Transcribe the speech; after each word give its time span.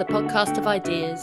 the 0.00 0.06
podcast 0.06 0.56
of 0.56 0.66
ideas. 0.66 1.22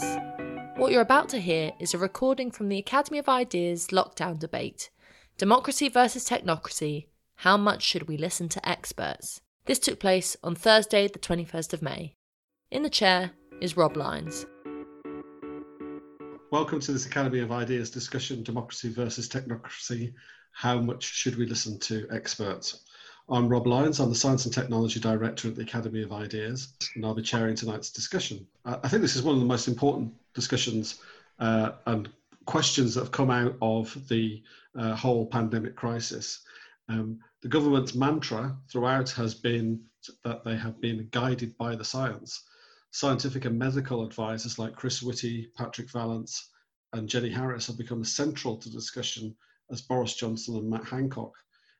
What 0.76 0.92
you're 0.92 1.00
about 1.00 1.28
to 1.30 1.40
hear 1.40 1.72
is 1.80 1.94
a 1.94 1.98
recording 1.98 2.52
from 2.52 2.68
the 2.68 2.78
Academy 2.78 3.18
of 3.18 3.28
Ideas 3.28 3.88
lockdown 3.88 4.38
debate 4.38 4.90
Democracy 5.36 5.88
versus 5.88 6.24
Technocracy 6.24 7.06
How 7.34 7.56
much 7.56 7.82
should 7.82 8.06
we 8.06 8.16
listen 8.16 8.48
to 8.50 8.68
experts? 8.68 9.40
This 9.64 9.80
took 9.80 9.98
place 9.98 10.36
on 10.44 10.54
Thursday, 10.54 11.08
the 11.08 11.18
21st 11.18 11.72
of 11.72 11.82
May. 11.82 12.14
In 12.70 12.84
the 12.84 12.88
chair 12.88 13.32
is 13.60 13.76
Rob 13.76 13.96
Lyons. 13.96 14.46
Welcome 16.52 16.78
to 16.78 16.92
this 16.92 17.06
Academy 17.06 17.40
of 17.40 17.50
Ideas 17.50 17.90
discussion 17.90 18.44
Democracy 18.44 18.92
versus 18.92 19.28
Technocracy 19.28 20.12
How 20.52 20.80
much 20.80 21.02
should 21.02 21.34
we 21.34 21.46
listen 21.46 21.80
to 21.80 22.06
experts? 22.12 22.84
I'm 23.30 23.46
Rob 23.46 23.66
Lyons. 23.66 24.00
I'm 24.00 24.08
the 24.08 24.14
Science 24.14 24.46
and 24.46 24.54
Technology 24.54 24.98
Director 24.98 25.48
at 25.48 25.54
the 25.54 25.60
Academy 25.60 26.02
of 26.02 26.12
Ideas, 26.12 26.72
and 26.94 27.04
I'll 27.04 27.14
be 27.14 27.20
chairing 27.20 27.56
tonight's 27.56 27.90
discussion. 27.90 28.46
I 28.64 28.88
think 28.88 29.02
this 29.02 29.16
is 29.16 29.22
one 29.22 29.34
of 29.34 29.40
the 29.40 29.46
most 29.46 29.68
important 29.68 30.14
discussions 30.32 31.00
uh, 31.38 31.72
and 31.84 32.08
questions 32.46 32.94
that 32.94 33.00
have 33.00 33.12
come 33.12 33.30
out 33.30 33.54
of 33.60 34.08
the 34.08 34.42
uh, 34.78 34.94
whole 34.94 35.26
pandemic 35.26 35.76
crisis. 35.76 36.40
Um, 36.88 37.18
the 37.42 37.48
government's 37.48 37.94
mantra 37.94 38.56
throughout 38.72 39.10
has 39.10 39.34
been 39.34 39.82
that 40.24 40.42
they 40.42 40.56
have 40.56 40.80
been 40.80 41.06
guided 41.10 41.54
by 41.58 41.76
the 41.76 41.84
science. 41.84 42.44
Scientific 42.92 43.44
and 43.44 43.58
medical 43.58 44.06
advisors 44.06 44.58
like 44.58 44.74
Chris 44.74 45.02
Whitty, 45.02 45.50
Patrick 45.54 45.90
Vallance, 45.90 46.48
and 46.94 47.06
Jenny 47.06 47.28
Harries 47.28 47.66
have 47.66 47.76
become 47.76 48.04
central 48.04 48.56
to 48.56 48.70
discussion 48.70 49.36
as 49.70 49.82
Boris 49.82 50.14
Johnson 50.14 50.56
and 50.56 50.70
Matt 50.70 50.84
Hancock 50.86 51.34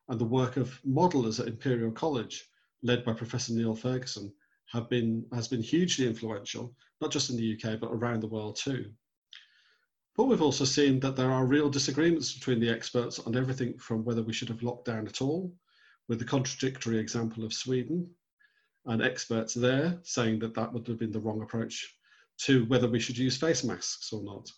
and 0.09 0.19
the 0.19 0.25
work 0.25 0.57
of 0.57 0.80
modelers 0.87 1.39
at 1.39 1.48
Imperial 1.48 1.93
College, 1.93 2.48
led 2.83 3.05
by 3.05 3.12
Professor 3.12 3.53
Neil 3.53 3.75
Ferguson, 3.75 4.33
have 4.67 4.89
been, 4.89 5.25
has 5.33 5.48
been 5.48 5.62
hugely 5.62 6.06
influential, 6.06 6.75
not 7.01 7.11
just 7.11 7.31
in 7.31 7.37
the 7.37 7.55
UK, 7.55 7.78
but 7.81 7.91
around 7.91 8.20
the 8.20 8.29
world 8.29 8.56
too. 8.56 8.91
But 10.17 10.25
we've 10.25 10.42
also 10.42 10.64
seen 10.64 10.98
that 11.01 11.17
there 11.17 11.31
are 11.31 11.47
real 11.47 11.70
disagreements 11.70 12.33
between 12.33 12.61
the 12.61 12.70
experts 12.70 13.19
on 13.20 13.36
everything 13.36 13.79
from 13.79 14.05
whether 14.05 14.23
we 14.23 14.33
should 14.33 14.48
have 14.48 14.62
locked 14.62 14.86
down 14.86 15.06
at 15.06 15.23
all, 15.23 15.55
with 16.09 16.19
the 16.19 16.25
contradictory 16.25 16.98
example 16.98 17.45
of 17.45 17.53
Sweden, 17.53 18.11
and 18.86 19.03
experts 19.03 19.55
there 19.55 19.98
saying 20.03 20.39
that 20.41 20.55
that 20.55 20.73
would 20.73 20.86
have 20.86 20.98
been 20.98 21.12
the 21.12 21.20
wrong 21.20 21.42
approach, 21.42 21.95
to 22.39 22.64
whether 22.67 22.89
we 22.89 23.01
should 23.01 23.19
use 23.19 23.36
face 23.36 23.62
masks 23.62 24.12
or 24.12 24.23
not. 24.23 24.51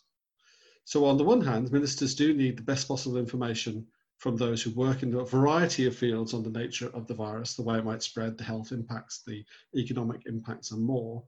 So 0.84 1.04
on 1.04 1.18
the 1.18 1.24
one 1.24 1.40
hand, 1.40 1.72
ministers 1.72 2.14
do 2.14 2.32
need 2.34 2.56
the 2.56 2.62
best 2.62 2.88
possible 2.88 3.16
information 3.16 3.86
from 4.20 4.36
those 4.36 4.62
who 4.62 4.70
work 4.72 5.02
in 5.02 5.14
a 5.14 5.24
variety 5.24 5.86
of 5.86 5.96
fields 5.96 6.34
on 6.34 6.42
the 6.42 6.58
nature 6.58 6.90
of 6.90 7.06
the 7.06 7.14
virus, 7.14 7.54
the 7.54 7.62
way 7.62 7.78
it 7.78 7.84
might 7.86 8.02
spread, 8.02 8.36
the 8.36 8.44
health 8.44 8.70
impacts, 8.70 9.22
the 9.26 9.42
economic 9.74 10.20
impacts, 10.26 10.72
and 10.72 10.82
more. 10.82 11.24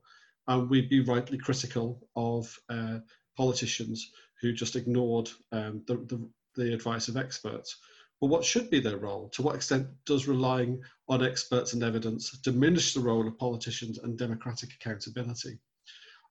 And 0.47 0.69
we'd 0.69 0.89
be 0.89 0.99
rightly 0.99 1.39
critical 1.39 2.07
of 2.15 2.55
uh, 2.69 2.99
politicians 3.35 4.11
who 4.39 4.53
just 4.53 4.75
ignored 4.75 5.27
um, 5.51 5.81
the, 5.87 5.95
the, 5.95 6.29
the 6.55 6.73
advice 6.73 7.07
of 7.07 7.17
experts. 7.17 7.77
But 8.21 8.27
what 8.27 8.45
should 8.45 8.69
be 8.69 8.79
their 8.79 8.97
role? 8.97 9.27
To 9.29 9.41
what 9.41 9.55
extent 9.55 9.87
does 10.05 10.27
relying 10.27 10.79
on 11.09 11.25
experts 11.25 11.73
and 11.73 11.81
evidence 11.81 12.29
diminish 12.43 12.93
the 12.93 12.99
role 12.99 13.27
of 13.27 13.39
politicians 13.39 13.97
and 13.97 14.19
democratic 14.19 14.69
accountability? 14.75 15.57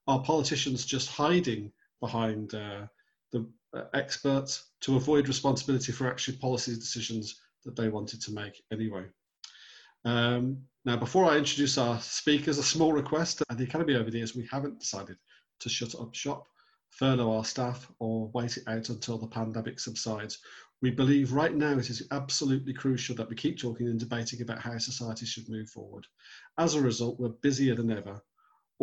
Are 0.07 0.23
politicians 0.23 0.85
just 0.85 1.09
hiding 1.09 1.73
behind 2.01 2.55
uh, 2.55 2.87
the 3.33 3.47
uh, 3.75 3.85
experts 3.95 4.71
to 4.83 4.97
avoid 4.97 5.29
responsibility 5.29 5.93
for 5.93 6.09
actual 6.09 6.35
policy 6.41 6.75
decisions 6.75 7.41
that 7.65 7.77
they 7.77 7.89
wanted 7.89 8.21
to 8.23 8.33
make 8.33 8.63
anyway. 8.71 9.05
Um, 10.05 10.59
now, 10.85 10.97
before 10.97 11.25
I 11.25 11.37
introduce 11.37 11.79
our 11.79 12.01
speakers, 12.01 12.59
a 12.59 12.63
small 12.63 12.93
request. 12.93 13.43
At 13.49 13.59
the 13.59 13.65
Academy 13.65 13.95
over 13.95 14.11
the 14.11 14.19
years, 14.19 14.35
we 14.35 14.49
haven't 14.51 14.81
decided 14.81 15.17
to 15.61 15.69
shut 15.69 15.95
up 15.95 16.15
shop, 16.15 16.47
furlough 16.91 17.37
our 17.37 17.45
staff, 17.45 17.91
or 18.01 18.29
wait 18.35 18.57
it 18.57 18.65
out 18.67 18.89
until 18.89 19.17
the 19.17 19.29
pandemic 19.29 19.79
subsides. 19.79 20.39
We 20.81 20.91
believe 20.91 21.33
right 21.33 21.55
now 21.55 21.79
it 21.79 21.89
is 21.89 22.09
absolutely 22.11 22.75
crucial 22.75 23.15
that 23.15 23.29
we 23.29 23.37
keep 23.37 23.59
talking 23.59 23.87
and 23.87 24.01
debating 24.01 24.43
about 24.43 24.59
how 24.59 24.77
society 24.79 25.25
should 25.25 25.49
move 25.49 25.71
forward. 25.71 26.05
As 26.59 26.75
a 26.75 26.81
result, 26.81 27.21
we're 27.21 27.29
busier 27.29 27.77
than 27.77 27.93
ever 27.93 28.21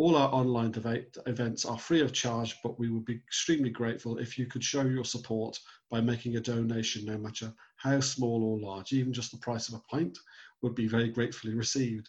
all 0.00 0.16
our 0.16 0.32
online 0.32 0.70
debate 0.70 1.14
events 1.26 1.66
are 1.66 1.78
free 1.78 2.00
of 2.00 2.10
charge, 2.10 2.56
but 2.62 2.78
we 2.78 2.88
would 2.88 3.04
be 3.04 3.16
extremely 3.16 3.68
grateful 3.68 4.16
if 4.16 4.38
you 4.38 4.46
could 4.46 4.64
show 4.64 4.80
your 4.80 5.04
support 5.04 5.58
by 5.90 6.00
making 6.00 6.36
a 6.36 6.40
donation, 6.40 7.04
no 7.04 7.18
matter 7.18 7.52
how 7.76 8.00
small 8.00 8.42
or 8.42 8.58
large. 8.58 8.94
Even 8.94 9.12
just 9.12 9.30
the 9.30 9.36
price 9.36 9.68
of 9.68 9.74
a 9.74 9.82
pint 9.94 10.16
would 10.62 10.74
be 10.74 10.88
very 10.88 11.10
gratefully 11.10 11.52
received. 11.52 12.08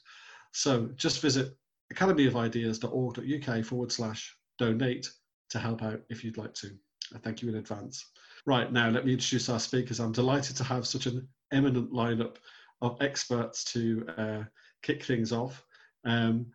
So 0.54 0.90
just 0.96 1.22
visit 1.22 1.58
academyofideas.org.uk 1.94 3.66
forward 3.66 3.92
slash 3.92 4.38
donate 4.58 5.10
to 5.50 5.60
help 5.60 5.84
out 5.84 6.00
if 6.10 6.24
you'd 6.24 6.38
like 6.38 6.54
to. 6.54 6.70
I 7.14 7.18
thank 7.18 7.42
you 7.42 7.50
in 7.50 7.56
advance. 7.56 8.06
Right 8.46 8.72
now, 8.72 8.90
let 8.90 9.06
me 9.06 9.12
introduce 9.12 9.50
our 9.50 9.60
speakers. 9.60 10.00
I'm 10.00 10.14
delighted 10.14 10.56
to 10.56 10.64
have 10.64 10.88
such 10.88 11.08
an 11.08 11.28
eminent 11.52 11.92
lineup 11.92 12.38
of 12.82 13.02
experts 13.02 13.66
to 13.66 14.06
uh, 14.18 14.44
kick 14.82 15.04
things 15.04 15.34
off. 15.34 15.62
Um, 16.06 16.46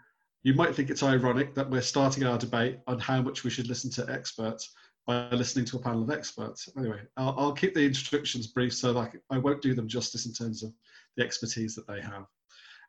you 0.47 0.55
might 0.55 0.77
think 0.77 0.91
it's 0.91 1.03
ironic 1.03 1.57
that 1.57 1.69
we're 1.69 1.83
starting 1.83 2.23
our 2.23 2.39
debate 2.39 2.79
on 2.87 3.01
how 3.01 3.21
much 3.21 3.43
we 3.43 3.51
should 3.51 3.67
listen 3.67 3.91
to 3.91 4.09
experts 4.09 4.75
by 5.05 5.29
listening 5.31 5.65
to 5.65 5.77
a 5.77 5.81
panel 5.81 6.05
of 6.05 6.11
experts. 6.11 6.69
Anyway, 6.79 7.01
I'll, 7.17 7.35
I'll 7.37 7.53
keep 7.53 7.75
the 7.75 7.85
introductions 7.85 8.47
brief 8.47 8.73
so 8.73 8.93
that 8.93 9.11
I 9.29 9.39
won't 9.39 9.61
do 9.61 9.75
them 9.75 9.89
justice 9.89 10.25
in 10.25 10.33
terms 10.33 10.63
of 10.63 10.73
the 11.17 11.25
expertise 11.25 11.75
that 11.75 11.89
they 11.89 12.01
have. 12.01 12.27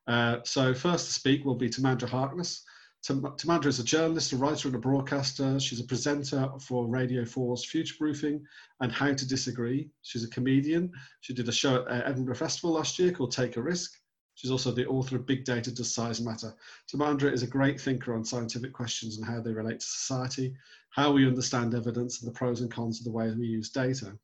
Uh, 0.05 0.43
so 0.43 0.71
first 0.71 1.07
to 1.07 1.13
speak 1.13 1.45
will 1.45 1.55
be 1.55 1.67
Timandra 1.67 2.07
Harkness. 2.07 2.63
Timandra 3.03 3.65
is 3.65 3.79
a 3.79 3.83
journalist, 3.83 4.33
a 4.33 4.37
writer 4.37 4.67
and 4.67 4.75
a 4.75 4.79
broadcaster. 4.79 5.59
She's 5.59 5.79
a 5.79 5.83
presenter 5.83 6.51
for 6.61 6.85
Radio 6.85 7.23
4's 7.23 7.65
Future 7.65 7.95
Proofing 7.97 8.45
and 8.81 8.91
How 8.91 9.13
to 9.13 9.27
Disagree. 9.27 9.89
She's 10.03 10.23
a 10.23 10.29
comedian. 10.29 10.91
She 11.21 11.33
did 11.33 11.49
a 11.49 11.51
show 11.51 11.87
at 11.89 12.05
Edinburgh 12.05 12.35
Festival 12.35 12.73
last 12.73 12.99
year 12.99 13.11
called 13.11 13.31
Take 13.31 13.57
a 13.57 13.63
Risk. 13.63 13.93
She's 14.37 14.51
also 14.51 14.71
the 14.71 14.85
author 14.85 15.15
of 15.15 15.25
Big 15.25 15.45
Data 15.45 15.71
Does 15.71 15.91
Size 15.91 16.21
Matter. 16.21 16.53
Timandra 16.87 17.33
is 17.33 17.41
a 17.41 17.47
great 17.47 17.81
thinker 17.81 18.13
on 18.13 18.23
scientific 18.23 18.71
questions 18.71 19.17
and 19.17 19.25
how 19.25 19.41
they 19.41 19.51
relate 19.51 19.79
to 19.79 19.85
society, 19.85 20.55
how 20.91 21.11
we 21.11 21.25
understand 21.25 21.73
evidence, 21.73 22.21
and 22.21 22.29
the 22.29 22.37
pros 22.37 22.61
and 22.61 22.69
cons 22.69 22.99
of 22.99 23.05
the 23.05 23.11
way 23.11 23.31
we 23.31 23.47
use 23.47 23.71
data. 23.71 24.15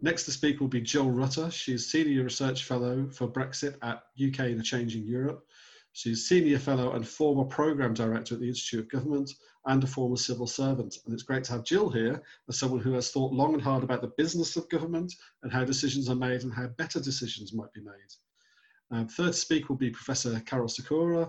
Next 0.00 0.24
to 0.24 0.32
speak 0.32 0.58
will 0.58 0.66
be 0.66 0.80
Jill 0.80 1.08
Rutter. 1.08 1.52
She's 1.52 1.88
Senior 1.88 2.24
Research 2.24 2.64
Fellow 2.64 3.08
for 3.10 3.28
Brexit 3.28 3.76
at 3.80 4.02
UK 4.20 4.50
in 4.50 4.58
a 4.58 4.62
Changing 4.64 5.04
Europe. 5.04 5.46
She's 5.92 6.28
Senior 6.28 6.58
Fellow 6.58 6.94
and 6.94 7.06
former 7.06 7.44
Programme 7.44 7.94
Director 7.94 8.34
at 8.34 8.40
the 8.40 8.48
Institute 8.48 8.80
of 8.80 8.90
Government 8.90 9.30
and 9.66 9.84
a 9.84 9.86
former 9.86 10.16
civil 10.16 10.48
servant. 10.48 10.98
And 11.04 11.14
it's 11.14 11.22
great 11.22 11.44
to 11.44 11.52
have 11.52 11.62
Jill 11.62 11.90
here 11.90 12.20
as 12.48 12.58
someone 12.58 12.80
who 12.80 12.94
has 12.94 13.12
thought 13.12 13.32
long 13.32 13.54
and 13.54 13.62
hard 13.62 13.84
about 13.84 14.00
the 14.00 14.12
business 14.18 14.56
of 14.56 14.68
government 14.68 15.14
and 15.44 15.52
how 15.52 15.62
decisions 15.62 16.10
are 16.10 16.16
made 16.16 16.42
and 16.42 16.52
how 16.52 16.66
better 16.66 16.98
decisions 16.98 17.52
might 17.52 17.72
be 17.72 17.82
made. 17.82 18.12
Third 19.10 19.34
speaker 19.34 19.66
will 19.68 19.76
be 19.76 19.90
Professor 19.90 20.40
Karol 20.40 20.68
Sikora. 20.68 21.28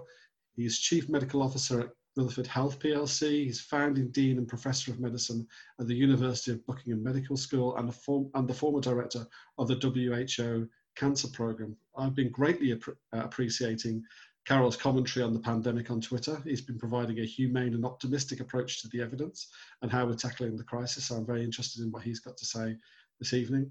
He's 0.56 0.80
Chief 0.80 1.10
Medical 1.10 1.42
Officer 1.42 1.82
at 1.82 1.90
Rutherford 2.16 2.48
Health 2.48 2.80
PLC. 2.80 3.46
He's 3.46 3.62
founding 3.62 4.10
Dean 4.10 4.38
and 4.38 4.48
Professor 4.48 4.92
of 4.92 5.00
Medicine 5.00 5.48
at 5.80 5.88
the 5.88 5.96
University 5.96 6.52
of 6.52 6.66
Buckingham 6.66 7.04
Medical 7.04 7.38
School 7.38 7.78
and, 7.78 7.94
form, 7.94 8.30
and 8.34 8.48
the 8.48 8.54
former 8.54 8.82
Director 8.82 9.26
of 9.58 9.68
the 9.68 9.76
WHO 9.76 10.68
Cancer 10.96 11.28
Programme. 11.28 11.78
I've 11.96 12.16
been 12.16 12.32
greatly 12.32 12.74
ap 12.74 12.82
uh, 12.88 13.20
appreciating 13.20 14.04
Karol's 14.48 14.78
commentary 14.78 15.24
on 15.24 15.34
the 15.34 15.40
pandemic 15.40 15.92
on 15.92 16.02
Twitter. 16.02 16.42
He's 16.44 16.62
been 16.62 16.80
providing 16.80 17.20
a 17.20 17.26
humane 17.26 17.76
and 17.76 17.86
optimistic 17.86 18.40
approach 18.40 18.82
to 18.82 18.88
the 18.90 19.02
evidence 19.02 19.50
and 19.82 19.92
how 19.92 20.06
we're 20.06 20.16
tackling 20.16 20.58
the 20.58 20.64
crisis. 20.64 21.06
So 21.06 21.16
I'm 21.16 21.26
very 21.26 21.44
interested 21.44 21.84
in 21.84 21.92
what 21.92 22.04
he's 22.04 22.20
got 22.20 22.38
to 22.38 22.46
say 22.46 22.78
this 23.20 23.34
evening. 23.34 23.70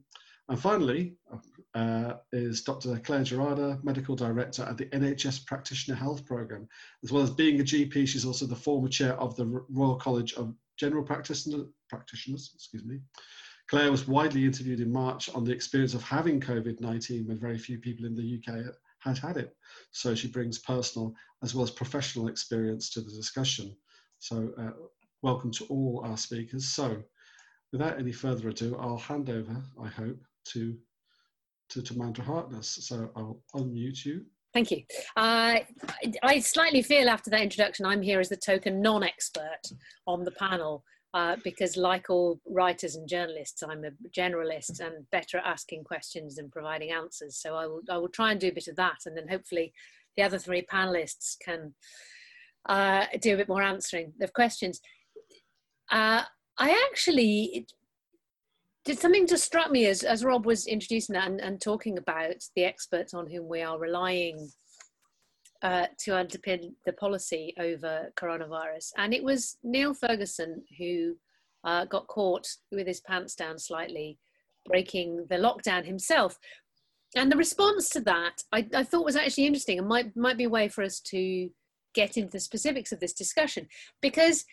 And 0.48 0.60
finally, 0.60 1.16
uh, 1.74 2.14
is 2.32 2.62
Dr. 2.62 2.98
Clare 3.00 3.22
Gerada, 3.22 3.82
Medical 3.82 4.14
Director 4.14 4.62
at 4.62 4.78
the 4.78 4.86
NHS 4.86 5.44
Practitioner 5.44 5.96
Health 5.96 6.24
Programme. 6.24 6.68
As 7.02 7.12
well 7.12 7.22
as 7.22 7.30
being 7.30 7.60
a 7.60 7.64
GP, 7.64 8.06
she's 8.06 8.24
also 8.24 8.46
the 8.46 8.54
former 8.54 8.88
chair 8.88 9.14
of 9.14 9.34
the 9.36 9.46
Royal 9.68 9.96
College 9.96 10.34
of 10.34 10.54
General 10.76 11.02
Practitioners. 11.02 12.50
Excuse 12.54 12.84
me. 12.84 13.00
Claire 13.68 13.90
was 13.90 14.06
widely 14.06 14.44
interviewed 14.44 14.80
in 14.80 14.92
March 14.92 15.28
on 15.34 15.44
the 15.44 15.52
experience 15.52 15.94
of 15.94 16.02
having 16.02 16.40
COVID-19 16.40 17.26
when 17.26 17.38
very 17.38 17.58
few 17.58 17.78
people 17.78 18.06
in 18.06 18.14
the 18.14 18.40
UK 18.40 18.72
had 19.00 19.18
had 19.18 19.36
it. 19.36 19.56
So 19.90 20.14
she 20.14 20.28
brings 20.28 20.58
personal 20.60 21.12
as 21.42 21.54
well 21.54 21.64
as 21.64 21.70
professional 21.70 22.28
experience 22.28 22.90
to 22.90 23.00
the 23.00 23.10
discussion. 23.10 23.76
So 24.20 24.52
uh, 24.58 24.70
welcome 25.22 25.50
to 25.52 25.64
all 25.64 26.02
our 26.04 26.16
speakers. 26.16 26.68
So 26.68 27.02
without 27.72 27.98
any 27.98 28.12
further 28.12 28.48
ado, 28.48 28.76
I'll 28.76 28.98
hand 28.98 29.28
over, 29.28 29.62
I 29.82 29.88
hope, 29.88 30.18
to 30.52 30.76
to 31.68 31.80
Timandra 31.80 32.20
Harkness. 32.20 32.78
So 32.82 33.10
I'll 33.16 33.42
unmute 33.54 34.04
you. 34.04 34.24
Thank 34.54 34.70
you. 34.70 34.84
Uh, 35.16 35.58
I 36.22 36.40
slightly 36.40 36.80
feel 36.80 37.08
after 37.08 37.28
that 37.30 37.42
introduction, 37.42 37.84
I'm 37.84 38.00
here 38.00 38.20
as 38.20 38.28
the 38.28 38.36
token 38.36 38.80
non-expert 38.80 39.60
on 40.06 40.24
the 40.24 40.30
panel 40.30 40.82
uh, 41.12 41.36
because 41.44 41.76
like 41.76 42.08
all 42.08 42.40
writers 42.46 42.96
and 42.96 43.08
journalists, 43.08 43.62
I'm 43.62 43.84
a 43.84 43.90
generalist 44.16 44.80
and 44.80 45.04
better 45.10 45.38
at 45.38 45.46
asking 45.46 45.84
questions 45.84 46.36
than 46.36 46.50
providing 46.50 46.90
answers. 46.90 47.36
So 47.36 47.54
I 47.54 47.66
will, 47.66 47.82
I 47.90 47.98
will 47.98 48.08
try 48.08 48.30
and 48.30 48.40
do 48.40 48.48
a 48.48 48.52
bit 48.52 48.68
of 48.68 48.76
that 48.76 48.98
and 49.04 49.16
then 49.16 49.28
hopefully 49.28 49.72
the 50.16 50.22
other 50.22 50.38
three 50.38 50.62
panelists 50.62 51.36
can 51.44 51.74
uh, 52.68 53.06
do 53.20 53.34
a 53.34 53.36
bit 53.36 53.48
more 53.48 53.62
answering 53.62 54.12
of 54.22 54.32
questions. 54.32 54.80
Uh, 55.90 56.22
I 56.58 56.88
actually 56.90 57.66
did 58.86 58.98
something 59.00 59.26
just 59.26 59.44
struck 59.44 59.70
me 59.70 59.86
as, 59.86 60.04
as 60.04 60.24
Rob 60.24 60.46
was 60.46 60.66
introducing 60.66 61.14
that 61.14 61.26
and, 61.26 61.40
and 61.40 61.60
talking 61.60 61.98
about 61.98 62.36
the 62.54 62.64
experts 62.64 63.12
on 63.12 63.28
whom 63.28 63.48
we 63.48 63.60
are 63.60 63.78
relying 63.78 64.48
uh, 65.62 65.86
to 65.98 66.12
underpin 66.12 66.72
the 66.86 66.92
policy 66.92 67.52
over 67.58 68.12
coronavirus. 68.16 68.90
And 68.96 69.12
it 69.12 69.24
was 69.24 69.58
Neil 69.64 69.92
Ferguson 69.92 70.62
who 70.78 71.16
uh, 71.64 71.84
got 71.86 72.06
caught 72.06 72.46
with 72.70 72.86
his 72.86 73.00
pants 73.00 73.34
down 73.34 73.58
slightly, 73.58 74.18
breaking 74.66 75.26
the 75.28 75.36
lockdown 75.36 75.84
himself. 75.84 76.38
And 77.16 77.30
the 77.32 77.36
response 77.36 77.88
to 77.90 78.00
that, 78.02 78.42
I, 78.52 78.68
I 78.72 78.84
thought 78.84 79.04
was 79.04 79.16
actually 79.16 79.46
interesting 79.46 79.78
and 79.78 79.88
might, 79.88 80.16
might 80.16 80.38
be 80.38 80.44
a 80.44 80.50
way 80.50 80.68
for 80.68 80.84
us 80.84 81.00
to 81.00 81.50
get 81.92 82.16
into 82.16 82.30
the 82.30 82.40
specifics 82.40 82.92
of 82.92 83.00
this 83.00 83.14
discussion. 83.14 83.66
Because, 84.00 84.44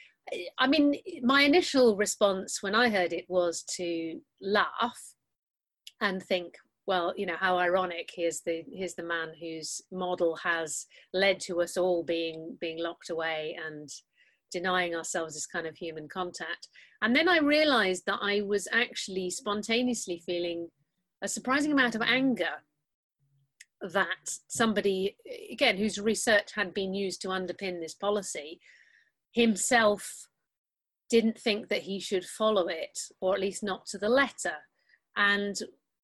I 0.58 0.68
mean, 0.68 0.96
my 1.22 1.42
initial 1.42 1.96
response 1.96 2.64
when 2.64 2.76
I 2.76 2.90
heard 2.90 3.14
it 3.14 3.26
was 3.28 3.64
to 3.76 4.20
laugh 4.42 5.16
and 6.02 6.22
think, 6.24 6.56
well, 6.86 7.14
you 7.16 7.26
know, 7.26 7.36
how 7.38 7.58
ironic. 7.58 8.10
Here's 8.14 8.42
the 8.42 8.64
here's 8.72 8.96
the 8.96 9.04
man 9.04 9.34
whose 9.40 9.82
model 9.92 10.36
has 10.38 10.86
led 11.14 11.40
to 11.42 11.62
us 11.62 11.78
all 11.78 12.04
being 12.04 12.58
being 12.60 12.82
locked 12.82 13.10
away 13.10 13.58
and 13.66 13.90
denying 14.52 14.96
ourselves 14.96 15.34
this 15.34 15.46
kind 15.46 15.66
of 15.66 15.76
human 15.76 16.08
contact. 16.08 16.68
And 17.02 17.16
then 17.16 17.28
I 17.28 17.40
realized 17.40 18.04
that 18.06 18.20
I 18.22 18.42
was 18.42 18.68
actually 18.72 19.30
spontaneously 19.30 20.22
feeling 20.26 20.70
a 21.22 21.28
surprising 21.28 21.72
amount 21.72 21.96
of 21.96 22.02
anger 22.02 22.62
that 23.82 24.38
somebody, 24.48 25.18
again, 25.52 25.78
whose 25.78 26.00
research 26.00 26.52
had 26.56 26.74
been 26.74 26.94
used 26.94 27.22
to 27.22 27.30
underpin 27.30 27.82
this 27.82 27.94
policy, 27.94 28.60
himself 29.34 30.28
didn't 31.10 31.38
think 31.38 31.68
that 31.70 31.84
he 31.84 32.00
should 32.00 32.26
follow 32.26 32.68
it, 32.68 32.98
or 33.22 33.34
at 33.34 33.42
least 33.42 33.64
not 33.64 33.86
to 33.88 33.98
the 33.98 34.10
letter. 34.10 34.56
And 35.16 35.56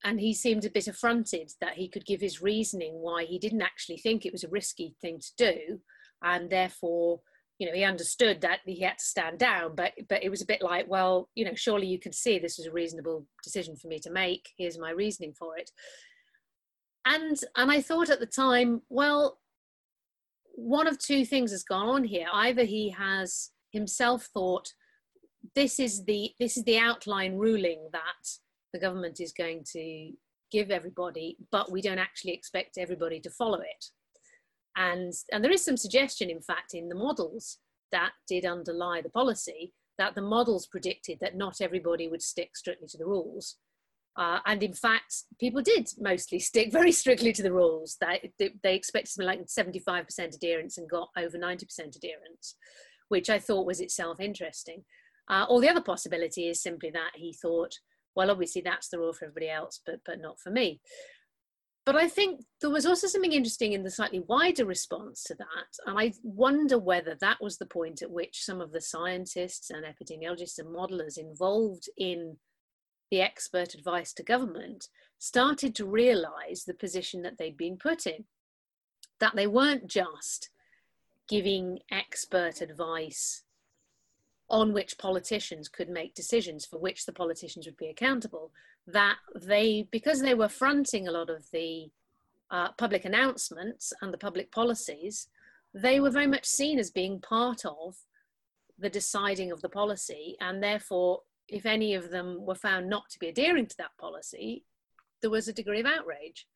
and 0.03 0.19
he 0.19 0.33
seemed 0.33 0.63
a 0.63 0.69
bit 0.69 0.87
affronted 0.87 1.51
that 1.59 1.73
he 1.73 1.89
could 1.89 2.05
give 2.05 2.21
his 2.21 2.41
reasoning 2.41 3.01
why 3.01 3.25
he 3.25 3.37
didn't 3.37 3.61
actually 3.61 3.97
think 3.97 4.25
it 4.25 4.31
was 4.31 4.45
a 4.45 4.49
risky 4.49 4.95
thing 5.01 5.19
to 5.19 5.31
do. 5.37 5.79
And 6.21 6.49
therefore 6.49 7.21
you 7.59 7.67
know 7.67 7.73
he 7.73 7.83
understood 7.83 8.39
that 8.41 8.59
he 8.65 8.79
had 8.79 8.97
to 8.97 9.05
stand 9.05 9.37
down. 9.37 9.75
But 9.75 9.93
but 10.07 10.23
it 10.23 10.29
was 10.29 10.41
a 10.41 10.47
bit 10.47 10.61
like 10.61 10.89
well 10.89 11.29
you 11.35 11.45
know 11.45 11.53
surely 11.53 11.87
you 11.87 11.99
can 11.99 12.13
see 12.13 12.39
this 12.39 12.57
was 12.57 12.67
a 12.67 12.71
reasonable 12.71 13.27
decision 13.43 13.75
for 13.75 13.87
me 13.87 13.99
to 13.99 14.11
make. 14.11 14.49
Here's 14.57 14.79
my 14.79 14.91
reasoning 14.91 15.33
for 15.37 15.57
it. 15.57 15.69
And 17.05 17.37
and 17.55 17.71
i 17.71 17.81
thought 17.81 18.09
at 18.09 18.19
the 18.19 18.25
time 18.25 18.81
well 18.89 19.39
one 20.61 20.87
of 20.87 20.97
two 20.99 21.25
things 21.25 21.51
has 21.51 21.63
gone 21.63 21.87
on 21.87 22.03
here 22.03 22.27
either 22.33 22.63
he 22.63 22.89
has 22.89 23.51
himself 23.71 24.27
thought 24.33 24.73
this 25.55 25.79
is 25.79 26.03
the 26.05 26.31
this 26.39 26.57
is 26.57 26.63
the 26.65 26.77
outline 26.77 27.35
ruling 27.35 27.87
that 27.93 28.27
the 28.73 28.79
government 28.79 29.19
is 29.19 29.31
going 29.31 29.63
to 29.73 30.11
give 30.51 30.71
everybody, 30.71 31.37
but 31.51 31.71
we 31.71 31.81
don't 31.81 31.99
actually 31.99 32.33
expect 32.33 32.77
everybody 32.77 33.19
to 33.19 33.29
follow 33.29 33.59
it. 33.59 33.85
And, 34.75 35.13
and 35.31 35.43
there 35.43 35.51
is 35.51 35.63
some 35.63 35.77
suggestion, 35.77 36.29
in 36.29 36.41
fact, 36.41 36.73
in 36.73 36.89
the 36.89 36.95
models 36.95 37.59
that 37.91 38.11
did 38.27 38.45
underlie 38.45 39.01
the 39.01 39.09
policy 39.09 39.73
that 39.97 40.15
the 40.15 40.21
models 40.21 40.65
predicted 40.65 41.17
that 41.19 41.35
not 41.35 41.59
everybody 41.59 42.07
would 42.07 42.21
stick 42.21 42.55
strictly 42.55 42.87
to 42.87 42.97
the 42.97 43.05
rules. 43.05 43.57
Uh, 44.17 44.39
and 44.45 44.63
in 44.63 44.73
fact, 44.73 45.23
people 45.39 45.61
did 45.61 45.87
mostly 45.99 46.39
stick 46.39 46.71
very 46.71 46.91
strictly 46.91 47.31
to 47.31 47.43
the 47.43 47.53
rules. 47.53 47.97
They, 48.01 48.31
they, 48.37 48.51
they 48.63 48.75
expected 48.75 49.11
something 49.11 49.27
like 49.27 49.45
75% 49.47 50.35
adherence 50.35 50.77
and 50.77 50.89
got 50.89 51.09
over 51.17 51.37
90% 51.37 51.63
adherence, 51.95 52.55
which 53.07 53.29
I 53.29 53.39
thought 53.39 53.65
was 53.65 53.79
itself 53.79 54.19
interesting. 54.19 54.83
Uh, 55.29 55.45
or 55.47 55.61
the 55.61 55.69
other 55.69 55.81
possibility 55.81 56.49
is 56.49 56.61
simply 56.61 56.89
that 56.91 57.11
he 57.15 57.35
thought, 57.41 57.71
well, 58.15 58.31
obviously 58.31 58.61
that's 58.61 58.89
the 58.89 58.97
rule 58.97 59.13
for 59.13 59.25
everybody 59.25 59.49
else, 59.49 59.79
but 59.85 59.99
but 60.05 60.19
not 60.19 60.39
for 60.39 60.49
me. 60.49 60.81
But 61.85 61.95
I 61.95 62.07
think 62.07 62.41
there 62.61 62.69
was 62.69 62.85
also 62.85 63.07
something 63.07 63.31
interesting 63.31 63.73
in 63.73 63.83
the 63.83 63.89
slightly 63.89 64.23
wider 64.27 64.65
response 64.65 65.23
to 65.23 65.35
that. 65.35 65.87
And 65.87 65.97
I 65.97 66.13
wonder 66.23 66.77
whether 66.77 67.17
that 67.21 67.37
was 67.41 67.57
the 67.57 67.65
point 67.65 68.01
at 68.01 68.11
which 68.11 68.43
some 68.43 68.61
of 68.61 68.71
the 68.71 68.81
scientists 68.81 69.71
and 69.71 69.85
epidemiologists 69.85 70.59
and 70.59 70.67
modelers 70.67 71.17
involved 71.17 71.89
in 71.97 72.37
the 73.09 73.21
expert 73.21 73.73
advice 73.73 74.13
to 74.13 74.23
government 74.23 74.89
started 75.17 75.75
to 75.75 75.85
realize 75.85 76.63
the 76.65 76.73
position 76.73 77.21
that 77.23 77.37
they'd 77.37 77.57
been 77.57 77.77
put 77.77 78.05
in. 78.05 78.25
That 79.19 79.35
they 79.35 79.47
weren't 79.47 79.87
just 79.87 80.49
giving 81.27 81.79
expert 81.91 82.61
advice 82.61 83.43
on 84.49 84.73
which 84.73 84.97
politicians 84.97 85.67
could 85.69 85.89
make 85.89 86.15
decisions 86.15 86.65
for 86.65 86.79
which 86.79 87.05
the 87.05 87.13
politicians 87.13 87.65
would 87.65 87.77
be 87.77 87.87
accountable 87.87 88.51
that 88.87 89.17
they 89.35 89.87
because 89.91 90.21
they 90.21 90.33
were 90.33 90.49
fronting 90.49 91.07
a 91.07 91.11
lot 91.11 91.29
of 91.29 91.45
the 91.51 91.89
uh, 92.49 92.71
public 92.71 93.05
announcements 93.05 93.93
and 94.01 94.11
the 94.11 94.17
public 94.17 94.51
policies 94.51 95.27
they 95.73 95.99
were 95.99 96.09
very 96.09 96.25
much 96.25 96.45
seen 96.45 96.79
as 96.79 96.89
being 96.89 97.19
part 97.19 97.63
of 97.63 97.97
the 98.79 98.89
deciding 98.89 99.51
of 99.51 99.61
the 99.61 99.69
policy 99.69 100.35
and 100.39 100.63
therefore 100.63 101.21
if 101.51 101.65
any 101.65 101.93
of 101.93 102.09
them 102.09 102.45
were 102.45 102.55
found 102.55 102.89
not 102.89 103.09
to 103.09 103.19
be 103.19 103.27
adhering 103.27 103.65
to 103.65 103.77
that 103.77 103.97
policy 103.99 104.63
there 105.21 105.31
was 105.31 105.47
a 105.47 105.53
degree 105.53 105.79
of 105.79 105.85
outrage 105.85 106.47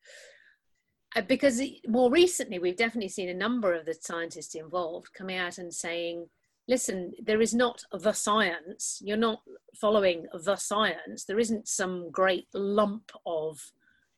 uh, 1.16 1.20
because 1.22 1.60
more 1.86 2.10
recently 2.10 2.58
we've 2.58 2.76
definitely 2.76 3.08
seen 3.08 3.28
a 3.28 3.34
number 3.34 3.74
of 3.74 3.84
the 3.86 3.94
scientists 4.00 4.54
involved 4.54 5.12
coming 5.14 5.36
out 5.36 5.58
and 5.58 5.72
saying 5.72 6.26
listen, 6.68 7.12
there 7.22 7.40
is 7.40 7.54
not 7.54 7.82
the 7.92 8.12
science. 8.12 9.00
You're 9.02 9.16
not 9.16 9.40
following 9.80 10.26
the 10.32 10.56
science. 10.56 11.24
There 11.24 11.38
isn't 11.38 11.68
some 11.68 12.10
great 12.10 12.46
lump 12.54 13.12
of 13.26 13.60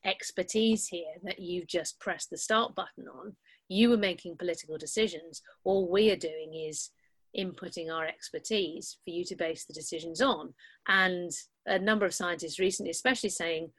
expertise 0.05 0.87
here 0.87 1.15
that 1.23 1.39
you've 1.39 1.67
just 1.67 1.99
pressed 1.99 2.29
the 2.29 2.37
start 2.37 2.75
button 2.75 3.07
on. 3.07 3.35
You 3.67 3.89
were 3.89 3.97
making 3.97 4.37
political 4.37 4.77
decisions. 4.77 5.41
All 5.65 5.89
we 5.89 6.09
are 6.11 6.17
doing 6.17 6.53
is 6.53 6.91
inputting 7.37 7.91
our 7.91 8.05
expertise 8.05 8.97
for 9.03 9.11
you 9.11 9.23
to 9.25 9.35
base 9.35 9.65
the 9.65 9.73
decisions 9.73 10.21
on. 10.21 10.53
And 10.87 11.31
a 11.65 11.77
number 11.77 12.05
of 12.05 12.13
scientists 12.13 12.59
recently, 12.59 12.91
especially 12.91 13.29
saying 13.29 13.71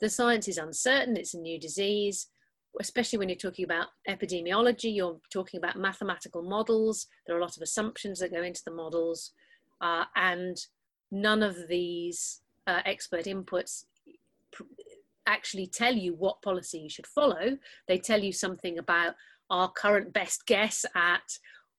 the 0.00 0.10
science 0.10 0.48
is 0.48 0.58
uncertain, 0.58 1.16
it's 1.16 1.34
a 1.34 1.38
new 1.38 1.58
disease, 1.58 2.28
especially 2.80 3.18
when 3.18 3.28
you're 3.28 3.36
talking 3.36 3.64
about 3.64 3.88
epidemiology, 4.08 4.94
you're 4.94 5.20
talking 5.32 5.58
about 5.58 5.78
mathematical 5.78 6.42
models. 6.42 7.06
There 7.26 7.36
are 7.36 7.38
a 7.38 7.42
lot 7.42 7.56
of 7.56 7.62
assumptions 7.62 8.18
that 8.20 8.32
go 8.32 8.42
into 8.42 8.62
the 8.64 8.72
models, 8.72 9.32
uh, 9.80 10.04
and 10.16 10.56
none 11.10 11.42
of 11.42 11.56
these 11.68 12.40
uh, 12.66 12.80
expert 12.84 13.24
inputs 13.24 13.84
actually 15.26 15.66
tell 15.66 15.94
you 15.94 16.14
what 16.14 16.42
policy 16.42 16.78
you 16.78 16.90
should 16.90 17.06
follow. 17.06 17.56
They 17.88 17.98
tell 17.98 18.22
you 18.22 18.32
something 18.32 18.78
about 18.78 19.14
our 19.50 19.70
current 19.70 20.12
best 20.12 20.46
guess 20.46 20.84
at 20.94 21.22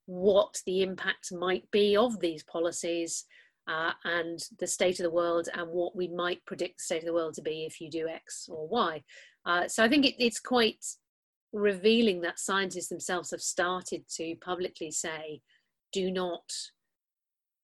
what 0.06 0.62
the 0.66 0.82
impact 0.82 1.32
might 1.32 1.70
be 1.72 1.98
of 1.98 2.20
these 2.20 2.44
policies 2.44 3.26
uh, 3.68 3.92
and 4.04 4.40
the 4.60 4.68
state 4.68 5.00
of 5.00 5.04
the 5.04 5.12
world 5.12 5.50
and 5.54 5.68
what 5.70 5.96
we 5.96 6.08
might 6.08 6.46
predict 6.46 6.78
the 6.78 6.84
state 6.84 7.02
of 7.02 7.06
the 7.06 7.14
world 7.14 7.34
to 7.34 7.42
be 7.42 7.66
if 7.66 7.82
you 7.82 7.90
do 7.90 8.08
X 8.08 8.48
or 8.50 8.68
Y. 8.68 9.04
Uh, 9.46 9.68
so 9.68 9.84
I 9.84 9.90
think 9.90 10.06
it, 10.06 10.16
it's 10.24 10.40
quite 10.40 10.86
revealing 11.54 12.22
that 12.22 12.40
scientists 12.40 12.90
themselves 12.90 13.32
have 13.32 13.42
started 13.42 14.04
to 14.16 14.36
publicly 14.44 14.92
say, 14.92 15.42
do 15.92 16.12
not 16.12 16.52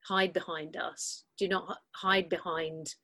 hide 0.08 0.34
behind 0.34 0.76
us, 0.76 1.26
do 1.38 1.48
not 1.48 1.78
hide 1.96 2.30
behind 2.30 2.96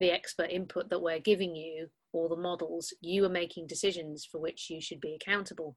the 0.00 0.10
expert 0.10 0.50
input 0.50 0.88
that 0.90 1.02
we're 1.02 1.20
giving 1.20 1.54
you 1.54 1.88
or 2.12 2.28
the 2.28 2.36
models. 2.36 2.92
You 3.00 3.24
are 3.26 3.30
making 3.30 3.66
decisions 3.66 4.26
for 4.30 4.40
which 4.40 4.68
you 4.70 4.80
should 4.80 5.00
be 5.00 5.14
accountable, 5.14 5.76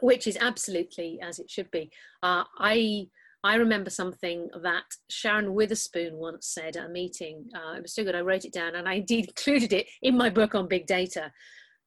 which 0.00 0.26
is 0.26 0.36
absolutely 0.40 1.18
as 1.22 1.38
it 1.38 1.50
should 1.50 1.70
be. 1.70 1.90
Uh, 2.22 2.44
I 2.58 3.06
I 3.42 3.56
remember 3.56 3.90
something 3.90 4.48
that 4.62 4.84
Sharon 5.10 5.52
Witherspoon 5.52 6.16
once 6.16 6.46
said 6.48 6.78
at 6.78 6.86
a 6.86 6.88
meeting. 6.88 7.44
Uh, 7.54 7.74
it 7.74 7.82
was 7.82 7.94
so 7.94 8.02
good, 8.02 8.14
I 8.14 8.22
wrote 8.22 8.46
it 8.46 8.54
down 8.54 8.74
and 8.74 8.88
I 8.88 8.94
indeed 8.94 9.26
included 9.28 9.72
it 9.72 9.86
in 10.00 10.16
my 10.16 10.30
book 10.30 10.54
on 10.54 10.66
big 10.66 10.86
data 10.86 11.30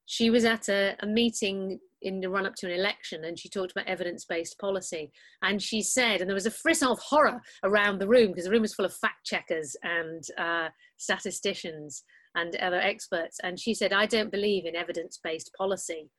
she 0.08 0.30
was 0.30 0.46
at 0.46 0.70
a, 0.70 0.96
a 1.02 1.06
meeting 1.06 1.80
in 2.02 2.22
the 2.22 2.30
run 2.30 2.46
up 2.46 2.56
to 2.56 2.66
an 2.66 2.72
election 2.80 3.26
and 3.26 3.38
she 3.38 3.50
talked 3.50 3.72
about 3.72 3.88
evidence 3.88 4.26
based 4.26 4.58
policy. 4.58 5.12
And 5.42 5.62
she 5.62 5.82
said, 5.82 6.22
and 6.22 6.30
there 6.30 6.36
was 6.36 6.46
a 6.46 6.52
frisson 6.52 6.88
of 6.88 7.00
horror 7.00 7.42
around 7.64 8.00
the 8.00 8.08
room 8.08 8.28
because 8.28 8.46
the 8.46 8.52
room 8.52 8.62
was 8.62 8.74
full 8.74 8.86
of 8.86 8.94
fact 8.94 9.26
checkers 9.26 9.76
and 9.84 10.24
uh, 10.38 10.70
statisticians 10.98 12.04
and 12.36 12.56
other 12.56 12.80
experts. 12.80 13.38
And 13.44 13.60
she 13.60 13.74
said, 13.74 13.92
I 13.92 14.06
don't 14.06 14.32
believe 14.32 14.66
in 14.66 14.76
evidence 14.76 15.20
based 15.22 15.52
policy. 15.58 16.10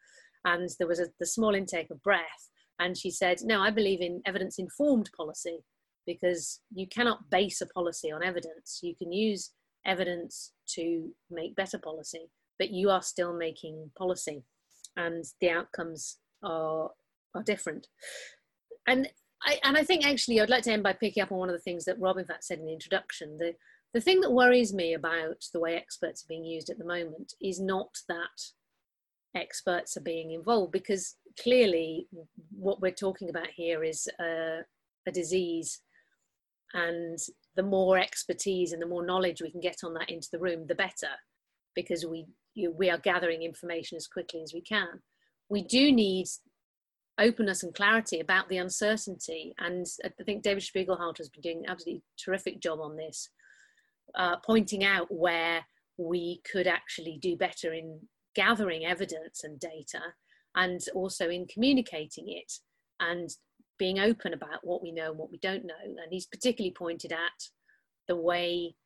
And 0.45 0.68
there 0.78 0.88
was 0.88 1.00
a 1.00 1.07
the 1.18 1.26
small 1.26 1.54
intake 1.54 1.90
of 1.90 2.02
breath. 2.02 2.49
And 2.78 2.97
she 2.97 3.11
said, 3.11 3.38
No, 3.42 3.61
I 3.61 3.71
believe 3.71 4.00
in 4.00 4.23
evidence 4.25 4.59
informed 4.59 5.11
policy 5.16 5.64
because 6.07 6.61
you 6.73 6.87
cannot 6.87 7.30
base 7.30 7.61
a 7.61 7.66
policy 7.66 8.11
on 8.11 8.23
evidence. 8.23 8.80
You 8.83 8.95
can 8.97 9.12
use 9.12 9.52
evidence 9.85 10.52
to 10.75 11.11
make 11.30 11.57
better 11.57 11.78
policy 11.78 12.30
but 12.59 12.71
you 12.71 12.90
are 12.90 13.02
still 13.02 13.33
making 13.33 13.90
policy 13.97 14.42
and 14.97 15.25
the 15.40 15.50
outcomes 15.50 16.18
are 16.42 16.90
are 17.35 17.42
different 17.42 17.87
and 18.87 19.09
I, 19.45 19.61
and 19.62 19.76
I 19.76 19.85
think 19.85 20.04
actually 20.04 20.40
I'd 20.40 20.50
like 20.50 20.64
to 20.64 20.73
end 20.73 20.83
by 20.83 20.95
picking 20.95 21.23
up 21.23 21.30
on 21.30 21.38
one 21.38 21.49
of 21.49 21.54
the 21.54 21.62
things 21.62 21.85
that 21.85 22.00
Rob 22.00 22.18
in 22.18 22.25
fact 22.25 22.45
said 22.45 22.59
in 22.59 22.66
the 22.66 22.73
introduction. 22.73 23.38
The 23.38 23.54
the 23.95 24.00
thing 24.00 24.21
that 24.21 24.33
worries 24.33 24.75
me 24.75 24.95
about 24.95 25.45
the 25.52 25.61
way 25.61 25.76
experts 25.76 26.23
are 26.23 26.28
being 26.28 26.45
used 26.45 26.68
at 26.68 26.78
the 26.78 26.85
moment 26.85 27.35
is 27.40 27.61
not 27.61 27.88
that 28.09 28.50
experts 29.35 29.97
are 29.97 30.02
being 30.02 30.32
involved 30.32 30.73
because 30.73 31.16
clearly 31.40 32.06
what 32.50 32.80
we're 32.80 32.90
talking 32.90 33.30
about 33.30 33.49
here 33.54 33.85
is 33.85 34.08
a, 34.20 34.61
a 35.06 35.12
disease. 35.12 35.80
And 36.75 37.18
the 37.56 37.62
more 37.62 37.99
expertise 37.99 38.73
and 38.73 38.82
the 38.82 38.87
more 38.87 39.04
knowledge 39.04 39.40
we 39.40 39.50
can 39.50 39.61
get 39.61 39.78
on 39.85 39.94
that 39.94 40.11
into 40.11 40.28
the 40.30 40.38
room 40.38 40.66
the 40.66 40.75
better 40.75 41.14
because 41.75 42.04
we 42.04 42.26
you, 42.54 42.73
we 42.73 42.90
are 42.90 42.99
gathering 42.99 43.42
information 43.42 43.97
as 43.97 44.06
quickly 44.06 44.42
as 44.42 44.52
we 44.52 44.61
can. 44.61 45.00
We 45.49 45.62
do 45.62 45.92
need 45.92 46.26
openness 47.18 47.62
and 47.62 47.75
clarity 47.75 48.20
about 48.20 48.49
the 48.49 48.58
uncertainty. 48.58 49.54
And 49.58 49.87
i 50.04 50.23
think 50.25 50.42
david 50.42 50.62
spiegelhalter 50.62 51.18
has 51.18 51.28
been 51.28 51.42
doing 51.42 51.58
an 51.64 51.70
absolutely 51.70 52.02
terrific 52.23 52.61
job 52.61 52.80
on 52.80 52.97
this 52.97 53.28
uh, 54.14 54.37
pointing 54.44 54.85
out 54.85 55.06
where 55.11 55.64
we 55.97 56.40
could 56.50 56.66
actually 56.66 57.18
do 57.20 57.37
better 57.37 57.73
in 57.73 58.00
gathering 58.38 58.85
evidence 58.85 59.42
and 59.42 59.59
data 59.59 60.00
and 60.54 60.80
also 60.95 61.28
in 61.28 61.45
communicating 61.52 62.26
it 62.28 62.52
and 63.00 63.30
being 63.80 63.99
open 63.99 64.33
about 64.33 64.61
what 64.62 64.80
we 64.80 64.92
know 64.92 65.11
and 65.11 65.18
what 65.18 65.33
we 65.33 65.38
don't 65.38 65.64
know. 65.64 65.83
And 65.85 66.12
he's 66.12 66.26
particularly 66.26 66.73
pointed 66.73 67.11
at 67.11 67.40
the 68.07 68.14
way 68.14 68.76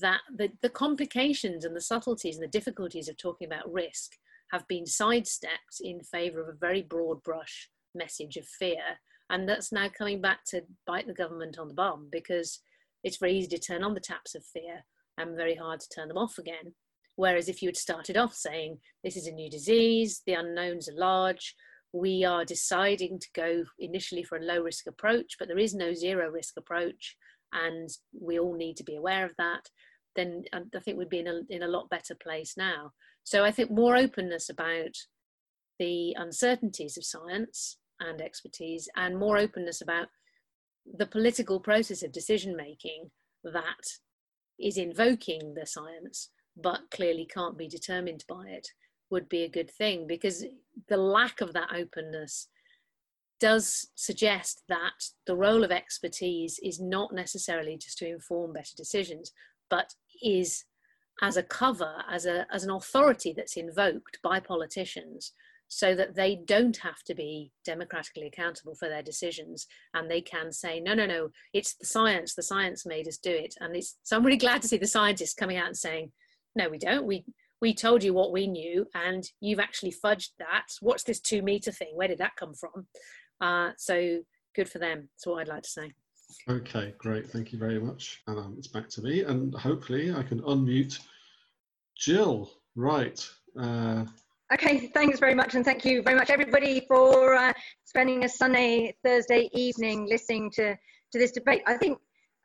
that 0.00 0.20
the, 0.36 0.50
the 0.62 0.68
complications 0.68 1.64
and 1.64 1.74
the 1.74 1.80
subtleties 1.80 2.36
and 2.36 2.44
the 2.44 2.58
difficulties 2.58 3.08
of 3.08 3.16
talking 3.16 3.48
about 3.48 3.72
risk 3.72 4.12
have 4.52 4.66
been 4.68 4.86
sidestepped 4.86 5.80
in 5.80 6.00
favor 6.00 6.40
of 6.40 6.48
a 6.48 6.58
very 6.58 6.82
broad 6.82 7.20
brush 7.24 7.68
message 7.96 8.36
of 8.36 8.46
fear. 8.46 8.82
And 9.28 9.48
that's 9.48 9.72
now 9.72 9.88
coming 9.88 10.20
back 10.20 10.44
to 10.50 10.62
bite 10.86 11.08
the 11.08 11.14
government 11.14 11.58
on 11.58 11.66
the 11.66 11.74
bum 11.74 12.08
because 12.12 12.60
it's 13.02 13.18
very 13.18 13.36
easy 13.36 13.48
to 13.48 13.58
turn 13.58 13.82
on 13.82 13.94
the 13.94 14.00
taps 14.00 14.36
of 14.36 14.44
fear 14.44 14.84
and 15.18 15.36
very 15.36 15.56
hard 15.56 15.80
to 15.80 15.88
turn 15.88 16.06
them 16.06 16.16
off 16.16 16.38
again. 16.38 16.74
Whereas 17.18 17.48
if 17.48 17.62
you 17.62 17.68
had 17.68 17.76
started 17.76 18.16
off 18.16 18.32
saying, 18.32 18.78
this 19.02 19.16
is 19.16 19.26
a 19.26 19.32
new 19.32 19.50
disease, 19.50 20.22
the 20.24 20.34
unknowns 20.34 20.88
are 20.88 20.94
large, 20.94 21.56
we 21.92 22.24
are 22.24 22.44
deciding 22.44 23.18
to 23.18 23.26
go 23.34 23.64
initially 23.80 24.22
for 24.22 24.38
a 24.38 24.44
low 24.44 24.60
risk 24.60 24.86
approach, 24.86 25.34
but 25.36 25.48
there 25.48 25.58
is 25.58 25.74
no 25.74 25.92
zero 25.94 26.30
risk 26.30 26.54
approach, 26.56 27.16
and 27.52 27.88
we 28.12 28.38
all 28.38 28.54
need 28.54 28.76
to 28.76 28.84
be 28.84 28.94
aware 28.94 29.24
of 29.24 29.32
that, 29.36 29.68
then 30.14 30.44
um, 30.52 30.70
I 30.76 30.78
think 30.78 30.96
we'd 30.96 31.08
be 31.08 31.18
in 31.18 31.26
a, 31.26 31.40
in 31.50 31.64
a 31.64 31.68
lot 31.68 31.90
better 31.90 32.14
place 32.14 32.54
now. 32.56 32.92
So 33.24 33.42
I 33.42 33.50
think 33.50 33.72
more 33.72 33.96
openness 33.96 34.48
about 34.48 34.94
the 35.80 36.14
uncertainties 36.16 36.96
of 36.96 37.04
science 37.04 37.78
and 37.98 38.20
expertise, 38.20 38.88
and 38.94 39.18
more 39.18 39.38
openness 39.38 39.80
about 39.80 40.06
the 40.86 41.06
political 41.06 41.58
process 41.58 42.04
of 42.04 42.12
decision 42.12 42.54
making 42.54 43.10
that 43.42 43.98
is 44.60 44.76
invoking 44.76 45.54
the 45.54 45.66
science 45.66 46.30
but 46.60 46.80
clearly 46.90 47.26
can't 47.26 47.58
be 47.58 47.68
determined 47.68 48.24
by 48.28 48.46
it 48.48 48.68
would 49.10 49.28
be 49.28 49.42
a 49.44 49.48
good 49.48 49.70
thing 49.70 50.06
because 50.06 50.44
the 50.88 50.96
lack 50.96 51.40
of 51.40 51.52
that 51.52 51.72
openness 51.74 52.48
does 53.40 53.88
suggest 53.94 54.62
that 54.68 55.10
the 55.26 55.36
role 55.36 55.64
of 55.64 55.70
expertise 55.70 56.58
is 56.62 56.80
not 56.80 57.14
necessarily 57.14 57.76
just 57.76 57.98
to 57.98 58.08
inform 58.08 58.52
better 58.52 58.74
decisions 58.76 59.32
but 59.70 59.94
is 60.22 60.64
as 61.22 61.36
a 61.36 61.42
cover 61.42 62.02
as 62.10 62.26
a 62.26 62.46
as 62.52 62.64
an 62.64 62.70
authority 62.70 63.32
that's 63.36 63.56
invoked 63.56 64.18
by 64.22 64.40
politicians 64.40 65.32
so 65.68 65.94
that 65.94 66.16
they 66.16 66.34
don't 66.46 66.78
have 66.78 67.02
to 67.04 67.14
be 67.14 67.52
democratically 67.64 68.26
accountable 68.26 68.74
for 68.74 68.88
their 68.88 69.02
decisions 69.02 69.66
and 69.94 70.10
they 70.10 70.20
can 70.20 70.50
say 70.50 70.80
no 70.80 70.94
no 70.94 71.06
no 71.06 71.28
it's 71.52 71.74
the 71.74 71.86
science 71.86 72.34
the 72.34 72.42
science 72.42 72.86
made 72.86 73.06
us 73.06 73.18
do 73.18 73.30
it. 73.30 73.54
And 73.60 73.76
it's 73.76 73.98
so 74.02 74.16
i'm 74.16 74.24
really 74.24 74.38
glad 74.38 74.62
to 74.62 74.68
see 74.68 74.78
the 74.78 74.86
scientists 74.86 75.34
coming 75.34 75.56
out 75.56 75.66
and 75.66 75.76
saying 75.76 76.10
no 76.54 76.68
we 76.68 76.78
don't. 76.78 77.06
We 77.06 77.24
we 77.60 77.74
told 77.74 78.04
you 78.04 78.14
what 78.14 78.32
we 78.32 78.46
knew 78.46 78.86
and 78.94 79.24
you've 79.40 79.58
actually 79.58 79.92
fudged 79.92 80.30
that. 80.38 80.66
What's 80.80 81.04
this 81.04 81.20
two 81.20 81.42
meter 81.42 81.72
thing? 81.72 81.92
Where 81.94 82.08
did 82.08 82.18
that 82.18 82.36
come 82.36 82.54
from? 82.54 82.86
Uh, 83.40 83.72
so 83.76 84.20
good 84.56 84.68
for 84.68 84.78
them 84.78 85.08
that's 85.14 85.26
what 85.26 85.40
i'd 85.40 85.48
like 85.48 85.62
to 85.62 85.68
say. 85.68 85.92
Okay 86.48 86.94
great. 86.98 87.28
Thank 87.30 87.52
you 87.52 87.58
very 87.58 87.78
much. 87.78 88.22
And 88.26 88.38
um, 88.38 88.54
it's 88.58 88.66
back 88.68 88.88
to 88.90 89.02
me 89.02 89.22
and 89.22 89.54
hopefully 89.54 90.12
i 90.12 90.22
can 90.22 90.40
unmute 90.42 90.98
jill. 91.96 92.50
Right 92.76 93.28
uh, 93.60 94.04
Okay, 94.50 94.86
thanks 94.94 95.18
very 95.18 95.34
much, 95.34 95.54
and 95.56 95.62
thank 95.62 95.84
you 95.84 96.00
very 96.00 96.16
much, 96.16 96.30
everybody, 96.30 96.80
for 96.88 97.34
uh, 97.34 97.52
spending 97.84 98.24
a 98.24 98.28
Sunday, 98.30 98.94
Thursday 99.04 99.50
evening 99.52 100.06
listening 100.08 100.50
to, 100.52 100.74
to 100.74 101.18
this 101.18 101.32
debate. 101.32 101.60
I 101.66 101.76
think 101.76 101.98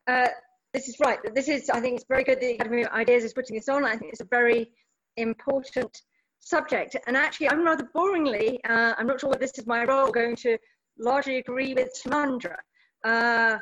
uh, 0.07 0.27
this 0.73 0.87
is 0.87 0.99
right. 0.99 1.19
This 1.33 1.47
is, 1.47 1.69
I 1.69 1.79
think, 1.79 1.95
it's 1.95 2.05
very 2.07 2.23
good. 2.23 2.35
That 2.35 2.41
the 2.41 2.53
Academy 2.53 2.83
of 2.83 2.91
Ideas 2.91 3.23
is 3.23 3.33
putting 3.33 3.55
this 3.55 3.69
on. 3.69 3.85
I 3.85 3.95
think 3.95 4.11
it's 4.11 4.21
a 4.21 4.25
very 4.25 4.71
important 5.17 6.01
subject. 6.39 6.95
And 7.07 7.15
actually, 7.15 7.49
I'm 7.49 7.63
rather 7.63 7.87
boringly, 7.95 8.57
uh, 8.67 8.93
I'm 8.97 9.07
not 9.07 9.19
sure 9.19 9.29
what 9.29 9.39
this 9.39 9.57
is 9.57 9.67
my 9.67 9.83
role, 9.85 10.11
going 10.11 10.35
to 10.37 10.57
largely 10.99 11.37
agree 11.37 11.73
with 11.73 11.89
Timandra. 12.03 12.55
Uh, 13.03 13.57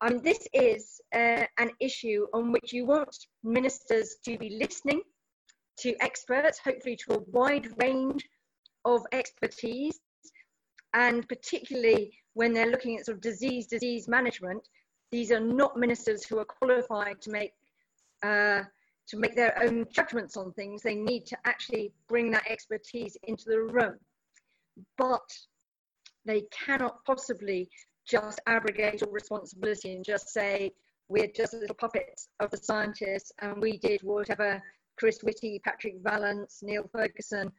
um, 0.00 0.18
this 0.18 0.46
is 0.52 1.00
uh, 1.14 1.44
an 1.58 1.70
issue 1.80 2.26
on 2.34 2.52
which 2.52 2.72
you 2.72 2.86
want 2.86 3.16
ministers 3.44 4.16
to 4.24 4.36
be 4.38 4.58
listening 4.60 5.02
to 5.78 5.94
experts, 6.00 6.58
hopefully 6.58 6.96
to 6.96 7.14
a 7.14 7.22
wide 7.30 7.68
range 7.80 8.28
of 8.84 9.02
expertise, 9.12 10.00
and 10.94 11.26
particularly 11.28 12.12
when 12.34 12.52
they're 12.52 12.70
looking 12.70 12.98
at 12.98 13.06
sort 13.06 13.16
of 13.16 13.22
disease 13.22 13.66
disease 13.66 14.08
management, 14.08 14.66
these 15.12 15.30
are 15.30 15.40
not 15.40 15.76
ministers 15.76 16.24
who 16.24 16.38
are 16.38 16.44
qualified 16.44 17.20
to 17.20 17.30
make 17.30 17.52
uh, 18.22 18.62
to 19.08 19.16
make 19.16 19.36
their 19.36 19.62
own 19.62 19.84
judgments 19.92 20.36
on 20.36 20.52
things. 20.52 20.82
They 20.82 20.94
need 20.94 21.26
to 21.26 21.36
actually 21.44 21.92
bring 22.08 22.30
that 22.30 22.48
expertise 22.48 23.16
into 23.24 23.44
the 23.46 23.60
room, 23.60 23.98
but 24.96 25.28
they 26.24 26.44
cannot 26.50 27.04
possibly 27.04 27.68
just 28.06 28.40
abrogate 28.46 29.02
all 29.02 29.12
responsibility 29.12 29.92
and 29.94 30.04
just 30.04 30.28
say 30.28 30.72
we're 31.08 31.26
just 31.26 31.52
little 31.52 31.74
puppets 31.74 32.28
of 32.40 32.50
the 32.50 32.56
scientists 32.56 33.32
and 33.40 33.60
we 33.60 33.76
did 33.78 34.00
whatever 34.02 34.62
Chris 34.98 35.20
Whitty, 35.22 35.60
Patrick 35.64 35.96
Vallance, 36.02 36.60
Neil 36.62 36.88
Ferguson, 36.92 37.50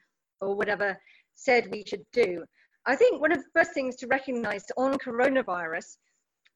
or 0.41 0.55
whatever 0.55 0.97
said 1.35 1.69
we 1.71 1.83
should 1.85 2.05
do. 2.13 2.43
I 2.85 2.95
think 2.95 3.21
one 3.21 3.31
of 3.31 3.39
the 3.39 3.49
first 3.53 3.73
things 3.73 3.95
to 3.97 4.07
recognize 4.07 4.65
on 4.77 4.97
coronavirus 4.97 5.97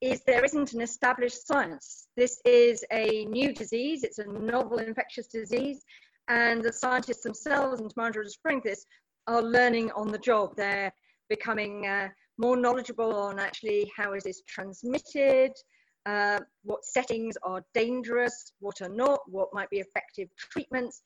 is 0.02 0.22
there 0.26 0.44
isn't 0.46 0.74
an 0.74 0.82
established 0.82 1.48
science. 1.48 2.08
This 2.16 2.40
is 2.46 2.86
a 2.92 3.26
new 3.26 3.54
disease, 3.54 4.04
it's 4.04 4.20
a 4.20 4.26
novel 4.26 4.78
infectious 4.78 5.28
disease, 5.28 5.84
and 6.28 6.64
the 6.64 6.74
scientists 6.74 7.24
themselves, 7.24 7.82
and 7.82 7.94
Timandra 7.94 8.24
to 8.24 8.30
spring 8.30 8.62
this, 8.64 8.86
are 9.28 9.42
learning 9.42 9.92
on 9.92 10.12
the 10.12 10.20
job. 10.20 10.56
They're 10.56 10.94
becoming 11.30 11.88
uh, 11.88 12.10
more 12.38 12.58
knowledgeable 12.58 13.16
on 13.16 13.40
actually 13.40 13.92
how 13.96 14.14
is 14.14 14.24
this 14.24 14.42
transmitted, 14.48 15.52
uh, 16.06 16.40
what 16.64 16.86
settings 16.86 17.36
are 17.44 17.64
dangerous, 17.74 18.54
what 18.60 18.82
are 18.82 18.90
not, 18.90 19.20
what 19.28 19.50
might 19.54 19.70
be 19.70 19.80
effective 19.80 20.30
treatments, 20.38 21.02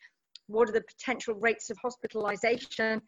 what 0.47 0.69
are 0.69 0.73
the 0.73 0.81
potential 0.81 1.33
rates 1.35 1.69
of 1.69 1.77
hospitalization, 1.81 3.01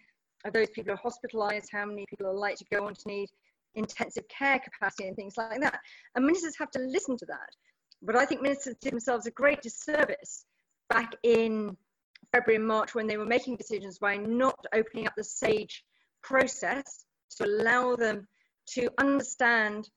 are 0.45 0.51
those 0.51 0.69
people 0.69 0.91
who 0.91 0.93
are 0.93 1.03
hospitalized, 1.03 1.69
how 1.71 1.85
many 1.85 2.05
people 2.09 2.27
are 2.27 2.33
likely 2.33 2.57
to 2.57 2.75
go 2.75 2.87
on 2.87 2.93
to 2.93 3.07
need 3.07 3.29
intensive 3.75 4.27
care 4.27 4.59
capacity 4.59 5.07
and 5.07 5.15
things 5.15 5.35
like 5.37 5.59
that. 5.61 5.79
And 6.15 6.25
ministers 6.25 6.55
have 6.59 6.71
to 6.71 6.79
listen 6.79 7.17
to 7.17 7.25
that. 7.27 7.49
But 8.01 8.15
I 8.15 8.25
think 8.25 8.41
ministers 8.41 8.75
did 8.81 8.91
themselves 8.91 9.27
a 9.27 9.31
great 9.31 9.61
disservice 9.61 10.45
back 10.89 11.13
in 11.23 11.75
February 12.31 12.57
and 12.57 12.67
March 12.67 12.95
when 12.95 13.07
they 13.07 13.17
were 13.17 13.25
making 13.25 13.57
decisions 13.57 13.99
by 13.99 14.17
not 14.17 14.57
opening 14.73 15.07
up 15.07 15.13
the 15.15 15.23
SAGE 15.23 15.83
process 16.21 17.05
to 17.37 17.45
allow 17.45 17.95
them 17.95 18.27
to 18.69 18.89
understand 18.97 19.89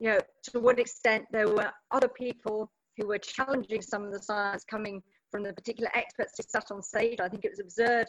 you 0.00 0.10
know, 0.10 0.18
to 0.44 0.60
what 0.60 0.78
extent 0.78 1.24
there 1.32 1.48
were 1.48 1.72
other 1.90 2.08
people 2.08 2.70
who 2.96 3.06
were 3.06 3.18
challenging 3.18 3.82
some 3.82 4.04
of 4.04 4.12
the 4.12 4.20
science 4.20 4.64
coming 4.64 5.02
from 5.30 5.42
the 5.42 5.52
particular 5.52 5.90
experts 5.94 6.34
who 6.36 6.44
sat 6.48 6.70
on 6.70 6.82
SAGE. 6.82 7.20
I 7.20 7.28
think 7.28 7.44
it 7.44 7.50
was 7.50 7.60
absurd 7.60 8.06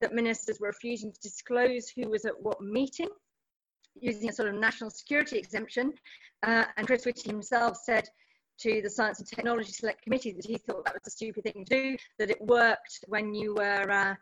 that 0.00 0.14
ministers 0.14 0.58
were 0.60 0.68
refusing 0.68 1.12
to 1.12 1.20
disclose 1.20 1.88
who 1.88 2.08
was 2.08 2.24
at 2.24 2.40
what 2.40 2.60
meeting 2.60 3.08
using 4.00 4.28
a 4.28 4.32
sort 4.32 4.48
of 4.48 4.54
national 4.54 4.90
security 4.90 5.38
exemption. 5.38 5.92
Uh, 6.42 6.64
and 6.76 6.86
Chris 6.86 7.04
Whitty 7.04 7.28
himself 7.30 7.78
said 7.84 8.08
to 8.58 8.82
the 8.82 8.90
Science 8.90 9.18
and 9.18 9.28
Technology 9.28 9.72
Select 9.72 10.02
Committee 10.02 10.32
that 10.32 10.44
he 10.44 10.58
thought 10.58 10.84
that 10.84 10.94
was 10.94 11.06
a 11.06 11.10
stupid 11.10 11.44
thing 11.44 11.64
to 11.64 11.82
do, 11.82 11.96
that 12.18 12.30
it 12.30 12.40
worked 12.40 13.04
when 13.08 13.34
you 13.34 13.54
were 13.54 13.90
uh, 13.90 14.14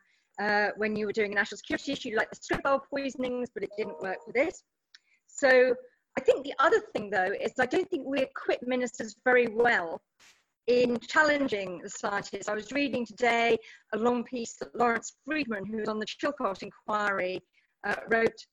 uh, 0.43 0.71
when 0.77 0.97
you 0.97 1.07
were 1.07 1.13
doing 1.13 1.33
a 1.33 1.35
national 1.35 1.59
security 1.59 1.93
issue 1.93 2.17
like 2.17 2.31
the 2.31 2.37
Skripal 2.37 2.81
poisonings, 2.89 3.51
but 3.53 3.63
it 3.63 3.71
didn't 3.77 4.01
work 4.01 4.17
for 4.25 4.33
this. 4.33 4.63
So 5.27 5.75
I 6.19 6.21
think 6.23 6.45
the 6.45 6.55
other 6.59 6.81
thing, 6.95 7.11
though, 7.11 7.33
is 7.41 7.53
I 7.59 7.67
don't 7.67 7.89
think 7.91 8.07
we 8.07 8.21
equip 8.21 8.67
ministers 8.67 9.17
very 9.25 9.49
well 9.49 10.01
in 10.67 10.99
challenging 11.01 11.81
the 11.83 11.91
scientists. 11.91 12.49
I 12.49 12.55
was 12.55 12.73
reading 12.73 13.05
today 13.05 13.59
a 13.93 13.99
long 13.99 14.25
piece 14.25 14.55
that 14.61 14.75
Lawrence 14.75 15.15
Freedman, 15.25 15.67
who 15.67 15.79
was 15.79 15.89
on 15.89 15.99
the 15.99 16.07
Chilcot 16.07 16.63
inquiry, 16.63 17.41
uh, 17.85 17.97
wrote 18.09 18.47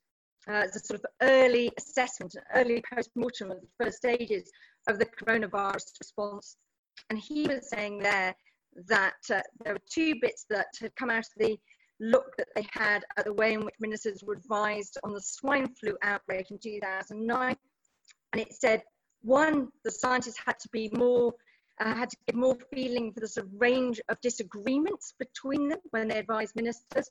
uh, 0.49 0.67
a 0.73 0.79
sort 0.79 0.99
of 0.99 1.05
early 1.21 1.71
assessment, 1.77 2.35
early 2.55 2.83
post-mortem 2.93 3.51
of 3.51 3.61
the 3.61 3.85
first 3.85 3.97
stages 3.97 4.49
of 4.87 4.99
the 4.99 5.05
coronavirus 5.05 5.99
response. 5.99 6.57
And 7.09 7.19
he 7.19 7.47
was 7.47 7.69
saying 7.69 7.99
there 7.99 8.35
that 8.87 9.15
uh, 9.31 9.41
there 9.63 9.73
were 9.73 9.81
two 9.89 10.15
bits 10.21 10.45
that 10.49 10.67
had 10.79 10.95
come 10.95 11.09
out 11.09 11.25
of 11.25 11.31
the 11.37 11.57
look 11.99 12.35
that 12.37 12.47
they 12.55 12.65
had 12.71 13.03
at 13.17 13.25
the 13.25 13.33
way 13.33 13.53
in 13.53 13.65
which 13.65 13.75
ministers 13.79 14.23
were 14.23 14.33
advised 14.33 14.97
on 15.03 15.13
the 15.13 15.21
swine 15.21 15.67
flu 15.79 15.97
outbreak 16.03 16.51
in 16.51 16.59
2009. 16.59 17.55
And 18.33 18.41
it 18.41 18.53
said, 18.53 18.83
one, 19.21 19.69
the 19.83 19.91
scientists 19.91 20.39
had 20.43 20.59
to 20.59 20.69
be 20.69 20.89
more, 20.93 21.33
uh, 21.79 21.95
had 21.95 22.09
to 22.09 22.17
give 22.27 22.35
more 22.35 22.57
feeling 22.71 23.11
for 23.11 23.19
the 23.19 23.27
sort 23.27 23.47
of 23.47 23.51
range 23.57 23.99
of 24.09 24.21
disagreements 24.21 25.13
between 25.17 25.69
them 25.69 25.79
when 25.89 26.07
they 26.07 26.19
advised 26.19 26.55
ministers. 26.55 27.09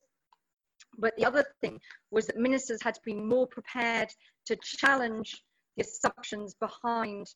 But 0.99 1.17
the 1.17 1.25
other 1.25 1.45
thing 1.61 1.81
was 2.11 2.26
that 2.26 2.37
ministers 2.37 2.83
had 2.83 2.95
to 2.95 3.00
be 3.05 3.15
more 3.15 3.47
prepared 3.47 4.09
to 4.47 4.57
challenge 4.62 5.43
the 5.76 5.85
assumptions 5.85 6.55
behind 6.55 7.26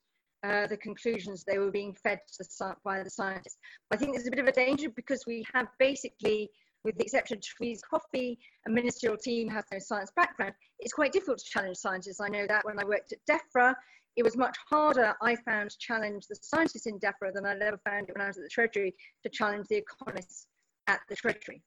uh, 0.43 0.67
the 0.67 0.77
conclusions 0.77 1.45
they 1.45 1.59
were 1.59 1.71
being 1.71 1.95
fed 2.03 2.21
the, 2.39 2.75
by 2.85 3.03
the 3.03 3.11
scientists. 3.11 3.59
I 3.91 3.97
think 3.97 4.15
there's 4.15 4.27
a 4.27 4.31
bit 4.31 4.39
of 4.39 4.49
a 4.49 4.53
danger 4.53 4.89
because 4.89 5.25
we 5.27 5.45
have 5.53 5.69
basically, 5.79 6.49
with 6.83 6.97
the 6.97 7.05
exception 7.05 7.37
of 7.37 7.45
Therese 7.59 7.83
Coffey, 7.83 8.39
a 8.67 8.71
ministerial 8.71 9.19
team 9.19 9.49
has 9.49 9.65
no 9.71 9.79
science 9.79 10.11
background. 10.17 10.55
It's 10.79 10.95
quite 10.95 11.13
difficult 11.13 11.39
to 11.39 11.45
challenge 11.45 11.77
scientists. 11.77 12.21
I 12.21 12.29
know 12.29 12.47
that 12.47 12.65
when 12.65 12.79
I 12.79 12.85
worked 12.85 13.13
at 13.13 13.19
DEFRA, 13.29 13.75
it 14.17 14.23
was 14.23 14.37
much 14.37 14.57
harder, 14.69 15.15
I 15.23 15.37
found, 15.37 15.71
to 15.71 15.79
challenge 15.79 16.27
the 16.27 16.37
scientists 16.41 16.87
in 16.87 16.99
DEFRA 16.99 17.33
than 17.35 17.47
I'd 17.47 17.61
ever 17.61 17.81
found 17.85 18.09
it 18.09 18.15
when 18.15 18.23
I 18.23 18.27
was 18.27 18.39
at 18.39 18.43
the 18.43 18.49
Treasury 18.49 18.95
to 19.23 19.29
challenge 19.29 19.69
the 19.69 19.77
economists 19.77 20.47
at 20.87 21.01
the 21.09 21.17
Treasury. 21.17 21.63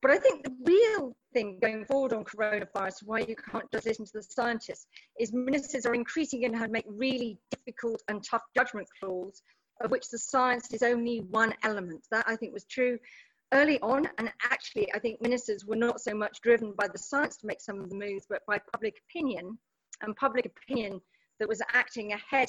But 0.00 0.12
I 0.12 0.18
think 0.18 0.44
the 0.44 0.54
real 0.64 1.16
thing 1.32 1.58
going 1.60 1.84
forward 1.84 2.12
on 2.12 2.24
coronavirus, 2.24 3.02
why 3.04 3.20
you 3.20 3.34
can't 3.34 3.70
just 3.72 3.86
listen 3.86 4.04
to 4.06 4.12
the 4.14 4.22
scientists, 4.22 4.86
is 5.18 5.32
ministers 5.32 5.86
are 5.86 5.94
increasingly 5.94 6.48
to 6.48 6.56
have 6.56 6.66
to 6.66 6.72
make 6.72 6.84
really 6.86 7.38
difficult 7.50 8.02
and 8.08 8.22
tough 8.22 8.42
judgment 8.56 8.86
calls, 9.00 9.42
of 9.80 9.90
which 9.90 10.08
the 10.08 10.18
science 10.18 10.72
is 10.72 10.82
only 10.82 11.18
one 11.30 11.52
element. 11.64 12.06
That 12.12 12.28
I 12.28 12.36
think 12.36 12.52
was 12.52 12.64
true 12.64 12.98
early 13.52 13.80
on, 13.80 14.08
and 14.18 14.32
actually 14.44 14.92
I 14.94 15.00
think 15.00 15.20
ministers 15.20 15.64
were 15.66 15.76
not 15.76 16.00
so 16.00 16.14
much 16.14 16.40
driven 16.42 16.72
by 16.78 16.86
the 16.86 16.98
science 16.98 17.36
to 17.38 17.46
make 17.46 17.60
some 17.60 17.80
of 17.80 17.90
the 17.90 17.96
moves, 17.96 18.26
but 18.28 18.46
by 18.46 18.60
public 18.72 19.00
opinion, 19.08 19.58
and 20.02 20.14
public 20.14 20.46
opinion 20.46 21.00
that 21.40 21.48
was 21.48 21.62
acting 21.72 22.12
ahead 22.12 22.48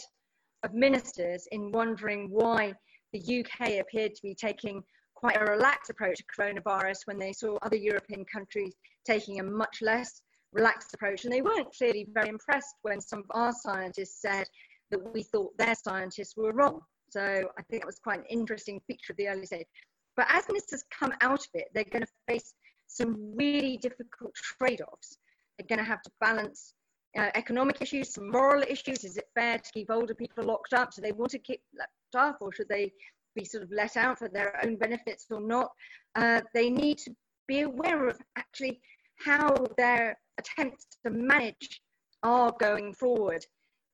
of 0.63 0.73
ministers 0.73 1.47
in 1.51 1.71
wondering 1.71 2.29
why 2.29 2.73
the 3.11 3.39
UK 3.39 3.79
appeared 3.79 4.13
to 4.13 4.21
be 4.21 4.35
taking 4.35 4.83
quite 5.19 5.35
a 5.41 5.43
relaxed 5.43 5.89
approach 5.89 6.17
to 6.17 6.23
coronavirus 6.23 6.99
when 7.05 7.17
they 7.17 7.33
saw 7.33 7.57
other 7.61 7.75
European 7.75 8.23
countries 8.23 8.73
taking 9.05 9.39
a 9.39 9.43
much 9.43 9.79
less 9.81 10.21
relaxed 10.53 10.93
approach. 10.93 11.25
And 11.25 11.33
they 11.33 11.41
weren't 11.41 11.75
clearly 11.77 12.07
very 12.13 12.29
impressed 12.29 12.75
when 12.83 13.01
some 13.01 13.19
of 13.19 13.25
our 13.31 13.51
scientists 13.51 14.21
said 14.21 14.45
that 14.91 15.13
we 15.13 15.23
thought 15.23 15.57
their 15.57 15.75
scientists 15.75 16.37
were 16.37 16.53
wrong. 16.53 16.79
So 17.09 17.21
I 17.21 17.61
think 17.63 17.81
that 17.81 17.87
was 17.87 17.99
quite 17.99 18.19
an 18.19 18.25
interesting 18.29 18.79
feature 18.87 19.11
of 19.11 19.17
the 19.17 19.27
early 19.27 19.45
stage. 19.45 19.67
But 20.15 20.27
as 20.29 20.47
ministers 20.47 20.85
come 20.97 21.13
out 21.21 21.41
of 21.41 21.49
it, 21.53 21.67
they're 21.73 21.83
going 21.83 22.05
to 22.05 22.11
face 22.27 22.53
some 22.87 23.35
really 23.35 23.77
difficult 23.77 24.33
trade 24.35 24.81
offs. 24.81 25.17
They're 25.57 25.67
going 25.67 25.85
to 25.85 25.89
have 25.89 26.01
to 26.03 26.11
balance 26.21 26.73
uh, 27.17 27.29
economic 27.35 27.81
issues, 27.81 28.13
some 28.13 28.31
moral 28.31 28.63
issues. 28.63 29.03
Is 29.03 29.17
it 29.17 29.25
fair 29.35 29.57
to 29.57 29.71
keep 29.73 29.91
older 29.91 30.15
people 30.15 30.45
locked 30.45 30.73
up? 30.73 30.93
Do 30.93 31.01
they 31.01 31.11
want 31.11 31.31
to 31.31 31.39
keep 31.39 31.61
locked 31.77 32.15
up, 32.15 32.37
or 32.41 32.53
should 32.53 32.69
they 32.69 32.93
be 33.39 33.45
sort 33.45 33.63
of 33.63 33.71
let 33.71 33.97
out 33.97 34.19
for 34.19 34.29
their 34.29 34.59
own 34.63 34.75
benefits 34.75 35.25
or 35.31 35.41
not. 35.41 35.69
Uh, 36.15 36.41
they 36.53 36.69
need 36.69 36.97
to 36.97 37.11
be 37.47 37.61
aware 37.61 38.07
of 38.07 38.17
actually 38.35 38.79
how 39.19 39.53
their 39.77 40.17
attempts 40.37 40.87
to 41.03 41.09
manage 41.09 41.81
are 42.23 42.53
going 42.59 42.93
forward 42.93 43.45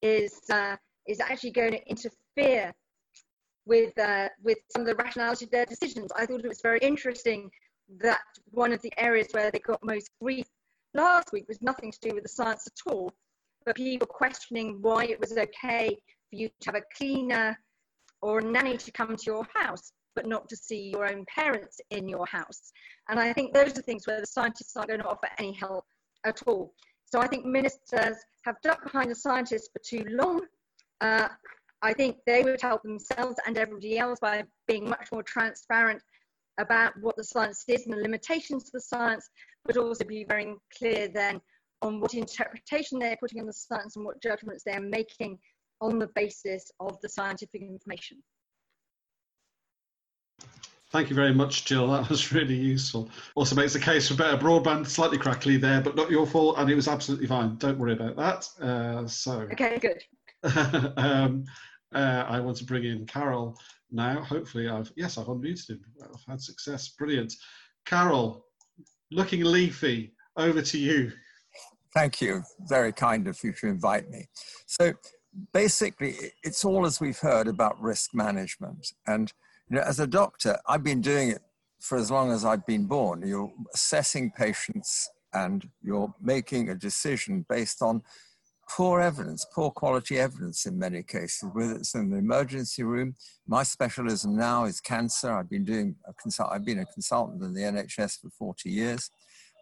is 0.01 0.41
uh, 0.51 0.75
is 1.08 1.19
actually 1.19 1.51
going 1.51 1.71
to 1.71 1.88
interfere 1.88 2.73
with 3.65 3.97
uh, 3.99 4.29
with 4.43 4.58
some 4.71 4.81
of 4.81 4.88
the 4.88 4.95
rationality 4.95 5.45
of 5.45 5.51
their 5.51 5.65
decisions. 5.65 6.12
I 6.15 6.25
thought 6.25 6.43
it 6.43 6.47
was 6.47 6.62
very 6.62 6.79
interesting 6.79 7.49
that 8.01 8.21
one 8.51 8.73
of 8.73 8.81
the 8.81 8.93
areas 8.97 9.27
where 9.31 9.51
they 9.51 9.60
got 9.60 9.84
most 9.84 10.10
grief 10.21 10.47
last 10.93 11.31
week 11.31 11.45
was 11.47 11.62
nothing 11.62 11.91
to 11.91 11.99
do 12.01 12.15
with 12.15 12.23
the 12.23 12.29
science 12.29 12.67
at 12.67 12.91
all, 12.91 13.12
but 13.65 13.75
people 13.75 14.08
questioning 14.08 14.79
why 14.81 15.05
it 15.05 15.19
was 15.19 15.38
okay 15.38 15.89
for 16.29 16.36
you 16.36 16.49
to 16.62 16.71
have 16.71 16.75
a 16.75 16.95
cleaner 16.97 17.58
or 18.21 18.39
a 18.39 18.43
nanny 18.43 18.78
to 18.78 18.91
come 18.91 19.15
to 19.15 19.23
your 19.25 19.47
house, 19.54 19.91
but 20.15 20.28
not 20.28 20.47
to 20.49 20.56
see 20.56 20.89
your 20.89 21.08
own 21.08 21.25
parents 21.25 21.80
in 21.89 22.08
your 22.08 22.25
house. 22.25 22.71
And 23.10 23.19
I 23.19 23.34
think 23.34 23.54
those 23.54 23.78
are 23.78 23.82
things 23.82 24.08
where 24.08 24.19
the 24.19 24.28
scientists 24.28 24.75
aren't 24.75 24.89
going 24.89 25.01
to 25.01 25.08
offer 25.08 25.28
any 25.38 25.54
help 25.54 25.86
at 26.25 26.41
all. 26.47 26.73
So 27.06 27.19
I 27.19 27.28
think 27.28 27.45
ministers 27.45 28.17
have 28.45 28.56
ducked 28.63 28.84
behind 28.84 29.12
the 29.12 29.15
scientists 29.15 29.69
for 29.71 29.80
too 29.80 30.06
long. 30.10 30.41
Uh, 31.01 31.30
I 31.82 31.93
think 31.93 32.17
they 32.25 32.41
would 32.43 32.62
help 32.62 32.82
themselves 32.84 33.36
and 33.45 33.58
everybody 33.58 33.99
else 33.99 34.19
by 34.19 34.43
being 34.67 34.89
much 34.89 35.12
more 35.12 35.23
transparent 35.23 36.01
about 36.58 36.93
what 37.01 37.15
the 37.15 37.23
science 37.23 37.63
is 37.67 37.86
and 37.86 37.93
the 37.93 38.01
limitations 38.01 38.65
of 38.65 38.71
the 38.71 38.82
science, 38.82 39.30
but 39.65 39.78
also 39.78 40.06
be 40.06 40.25
very 40.28 40.56
clear 40.78 41.08
then 41.08 41.41
on 41.82 41.99
what 41.99 42.13
interpretation 42.13 42.97
they're 42.97 43.17
putting 43.17 43.39
on 43.39 43.45
the 43.45 43.54
science 43.54 43.95
and 43.95 44.06
what 44.06 44.21
judgments 44.21 44.63
they're 44.65 44.82
making 44.82 45.38
on 45.81 45.99
the 45.99 46.09
basis 46.15 46.71
of 46.79 46.99
the 47.01 47.09
scientific 47.09 47.61
information. 47.61 48.17
Thank 50.91 51.09
you 51.09 51.15
very 51.15 51.33
much, 51.33 51.65
Jill. 51.65 51.91
That 51.91 52.09
was 52.09 52.31
really 52.31 52.55
useful. 52.55 53.09
Also 53.35 53.55
makes 53.55 53.73
the 53.73 53.79
case 53.79 54.07
for 54.07 54.15
better 54.15 54.38
broadband, 54.38 54.88
slightly 54.88 55.17
crackly 55.17 55.57
there, 55.57 55.81
but 55.81 55.95
not 55.95 56.09
your 56.09 56.25
fault, 56.25 56.57
and 56.57 56.69
it 56.69 56.75
was 56.75 56.88
absolutely 56.88 57.27
fine. 57.27 57.57
Don't 57.57 57.77
worry 57.77 57.93
about 57.93 58.15
that. 58.15 58.65
Uh, 58.65 59.07
so. 59.07 59.41
Okay, 59.51 59.77
good. 59.79 60.01
um, 60.97 61.43
uh, 61.93 62.23
I 62.27 62.39
want 62.39 62.57
to 62.57 62.65
bring 62.65 62.85
in 62.85 63.05
Karol 63.05 63.57
now. 63.91 64.21
Hopefully, 64.21 64.69
I've 64.69 64.91
yes, 64.95 65.17
I've 65.17 65.25
unmuted 65.27 65.71
him. 65.71 65.81
I've 66.01 66.23
had 66.27 66.41
success. 66.41 66.89
Brilliant. 66.89 67.33
Karol, 67.85 68.45
looking 69.11 69.43
leafy. 69.43 70.13
Over 70.38 70.61
to 70.61 70.77
you. 70.77 71.11
Thank 71.93 72.21
you. 72.21 72.43
Very 72.67 72.91
kind 72.91 73.27
of 73.27 73.41
you 73.41 73.53
to 73.53 73.67
invite 73.67 74.09
me. 74.09 74.27
So, 74.65 74.93
basically, 75.54 76.15
it's 76.43 76.63
all 76.65 76.86
as 76.86 77.00
we've 77.00 77.19
heard 77.19 77.48
about 77.48 77.82
risk 77.82 78.13
management. 78.13 78.93
And 79.08 79.32
you 79.69 79.78
know, 79.78 79.84
as 79.84 80.00
a 80.00 80.08
doctor, 80.08 80.58
I've 80.67 80.84
been 80.84 81.02
doing 81.02 81.30
it 81.30 81.41
for 81.80 81.98
as 81.98 82.10
long 82.10 82.32
as 82.32 82.45
I've 82.45 82.65
been 82.65 82.86
born. 82.86 83.24
You're 83.26 83.52
assessing 83.74 84.32
patients 84.32 85.10
and 85.34 85.69
you're 85.84 86.13
making 86.21 86.69
a 86.69 86.76
decision 86.76 87.45
based 87.50 87.82
on 87.82 88.02
poor 88.69 89.00
evidence, 89.00 89.45
poor 89.54 89.69
quality 89.69 90.17
evidence 90.17 90.65
in 90.65 90.80
many 90.80 91.04
cases, 91.04 91.50
whether 91.54 91.76
it's 91.76 91.93
in 91.93 92.10
the 92.10 92.17
emergency 92.17 92.84
room. 92.84 93.15
My 93.48 93.63
specialism 93.63 94.36
now 94.36 94.65
is 94.65 94.80
cancer. 94.82 95.32
I've 95.32 95.50
been 95.50 95.65
doing 95.65 95.95
a 96.08 96.13
consult, 96.13 96.50
I've 96.52 96.65
been 96.65 96.80
a 96.80 96.86
consultant 96.86 97.43
in 97.43 97.54
the 97.54 97.62
NHS 97.62 98.21
for 98.21 98.30
40 98.30 98.69
years. 98.69 99.12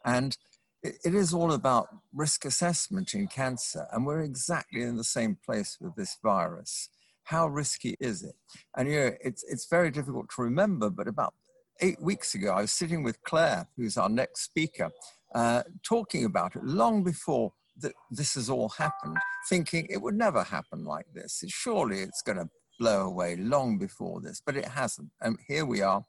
And 0.05 0.37
it 0.83 1.15
is 1.15 1.33
all 1.33 1.53
about 1.53 1.87
risk 2.13 2.45
assessment 2.45 3.13
in 3.13 3.27
cancer, 3.27 3.87
and 3.91 4.05
we're 4.05 4.21
exactly 4.21 4.81
in 4.81 4.97
the 4.97 5.03
same 5.03 5.37
place 5.45 5.77
with 5.79 5.95
this 5.95 6.17
virus. 6.21 6.89
How 7.23 7.47
risky 7.47 7.95
is 7.99 8.23
it? 8.23 8.35
And 8.75 8.89
you 8.89 8.99
know, 8.99 9.11
it's, 9.23 9.43
it's 9.47 9.67
very 9.69 9.91
difficult 9.91 10.29
to 10.35 10.41
remember, 10.41 10.89
but 10.89 11.07
about 11.07 11.33
eight 11.81 12.01
weeks 12.01 12.35
ago, 12.35 12.51
I 12.51 12.61
was 12.61 12.71
sitting 12.71 13.01
with 13.01 13.21
Clare, 13.23 13.67
who's 13.77 13.97
our 13.97 14.09
next 14.09 14.43
speaker, 14.43 14.91
uh, 15.33 15.63
talking 15.83 16.25
about 16.25 16.55
it 16.55 16.63
long 16.63 17.03
before 17.03 17.53
that 17.77 17.93
this 18.11 18.35
has 18.35 18.49
all 18.49 18.69
happened, 18.69 19.17
thinking 19.49 19.87
it 19.89 20.01
would 20.01 20.15
never 20.15 20.43
happen 20.43 20.83
like 20.83 21.07
this. 21.13 21.43
Surely 21.47 21.99
it's 21.99 22.21
going 22.21 22.37
to 22.37 22.49
blow 22.79 23.05
away 23.05 23.35
long 23.37 23.77
before 23.77 24.19
this, 24.21 24.41
but 24.45 24.57
it 24.57 24.65
hasn't. 24.65 25.09
And 25.21 25.37
here 25.47 25.65
we 25.65 25.81
are 25.81 26.03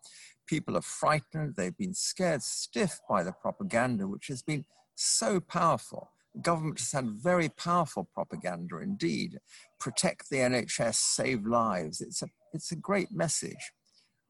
People 0.47 0.77
are 0.77 0.83
frightened. 0.83 1.55
They've 1.57 1.77
been 1.77 1.95
scared 1.95 2.43
stiff 2.43 3.01
by 3.09 3.23
the 3.23 3.33
propaganda, 3.33 4.07
which 4.07 4.29
has 4.29 4.43
been 4.43 4.65
so 4.95 5.41
powerful. 5.41 6.11
The 6.35 6.41
government 6.41 6.81
has 6.81 6.93
had 6.93 7.07
very 7.11 7.49
powerful 7.49 8.09
propaganda 8.13 8.79
indeed. 8.79 9.39
Protect 9.79 10.31
the 10.31 10.39
NHS, 10.39 10.97
save 10.97 11.47
lives. 11.47 12.01
It's 12.01 12.23
a, 12.23 12.29
it's 12.53 12.73
a 12.73 12.77
great 12.77 13.13
message. 13.13 13.73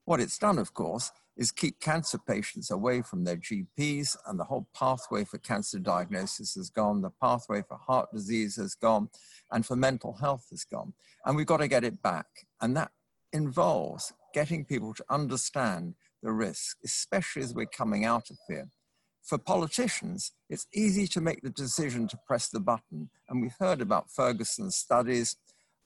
What 0.04 0.20
it's 0.20 0.38
done, 0.38 0.58
of 0.58 0.74
course, 0.74 1.10
is 1.36 1.50
keep 1.50 1.80
cancer 1.80 2.18
patients 2.18 2.70
away 2.70 3.02
from 3.02 3.24
their 3.24 3.36
GPs, 3.36 4.16
and 4.26 4.38
the 4.38 4.44
whole 4.44 4.68
pathway 4.74 5.24
for 5.24 5.38
cancer 5.38 5.78
diagnosis 5.78 6.54
has 6.54 6.70
gone, 6.70 7.02
the 7.02 7.10
pathway 7.10 7.62
for 7.66 7.76
heart 7.76 8.08
disease 8.12 8.56
has 8.56 8.74
gone, 8.74 9.08
and 9.50 9.66
for 9.66 9.74
mental 9.74 10.12
health 10.12 10.46
has 10.50 10.64
gone. 10.64 10.92
And 11.24 11.36
we've 11.36 11.46
got 11.46 11.56
to 11.56 11.68
get 11.68 11.84
it 11.84 12.02
back. 12.02 12.26
And 12.60 12.76
that 12.76 12.92
involves 13.32 14.12
getting 14.34 14.66
people 14.66 14.92
to 14.94 15.04
understand 15.08 15.94
the 16.22 16.32
risk, 16.32 16.76
especially 16.84 17.42
as 17.42 17.54
we're 17.54 17.78
coming 17.80 18.04
out 18.04 18.28
of 18.30 18.36
fear. 18.46 18.68
For 19.22 19.38
politicians, 19.38 20.32
it's 20.50 20.66
easy 20.74 21.06
to 21.08 21.20
make 21.22 21.40
the 21.42 21.50
decision 21.64 22.08
to 22.08 22.18
press 22.26 22.48
the 22.48 22.60
button. 22.60 23.08
And 23.28 23.40
we've 23.40 23.56
heard 23.58 23.80
about 23.80 24.10
Ferguson's 24.10 24.76
studies, 24.76 25.36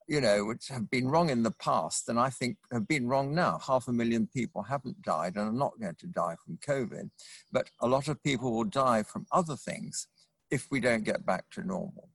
you 0.09 0.21
know, 0.21 0.45
which 0.45 0.69
have 0.69 0.89
been 0.91 1.09
wrong 1.09 1.31
in 1.31 1.43
the 1.45 1.53
past, 1.53 2.09
and 2.09 2.19
I 2.19 2.31
think 2.31 2.57
have 2.73 2.89
been 2.89 3.07
wrong 3.07 3.35
now. 3.35 3.61
Half 3.65 3.87
a 3.89 3.93
million 3.93 4.27
people 4.27 4.63
haven't 4.63 5.03
died 5.03 5.37
and 5.37 5.49
are 5.51 5.53
not 5.65 5.79
going 5.81 5.99
to 6.01 6.07
die 6.07 6.37
from 6.45 6.59
COVID, 6.67 7.11
but 7.53 7.71
a 7.81 7.87
lot 7.87 8.09
of 8.09 8.23
people 8.23 8.51
will 8.53 8.65
die 8.65 9.03
from 9.05 9.27
other 9.31 9.55
things. 9.55 10.09
if 10.51 10.71
we 10.71 10.81
don't 10.81 11.05
get 11.05 11.27
back 11.27 11.45
to 11.51 11.63
normal. 11.63 12.09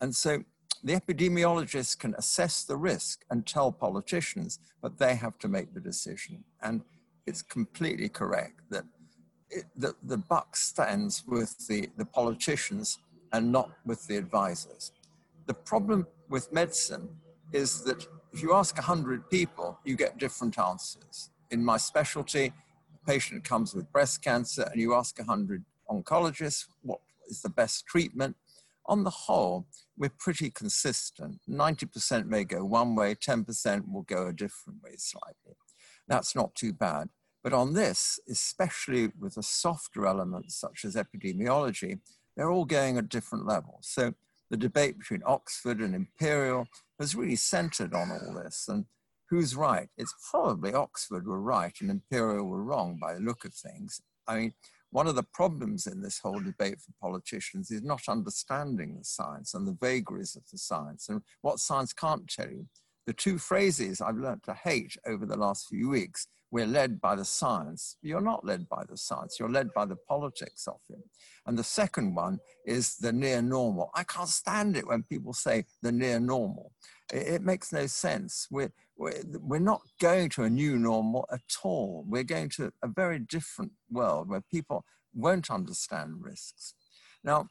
And 0.00 0.14
so 0.14 0.42
the 0.82 0.94
epidemiologists 0.94 1.98
can 1.98 2.14
assess 2.14 2.64
the 2.64 2.76
risk 2.76 3.24
and 3.30 3.46
tell 3.46 3.72
politicians, 3.72 4.58
but 4.82 4.98
they 4.98 5.16
have 5.16 5.38
to 5.38 5.48
make 5.48 5.74
the 5.74 5.80
decision. 5.80 6.44
And 6.62 6.82
it's 7.26 7.42
completely 7.42 8.08
correct 8.08 8.60
that 8.70 8.84
it, 9.50 9.64
the, 9.76 9.94
the 10.02 10.18
buck 10.18 10.56
stands 10.56 11.24
with 11.26 11.66
the, 11.66 11.88
the 11.96 12.04
politicians 12.04 12.98
and 13.32 13.52
not 13.52 13.70
with 13.84 14.06
the 14.06 14.16
advisors. 14.16 14.92
The 15.46 15.54
problem 15.54 16.06
with 16.28 16.52
medicine 16.52 17.08
is 17.52 17.82
that 17.84 18.06
if 18.32 18.42
you 18.42 18.54
ask 18.54 18.76
100 18.76 19.30
people, 19.30 19.78
you 19.84 19.96
get 19.96 20.18
different 20.18 20.58
answers. 20.58 21.30
In 21.50 21.64
my 21.64 21.76
specialty, 21.76 22.52
a 22.94 23.10
patient 23.10 23.44
comes 23.44 23.74
with 23.74 23.90
breast 23.92 24.22
cancer 24.22 24.68
and 24.70 24.80
you 24.80 24.94
ask 24.94 25.18
100 25.18 25.64
oncologists 25.88 26.66
what 26.82 27.00
is 27.28 27.42
the 27.42 27.48
best 27.48 27.86
treatment. 27.86 28.36
On 28.88 29.04
the 29.04 29.10
whole, 29.10 29.66
we're 29.96 30.12
pretty 30.16 30.50
consistent. 30.50 31.40
90% 31.48 32.26
may 32.26 32.44
go 32.44 32.64
one 32.64 32.94
way, 32.94 33.14
10% 33.14 33.92
will 33.92 34.02
go 34.02 34.28
a 34.28 34.32
different 34.32 34.82
way 34.82 34.94
slightly. 34.96 35.56
That's 36.08 36.34
not 36.36 36.54
too 36.54 36.72
bad. 36.72 37.08
But 37.42 37.52
on 37.52 37.74
this, 37.74 38.18
especially 38.28 39.10
with 39.18 39.34
the 39.34 39.42
softer 39.42 40.06
elements 40.06 40.56
such 40.56 40.84
as 40.84 40.96
epidemiology, 40.96 42.00
they're 42.36 42.50
all 42.50 42.64
going 42.64 42.98
at 42.98 43.08
different 43.08 43.46
levels. 43.46 43.88
So 43.88 44.14
the 44.50 44.56
debate 44.56 44.98
between 44.98 45.22
Oxford 45.24 45.80
and 45.80 45.94
Imperial 45.94 46.66
has 47.00 47.14
really 47.14 47.36
centered 47.36 47.94
on 47.94 48.10
all 48.10 48.34
this. 48.34 48.66
And 48.68 48.86
who's 49.30 49.56
right? 49.56 49.88
It's 49.96 50.14
probably 50.30 50.74
Oxford 50.74 51.26
were 51.26 51.40
right 51.40 51.74
and 51.80 51.90
Imperial 51.90 52.46
were 52.46 52.62
wrong 52.62 52.98
by 53.00 53.14
the 53.14 53.20
look 53.20 53.44
of 53.44 53.54
things. 53.54 54.00
I 54.28 54.36
mean, 54.36 54.54
one 54.96 55.06
of 55.06 55.14
the 55.14 55.22
problems 55.34 55.86
in 55.86 56.00
this 56.00 56.20
whole 56.20 56.40
debate 56.40 56.80
for 56.80 56.90
politicians 57.02 57.70
is 57.70 57.82
not 57.82 58.00
understanding 58.08 58.96
the 58.96 59.04
science 59.04 59.52
and 59.52 59.68
the 59.68 59.76
vagaries 59.78 60.34
of 60.34 60.42
the 60.50 60.56
science 60.56 61.10
and 61.10 61.20
what 61.42 61.58
science 61.58 61.92
can't 61.92 62.26
tell 62.26 62.48
you. 62.48 62.66
The 63.06 63.12
two 63.12 63.36
phrases 63.36 64.00
I've 64.00 64.16
learned 64.16 64.44
to 64.44 64.54
hate 64.54 64.96
over 65.06 65.26
the 65.26 65.36
last 65.36 65.68
few 65.68 65.90
weeks 65.90 66.28
we're 66.50 66.66
led 66.66 67.00
by 67.02 67.14
the 67.14 67.24
science. 67.26 67.98
You're 68.00 68.22
not 68.22 68.46
led 68.46 68.68
by 68.70 68.84
the 68.88 68.96
science, 68.96 69.36
you're 69.38 69.50
led 69.50 69.74
by 69.74 69.84
the 69.84 69.96
politics 69.96 70.66
of 70.66 70.80
it. 70.88 71.04
And 71.46 71.58
the 71.58 71.64
second 71.64 72.14
one 72.14 72.38
is 72.64 72.96
the 72.96 73.12
near 73.12 73.42
normal. 73.42 73.90
I 73.94 74.04
can't 74.04 74.28
stand 74.28 74.78
it 74.78 74.86
when 74.86 75.02
people 75.02 75.34
say 75.34 75.66
the 75.82 75.92
near 75.92 76.18
normal. 76.18 76.72
It, 77.12 77.26
it 77.26 77.42
makes 77.42 77.70
no 77.70 77.86
sense. 77.86 78.46
We're, 78.50 78.72
we're, 78.96 79.58
not 79.58 79.82
going 80.00 80.30
to 80.30 80.44
a 80.44 80.50
new 80.50 80.78
normal 80.78 81.26
at 81.30 81.56
all. 81.62 82.04
We're 82.06 82.24
going 82.24 82.48
to 82.50 82.72
a 82.82 82.88
very 82.88 83.18
different 83.18 83.72
world 83.90 84.28
where 84.28 84.40
people 84.40 84.84
won't 85.14 85.50
understand 85.50 86.16
risks. 86.20 86.74
Now, 87.22 87.48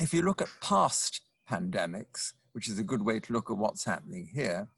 if 0.00 0.12
you 0.12 0.22
look 0.22 0.42
at 0.42 0.48
past 0.60 1.20
pandemics, 1.50 2.32
which 2.52 2.68
is 2.68 2.78
a 2.78 2.84
good 2.84 3.02
way 3.02 3.20
to 3.20 3.32
look 3.32 3.50
at 3.50 3.56
what's 3.56 3.84
happening 3.84 4.28
here, 4.34 4.68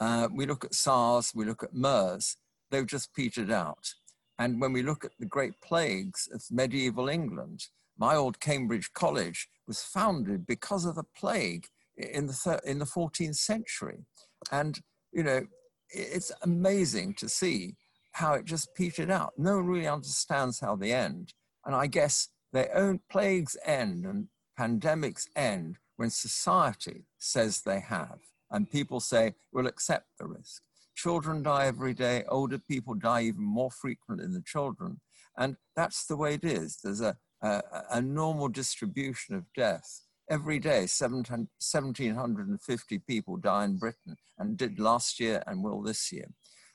uh, 0.00 0.28
we 0.32 0.46
look 0.46 0.64
at 0.64 0.74
SARS, 0.74 1.32
we 1.34 1.44
look 1.44 1.62
at 1.62 1.74
MERS, 1.74 2.36
they've 2.70 2.86
just 2.86 3.14
petered 3.14 3.50
out. 3.50 3.94
And 4.38 4.60
when 4.60 4.72
we 4.72 4.82
look 4.82 5.04
at 5.04 5.12
the 5.18 5.26
great 5.26 5.60
plagues 5.60 6.28
of 6.32 6.42
medieval 6.50 7.08
England, 7.08 7.66
my 7.98 8.14
old 8.14 8.40
Cambridge 8.40 8.92
College 8.92 9.48
was 9.66 9.82
founded 9.82 10.46
because 10.46 10.84
of 10.84 10.94
the 10.94 11.04
plague 11.16 11.66
in 11.96 12.26
the, 12.26 12.60
in 12.64 12.78
the 12.78 12.84
14th 12.84 13.36
century. 13.36 14.04
And, 14.52 14.80
you 15.16 15.22
know, 15.22 15.46
it's 15.88 16.30
amazing 16.42 17.14
to 17.14 17.26
see 17.26 17.74
how 18.12 18.34
it 18.34 18.44
just 18.44 18.74
petered 18.74 19.10
out. 19.10 19.32
No 19.38 19.56
one 19.56 19.66
really 19.66 19.88
understands 19.88 20.60
how 20.60 20.76
they 20.76 20.92
end. 20.92 21.32
And 21.64 21.74
I 21.74 21.86
guess 21.86 22.28
their 22.52 22.70
own 22.76 23.00
plagues 23.10 23.56
end 23.64 24.04
and 24.04 24.28
pandemics 24.60 25.26
end 25.34 25.78
when 25.96 26.10
society 26.10 27.06
says 27.18 27.62
they 27.62 27.80
have. 27.80 28.18
And 28.50 28.70
people 28.70 29.00
say, 29.00 29.34
we'll 29.52 29.66
accept 29.66 30.06
the 30.18 30.26
risk. 30.26 30.60
Children 30.94 31.42
die 31.42 31.66
every 31.66 31.94
day, 31.94 32.24
older 32.28 32.58
people 32.58 32.92
die 32.92 33.22
even 33.22 33.42
more 33.42 33.70
frequently 33.70 34.26
than 34.26 34.34
the 34.34 34.42
children. 34.42 35.00
And 35.38 35.56
that's 35.74 36.04
the 36.04 36.16
way 36.16 36.34
it 36.34 36.44
is. 36.44 36.78
There's 36.84 37.00
a, 37.00 37.16
a, 37.42 37.62
a 37.92 38.00
normal 38.02 38.48
distribution 38.48 39.34
of 39.34 39.44
death. 39.56 40.02
Every 40.28 40.58
day, 40.58 40.80
1,750 40.80 42.98
people 42.98 43.36
die 43.36 43.64
in 43.64 43.78
Britain 43.78 44.16
and 44.38 44.56
did 44.56 44.80
last 44.80 45.20
year 45.20 45.44
and 45.46 45.62
will 45.62 45.82
this 45.82 46.10
year. 46.12 46.26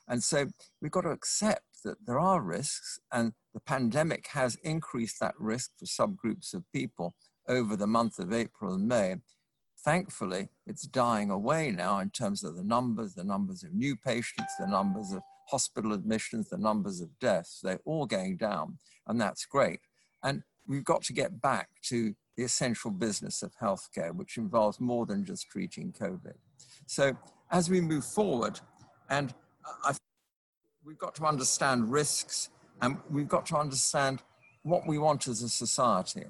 And 0.08 0.22
so 0.22 0.46
we've 0.80 0.90
got 0.90 1.02
to 1.02 1.10
accept 1.10 1.82
that 1.84 2.06
there 2.06 2.18
are 2.18 2.40
risks, 2.40 2.98
and 3.12 3.34
the 3.52 3.60
pandemic 3.60 4.28
has 4.28 4.56
increased 4.62 5.20
that 5.20 5.34
risk 5.38 5.72
for 5.78 5.84
subgroups 5.84 6.54
of 6.54 6.64
people 6.72 7.14
over 7.48 7.76
the 7.76 7.86
month 7.86 8.18
of 8.18 8.32
April 8.32 8.74
and 8.74 8.88
May 8.88 9.16
thankfully, 9.84 10.48
it's 10.66 10.86
dying 10.86 11.30
away 11.30 11.70
now 11.70 11.98
in 11.98 12.10
terms 12.10 12.44
of 12.44 12.56
the 12.56 12.64
numbers, 12.64 13.14
the 13.14 13.24
numbers 13.24 13.64
of 13.64 13.72
new 13.72 13.96
patients, 13.96 14.54
the 14.58 14.66
numbers 14.66 15.12
of 15.12 15.22
hospital 15.48 15.92
admissions, 15.92 16.48
the 16.48 16.58
numbers 16.58 17.00
of 17.00 17.18
deaths. 17.18 17.60
They're 17.62 17.80
all 17.84 18.06
going 18.06 18.36
down, 18.36 18.78
and 19.06 19.20
that's 19.20 19.44
great. 19.44 19.80
And 20.22 20.42
we've 20.66 20.84
got 20.84 21.02
to 21.04 21.12
get 21.12 21.40
back 21.40 21.68
to 21.84 22.14
the 22.36 22.44
essential 22.44 22.90
business 22.90 23.42
of 23.42 23.52
healthcare, 23.60 24.14
which 24.14 24.36
involves 24.36 24.80
more 24.80 25.06
than 25.06 25.24
just 25.24 25.48
treating 25.50 25.92
COVID. 25.92 26.34
So 26.86 27.16
as 27.50 27.68
we 27.68 27.80
move 27.80 28.04
forward, 28.04 28.60
and 29.10 29.34
I, 29.84 29.94
we've 30.84 30.98
got 30.98 31.14
to 31.16 31.24
understand 31.24 31.90
risks, 31.90 32.50
and 32.80 32.98
we've 33.10 33.28
got 33.28 33.46
to 33.46 33.56
understand 33.56 34.22
what 34.62 34.86
we 34.86 34.98
want 34.98 35.28
as 35.28 35.42
a 35.42 35.48
society 35.48 36.24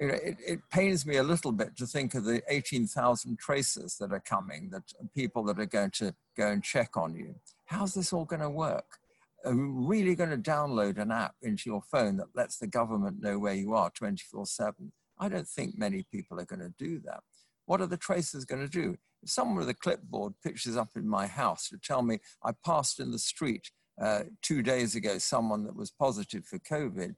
you 0.00 0.08
know, 0.08 0.14
it, 0.14 0.36
it 0.44 0.60
pains 0.70 1.06
me 1.06 1.16
a 1.16 1.22
little 1.22 1.52
bit 1.52 1.76
to 1.76 1.86
think 1.86 2.14
of 2.14 2.24
the 2.24 2.42
18,000 2.48 3.38
tracers 3.38 3.96
that 3.98 4.12
are 4.12 4.20
coming, 4.20 4.70
that 4.70 4.82
people 5.14 5.44
that 5.44 5.58
are 5.58 5.66
going 5.66 5.90
to 5.92 6.14
go 6.36 6.48
and 6.48 6.62
check 6.62 6.96
on 6.96 7.14
you. 7.14 7.34
How's 7.66 7.94
this 7.94 8.12
all 8.12 8.24
going 8.24 8.42
to 8.42 8.50
work? 8.50 8.98
Are 9.44 9.54
we 9.54 9.62
really 9.62 10.14
going 10.14 10.30
to 10.30 10.38
download 10.38 10.98
an 10.98 11.10
app 11.10 11.34
into 11.42 11.68
your 11.68 11.82
phone 11.82 12.16
that 12.18 12.28
lets 12.34 12.58
the 12.58 12.66
government 12.66 13.20
know 13.20 13.38
where 13.38 13.54
you 13.54 13.74
are 13.74 13.90
24 13.90 14.46
7? 14.46 14.92
I 15.22 15.28
don't 15.28 15.46
think 15.46 15.78
many 15.78 16.04
people 16.10 16.40
are 16.40 16.44
going 16.44 16.60
to 16.60 16.74
do 16.84 16.98
that. 17.04 17.20
What 17.66 17.80
are 17.80 17.86
the 17.86 17.96
tracers 17.96 18.44
going 18.44 18.62
to 18.62 18.68
do? 18.68 18.96
If 19.22 19.30
someone 19.30 19.58
with 19.58 19.68
a 19.68 19.74
clipboard 19.74 20.34
pitches 20.42 20.76
up 20.76 20.88
in 20.96 21.08
my 21.08 21.28
house 21.28 21.68
to 21.68 21.78
tell 21.78 22.02
me 22.02 22.18
I 22.42 22.50
passed 22.66 22.98
in 22.98 23.12
the 23.12 23.20
street 23.20 23.70
uh, 24.02 24.24
two 24.42 24.62
days 24.62 24.96
ago 24.96 25.18
someone 25.18 25.62
that 25.64 25.76
was 25.76 25.92
positive 25.92 26.44
for 26.44 26.58
COVID, 26.58 27.14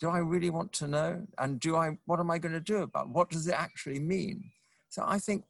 do 0.00 0.08
I 0.08 0.18
really 0.18 0.50
want 0.50 0.72
to 0.72 0.88
know? 0.88 1.24
And 1.38 1.60
do 1.60 1.76
I, 1.76 1.96
what 2.06 2.18
am 2.18 2.28
I 2.28 2.38
going 2.38 2.54
to 2.54 2.60
do 2.60 2.78
about 2.78 3.06
it? 3.06 3.12
What 3.12 3.30
does 3.30 3.46
it 3.46 3.54
actually 3.54 4.00
mean? 4.00 4.50
So 4.88 5.04
I 5.06 5.20
think 5.20 5.44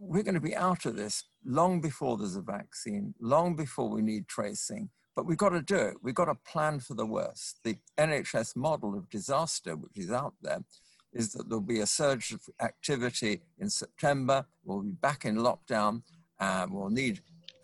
we're 0.00 0.22
going 0.22 0.36
to 0.36 0.40
be 0.40 0.56
out 0.56 0.86
of 0.86 0.96
this 0.96 1.24
long 1.44 1.82
before 1.82 2.16
there's 2.16 2.36
a 2.36 2.40
vaccine, 2.40 3.14
long 3.20 3.56
before 3.56 3.90
we 3.90 4.00
need 4.00 4.26
tracing, 4.26 4.88
but 5.14 5.26
we've 5.26 5.36
got 5.36 5.50
to 5.50 5.60
do 5.60 5.76
it. 5.76 5.96
We've 6.02 6.14
got 6.14 6.26
to 6.26 6.38
plan 6.50 6.80
for 6.80 6.94
the 6.94 7.06
worst. 7.06 7.60
The 7.62 7.76
NHS 7.98 8.56
model 8.56 8.96
of 8.96 9.10
disaster, 9.10 9.76
which 9.76 9.98
is 9.98 10.10
out 10.10 10.34
there, 10.40 10.60
is 11.16 11.32
that 11.32 11.48
there'll 11.48 11.62
be 11.62 11.80
a 11.80 11.86
surge 11.86 12.32
of 12.32 12.42
activity 12.60 13.40
in 13.58 13.70
September. 13.70 14.46
We'll 14.64 14.82
be 14.82 14.90
back 14.90 15.24
in 15.24 15.36
lockdown. 15.36 16.02
Uh, 16.38 16.66
we'll 16.70 16.90
need 16.90 17.22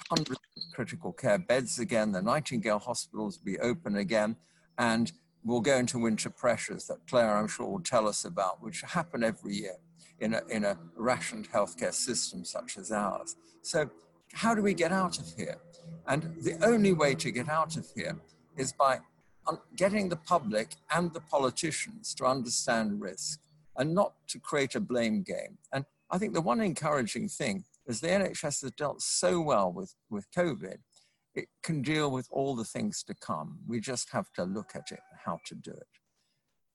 hundreds 0.09 0.41
of 0.57 0.63
critical 0.75 1.13
care 1.13 1.39
beds 1.39 1.79
again. 1.79 2.13
The 2.13 2.23
Nightingale 2.23 2.79
hospitals 2.79 3.39
will 3.39 3.53
be 3.53 3.59
open 3.59 3.97
again. 3.97 4.37
And 4.79 5.13
we'll 5.45 5.61
go 5.61 5.77
into 5.77 5.99
winter 5.99 6.31
pressures 6.31 6.87
that 6.87 7.07
Clare, 7.07 7.37
I'm 7.37 7.49
sure, 7.49 7.69
will 7.69 7.81
tell 7.81 8.09
us 8.09 8.25
about, 8.25 8.63
which 8.63 8.81
happen 8.81 9.23
every 9.23 9.55
year 9.55 9.77
in 10.21 10.35
a, 10.35 10.43
in 10.49 10.65
a 10.65 10.79
rationed 10.97 11.51
healthcare 11.51 11.93
system 11.93 12.45
such 12.45 12.79
as 12.79 12.91
ours. 12.91 13.37
So, 13.61 13.91
how 14.33 14.55
do 14.55 14.63
we 14.63 14.73
get 14.73 14.93
out 14.93 15.19
of 15.19 15.27
here? 15.37 15.59
And 16.07 16.23
the 16.41 16.57
only 16.65 16.95
way 16.95 17.15
to 17.17 17.31
get 17.31 17.51
out 17.51 17.77
of 17.77 17.87
here 17.95 18.17
is 18.57 18.73
by 18.73 19.01
getting 19.77 20.09
the 20.09 20.17
public 20.17 20.77
and 20.91 21.13
the 21.13 21.21
politicians 21.21 22.15
to 22.15 22.25
understand 22.25 23.01
risk 23.01 23.41
and 23.77 23.95
not 23.95 24.15
to 24.29 24.39
create 24.39 24.75
a 24.75 24.81
blame 24.81 25.23
game. 25.23 25.59
And 25.73 25.85
I 26.11 26.19
think 26.19 26.35
the 26.35 26.41
one 26.41 26.61
encouraging 26.61 27.29
thing 27.29 27.65
is 27.87 28.01
the 28.01 28.09
NHS 28.09 28.63
has 28.63 28.73
dealt 28.77 29.03
so 29.03 29.41
well 29.41 29.73
with, 29.73 29.95
with 30.11 30.31
COVID 30.37 30.79
it 31.35 31.49
can 31.63 31.83
deal 31.83 32.11
with 32.11 32.29
all 32.31 32.55
the 32.55 32.65
things 32.65 33.03
to 33.05 33.15
come. 33.15 33.59
We 33.67 33.81
just 33.81 34.11
have 34.11 34.33
to 34.35 34.45
look 34.45 34.73
at 34.75 34.91
it, 34.93 35.01
how 35.25 35.39
to 35.47 35.55
do 35.55 35.71
it. 35.71 35.87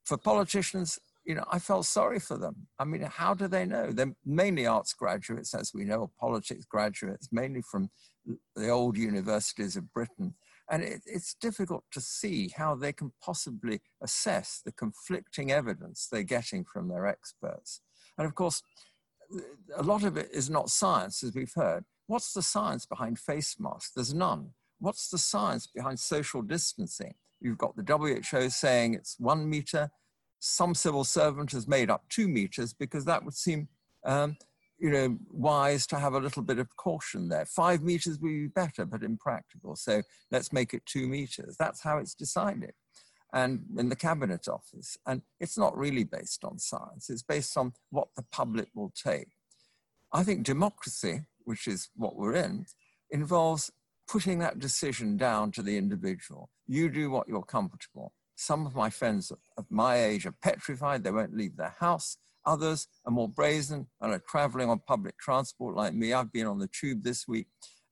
For 0.05 0.17
politicians, 0.17 0.99
you 1.25 1.35
know, 1.35 1.45
I 1.51 1.59
felt 1.59 1.85
sorry 1.85 2.19
for 2.19 2.37
them. 2.37 2.67
I 2.79 2.85
mean, 2.85 3.01
how 3.01 3.33
do 3.33 3.47
they 3.47 3.65
know? 3.65 3.91
They're 3.91 4.15
mainly 4.25 4.65
arts 4.65 4.93
graduates, 4.93 5.53
as 5.53 5.73
we 5.73 5.83
know, 5.83 6.01
or 6.01 6.11
politics 6.19 6.65
graduates, 6.65 7.29
mainly 7.31 7.61
from 7.61 7.89
the 8.55 8.69
old 8.69 8.97
universities 8.97 9.75
of 9.75 9.91
Britain. 9.93 10.35
And 10.69 10.83
it, 10.83 11.01
it's 11.05 11.33
difficult 11.33 11.85
to 11.91 12.01
see 12.01 12.53
how 12.55 12.75
they 12.75 12.91
can 12.91 13.11
possibly 13.21 13.81
assess 14.01 14.61
the 14.63 14.71
conflicting 14.71 15.51
evidence 15.51 16.07
they're 16.11 16.23
getting 16.23 16.65
from 16.65 16.89
their 16.89 17.05
experts. 17.05 17.81
And 18.17 18.27
of 18.27 18.35
course, 18.35 18.61
a 19.75 19.83
lot 19.83 20.03
of 20.03 20.17
it 20.17 20.29
is 20.33 20.49
not 20.49 20.69
science, 20.69 21.23
as 21.23 21.33
we've 21.33 21.53
heard. 21.53 21.85
What's 22.07 22.33
the 22.33 22.41
science 22.41 22.85
behind 22.85 23.19
face 23.19 23.57
masks? 23.59 23.91
There's 23.95 24.13
none. 24.13 24.51
What's 24.79 25.09
the 25.09 25.17
science 25.17 25.67
behind 25.67 25.99
social 25.99 26.41
distancing? 26.41 27.15
You've 27.41 27.57
got 27.57 27.75
the 27.75 27.83
WHO 27.83 28.49
saying 28.49 28.93
it's 28.93 29.19
one 29.19 29.49
meter. 29.49 29.91
some 30.39 30.75
civil 30.75 31.03
servant 31.03 31.51
has 31.51 31.67
made 31.67 31.89
up 31.89 32.07
two 32.09 32.27
meters 32.27 32.71
because 32.73 33.05
that 33.05 33.25
would 33.25 33.33
seem, 33.33 33.67
um, 34.05 34.37
you 34.79 34.91
know, 34.91 35.17
wise 35.31 35.87
to 35.87 35.99
have 35.99 36.13
a 36.13 36.19
little 36.19 36.43
bit 36.43 36.59
of 36.59 36.75
caution 36.75 37.29
there. 37.29 37.45
Five 37.45 37.81
meters 37.81 38.19
would 38.19 38.27
be 38.27 38.47
better, 38.47 38.85
but 38.85 39.03
impractical. 39.03 39.75
So 39.75 40.03
let's 40.31 40.53
make 40.53 40.73
it 40.73 40.85
two 40.85 41.07
meters. 41.07 41.55
That's 41.57 41.81
how 41.83 41.97
it's 41.97 42.13
decided. 42.13 42.73
And 43.33 43.65
in 43.77 43.89
the 43.89 43.95
cabinet 43.95 44.47
office. 44.47 44.97
And 45.05 45.21
it's 45.39 45.57
not 45.57 45.77
really 45.77 46.03
based 46.03 46.43
on 46.43 46.59
science. 46.59 47.09
It's 47.09 47.23
based 47.23 47.57
on 47.57 47.73
what 47.89 48.09
the 48.15 48.23
public 48.31 48.69
will 48.75 48.93
take. 48.95 49.29
I 50.13 50.23
think 50.23 50.43
democracy, 50.43 51.25
which 51.43 51.67
is 51.67 51.89
what 51.95 52.15
we're 52.15 52.35
in, 52.35 52.65
involves 53.11 53.71
putting 54.07 54.39
that 54.39 54.59
decision 54.59 55.17
down 55.17 55.51
to 55.51 55.61
the 55.61 55.77
individual. 55.77 56.49
You 56.67 56.89
do 56.89 57.09
what 57.09 57.27
you're 57.27 57.43
comfortable. 57.43 58.13
Some 58.35 58.65
of 58.65 58.75
my 58.75 58.89
friends 58.89 59.31
of 59.57 59.65
my 59.69 60.03
age 60.03 60.25
are 60.25 60.35
petrified, 60.41 61.03
they 61.03 61.11
won't 61.11 61.35
leave 61.35 61.57
their 61.57 61.75
house. 61.79 62.17
Others 62.47 62.87
are 63.05 63.11
more 63.11 63.29
brazen 63.29 63.87
and 64.01 64.13
are 64.13 64.23
traveling 64.27 64.69
on 64.69 64.79
public 64.87 65.19
transport 65.19 65.75
like 65.75 65.93
me. 65.93 66.13
I've 66.13 66.31
been 66.31 66.47
on 66.47 66.57
the 66.57 66.69
tube 66.69 67.03
this 67.03 67.27
week. 67.27 67.47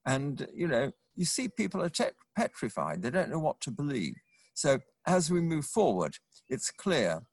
And, 0.05 0.47
you 0.55 0.67
know, 0.67 0.91
you 1.15 1.25
see 1.25 1.47
people 1.47 1.83
are 1.83 1.91
petrified. 2.35 3.01
They 3.01 3.09
don't 3.09 3.29
know 3.29 3.39
what 3.39 3.61
to 3.61 3.71
believe. 3.71 4.15
So 4.53 4.79
as 5.05 5.29
we 5.29 5.41
move 5.41 5.65
forward, 5.65 6.15
it's 6.49 6.71
clear 6.71 7.23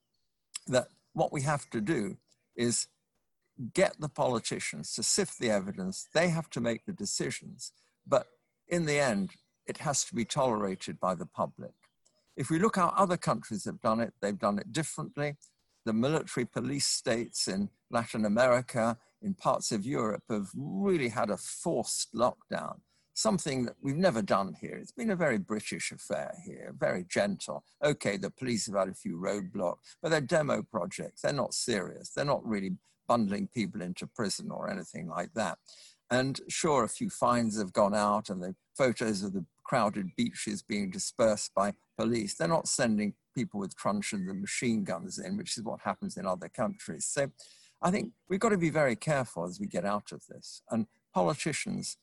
that 0.66 0.88
what 1.12 1.32
we 1.32 1.42
have 1.42 1.70
to 1.70 1.80
do 1.80 2.16
is 2.56 2.88
get 3.74 3.94
the 4.00 4.08
politicians 4.08 4.92
to 4.94 5.02
sift 5.02 5.38
the 5.38 5.50
evidence. 5.50 6.08
They 6.12 6.28
have 6.28 6.50
to 6.50 6.61
make 6.61 6.85
the 6.87 6.92
decisions. 6.92 7.72
But 8.06 8.26
in 8.68 8.87
the 8.87 8.98
end, 8.98 9.30
it 9.66 9.78
has 9.78 10.04
to 10.06 10.14
be 10.14 10.24
tolerated 10.24 10.98
by 10.98 11.14
the 11.14 11.26
public. 11.26 11.72
If 12.37 12.50
we 12.50 12.58
look 12.58 12.76
how 12.76 12.92
other 12.96 13.16
countries 13.16 13.64
have 13.66 13.80
done 13.80 14.00
it, 14.00 14.14
they've 14.20 14.38
done 14.38 14.58
it 14.58 14.72
differently. 14.72 15.37
The 15.85 15.92
military 15.92 16.47
police 16.47 16.87
states 16.87 17.49
in 17.49 17.68
Latin 17.90 18.25
America, 18.25 18.99
in 19.21 19.35
parts 19.35 19.73
of 19.73 19.85
Europe, 19.85 20.23
have 20.31 20.51
really 20.55 21.09
had 21.09 21.31
a 21.31 21.37
forced 21.37 22.14
lockdown, 22.14 22.81
something 23.14 23.64
that 23.64 23.77
we've 23.83 23.97
never 23.97 24.23
done 24.23 24.55
here. 24.61 24.77
It's 24.77 24.92
been 24.92 25.11
a 25.11 25.16
very 25.16 25.38
British 25.38 25.90
affair 25.90 26.35
here, 26.45 26.75
very 26.79 27.05
gentle. 27.09 27.64
Okay, 27.83 28.16
the 28.16 28.31
police 28.31 28.66
have 28.66 28.77
had 28.77 28.88
a 28.88 28.95
few 28.95 29.16
roadblocks, 29.16 29.97
but 30.01 30.11
they're 30.11 30.21
demo 30.21 30.62
projects. 30.62 31.23
They're 31.23 31.33
not 31.33 31.55
serious. 31.55 32.11
They're 32.11 32.25
not 32.25 32.47
really 32.47 32.77
bundling 33.09 33.49
people 33.49 33.83
into 33.83 34.07
prison 34.07 34.51
or 34.51 34.71
anything 34.71 35.09
like 35.09 35.35
that. 35.35 35.59
And 36.11 36.40
sure, 36.49 36.85
a 36.85 36.88
few 36.88 37.11
fines 37.11 37.59
have 37.59 37.73
gone 37.73 37.95
out 37.95 38.31
and 38.31 38.42
the 38.42 38.55
photos 38.77 39.23
of 39.23 39.33
the 39.33 39.45
crowded 39.64 40.11
beaches 40.16 40.62
being 40.62 40.90
dispersed 40.90 41.55
by 41.55 41.73
police. 41.99 42.35
They're 42.35 42.49
not 42.49 42.68
sending 42.68 43.14
people 43.35 43.61
with 43.61 43.77
truncheons 43.77 44.29
and 44.29 44.40
machine 44.40 44.85
guns 44.85 45.18
in, 45.18 45.37
which 45.37 45.57
is 45.57 45.62
what 45.62 45.81
happens 45.81 46.16
in 46.16 46.27
other 46.27 46.49
countries. 46.49 47.07
So 47.07 47.31
I 47.81 47.90
think 47.90 48.12
we've 48.29 48.40
got 48.40 48.51
to 48.51 48.59
be 48.59 48.71
very 48.71 48.97
careful 48.97 49.45
as 49.45 49.59
we 49.59 49.66
get 49.66 49.85
out 49.85 50.12
of 50.12 50.23
this. 50.29 50.62
And 50.71 50.87
politicians 51.12 51.97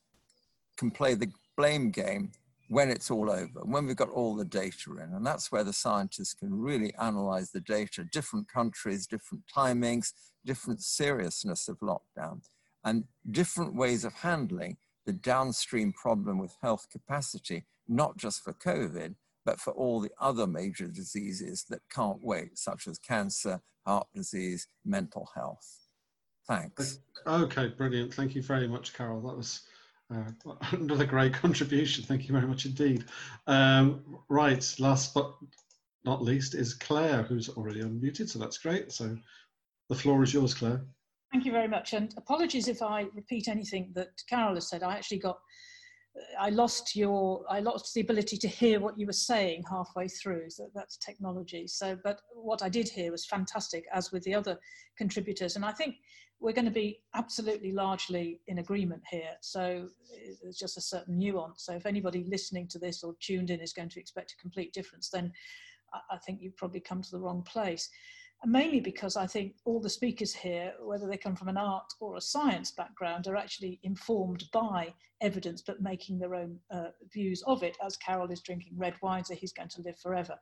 can 0.78 0.92
play 0.92 1.14
the 1.14 1.32
blame 1.58 1.92
game 1.92 2.32
when 2.70 2.90
it's 2.90 3.10
all 3.10 3.32
over, 3.32 3.62
when 3.64 3.88
we've 3.88 3.96
got 3.96 4.10
all 4.10 4.36
the 4.36 4.46
data 4.46 4.92
in. 4.92 5.14
And 5.14 5.26
that's 5.26 5.52
where 5.52 5.64
the 5.64 5.74
scientists 5.74 6.34
can 6.34 6.54
really 6.54 6.94
analyze 7.02 7.52
the 7.52 7.62
data, 7.62 8.06
different 8.12 8.48
countries, 8.48 9.08
different 9.08 9.44
timings, 9.54 10.14
different 10.46 10.82
seriousness 10.82 11.68
of 11.68 11.80
lockdown, 11.80 12.42
and 12.84 13.06
different 13.32 13.76
ways 13.76 14.06
of 14.06 14.14
handling 14.14 14.78
the 15.06 15.14
downstream 15.14 15.92
problem 15.94 16.38
with 16.38 16.56
health 16.62 16.88
capacity, 16.92 17.66
not 17.88 18.18
just 18.18 18.44
for 18.44 18.54
COVID, 18.54 19.16
but 19.46 19.60
for 19.60 19.72
all 19.74 20.00
the 20.00 20.12
other 20.20 20.48
major 20.48 20.88
diseases 20.88 21.66
that 21.70 21.82
can't 21.94 22.22
wait, 22.22 22.58
such 22.58 22.88
as 22.88 23.00
cancer, 23.00 23.62
heart 23.86 24.08
disease, 24.14 24.68
mental 24.86 25.30
health. 25.36 25.88
Thanks. 26.48 27.00
Okay, 27.28 27.68
brilliant. 27.68 28.14
Thank 28.14 28.36
you 28.36 28.42
very 28.42 28.68
much, 28.68 28.94
Karol. 28.94 29.22
That 29.22 29.38
was 29.38 29.62
uh, 30.14 30.32
another 30.72 31.06
great 31.06 31.34
contribution. 31.34 32.04
Thank 32.04 32.28
you 32.28 32.34
very 32.34 32.48
much 32.48 32.66
indeed. 32.66 33.06
Um, 33.48 34.04
right, 34.30 34.76
last 34.80 35.14
but 35.14 35.34
not 36.06 36.24
least 36.24 36.56
is 36.56 36.74
Clare, 36.74 37.24
who's 37.24 37.50
already 37.50 37.82
unmuted, 37.82 38.30
so 38.30 38.40
that's 38.40 38.58
great. 38.58 38.92
So 38.92 39.18
the 39.90 39.96
floor 39.96 40.24
is 40.24 40.34
yours, 40.34 40.54
Clare. 40.54 40.82
Thank 41.32 41.46
you 41.46 41.52
very 41.52 41.68
much. 41.68 41.94
And 41.94 42.14
apologies 42.18 42.68
if 42.68 42.82
I 42.82 43.06
repeat 43.14 43.48
anything 43.48 43.92
that 43.94 44.10
Karol 44.28 44.56
has 44.56 44.70
said. 44.70 44.82
I 44.82 44.96
actually 44.96 45.20
got, 45.20 45.40
I 46.40 46.50
lost 46.50 46.96
your, 46.96 47.44
I 47.50 47.60
lost 47.60 47.94
the 47.94 48.02
ability 48.02 48.38
to 48.38 48.48
hear 48.48 48.80
what 48.80 49.00
you 49.00 49.06
were 49.06 49.14
saying 49.14 49.64
halfway 49.70 50.08
through. 50.08 50.50
So 50.50 50.68
that's 50.74 50.98
technology. 50.98 51.68
So, 51.68 51.98
but 52.04 52.20
what 52.34 52.64
I 52.64 52.70
did 52.70 52.90
hear 52.90 53.12
was 53.12 53.26
fantastic, 53.26 53.86
as 53.94 54.12
with 54.12 54.24
the 54.24 54.36
other 54.36 54.58
contributors. 54.98 55.56
And 55.56 55.64
I 55.64 55.72
think 55.72 55.96
we're 56.40 56.54
going 56.54 56.66
to 56.66 56.72
be 56.72 57.02
absolutely 57.16 57.72
largely 57.72 58.40
in 58.48 58.60
agreement 58.60 59.04
here. 59.10 59.32
So 59.42 59.90
there's 60.42 60.58
just 60.58 60.78
a 60.78 60.82
certain 60.82 61.18
nuance. 61.18 61.66
So 61.66 61.74
if 61.74 61.86
anybody 61.86 62.26
listening 62.28 62.68
to 62.70 62.80
this 62.80 63.04
or 63.04 63.14
tuned 63.20 63.50
in 63.50 63.60
is 63.60 63.74
going 63.74 63.90
to 63.90 64.00
expect 64.00 64.34
a 64.34 64.42
complete 64.42 64.74
difference, 64.74 65.10
then 65.10 65.32
I 66.12 66.18
think 66.18 66.40
you've 66.42 66.58
probably 66.58 66.80
come 66.80 67.02
to 67.02 67.12
the 67.12 67.20
wrong 67.20 67.44
place 67.44 67.90
mainly 68.46 68.80
because 68.80 69.18
I 69.18 69.28
think 69.28 69.56
all 69.66 69.80
the 69.80 69.90
speakers 69.90 70.34
here, 70.34 70.74
whether 70.82 71.08
they 71.08 71.18
come 71.18 71.36
from 71.36 71.50
an 71.50 71.58
art 71.58 71.92
or 72.00 72.16
a 72.16 72.22
science 72.22 72.72
background, 72.72 73.28
are 73.28 73.36
actually 73.36 73.80
informed 73.84 74.46
by 74.54 74.94
evidence 75.22 75.62
but 75.62 75.82
making 75.82 76.20
their 76.20 76.36
own 76.36 76.58
uh, 76.72 76.90
views 77.12 77.44
of 77.48 77.64
it. 77.64 77.78
As 77.86 77.98
Karol 77.98 78.32
is 78.32 78.42
drinking 78.42 78.74
red 78.78 78.96
wine, 79.02 79.26
so 79.26 79.36
he's 79.36 79.54
going 79.54 79.70
to 79.70 79.82
live 79.82 80.00
forever. 80.00 80.36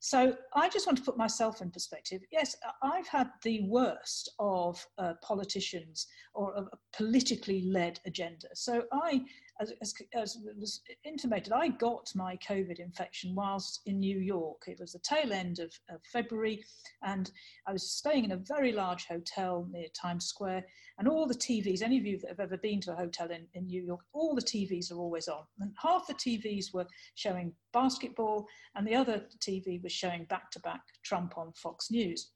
So 0.00 0.34
I 0.54 0.70
just 0.70 0.86
want 0.86 0.96
to 0.96 1.04
put 1.04 1.18
myself 1.18 1.60
in 1.60 1.70
perspective. 1.70 2.22
Yes, 2.32 2.56
I've 2.82 3.06
had 3.06 3.28
the 3.44 3.62
worst 3.68 4.30
of 4.38 4.84
uh, 4.96 5.12
politicians 5.22 6.06
or 6.32 6.54
a 6.54 6.64
politically 6.96 7.62
led 7.66 8.00
agenda. 8.06 8.48
So 8.54 8.84
I 8.92 9.22
as, 9.60 9.72
as, 9.82 9.94
as, 10.14 10.38
was 10.58 10.80
intimated, 11.04 11.52
I 11.52 11.68
got 11.68 12.10
my 12.14 12.38
COVID 12.38 12.80
infection 12.80 13.34
whilst 13.34 13.80
in 13.84 14.00
New 14.00 14.18
York. 14.18 14.62
It 14.66 14.80
was 14.80 14.92
the 14.92 15.00
tail 15.00 15.32
end 15.32 15.58
of, 15.58 15.72
of, 15.90 16.00
February, 16.10 16.64
and 17.02 17.30
I 17.66 17.72
was 17.72 17.90
staying 17.90 18.24
in 18.24 18.32
a 18.32 18.36
very 18.36 18.72
large 18.72 19.04
hotel 19.04 19.68
near 19.70 19.88
Times 19.94 20.24
Square. 20.26 20.64
And 20.98 21.06
all 21.06 21.26
the 21.26 21.34
TVs, 21.34 21.82
any 21.82 21.98
of 21.98 22.06
you 22.06 22.18
that 22.18 22.28
have 22.28 22.40
ever 22.40 22.56
been 22.56 22.80
to 22.82 22.92
a 22.92 22.96
hotel 22.96 23.30
in, 23.30 23.46
in 23.52 23.66
New 23.66 23.82
York, 23.82 24.00
all 24.12 24.34
the 24.34 24.42
TVs 24.42 24.90
are 24.90 24.98
always 24.98 25.28
on. 25.28 25.44
And 25.60 25.72
half 25.80 26.06
the 26.06 26.14
TVs 26.14 26.72
were 26.72 26.86
showing 27.14 27.52
basketball, 27.72 28.46
and 28.74 28.86
the 28.86 28.94
other 28.94 29.26
TV 29.38 29.82
was 29.82 29.92
showing 29.92 30.24
back 30.24 30.50
to 30.52 30.60
back 30.60 30.82
Trump 31.02 31.36
on 31.36 31.52
Fox 31.52 31.90
News. 31.90 32.30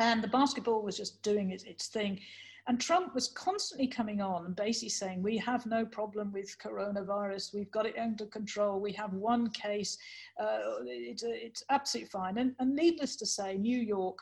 And 0.00 0.22
the 0.22 0.28
basketball 0.28 0.82
was 0.82 0.96
just 0.96 1.22
doing 1.22 1.50
its, 1.50 1.64
its 1.64 1.86
thing. 1.86 2.20
And 2.66 2.80
Trump 2.80 3.14
was 3.14 3.28
constantly 3.28 3.86
coming 3.86 4.22
on 4.22 4.46
and 4.46 4.56
basically 4.56 4.88
saying, 4.88 5.22
We 5.22 5.36
have 5.36 5.66
no 5.66 5.84
problem 5.84 6.32
with 6.32 6.56
coronavirus. 6.58 7.54
We've 7.54 7.70
got 7.70 7.84
it 7.84 7.98
under 7.98 8.24
control. 8.24 8.80
We 8.80 8.92
have 8.92 9.12
one 9.12 9.50
case. 9.50 9.98
Uh, 10.40 10.80
it, 10.86 11.22
it's 11.24 11.62
absolutely 11.68 12.08
fine. 12.08 12.38
And, 12.38 12.54
and 12.58 12.74
needless 12.74 13.16
to 13.16 13.26
say, 13.26 13.58
New 13.58 13.78
York 13.78 14.18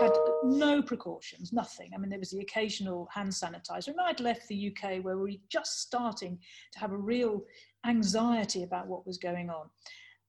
had 0.00 0.12
no 0.42 0.80
precautions, 0.80 1.52
nothing. 1.52 1.90
I 1.94 1.98
mean, 1.98 2.08
there 2.08 2.18
was 2.18 2.30
the 2.30 2.40
occasional 2.40 3.08
hand 3.12 3.30
sanitizer. 3.30 3.88
And 3.88 4.00
I'd 4.00 4.20
left 4.20 4.48
the 4.48 4.74
UK 4.74 5.04
where 5.04 5.18
we 5.18 5.32
were 5.32 5.38
just 5.50 5.82
starting 5.82 6.38
to 6.72 6.78
have 6.78 6.92
a 6.92 6.96
real 6.96 7.44
anxiety 7.88 8.62
about 8.62 8.86
what 8.86 9.06
was 9.06 9.18
going 9.18 9.50
on. 9.50 9.68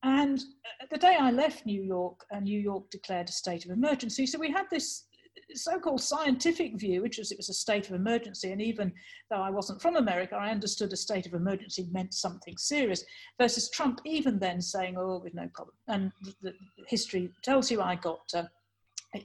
And 0.04 0.40
uh, 0.40 0.86
the 0.92 0.98
day 0.98 1.18
I 1.20 1.32
left 1.32 1.66
New 1.66 1.82
York, 1.82 2.26
uh, 2.32 2.40
New 2.40 2.60
York 2.60 2.90
declared 2.92 3.30
a 3.30 3.32
state 3.32 3.66
of 3.66 3.72
emergency. 3.72 4.28
So 4.28 4.40
we 4.40 4.52
had 4.52 4.66
this 4.70 5.08
so-called 5.56 6.02
scientific 6.02 6.80
view, 6.80 7.02
which 7.02 7.18
was 7.18 7.32
it 7.32 7.38
was 7.38 7.50
a 7.50 7.54
state 7.54 7.90
of 7.90 7.96
emergency, 7.96 8.52
and 8.52 8.62
even 8.62 8.92
though 9.30 9.42
I 9.42 9.50
wasn't 9.50 9.82
from 9.82 9.96
America, 9.96 10.36
I 10.36 10.52
understood 10.52 10.92
a 10.94 10.98
state 10.98 11.26
of 11.26 11.34
emergency 11.34 11.88
meant 11.92 12.14
something 12.14 12.56
serious. 12.58 13.04
Versus 13.40 13.70
Trump, 13.70 14.02
even 14.06 14.40
then 14.40 14.62
saying, 14.62 14.98
"Oh, 14.98 15.20
with 15.24 15.34
no 15.34 15.50
problem," 15.54 15.76
and 15.88 16.12
the, 16.22 16.34
the 16.42 16.54
history 16.88 17.32
tells 17.44 17.72
you 17.72 17.82
I 17.82 17.96
got. 17.96 18.22
Uh, 18.34 18.44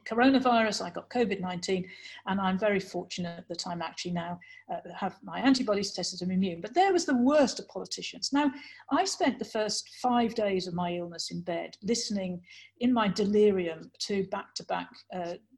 coronavirus, 0.06 0.84
I 0.84 0.90
got 0.90 1.10
COVID 1.10 1.40
19, 1.40 1.88
and 2.26 2.40
I'm 2.40 2.58
very 2.58 2.80
fortunate 2.80 3.44
that 3.48 3.66
I'm 3.66 3.82
actually 3.82 4.12
now 4.12 4.38
uh, 4.72 4.78
have 4.96 5.16
my 5.22 5.40
antibodies 5.40 5.92
tested 5.92 6.22
and 6.22 6.32
immune. 6.32 6.60
But 6.60 6.74
there 6.74 6.92
was 6.92 7.04
the 7.04 7.16
worst 7.16 7.58
of 7.58 7.68
politicians. 7.68 8.30
Now, 8.32 8.50
I 8.90 9.04
spent 9.04 9.38
the 9.38 9.44
first 9.44 9.88
five 10.00 10.34
days 10.34 10.66
of 10.66 10.74
my 10.74 10.94
illness 10.94 11.30
in 11.30 11.40
bed 11.40 11.76
listening 11.82 12.40
in 12.80 12.92
my 12.92 13.08
delirium 13.08 13.90
to 14.00 14.24
back 14.24 14.54
to 14.54 14.64
back 14.64 14.88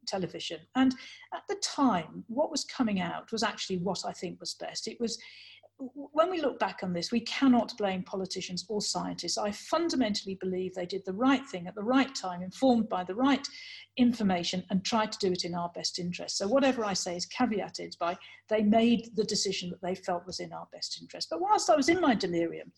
television. 0.06 0.60
And 0.74 0.94
at 1.32 1.42
the 1.48 1.56
time, 1.62 2.24
what 2.28 2.50
was 2.50 2.64
coming 2.64 3.00
out 3.00 3.32
was 3.32 3.42
actually 3.42 3.78
what 3.78 4.04
I 4.06 4.12
think 4.12 4.40
was 4.40 4.54
best. 4.54 4.88
It 4.88 5.00
was 5.00 5.18
when 5.78 6.30
we 6.30 6.40
look 6.40 6.60
back 6.60 6.80
on 6.82 6.92
this, 6.92 7.10
we 7.10 7.20
cannot 7.20 7.76
blame 7.76 8.04
politicians 8.04 8.64
or 8.68 8.80
scientists. 8.80 9.36
I 9.36 9.50
fundamentally 9.50 10.36
believe 10.40 10.74
they 10.74 10.86
did 10.86 11.04
the 11.04 11.12
right 11.12 11.44
thing 11.46 11.66
at 11.66 11.74
the 11.74 11.82
right 11.82 12.14
time, 12.14 12.42
informed 12.42 12.88
by 12.88 13.02
the 13.02 13.14
right 13.14 13.46
information, 13.96 14.62
and 14.70 14.84
tried 14.84 15.10
to 15.12 15.18
do 15.18 15.32
it 15.32 15.44
in 15.44 15.54
our 15.54 15.70
best 15.74 15.98
interest. 15.98 16.38
So, 16.38 16.46
whatever 16.46 16.84
I 16.84 16.92
say 16.92 17.16
is 17.16 17.26
caveated 17.26 17.98
by 17.98 18.16
they 18.48 18.62
made 18.62 19.10
the 19.16 19.24
decision 19.24 19.70
that 19.70 19.82
they 19.82 19.96
felt 19.96 20.26
was 20.26 20.38
in 20.38 20.52
our 20.52 20.68
best 20.72 20.98
interest. 21.00 21.28
But 21.30 21.40
whilst 21.40 21.68
I 21.68 21.76
was 21.76 21.88
in 21.88 22.00
my 22.00 22.14
delirium, 22.14 22.70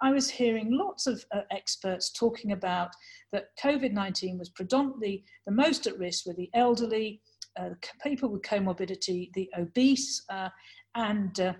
I 0.00 0.10
was 0.10 0.28
hearing 0.28 0.68
lots 0.72 1.06
of 1.06 1.24
uh, 1.34 1.42
experts 1.50 2.10
talking 2.12 2.52
about 2.52 2.90
that 3.32 3.46
COVID 3.62 3.92
19 3.92 4.38
was 4.38 4.50
predominantly 4.50 5.24
the 5.46 5.52
most 5.52 5.86
at 5.86 5.98
risk 5.98 6.26
were 6.26 6.34
the 6.34 6.50
elderly, 6.54 7.22
uh, 7.58 7.70
people 8.02 8.28
with 8.28 8.42
comorbidity, 8.42 9.30
the 9.32 9.48
obese, 9.56 10.22
uh, 10.30 10.48
and 10.94 11.40
uh, 11.40 11.52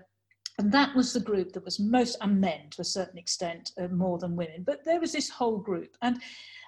and 0.59 0.71
that 0.71 0.95
was 0.95 1.13
the 1.13 1.19
group 1.19 1.51
that 1.53 1.65
was 1.65 1.79
most, 1.79 2.17
and 2.21 2.39
men 2.39 2.69
to 2.71 2.81
a 2.81 2.85
certain 2.85 3.17
extent, 3.17 3.71
uh, 3.77 3.87
more 3.87 4.19
than 4.19 4.35
women. 4.35 4.63
But 4.63 4.85
there 4.85 4.99
was 4.99 5.11
this 5.11 5.29
whole 5.29 5.57
group. 5.57 5.97
And, 6.01 6.21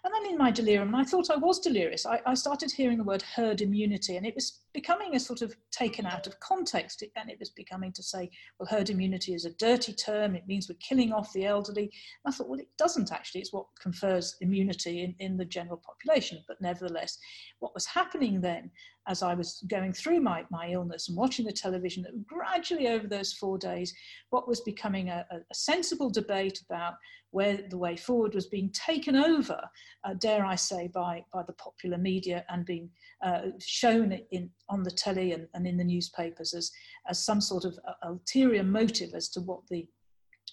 and 0.04 0.14
then 0.14 0.32
in 0.32 0.38
my 0.38 0.52
delirium, 0.52 0.94
and 0.94 0.98
I 0.98 1.04
thought 1.04 1.30
I 1.30 1.38
was 1.38 1.60
delirious, 1.60 2.06
I, 2.06 2.22
I 2.26 2.34
started 2.34 2.72
hearing 2.72 2.98
the 2.98 3.04
word 3.04 3.22
herd 3.22 3.62
immunity, 3.62 4.18
and 4.18 4.26
it 4.26 4.36
was 4.36 4.62
becoming 4.76 5.16
a 5.16 5.20
sort 5.20 5.42
of 5.42 5.56
taken 5.72 6.06
out 6.06 6.28
of 6.28 6.40
context. 6.42 7.02
And 7.16 7.30
it 7.30 7.40
was 7.40 7.50
becoming 7.50 7.94
to 7.94 8.04
say, 8.04 8.30
well, 8.60 8.68
herd 8.70 8.90
immunity 8.90 9.34
is 9.34 9.46
a 9.46 9.54
dirty 9.54 9.94
term. 9.94 10.36
It 10.36 10.46
means 10.46 10.68
we're 10.68 10.76
killing 10.88 11.14
off 11.14 11.32
the 11.32 11.46
elderly. 11.46 11.84
And 11.84 12.32
I 12.34 12.36
thought, 12.36 12.50
well, 12.50 12.60
it 12.60 12.68
doesn't 12.78 13.12
actually. 13.12 13.42
It's 13.42 13.54
what 13.54 13.68
confers 13.82 14.36
immunity 14.42 15.04
in, 15.04 15.16
in 15.20 15.38
the 15.38 15.46
general 15.46 15.82
population. 15.84 16.44
But 16.48 16.62
nevertheless, 16.62 17.18
what 17.60 17.74
was 17.74 17.86
happening 17.86 18.42
then 18.42 18.70
as 19.08 19.24
I 19.24 19.34
was 19.34 19.64
going 19.70 19.94
through 19.94 20.20
my, 20.20 20.44
my 20.50 20.70
illness 20.70 21.08
and 21.08 21.18
watching 21.18 21.46
the 21.46 21.54
television, 21.54 22.04
that 22.04 22.26
gradually 22.26 22.88
over 22.88 23.08
those 23.08 23.34
four 23.34 23.58
days, 23.58 23.94
what 24.32 24.48
was 24.48 24.62
becoming 24.62 25.10
a, 25.10 25.26
a 25.32 25.56
sensible 25.56 26.10
debate 26.10 26.60
about 26.70 26.96
where 27.36 27.60
the 27.70 27.78
way 27.78 27.98
forward 27.98 28.34
was 28.34 28.46
being 28.46 28.70
taken 28.70 29.14
over, 29.14 29.60
uh, 30.06 30.14
dare 30.14 30.46
I 30.46 30.56
say, 30.56 30.88
by, 30.88 31.22
by 31.34 31.44
the 31.44 31.52
popular 31.52 31.98
media 31.98 32.46
and 32.48 32.66
being 32.66 32.90
uh, 33.26 33.48
shown 33.60 34.18
in, 34.32 34.50
on 34.70 34.84
the 34.84 34.92
telly 34.92 35.34
and, 35.34 35.46
and 35.54 35.68
in 35.68 35.76
the 35.76 35.84
newspapers 35.84 36.54
as, 36.54 36.72
as 37.10 37.26
some 37.26 37.42
sort 37.42 37.66
of 37.66 37.78
ulterior 38.04 38.64
motive 38.64 39.14
as 39.14 39.28
to 39.30 39.42
what 39.42 39.60
the 39.70 39.86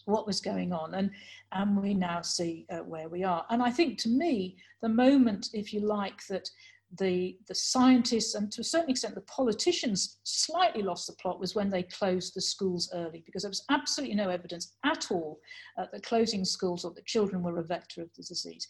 what 0.07 0.27
was 0.27 0.41
going 0.41 0.73
on. 0.73 0.95
And 0.95 1.13
and 1.53 1.81
we 1.81 1.95
now 1.95 2.23
see 2.23 2.67
uh, 2.69 2.79
where 2.79 3.09
we 3.09 3.23
are. 3.23 3.45
And 3.51 3.63
i 3.63 3.71
think 3.71 3.99
to 3.99 4.09
me 4.09 4.57
the 4.81 4.89
moment 4.89 5.51
if 5.53 5.73
you 5.73 5.81
like 5.81 6.27
that 6.27 6.51
the, 6.99 7.39
the 7.49 7.55
scientists 7.55 8.35
and 8.35 8.53
to 8.53 8.61
a 8.61 8.65
certain 8.65 8.91
extent 8.91 9.15
the 9.15 9.23
politicians 9.23 10.19
slightly 10.25 10.83
lost 10.83 11.07
the 11.07 11.15
plot 11.15 11.41
was 11.41 11.55
when 11.55 11.71
they 11.71 11.83
closed 11.85 12.35
the 12.35 12.41
schools 12.41 12.91
early 12.95 13.23
because 13.25 13.43
there 13.43 13.51
was 13.51 13.65
absolutely 13.71 14.15
no 14.15 14.29
evidence 14.29 14.75
at 14.85 15.11
all 15.11 15.41
uh, 15.79 15.87
that 15.93 16.03
closing 16.03 16.45
schools 16.45 16.85
or 16.85 16.93
that 16.93 17.07
children 17.07 17.43
were 17.43 17.59
a 17.59 17.65
vector 17.65 18.03
of 18.03 18.11
the 18.17 18.23
disease. 18.23 18.69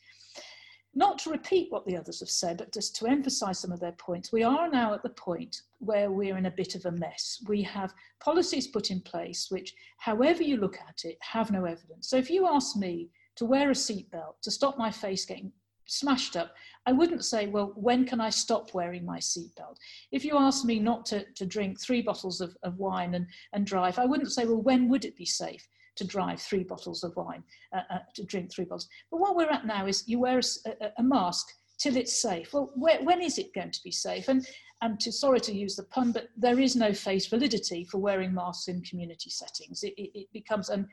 Not 0.94 1.18
to 1.20 1.30
repeat 1.30 1.68
what 1.70 1.86
the 1.86 1.96
others 1.96 2.20
have 2.20 2.28
said, 2.28 2.58
but 2.58 2.72
just 2.72 2.94
to 2.96 3.06
emphasize 3.06 3.58
some 3.58 3.72
of 3.72 3.80
their 3.80 3.92
points, 3.92 4.30
we 4.30 4.42
are 4.42 4.68
now 4.68 4.92
at 4.92 5.02
the 5.02 5.08
point 5.08 5.62
where 5.78 6.10
we're 6.10 6.36
in 6.36 6.46
a 6.46 6.50
bit 6.50 6.74
of 6.74 6.84
a 6.84 6.90
mess. 6.92 7.42
We 7.48 7.62
have 7.62 7.94
policies 8.20 8.66
put 8.66 8.90
in 8.90 9.00
place 9.00 9.50
which, 9.50 9.74
however 9.96 10.42
you 10.42 10.58
look 10.58 10.76
at 10.76 11.04
it, 11.04 11.16
have 11.20 11.50
no 11.50 11.64
evidence. 11.64 12.10
So 12.10 12.18
if 12.18 12.28
you 12.28 12.46
ask 12.46 12.76
me 12.76 13.08
to 13.36 13.46
wear 13.46 13.70
a 13.70 13.74
seatbelt 13.74 14.34
to 14.42 14.50
stop 14.50 14.76
my 14.76 14.90
face 14.90 15.24
getting 15.24 15.50
smashed 15.86 16.36
up, 16.36 16.54
I 16.86 16.92
wouldn't 16.92 17.24
say, 17.24 17.46
well, 17.46 17.72
when 17.76 18.04
can 18.04 18.20
I 18.20 18.30
stop 18.30 18.74
wearing 18.74 19.04
my 19.04 19.18
seatbelt? 19.18 19.76
If 20.10 20.24
you 20.24 20.36
ask 20.36 20.64
me 20.64 20.78
not 20.78 21.06
to, 21.06 21.24
to 21.34 21.46
drink 21.46 21.80
three 21.80 22.02
bottles 22.02 22.40
of, 22.40 22.56
of 22.62 22.78
wine 22.78 23.14
and, 23.14 23.26
and 23.52 23.66
drive, 23.66 23.98
I 23.98 24.06
wouldn't 24.06 24.32
say, 24.32 24.44
well, 24.44 24.62
when 24.62 24.88
would 24.88 25.04
it 25.04 25.16
be 25.16 25.26
safe? 25.26 25.68
to 25.96 26.06
drive 26.06 26.40
three 26.40 26.64
bottles 26.64 27.04
of 27.04 27.14
wine, 27.16 27.44
uh, 27.72 27.80
uh, 27.90 27.98
to 28.14 28.24
drink 28.24 28.50
three 28.50 28.64
bottles. 28.64 28.88
But 29.10 29.20
what 29.20 29.36
we're 29.36 29.50
at 29.50 29.66
now 29.66 29.86
is 29.86 30.04
you 30.06 30.20
wear 30.20 30.38
a, 30.38 30.70
a, 30.70 30.92
a 30.98 31.02
mask 31.02 31.48
till 31.78 31.96
it's 31.96 32.20
safe. 32.20 32.52
Well, 32.52 32.72
where, 32.74 33.02
when 33.02 33.20
is 33.20 33.38
it 33.38 33.54
going 33.54 33.72
to 33.72 33.82
be 33.82 33.90
safe? 33.90 34.28
And, 34.28 34.46
and 34.80 34.98
to, 35.00 35.12
sorry 35.12 35.40
to 35.40 35.52
use 35.52 35.76
the 35.76 35.84
pun, 35.84 36.12
but 36.12 36.28
there 36.36 36.58
is 36.58 36.76
no 36.76 36.92
face 36.92 37.26
validity 37.26 37.84
for 37.84 37.98
wearing 37.98 38.32
masks 38.32 38.68
in 38.68 38.82
community 38.82 39.30
settings. 39.30 39.82
It, 39.82 39.94
it, 39.96 40.10
it 40.14 40.32
becomes, 40.32 40.70
and 40.70 40.86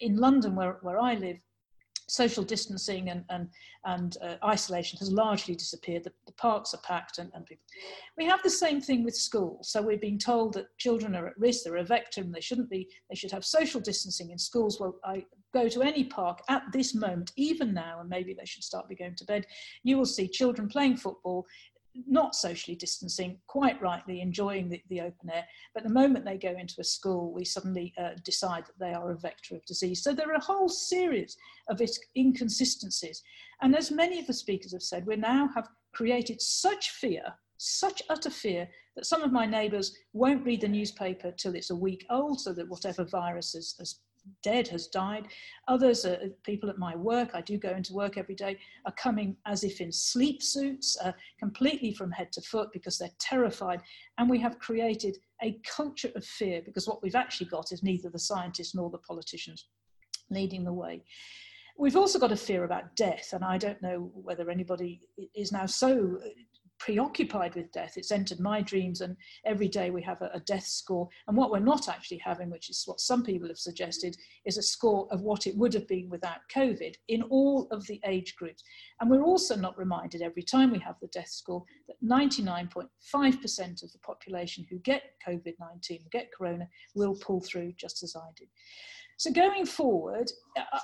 in 0.00 0.16
London, 0.16 0.56
where, 0.56 0.78
where 0.82 0.98
I 0.98 1.14
live, 1.14 1.36
social 2.10 2.42
distancing 2.42 3.10
and, 3.10 3.24
and, 3.30 3.48
and 3.84 4.16
uh, 4.22 4.34
isolation 4.44 4.98
has 4.98 5.12
largely 5.12 5.54
disappeared. 5.54 6.04
The, 6.04 6.12
the 6.26 6.32
parks 6.32 6.74
are 6.74 6.80
packed 6.80 7.18
and, 7.18 7.30
and, 7.34 7.46
people. 7.46 7.64
We 8.18 8.26
have 8.26 8.42
the 8.42 8.50
same 8.50 8.80
thing 8.80 9.04
with 9.04 9.14
schools. 9.14 9.70
So 9.70 9.80
we're 9.80 9.98
being 9.98 10.18
told 10.18 10.54
that 10.54 10.76
children 10.78 11.14
are 11.14 11.28
at 11.28 11.38
risk, 11.38 11.64
they're 11.64 11.76
a 11.76 11.84
vector 11.84 12.20
and 12.20 12.34
they 12.34 12.40
shouldn't 12.40 12.68
be, 12.68 12.88
they 13.08 13.16
should 13.16 13.30
have 13.30 13.44
social 13.44 13.80
distancing 13.80 14.30
in 14.30 14.38
schools. 14.38 14.80
Well, 14.80 14.96
I 15.04 15.24
go 15.52 15.68
to 15.68 15.82
any 15.82 16.04
park 16.04 16.40
at 16.48 16.62
this 16.72 16.94
moment, 16.94 17.32
even 17.36 17.72
now, 17.72 18.00
and 18.00 18.08
maybe 18.08 18.34
they 18.34 18.44
should 18.44 18.64
start 18.64 18.88
be 18.88 18.94
going 18.94 19.16
to 19.16 19.24
bed, 19.24 19.46
you 19.82 19.96
will 19.96 20.06
see 20.06 20.28
children 20.28 20.68
playing 20.68 20.96
football 20.96 21.46
not 22.06 22.34
socially 22.34 22.76
distancing, 22.76 23.38
quite 23.46 23.80
rightly 23.80 24.20
enjoying 24.20 24.68
the, 24.68 24.82
the, 24.88 25.00
open 25.00 25.30
air. 25.30 25.44
But 25.74 25.82
the 25.82 25.90
moment 25.90 26.24
they 26.24 26.38
go 26.38 26.50
into 26.50 26.80
a 26.80 26.84
school, 26.84 27.32
we 27.32 27.44
suddenly 27.44 27.92
uh, 27.98 28.10
decide 28.24 28.64
that 28.66 28.78
they 28.78 28.94
are 28.94 29.10
a 29.10 29.18
vector 29.18 29.56
of 29.56 29.64
disease. 29.64 30.02
So 30.02 30.14
there 30.14 30.30
are 30.30 30.36
a 30.36 30.44
whole 30.44 30.68
series 30.68 31.36
of 31.68 31.80
inconsistencies. 32.16 33.22
And 33.62 33.74
as 33.74 33.90
many 33.90 34.18
of 34.18 34.26
the 34.26 34.32
speakers 34.32 34.72
have 34.72 34.82
said, 34.82 35.06
we 35.06 35.16
now 35.16 35.48
have 35.54 35.68
created 35.92 36.40
such 36.40 36.90
fear, 36.90 37.22
such 37.58 38.02
utter 38.08 38.30
fear, 38.30 38.68
that 38.96 39.06
some 39.06 39.22
of 39.22 39.32
my 39.32 39.46
neighbours 39.46 39.96
won't 40.12 40.44
read 40.44 40.60
the 40.60 40.68
newspaper 40.68 41.32
till 41.32 41.54
it's 41.54 41.70
a 41.70 41.76
week 41.76 42.04
old, 42.10 42.40
so 42.40 42.52
that 42.52 42.68
whatever 42.68 43.04
virus 43.04 43.54
has, 43.54 43.74
has 43.78 44.00
dead, 44.42 44.68
has 44.68 44.86
died. 44.86 45.28
Others, 45.68 46.04
are, 46.04 46.18
people 46.44 46.70
at 46.70 46.78
my 46.78 46.94
work, 46.96 47.30
I 47.34 47.40
do 47.40 47.58
go 47.58 47.70
into 47.70 47.92
work 47.92 48.16
every 48.16 48.34
day, 48.34 48.58
are 48.86 48.92
coming 48.92 49.36
as 49.46 49.64
if 49.64 49.80
in 49.80 49.92
sleep 49.92 50.42
suits, 50.42 50.96
uh, 51.02 51.12
completely 51.38 51.92
from 51.92 52.10
head 52.10 52.32
to 52.32 52.40
foot 52.40 52.68
because 52.72 52.98
they're 52.98 53.10
terrified. 53.18 53.80
And 54.18 54.28
we 54.28 54.38
have 54.40 54.58
created 54.58 55.18
a 55.42 55.58
culture 55.66 56.10
of 56.14 56.24
fear 56.24 56.62
because 56.64 56.86
what 56.86 57.02
we've 57.02 57.14
actually 57.14 57.48
got 57.48 57.72
is 57.72 57.82
neither 57.82 58.10
the 58.10 58.18
scientists 58.18 58.74
nor 58.74 58.90
the 58.90 58.98
politicians 58.98 59.66
leading 60.30 60.64
the 60.64 60.72
way. 60.72 61.02
We've 61.78 61.96
also 61.96 62.18
got 62.18 62.32
a 62.32 62.36
fear 62.36 62.64
about 62.64 62.94
death, 62.94 63.32
and 63.32 63.42
I 63.42 63.56
don't 63.56 63.80
know 63.80 64.10
whether 64.12 64.50
anybody 64.50 65.00
is 65.34 65.50
now 65.50 65.64
so 65.64 66.18
preoccupied 66.80 67.54
with 67.54 67.70
death. 67.70 67.92
It's 67.96 68.10
entered 68.10 68.40
my 68.40 68.62
dreams, 68.62 69.02
and 69.02 69.16
every 69.44 69.68
day 69.68 69.90
we 69.90 70.02
have 70.02 70.20
a, 70.22 70.30
a, 70.34 70.40
death 70.40 70.64
score. 70.64 71.08
And 71.28 71.36
what 71.36 71.50
we're 71.50 71.60
not 71.60 71.88
actually 71.88 72.18
having, 72.18 72.50
which 72.50 72.70
is 72.70 72.82
what 72.86 73.00
some 73.00 73.22
people 73.22 73.48
have 73.48 73.58
suggested, 73.58 74.16
is 74.46 74.56
a 74.56 74.62
score 74.62 75.06
of 75.10 75.20
what 75.20 75.46
it 75.46 75.56
would 75.56 75.74
have 75.74 75.86
been 75.86 76.08
without 76.08 76.38
COVID 76.52 76.94
in 77.08 77.22
all 77.24 77.68
of 77.70 77.86
the 77.86 78.00
age 78.06 78.34
groups. 78.36 78.64
And 79.00 79.10
we're 79.10 79.22
also 79.22 79.54
not 79.54 79.78
reminded 79.78 80.22
every 80.22 80.42
time 80.42 80.72
we 80.72 80.78
have 80.80 80.96
the 81.00 81.08
death 81.08 81.28
score 81.28 81.62
that 81.86 82.02
99.5% 82.02 83.82
of 83.82 83.92
the 83.92 83.98
population 83.98 84.66
who 84.68 84.78
get 84.78 85.02
COVID 85.26 85.54
19, 85.60 86.00
get 86.10 86.30
corona, 86.36 86.66
will 86.94 87.14
pull 87.14 87.40
through 87.40 87.74
just 87.76 88.02
as 88.02 88.16
I 88.16 88.28
did. 88.36 88.48
So 89.20 89.30
going 89.30 89.66
forward, 89.66 90.32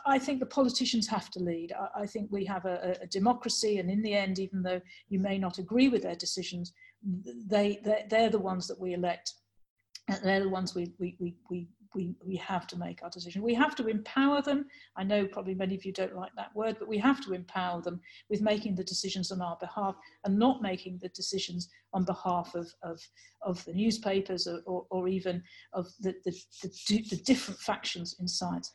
I 0.04 0.18
think 0.18 0.40
the 0.40 0.44
politicians 0.58 1.08
have 1.08 1.30
to 1.30 1.38
lead. 1.38 1.72
I 1.96 2.04
think 2.04 2.30
we 2.30 2.44
have 2.44 2.66
a, 2.66 2.94
a 3.00 3.06
democracy, 3.06 3.78
and 3.78 3.90
in 3.90 4.02
the 4.02 4.12
end, 4.12 4.38
even 4.38 4.62
though 4.62 4.82
you 5.08 5.18
may 5.18 5.38
not 5.38 5.56
agree 5.56 5.88
with 5.88 6.02
their 6.02 6.16
decisions, 6.16 6.74
they, 7.46 7.80
they're, 7.82 8.04
they're 8.10 8.28
the 8.28 8.38
ones 8.38 8.66
that 8.66 8.78
we 8.78 8.92
elect. 8.92 9.32
And 10.08 10.18
they're 10.22 10.42
the 10.42 10.50
ones 10.50 10.74
we, 10.74 10.92
we, 10.98 11.16
we, 11.18 11.34
we 11.50 11.66
we, 11.94 12.14
we 12.24 12.36
have 12.36 12.66
to 12.68 12.76
make 12.76 13.02
our 13.02 13.10
decision. 13.10 13.42
We 13.42 13.54
have 13.54 13.74
to 13.76 13.86
empower 13.86 14.42
them. 14.42 14.66
I 14.96 15.04
know 15.04 15.26
probably 15.26 15.54
many 15.54 15.74
of 15.74 15.84
you 15.84 15.92
don't 15.92 16.16
like 16.16 16.32
that 16.36 16.54
word, 16.54 16.76
but 16.78 16.88
we 16.88 16.98
have 16.98 17.20
to 17.24 17.32
empower 17.32 17.80
them 17.80 18.00
with 18.30 18.40
making 18.40 18.74
the 18.74 18.84
decisions 18.84 19.32
on 19.32 19.40
our 19.40 19.56
behalf 19.60 19.96
and 20.24 20.38
not 20.38 20.62
making 20.62 20.98
the 20.98 21.08
decisions 21.10 21.68
on 21.92 22.04
behalf 22.04 22.54
of, 22.54 22.72
of, 22.82 23.00
of 23.42 23.64
the 23.64 23.72
newspapers 23.72 24.46
or, 24.46 24.60
or, 24.66 24.86
or 24.90 25.08
even 25.08 25.42
of 25.72 25.86
the, 26.00 26.14
the, 26.24 26.32
the, 26.62 27.02
the 27.10 27.22
different 27.24 27.60
factions 27.60 28.16
in 28.20 28.28
science. 28.28 28.70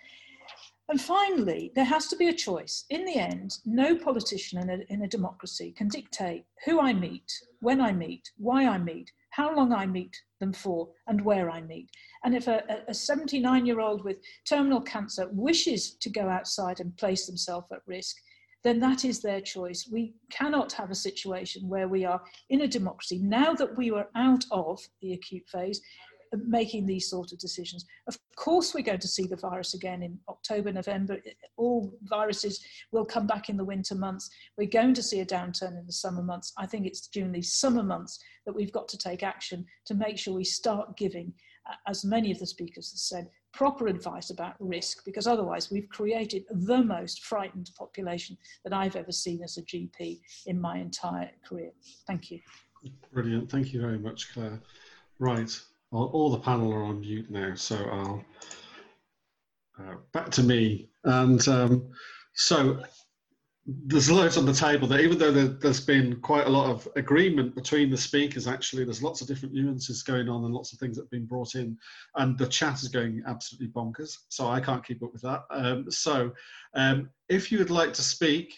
And 0.89 1.00
finally, 1.00 1.71
there 1.74 1.86
has 1.86 2.08
to 2.08 2.17
be 2.17 2.28
a 2.28 2.34
choice. 2.34 2.84
In 2.89 3.06
the 3.06 3.15
end, 3.15 3.60
no 3.65 3.95
politician 3.95 4.60
in 4.60 4.69
a, 4.69 4.93
in 4.93 5.04
a 5.04 5.08
democracy 5.08 5.71
can 5.71 5.88
dictate 5.88 6.43
who 6.65 6.82
I 6.82 6.91
meet, 6.91 7.32
when 7.62 7.80
I 7.80 7.93
meet, 7.93 8.30
why 8.38 8.67
I 8.67 8.78
meet, 8.78 9.10
how 9.32 9.56
long 9.56 9.74
I 9.74 9.86
meet 9.86 10.15
them 10.39 10.54
for, 10.54 10.89
and 11.08 11.24
where 11.24 11.50
I 11.50 11.62
meet. 11.62 11.89
And 12.24 12.36
if 12.36 12.48
a, 12.48 12.84
a 12.88 12.94
79 12.94 13.66
year 13.66 13.80
old 13.80 14.03
with 14.03 14.18
terminal 14.47 14.82
cancer 14.82 15.30
wishes 15.32 15.95
to 16.01 16.10
go 16.10 16.30
outside 16.30 16.80
and 16.80 16.95
place 16.97 17.26
themselves 17.26 17.68
at 17.72 17.82
risk, 17.86 18.18
then 18.64 18.80
that 18.80 19.05
is 19.05 19.22
their 19.22 19.41
choice. 19.41 19.89
We 19.91 20.14
cannot 20.30 20.72
have 20.74 20.91
a 20.91 20.95
situation 20.95 21.68
where 21.68 21.88
we 21.88 22.05
are 22.05 22.22
in 22.49 22.62
a 22.62 22.68
democracy, 22.68 23.18
now 23.18 23.53
that 23.53 23.76
we 23.76 23.91
are 23.91 24.08
out 24.16 24.45
of 24.51 24.80
the 25.01 25.14
acute 25.14 25.47
phase, 25.49 25.82
making 26.38 26.86
these 26.86 27.09
sort 27.09 27.32
of 27.32 27.39
decisions. 27.39 27.86
Of 28.07 28.17
course, 28.36 28.73
we're 28.73 28.84
going 28.84 28.99
to 28.99 29.07
see 29.07 29.27
the 29.27 29.36
virus 29.36 29.73
again 29.73 30.03
in 30.03 30.17
October, 30.29 30.71
November. 30.71 31.19
All 31.57 31.93
viruses 32.03 32.63
will 32.91 33.05
come 33.05 33.27
back 33.27 33.49
in 33.49 33.57
the 33.57 33.65
winter 33.65 33.95
months. 33.95 34.29
We're 34.57 34.69
going 34.69 34.93
to 34.93 35.03
see 35.03 35.19
a 35.19 35.25
downturn 35.25 35.79
in 35.79 35.86
the 35.86 35.93
summer 35.93 36.23
months. 36.23 36.53
I 36.57 36.65
think 36.65 36.86
it's 36.86 37.07
during 37.07 37.32
these 37.32 37.53
summer 37.53 37.84
months 37.84 38.19
that 38.45 38.55
we've 38.55 38.71
got 38.71 38.88
to 38.89 38.97
take 38.97 39.23
action 39.23 39.65
to 39.86 39.93
make 39.93 40.17
sure 40.17 40.34
we 40.34 40.43
start 40.43 40.97
giving, 40.97 41.34
uh, 41.69 41.75
as 41.88 42.05
many 42.05 42.32
of 42.32 42.39
the 42.39 42.47
speakers 42.47 42.91
have 42.91 42.99
said, 42.99 43.29
proper 43.53 43.88
advice 43.88 44.29
about 44.29 44.55
risk 44.59 45.03
because 45.03 45.27
otherwise 45.27 45.69
we've 45.69 45.89
created 45.89 46.43
the 46.49 46.82
most 46.82 47.25
frightened 47.25 47.69
population 47.77 48.38
that 48.63 48.73
I've 48.73 48.95
ever 48.95 49.11
seen 49.11 49.43
as 49.43 49.57
a 49.57 49.61
GP 49.63 50.21
in 50.45 50.59
my 50.59 50.77
entire 50.77 51.29
career. 51.45 51.71
Thank 52.07 52.32
you. 52.32 52.39
Brilliant. 53.13 53.51
Thank 53.51 53.73
you 53.73 53.82
very 53.82 53.99
much, 53.99 54.34
Clare. 54.34 54.59
Right. 55.19 55.51
All, 55.92 56.06
all 56.14 56.32
the 56.32 56.39
panel 56.39 56.74
are 56.74 56.84
on 56.84 57.02
mute 57.02 57.30
now, 57.30 57.54
so 57.56 57.76
I'll 57.76 58.26
uh, 59.80 59.96
back 60.14 60.30
to 60.32 60.44
me. 60.44 60.89
And 61.04 61.46
um, 61.48 61.89
so 62.34 62.82
there's 63.66 64.10
loads 64.10 64.38
on 64.38 64.46
the 64.46 64.54
table 64.54 64.88
that 64.88 65.02
even 65.02 65.18
though 65.18 65.32
there, 65.32 65.56
has 65.64 65.80
been 65.80 66.20
quite 66.22 66.48
a 66.48 66.50
lot 66.50 66.70
of 66.70 66.88
agreement 66.96 67.56
between 67.56 67.89
the 67.89 67.98
speakers, 67.98 68.48
actually, 68.48 68.84
there's 68.84 69.04
lots 69.04 69.22
of 69.22 69.28
different 69.28 69.54
nuances 69.54 70.04
going 70.04 70.30
on 70.30 70.44
and 70.46 70.54
lots 70.54 70.74
of 70.74 70.80
things 70.80 70.98
that 70.98 71.04
have 71.04 71.12
been 71.12 71.26
brought 71.26 71.56
in. 71.56 71.78
And 72.16 72.38
the 72.38 72.48
chat 72.48 72.82
is 72.82 72.89
going 72.89 73.22
absolutely 73.28 73.68
bonkers. 73.68 74.18
So 74.30 74.48
I 74.48 74.60
can't 74.60 74.86
keep 74.86 75.04
up 75.04 75.14
with 75.14 75.22
that. 75.22 75.44
Um, 75.52 75.89
so 75.92 76.32
um, 76.74 77.10
if 77.30 77.52
you 77.52 77.60
would 77.60 77.70
like 77.70 77.94
to 77.94 78.02
speak, 78.02 78.54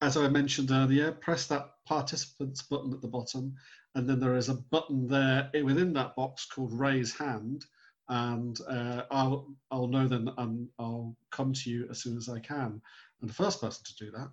as 0.00 0.16
I 0.16 0.28
mentioned 0.28 0.70
earlier, 0.70 1.12
press 1.12 1.46
that 1.46 1.70
participants 1.86 2.62
button 2.62 2.92
at 2.92 3.02
the 3.02 3.08
bottom. 3.08 3.54
And 3.94 4.08
then 4.08 4.20
there 4.20 4.36
is 4.36 4.48
a 4.48 4.54
button 4.54 5.08
there 5.08 5.50
within 5.64 5.92
that 5.94 6.14
box 6.16 6.46
called 6.46 6.72
raise 6.72 7.14
hand. 7.14 7.64
And 8.08 8.58
uh, 8.68 9.02
I'll, 9.10 9.54
I'll 9.70 9.88
know 9.88 10.06
then 10.06 10.30
and 10.38 10.68
I'll 10.78 11.16
come 11.30 11.52
to 11.52 11.70
you 11.70 11.86
as 11.90 12.02
soon 12.02 12.16
as 12.16 12.28
I 12.28 12.38
can. 12.40 12.80
And 13.20 13.28
the 13.28 13.34
first 13.34 13.60
person 13.60 13.82
to 13.84 14.04
do 14.04 14.10
that 14.12 14.30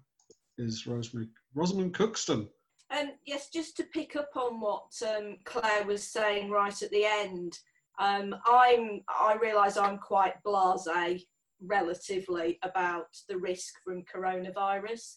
is 0.57 0.87
Rosemary, 0.87 1.29
Rosamund 1.53 1.93
Cookston. 1.93 2.47
Um, 2.91 3.11
yes, 3.25 3.49
just 3.49 3.75
to 3.77 3.83
pick 3.83 4.15
up 4.15 4.29
on 4.35 4.59
what 4.59 4.91
um, 5.05 5.37
Clare 5.43 5.85
was 5.85 6.07
saying 6.07 6.51
right 6.51 6.81
at 6.81 6.91
the 6.91 7.05
end, 7.05 7.57
um, 7.99 8.35
I'm 8.45 9.01
I 9.07 9.37
realise 9.41 9.77
I'm 9.77 9.97
quite 9.97 10.35
blasé 10.45 11.23
relatively 11.61 12.59
about 12.61 13.07
the 13.27 13.37
risk 13.37 13.75
from 13.83 14.03
coronavirus. 14.03 15.15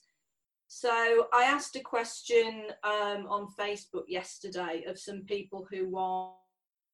So 0.69 1.27
I 1.33 1.45
asked 1.45 1.77
a 1.77 1.81
question 1.81 2.66
um, 2.85 3.27
on 3.29 3.49
Facebook 3.59 4.05
yesterday 4.07 4.85
of 4.87 4.99
some 4.99 5.23
people 5.23 5.66
who 5.71 5.97
are, 5.97 6.35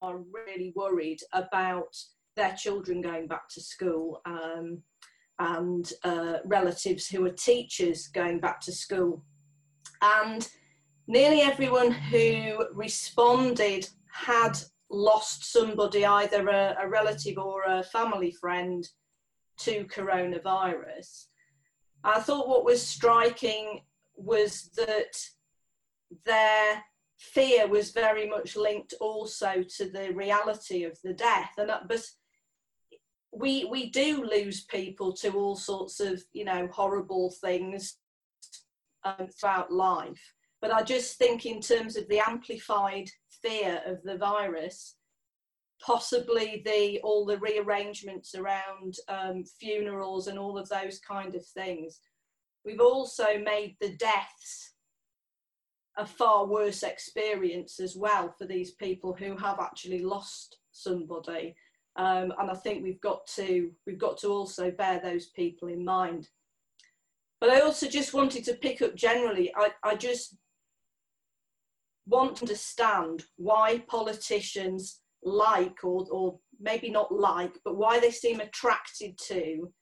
are 0.00 0.18
really 0.18 0.72
worried 0.76 1.18
about 1.32 1.94
their 2.36 2.54
children 2.54 3.00
going 3.00 3.26
back 3.26 3.48
to 3.50 3.60
school. 3.60 4.20
Um, 4.24 4.82
and 5.38 5.92
uh, 6.04 6.38
relatives 6.44 7.08
who 7.08 7.24
are 7.26 7.30
teachers 7.30 8.06
going 8.08 8.38
back 8.40 8.60
to 8.60 8.72
school. 8.72 9.24
And 10.00 10.48
nearly 11.08 11.40
everyone 11.40 11.90
who 11.90 12.66
responded 12.72 13.88
had 14.12 14.56
lost 14.90 15.50
somebody, 15.52 16.06
either 16.06 16.48
a, 16.48 16.76
a 16.80 16.88
relative 16.88 17.38
or 17.38 17.62
a 17.64 17.82
family 17.82 18.30
friend, 18.30 18.88
to 19.56 19.84
coronavirus. 19.86 21.26
I 22.04 22.20
thought 22.20 22.48
what 22.48 22.64
was 22.64 22.86
striking 22.86 23.80
was 24.14 24.70
that 24.76 25.16
their 26.24 26.84
fear 27.18 27.66
was 27.66 27.90
very 27.90 28.28
much 28.28 28.56
linked 28.56 28.94
also 29.00 29.64
to 29.76 29.88
the 29.88 30.12
reality 30.12 30.84
of 30.84 30.98
the 31.02 31.14
death. 31.14 31.52
And 31.56 31.70
that, 31.70 31.88
but 31.88 32.06
we 33.34 33.64
we 33.64 33.90
do 33.90 34.24
lose 34.24 34.64
people 34.64 35.12
to 35.12 35.32
all 35.32 35.56
sorts 35.56 36.00
of 36.00 36.22
you 36.32 36.44
know 36.44 36.68
horrible 36.72 37.30
things 37.40 37.96
um, 39.04 39.28
throughout 39.38 39.72
life 39.72 40.34
but 40.60 40.72
i 40.72 40.82
just 40.82 41.18
think 41.18 41.44
in 41.44 41.60
terms 41.60 41.96
of 41.96 42.08
the 42.08 42.20
amplified 42.20 43.08
fear 43.42 43.80
of 43.86 44.02
the 44.04 44.16
virus 44.16 44.96
possibly 45.80 46.62
the 46.64 47.00
all 47.02 47.24
the 47.24 47.38
rearrangements 47.38 48.34
around 48.34 48.96
um, 49.08 49.44
funerals 49.44 50.28
and 50.28 50.38
all 50.38 50.56
of 50.58 50.68
those 50.68 50.98
kind 51.00 51.34
of 51.34 51.44
things 51.44 52.00
we've 52.64 52.80
also 52.80 53.38
made 53.38 53.76
the 53.80 53.96
deaths 53.96 54.72
a 55.96 56.06
far 56.06 56.46
worse 56.46 56.82
experience 56.82 57.78
as 57.78 57.96
well 57.96 58.34
for 58.36 58.46
these 58.46 58.72
people 58.72 59.12
who 59.12 59.36
have 59.36 59.60
actually 59.60 60.02
lost 60.02 60.58
somebody 60.72 61.54
um, 61.96 62.32
and 62.38 62.50
I 62.50 62.54
think 62.54 62.82
we've 62.82 63.00
got 63.00 63.26
to 63.28 63.70
we've 63.86 63.98
got 63.98 64.18
to 64.18 64.28
also 64.28 64.70
bear 64.70 65.00
those 65.00 65.26
people 65.26 65.68
in 65.68 65.84
mind. 65.84 66.28
But 67.40 67.50
I 67.50 67.60
also 67.60 67.88
just 67.88 68.14
wanted 68.14 68.44
to 68.44 68.54
pick 68.54 68.82
up 68.82 68.96
generally. 68.96 69.52
I, 69.54 69.70
I 69.82 69.94
just 69.94 70.36
want 72.06 72.36
to 72.36 72.44
understand 72.44 73.24
why 73.36 73.84
politicians 73.86 75.00
like 75.24 75.84
or 75.84 76.06
or 76.10 76.38
maybe 76.60 76.90
not 76.90 77.12
like, 77.12 77.58
but 77.64 77.76
why 77.76 77.98
they 77.98 78.10
seem 78.10 78.40
attracted 78.40 79.18
to 79.18 79.72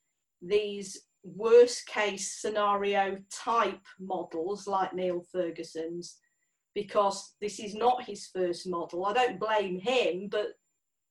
these 0.40 1.03
worst 1.24 1.86
case 1.86 2.40
scenario 2.40 3.16
type 3.32 3.80
models 4.01 4.66
like 4.66 4.93
Neil 4.93 5.22
Ferguson's 5.32 6.18
because 6.74 7.34
this 7.40 7.61
is 7.61 7.74
not 7.74 8.05
his 8.05 8.28
first 8.34 8.66
model. 8.66 9.05
I 9.05 9.12
don't 9.12 9.38
blame 9.38 9.78
him, 9.78 10.28
but 10.30 10.49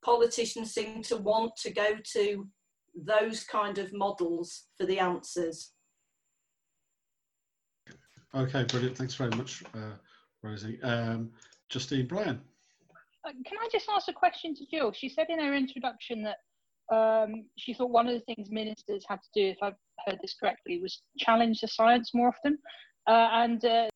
politicians 0.04 0.74
seem 0.74 1.04
to 1.04 1.18
want 1.18 1.56
to 1.58 1.72
go 1.72 1.98
to 2.14 2.48
those 2.96 3.44
kind 3.44 3.78
of 3.78 3.94
models 3.94 4.64
for 4.78 4.86
the 4.86 5.00
answers. 5.00 5.72
Okay, 8.34 8.64
brilliant. 8.64 8.98
Thanks 8.98 9.16
very 9.16 9.30
much, 9.32 9.64
uh, 9.76 9.94
Rosie. 10.42 10.82
Um, 10.82 11.32
Justine 11.70 12.08
Bryan. 12.08 12.42
Uh, 13.28 13.32
can 13.46 13.58
I 13.60 13.68
just 13.72 13.88
ask 13.94 14.08
a 14.08 14.14
question 14.14 14.56
to 14.56 14.66
Jill? 14.66 14.92
She 14.92 15.10
said 15.10 15.28
in 15.30 15.40
her 15.40 15.54
introduction 15.54 16.24
that 16.24 16.38
um, 16.96 17.46
she 17.58 17.74
thought 17.74 17.92
one 17.92 18.08
of 18.08 18.14
the 18.14 18.34
things 18.34 18.50
ministers 18.50 19.06
had 19.08 19.20
to 19.22 19.30
do, 19.34 19.50
if 19.50 19.58
I've 19.62 19.76
heard 20.06 20.20
this 20.22 20.36
correctly, 20.40 20.80
was 20.80 21.02
challenge 21.18 21.62
the 21.62 21.68
science 21.68 22.14
more 22.14 22.30
often. 22.30 22.58
Uh, 23.08 23.30
and 23.34 23.64
uh, 23.66 23.88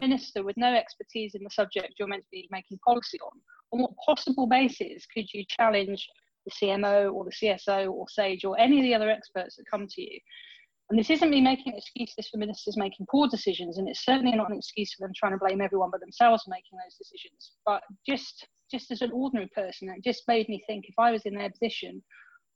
minister 0.00 0.42
with 0.42 0.56
no 0.56 0.74
expertise 0.74 1.34
in 1.34 1.44
the 1.44 1.50
subject 1.50 1.94
you're 1.98 2.08
meant 2.08 2.22
to 2.22 2.28
be 2.32 2.48
making 2.50 2.78
policy 2.86 3.18
on, 3.20 3.38
on 3.72 3.82
what 3.82 3.90
possible 4.04 4.46
basis 4.46 5.06
could 5.06 5.26
you 5.32 5.44
challenge 5.48 6.08
the 6.46 6.50
CMO 6.52 7.12
or 7.12 7.24
the 7.24 7.30
CSO 7.30 7.90
or 7.90 8.06
SAGE 8.08 8.44
or 8.44 8.58
any 8.58 8.78
of 8.78 8.82
the 8.82 8.94
other 8.94 9.10
experts 9.10 9.56
that 9.56 9.70
come 9.70 9.86
to 9.86 10.02
you? 10.02 10.18
And 10.90 10.98
this 10.98 11.08
isn't 11.08 11.30
me 11.30 11.40
making 11.40 11.74
excuses 11.76 12.28
for 12.28 12.38
ministers 12.38 12.76
making 12.76 13.06
poor 13.08 13.28
decisions, 13.28 13.78
and 13.78 13.88
it's 13.88 14.04
certainly 14.04 14.36
not 14.36 14.50
an 14.50 14.58
excuse 14.58 14.92
for 14.92 15.06
them 15.06 15.12
trying 15.16 15.32
to 15.32 15.38
blame 15.38 15.60
everyone 15.60 15.90
but 15.90 16.00
themselves 16.00 16.42
for 16.42 16.50
making 16.50 16.78
those 16.84 16.96
decisions. 16.96 17.52
But 17.64 17.82
just 18.06 18.46
just 18.70 18.90
as 18.90 19.00
an 19.00 19.10
ordinary 19.12 19.48
person, 19.54 19.88
it 19.88 20.02
just 20.04 20.22
made 20.28 20.48
me 20.48 20.62
think 20.66 20.86
if 20.88 20.94
I 20.98 21.10
was 21.10 21.22
in 21.22 21.34
their 21.34 21.50
position, 21.50 22.02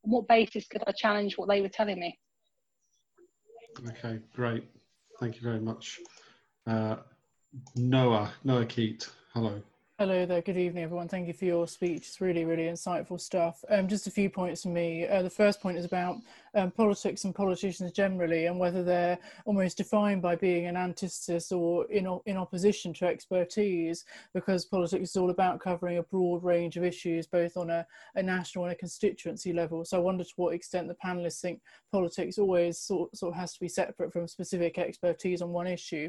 on 0.04 0.10
what 0.10 0.28
basis 0.28 0.66
could 0.66 0.82
I 0.86 0.92
challenge 0.92 1.36
what 1.36 1.48
they 1.48 1.60
were 1.60 1.68
telling 1.68 1.98
me? 1.98 2.18
Okay, 3.88 4.20
great. 4.34 4.64
Thank 5.18 5.36
you 5.36 5.42
very 5.42 5.60
much. 5.60 6.00
Uh, 6.66 6.96
Noah, 7.76 8.32
Noah 8.42 8.66
Keat, 8.66 9.08
hello. 9.32 9.60
Hello 9.98 10.26
there, 10.26 10.42
good 10.42 10.56
evening 10.56 10.82
everyone. 10.82 11.06
Thank 11.06 11.28
you 11.28 11.32
for 11.32 11.44
your 11.44 11.68
speech. 11.68 12.08
It's 12.08 12.20
really, 12.20 12.44
really 12.44 12.64
insightful 12.64 13.20
stuff. 13.20 13.64
Um, 13.68 13.86
just 13.86 14.08
a 14.08 14.10
few 14.10 14.28
points 14.28 14.62
from 14.62 14.72
me. 14.72 15.06
Uh, 15.06 15.22
the 15.22 15.30
first 15.30 15.60
point 15.60 15.78
is 15.78 15.84
about 15.84 16.16
um, 16.54 16.70
politics 16.70 17.24
and 17.24 17.34
politicians 17.34 17.92
generally 17.92 18.46
and 18.46 18.58
whether 18.58 18.82
they're 18.82 19.18
almost 19.44 19.76
defined 19.76 20.22
by 20.22 20.36
being 20.36 20.66
an 20.66 20.76
antithesis 20.76 21.52
or 21.52 21.84
in, 21.90 22.06
in 22.26 22.36
opposition 22.36 22.92
to 22.94 23.06
expertise 23.06 24.04
because 24.32 24.64
politics 24.64 25.10
is 25.10 25.16
all 25.16 25.30
about 25.30 25.60
covering 25.60 25.98
a 25.98 26.02
broad 26.02 26.42
range 26.44 26.76
of 26.76 26.84
issues 26.84 27.26
both 27.26 27.56
on 27.56 27.70
a, 27.70 27.86
a 28.14 28.22
national 28.22 28.64
and 28.64 28.72
a 28.72 28.76
constituency 28.76 29.52
level. 29.52 29.84
So 29.84 29.96
I 29.96 30.00
wonder 30.00 30.24
to 30.24 30.32
what 30.36 30.54
extent 30.54 30.88
the 30.88 30.96
panelists 31.04 31.40
think 31.40 31.60
politics 31.90 32.38
always 32.38 32.78
sort, 32.78 33.16
sort 33.16 33.34
of 33.34 33.40
has 33.40 33.54
to 33.54 33.60
be 33.60 33.68
separate 33.68 34.12
from 34.12 34.28
specific 34.28 34.78
expertise 34.78 35.42
on 35.42 35.50
one 35.50 35.66
issue. 35.66 36.08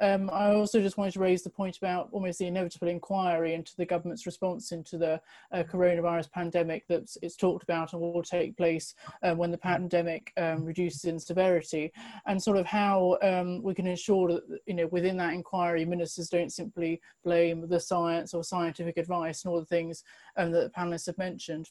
Um, 0.00 0.30
I 0.30 0.50
also 0.54 0.80
just 0.80 0.98
wanted 0.98 1.14
to 1.14 1.20
raise 1.20 1.42
the 1.42 1.50
point 1.50 1.76
about 1.78 2.08
almost 2.12 2.38
the 2.38 2.46
inevitable 2.46 2.88
inquiry 2.88 3.54
into 3.54 3.74
the 3.76 3.86
government's 3.86 4.26
response 4.26 4.72
into 4.72 4.98
the 4.98 5.20
uh, 5.52 5.62
coronavirus 5.62 6.30
pandemic 6.30 6.84
that's 6.88 7.16
it's 7.22 7.36
talked 7.36 7.62
about 7.62 7.92
and 7.92 8.02
will 8.02 8.22
take 8.22 8.56
place 8.56 8.94
uh, 9.22 9.34
when 9.34 9.50
the 9.50 9.58
patent 9.58 9.85
pandemic 9.86 10.32
um, 10.36 10.64
reduces 10.64 11.04
in 11.04 11.18
severity, 11.18 11.92
and 12.26 12.42
sort 12.42 12.56
of 12.56 12.66
how 12.66 13.16
um, 13.22 13.62
we 13.62 13.74
can 13.74 13.86
ensure 13.86 14.28
that 14.28 14.42
you 14.66 14.74
know 14.74 14.86
within 14.88 15.16
that 15.16 15.34
inquiry, 15.34 15.84
ministers 15.84 16.28
don't 16.28 16.52
simply 16.52 17.00
blame 17.24 17.68
the 17.68 17.80
science 17.80 18.34
or 18.34 18.42
scientific 18.42 18.96
advice 18.96 19.44
and 19.44 19.52
all 19.52 19.60
the 19.60 19.66
things 19.66 20.02
um, 20.36 20.50
that 20.52 20.64
the 20.64 20.80
panelists 20.80 21.06
have 21.06 21.18
mentioned. 21.18 21.70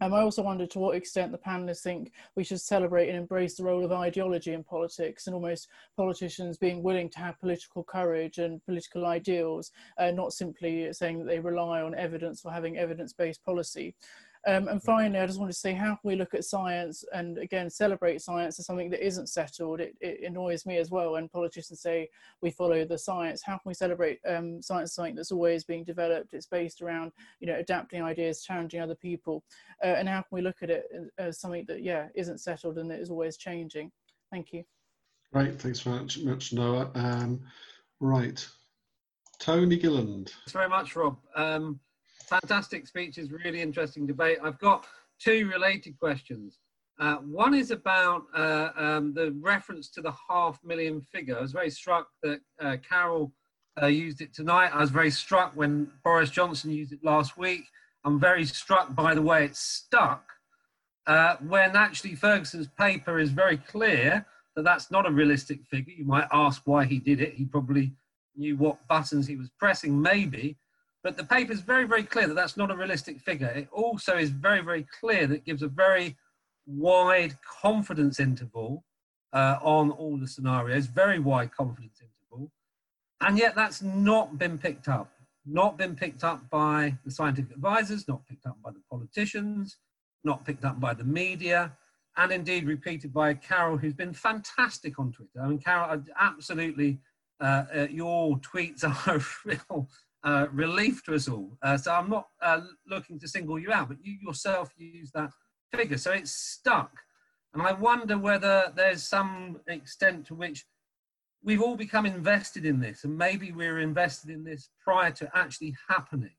Um, 0.00 0.12
I 0.12 0.20
also 0.20 0.42
wondered 0.42 0.70
to 0.72 0.78
what 0.78 0.96
extent 0.96 1.32
the 1.32 1.38
panelists 1.38 1.82
think 1.82 2.12
we 2.34 2.44
should 2.44 2.60
celebrate 2.60 3.08
and 3.08 3.16
embrace 3.16 3.56
the 3.56 3.64
role 3.64 3.84
of 3.84 3.92
ideology 3.92 4.52
in 4.52 4.62
politics 4.62 5.26
and 5.26 5.34
almost 5.34 5.68
politicians 5.96 6.58
being 6.58 6.82
willing 6.82 7.08
to 7.10 7.18
have 7.18 7.40
political 7.40 7.82
courage 7.82 8.38
and 8.38 8.62
political 8.66 9.06
ideals, 9.06 9.72
uh, 9.98 10.10
not 10.10 10.32
simply 10.32 10.92
saying 10.92 11.18
that 11.18 11.26
they 11.26 11.40
rely 11.40 11.80
on 11.80 11.94
evidence 11.94 12.44
or 12.44 12.52
having 12.52 12.76
evidence 12.76 13.12
based 13.12 13.42
policy. 13.44 13.94
Um, 14.46 14.68
and 14.68 14.80
finally, 14.80 15.18
I 15.18 15.26
just 15.26 15.40
want 15.40 15.50
to 15.50 15.58
say 15.58 15.72
how 15.72 15.96
can 15.96 16.08
we 16.08 16.14
look 16.14 16.32
at 16.32 16.44
science 16.44 17.04
and 17.12 17.36
again 17.38 17.68
celebrate 17.68 18.22
science 18.22 18.58
as 18.60 18.66
something 18.66 18.90
that 18.90 19.04
isn't 19.04 19.28
settled? 19.28 19.80
It, 19.80 19.96
it 20.00 20.22
annoys 20.24 20.64
me 20.64 20.78
as 20.78 20.88
well 20.88 21.12
when 21.12 21.28
politicians 21.28 21.80
say 21.80 22.08
we 22.42 22.50
follow 22.50 22.84
the 22.84 22.96
science. 22.96 23.42
How 23.44 23.54
can 23.54 23.66
we 23.66 23.74
celebrate 23.74 24.20
um, 24.26 24.62
science 24.62 24.90
as 24.90 24.94
something 24.94 25.16
that's 25.16 25.32
always 25.32 25.64
being 25.64 25.82
developed? 25.82 26.32
It's 26.32 26.46
based 26.46 26.80
around 26.80 27.10
you 27.40 27.48
know 27.48 27.56
adapting 27.56 28.02
ideas, 28.02 28.42
challenging 28.42 28.80
other 28.80 28.94
people, 28.94 29.42
uh, 29.82 29.88
and 29.88 30.08
how 30.08 30.20
can 30.20 30.36
we 30.36 30.42
look 30.42 30.62
at 30.62 30.70
it 30.70 30.84
as 31.18 31.40
something 31.40 31.64
that 31.66 31.82
yeah 31.82 32.06
isn't 32.14 32.38
settled 32.38 32.78
and 32.78 32.88
that 32.90 33.00
is 33.00 33.10
always 33.10 33.36
changing? 33.36 33.90
Thank 34.30 34.52
you. 34.52 34.62
Great, 35.32 35.60
thanks 35.60 35.80
very 35.80 35.98
much, 35.98 36.18
much 36.20 36.52
Noah. 36.52 36.90
Um, 36.94 37.40
right, 37.98 38.46
Tony 39.40 39.76
Gilland. 39.76 40.28
Thanks 40.28 40.52
very 40.52 40.68
much, 40.68 40.94
Rob. 40.94 41.18
Um, 41.34 41.80
fantastic 42.28 42.86
speeches, 42.86 43.30
really 43.30 43.60
interesting 43.60 44.06
debate. 44.06 44.38
I've 44.42 44.58
got 44.58 44.86
two 45.18 45.48
related 45.48 45.98
questions. 45.98 46.58
Uh, 46.98 47.16
one 47.16 47.54
is 47.54 47.70
about 47.70 48.22
uh, 48.34 48.70
um, 48.76 49.12
the 49.12 49.34
reference 49.40 49.90
to 49.90 50.00
the 50.00 50.12
half 50.28 50.58
million 50.64 51.00
figure. 51.00 51.36
I 51.36 51.42
was 51.42 51.52
very 51.52 51.70
struck 51.70 52.08
that 52.22 52.40
uh, 52.60 52.76
Karol 52.88 53.32
uh, 53.80 53.86
used 53.86 54.22
it 54.22 54.34
tonight. 54.34 54.70
I 54.72 54.80
was 54.80 54.90
very 54.90 55.10
struck 55.10 55.52
when 55.54 55.90
Boris 56.04 56.30
Johnson 56.30 56.70
used 56.70 56.92
it 56.92 57.04
last 57.04 57.36
week. 57.36 57.64
I'm 58.04 58.18
very 58.18 58.46
struck 58.46 58.94
by 58.94 59.14
the 59.14 59.22
way 59.22 59.44
it's 59.44 59.60
stuck 59.60 60.24
uh, 61.06 61.36
when 61.46 61.76
actually 61.76 62.14
Ferguson's 62.14 62.68
paper 62.78 63.18
is 63.18 63.30
very 63.30 63.58
clear 63.58 64.24
that 64.54 64.64
that's 64.64 64.90
not 64.90 65.06
a 65.06 65.10
realistic 65.10 65.64
figure. 65.66 65.94
You 65.96 66.04
might 66.04 66.28
ask 66.32 66.62
why 66.64 66.84
he 66.84 66.98
did 66.98 67.20
it. 67.20 67.34
He 67.34 67.44
probably 67.44 67.92
knew 68.36 68.56
what 68.56 68.86
buttons 68.88 69.26
he 69.26 69.36
was 69.36 69.50
pressing, 69.58 70.00
maybe. 70.00 70.56
But 71.06 71.16
the 71.16 71.22
paper 71.22 71.52
is 71.52 71.60
very, 71.60 71.84
very 71.84 72.02
clear 72.02 72.26
that 72.26 72.34
that's 72.34 72.56
not 72.56 72.72
a 72.72 72.74
realistic 72.74 73.20
figure. 73.20 73.46
It 73.46 73.68
also 73.70 74.16
is 74.16 74.30
very, 74.30 74.60
very 74.60 74.84
clear 74.98 75.28
that 75.28 75.36
it 75.36 75.44
gives 75.44 75.62
a 75.62 75.68
very 75.68 76.16
wide 76.66 77.36
confidence 77.62 78.18
interval 78.18 78.82
uh, 79.32 79.58
on 79.62 79.92
all 79.92 80.16
the 80.16 80.26
scenarios, 80.26 80.86
very 80.86 81.20
wide 81.20 81.52
confidence 81.52 82.00
interval. 82.00 82.50
And 83.20 83.38
yet 83.38 83.54
that's 83.54 83.82
not 83.82 84.36
been 84.36 84.58
picked 84.58 84.88
up. 84.88 85.12
Not 85.44 85.78
been 85.78 85.94
picked 85.94 86.24
up 86.24 86.50
by 86.50 86.98
the 87.04 87.12
scientific 87.12 87.52
advisors, 87.52 88.08
not 88.08 88.26
picked 88.26 88.44
up 88.44 88.56
by 88.60 88.72
the 88.72 88.82
politicians, 88.90 89.76
not 90.24 90.44
picked 90.44 90.64
up 90.64 90.80
by 90.80 90.92
the 90.92 91.04
media, 91.04 91.70
and 92.16 92.32
indeed 92.32 92.66
repeated 92.66 93.12
by 93.12 93.34
Karol, 93.34 93.78
who's 93.78 93.94
been 93.94 94.12
fantastic 94.12 94.98
on 94.98 95.12
Twitter. 95.12 95.40
I 95.40 95.46
mean, 95.46 95.60
Karol, 95.60 96.02
absolutely, 96.18 96.98
uh, 97.40 97.64
uh, 97.72 97.86
your 97.90 98.38
tweets 98.38 98.82
are 99.06 99.18
a 99.18 99.24
real 99.44 99.88
relief 100.52 101.04
to 101.04 101.14
us 101.14 101.28
all. 101.28 101.56
Uh, 101.62 101.76
so 101.76 101.92
I'm 101.92 102.10
not 102.10 102.28
uh, 102.42 102.60
looking 102.86 103.18
to 103.20 103.28
single 103.28 103.58
you 103.58 103.72
out, 103.72 103.88
but 103.88 103.98
you 104.02 104.16
yourself 104.20 104.70
use 104.76 105.10
that 105.12 105.30
figure. 105.72 105.98
So 105.98 106.12
it's 106.12 106.32
stuck. 106.32 106.90
And 107.54 107.62
I 107.62 107.72
wonder 107.72 108.18
whether 108.18 108.72
there's 108.74 109.02
some 109.02 109.60
extent 109.66 110.26
to 110.26 110.34
which 110.34 110.66
we've 111.42 111.62
all 111.62 111.76
become 111.76 112.06
invested 112.06 112.66
in 112.66 112.80
this, 112.80 113.04
and 113.04 113.16
maybe 113.16 113.52
we're 113.52 113.78
invested 113.78 114.30
in 114.30 114.44
this 114.44 114.68
prior 114.82 115.12
to 115.12 115.30
actually 115.34 115.74
happening. 115.88 116.34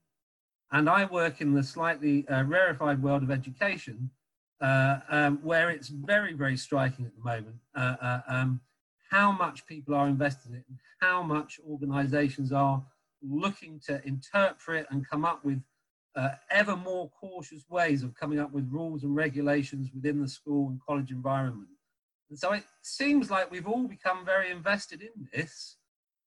And 0.71 0.89
I 0.89 1.05
work 1.05 1.39
in 1.39 1.53
the 1.53 1.63
slightly 1.63 2.27
uh, 2.27 2.43
rarefied 2.43 3.01
world 3.01 3.23
of 3.23 3.31
education, 3.31 4.09
uh, 4.59 4.97
um, 5.09 5.39
where 5.43 5.69
it's 5.69 5.87
very, 5.87 6.33
very 6.33 6.57
striking 6.57 7.05
at 7.05 7.15
the 7.15 7.23
moment 7.23 7.55
uh, 7.73 8.19
um, 8.27 8.59
how 9.09 9.31
much 9.31 9.65
people 9.65 9.95
are 9.95 10.07
invested 10.07 10.51
in 10.51 10.57
it 10.57 10.65
and 10.67 10.77
how 10.99 11.23
much 11.23 11.59
organizations 11.69 12.51
are 12.51 12.83
looking 13.21 13.79
to 13.87 14.01
interpret 14.05 14.87
and 14.89 15.07
come 15.07 15.25
up 15.25 15.43
with 15.43 15.61
uh, 16.15 16.29
ever 16.49 16.75
more 16.75 17.09
cautious 17.09 17.63
ways 17.69 18.03
of 18.03 18.15
coming 18.15 18.39
up 18.39 18.51
with 18.51 18.67
rules 18.71 19.03
and 19.03 19.15
regulations 19.15 19.89
within 19.93 20.19
the 20.21 20.27
school 20.27 20.69
and 20.69 20.79
college 20.85 21.11
environment. 21.11 21.69
And 22.29 22.37
so 22.37 22.51
it 22.53 22.63
seems 22.81 23.29
like 23.29 23.51
we've 23.51 23.67
all 23.67 23.87
become 23.87 24.25
very 24.25 24.51
invested 24.51 25.01
in 25.01 25.27
this. 25.33 25.77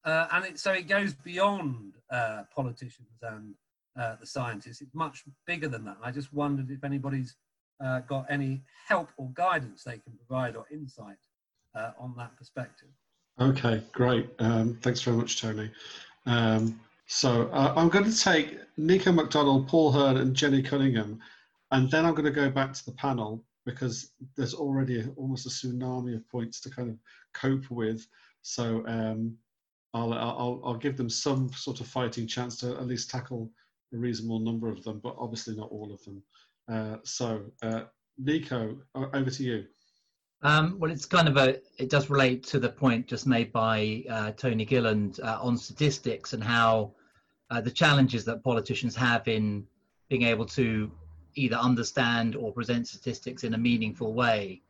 Uh, 0.04 0.28
and 0.32 0.44
it, 0.46 0.58
so 0.58 0.72
it 0.72 0.88
goes 0.88 1.12
beyond 1.12 1.94
uh, 2.10 2.44
politicians 2.54 3.18
and 3.22 3.54
uh, 3.98 4.16
the 4.20 4.26
scientists. 4.26 4.80
It's 4.80 4.94
much 4.94 5.24
bigger 5.46 5.68
than 5.68 5.84
that. 5.84 5.98
I 6.02 6.10
just 6.10 6.32
wondered 6.32 6.70
if 6.70 6.84
anybody's 6.84 7.36
uh, 7.84 8.00
got 8.00 8.26
any 8.30 8.62
help 8.86 9.10
or 9.16 9.30
guidance 9.34 9.82
they 9.84 9.98
can 9.98 10.12
provide 10.26 10.56
or 10.56 10.66
insight 10.72 11.18
uh, 11.74 11.90
on 11.98 12.14
that 12.16 12.36
perspective. 12.36 12.88
Okay, 13.40 13.82
great. 13.92 14.30
Um, 14.38 14.78
thanks 14.82 15.00
very 15.02 15.16
much, 15.16 15.40
Tony. 15.40 15.70
Um, 16.26 16.80
so 17.06 17.48
uh, 17.52 17.74
I'm 17.76 17.88
going 17.88 18.04
to 18.04 18.18
take 18.18 18.58
Nico 18.76 19.12
McDonald, 19.12 19.68
Paul 19.68 19.92
Hearn, 19.92 20.16
and 20.18 20.34
Jenny 20.34 20.62
Cunningham, 20.62 21.18
and 21.72 21.90
then 21.90 22.04
I'm 22.04 22.14
going 22.14 22.24
to 22.24 22.30
go 22.30 22.50
back 22.50 22.72
to 22.72 22.84
the 22.84 22.92
panel 22.92 23.44
because 23.66 24.12
there's 24.36 24.54
already 24.54 25.04
almost 25.16 25.46
a 25.46 25.48
tsunami 25.48 26.16
of 26.16 26.28
points 26.28 26.60
to 26.60 26.70
kind 26.70 26.90
of 26.90 26.96
cope 27.34 27.70
with. 27.70 28.06
So 28.42 28.84
um, 28.86 29.36
I'll, 29.92 30.12
I'll, 30.12 30.60
I'll 30.64 30.76
give 30.76 30.96
them 30.96 31.10
some 31.10 31.52
sort 31.52 31.80
of 31.80 31.86
fighting 31.86 32.26
chance 32.26 32.56
to 32.58 32.70
at 32.76 32.86
least 32.86 33.10
tackle 33.10 33.50
a 33.92 33.96
reasonable 33.96 34.38
number 34.38 34.70
of 34.70 34.82
them, 34.84 35.00
but 35.02 35.16
obviously 35.18 35.56
not 35.56 35.70
all 35.70 35.92
of 35.92 36.02
them. 36.04 36.22
Uh, 36.70 36.96
so, 37.04 37.42
uh, 37.62 37.82
Nico, 38.18 38.78
over 38.94 39.30
to 39.30 39.42
you. 39.42 39.66
Um, 40.42 40.78
well, 40.78 40.90
it's 40.90 41.04
kind 41.04 41.28
of 41.28 41.36
a, 41.36 41.60
it 41.78 41.90
does 41.90 42.08
relate 42.08 42.44
to 42.44 42.58
the 42.58 42.68
point 42.68 43.06
just 43.06 43.26
made 43.26 43.52
by 43.52 44.04
uh, 44.08 44.30
Tony 44.32 44.64
Gilland 44.64 45.20
uh, 45.22 45.38
on 45.40 45.58
statistics 45.58 46.32
and 46.32 46.42
how 46.42 46.92
uh, 47.50 47.60
the 47.60 47.70
challenges 47.70 48.24
that 48.24 48.42
politicians 48.42 48.96
have 48.96 49.28
in 49.28 49.66
being 50.08 50.22
able 50.22 50.46
to 50.46 50.90
either 51.34 51.56
understand 51.56 52.36
or 52.36 52.52
present 52.52 52.88
statistics 52.88 53.44
in 53.44 53.54
a 53.54 53.58
meaningful 53.58 54.14
way. 54.14 54.62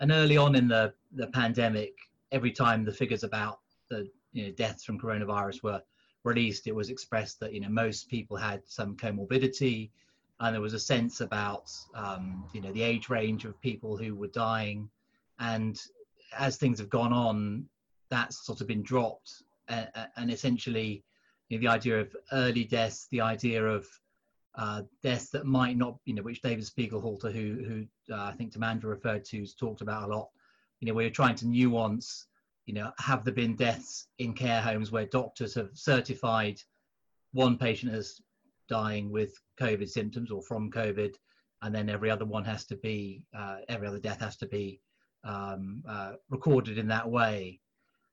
And 0.00 0.10
early 0.12 0.36
on 0.36 0.54
in 0.54 0.68
the, 0.68 0.94
the 1.12 1.26
pandemic, 1.26 1.94
every 2.32 2.52
time 2.52 2.84
the 2.84 2.92
figures 2.92 3.22
about 3.22 3.60
the 3.90 4.08
you 4.32 4.46
know, 4.46 4.52
deaths 4.52 4.84
from 4.84 4.98
coronavirus 4.98 5.62
were 5.62 5.82
released, 6.24 6.66
it 6.66 6.74
was 6.74 6.90
expressed 6.90 7.40
that 7.40 7.52
you 7.52 7.60
know 7.60 7.68
most 7.68 8.08
people 8.08 8.36
had 8.36 8.62
some 8.66 8.96
comorbidity, 8.96 9.90
and 10.40 10.54
there 10.54 10.60
was 10.60 10.74
a 10.74 10.78
sense 10.78 11.20
about 11.20 11.70
um, 11.94 12.44
you 12.52 12.60
know 12.60 12.72
the 12.72 12.82
age 12.82 13.08
range 13.08 13.44
of 13.44 13.60
people 13.60 13.96
who 13.96 14.14
were 14.14 14.28
dying, 14.28 14.88
and 15.38 15.80
as 16.36 16.56
things 16.56 16.78
have 16.78 16.90
gone 16.90 17.12
on, 17.12 17.64
that's 18.10 18.44
sort 18.46 18.60
of 18.60 18.66
been 18.66 18.82
dropped, 18.82 19.42
uh, 19.68 19.84
and 20.16 20.30
essentially, 20.30 21.04
you 21.48 21.58
know, 21.58 21.60
the 21.60 21.68
idea 21.68 22.00
of 22.00 22.14
early 22.32 22.64
deaths, 22.64 23.06
the 23.10 23.20
idea 23.20 23.64
of 23.64 23.86
uh, 24.56 24.82
deaths 25.02 25.30
that 25.30 25.46
might 25.46 25.76
not, 25.76 25.98
you 26.04 26.14
know, 26.14 26.22
which 26.22 26.42
David 26.42 26.64
Spiegelhalter, 26.64 27.32
who 27.32 27.64
who 27.64 28.14
uh, 28.14 28.24
I 28.24 28.32
think 28.32 28.52
Timandra 28.52 28.84
referred 28.84 29.24
to, 29.26 29.40
has 29.40 29.54
talked 29.54 29.80
about 29.80 30.08
a 30.08 30.14
lot. 30.14 30.28
You 30.80 30.88
know, 30.88 30.94
we're 30.94 31.10
trying 31.10 31.34
to 31.36 31.46
nuance 31.46 32.28
you 32.68 32.74
know, 32.74 32.92
have 32.98 33.24
there 33.24 33.32
been 33.32 33.56
deaths 33.56 34.08
in 34.18 34.34
care 34.34 34.60
homes 34.60 34.92
where 34.92 35.06
doctors 35.06 35.54
have 35.54 35.70
certified 35.72 36.60
one 37.32 37.56
patient 37.56 37.94
as 37.94 38.20
dying 38.68 39.10
with 39.10 39.32
COVID 39.58 39.88
symptoms 39.88 40.30
or 40.30 40.42
from 40.42 40.70
COVID, 40.70 41.14
and 41.62 41.74
then 41.74 41.88
every 41.88 42.10
other 42.10 42.26
one 42.26 42.44
has 42.44 42.66
to 42.66 42.76
be, 42.76 43.22
uh, 43.34 43.56
every 43.70 43.88
other 43.88 43.98
death 43.98 44.20
has 44.20 44.36
to 44.36 44.46
be 44.46 44.82
um, 45.28 45.82
uh, 45.86 46.12
recorded 46.30 46.78
in 46.78 46.88
that 46.88 47.08
way. 47.08 47.60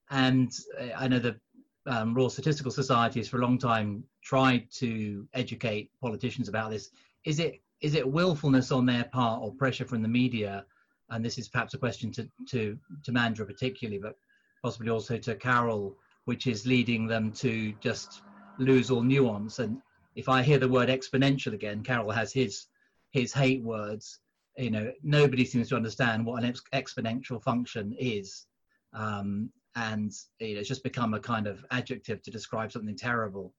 And 0.10 0.52
uh, 0.80 0.88
I 0.98 1.08
know 1.08 1.20
the 1.20 1.40
um, 1.88 2.14
Royal 2.14 2.30
Statistical 2.30 2.72
Society 2.72 3.20
has 3.20 3.30
for 3.30 3.40
a 3.40 3.42
long 3.42 3.58
time 3.58 4.04
tried 4.22 4.70
to 4.74 5.28
educate 5.34 5.92
politicians 6.02 6.50
about 6.50 6.72
this. 6.72 6.90
Is 7.24 7.40
it 7.40 7.62
is 7.82 7.96
it 7.96 8.08
willfulness 8.08 8.72
on 8.72 8.86
their 8.86 9.06
part 9.06 9.42
or 9.42 9.54
pressure 9.54 9.86
from 9.86 10.02
the 10.02 10.08
media? 10.08 10.66
And 11.10 11.24
this 11.24 11.38
is 11.38 11.48
perhaps 11.48 11.74
a 11.74 11.78
question 11.78 12.12
to 12.12 12.30
to 12.50 12.78
Timandra 13.08 13.46
particularly, 13.48 14.00
but 14.00 14.18
possibly 14.62 14.90
also 14.90 15.18
to 15.18 15.36
Karol, 15.36 15.96
which 16.26 16.48
is 16.48 16.68
leading 16.68 17.08
them 17.08 17.32
to 17.34 17.74
just 17.80 18.22
lose 18.58 18.92
all 18.92 19.04
nuance. 19.04 19.60
And 19.60 19.82
if 20.16 20.28
I 20.28 20.42
hear 20.42 20.60
the 20.60 20.68
word 20.68 20.90
exponential 20.90 21.54
again, 21.54 21.84
Karol 21.84 22.12
has 22.12 22.34
his 22.34 22.68
his 23.12 23.32
hate 23.32 23.64
words. 23.64 24.20
You 24.58 24.72
know, 24.72 24.92
nobody 25.04 25.44
seems 25.46 25.70
to 25.70 25.76
understand 25.76 26.26
what 26.26 26.42
an 26.42 26.50
ex- 26.50 26.62
exponential 26.74 27.42
function 27.42 27.94
is, 28.00 28.46
um, 28.94 29.50
and 29.76 30.14
you 30.40 30.54
know, 30.54 30.60
it's 30.62 30.70
just 30.70 30.84
become 30.84 31.14
a 31.14 31.20
kind 31.20 31.48
of 31.48 31.66
adjective 31.72 32.22
to 32.22 32.32
describe 32.32 32.72
something 32.72 32.96
terrible. 32.96 33.54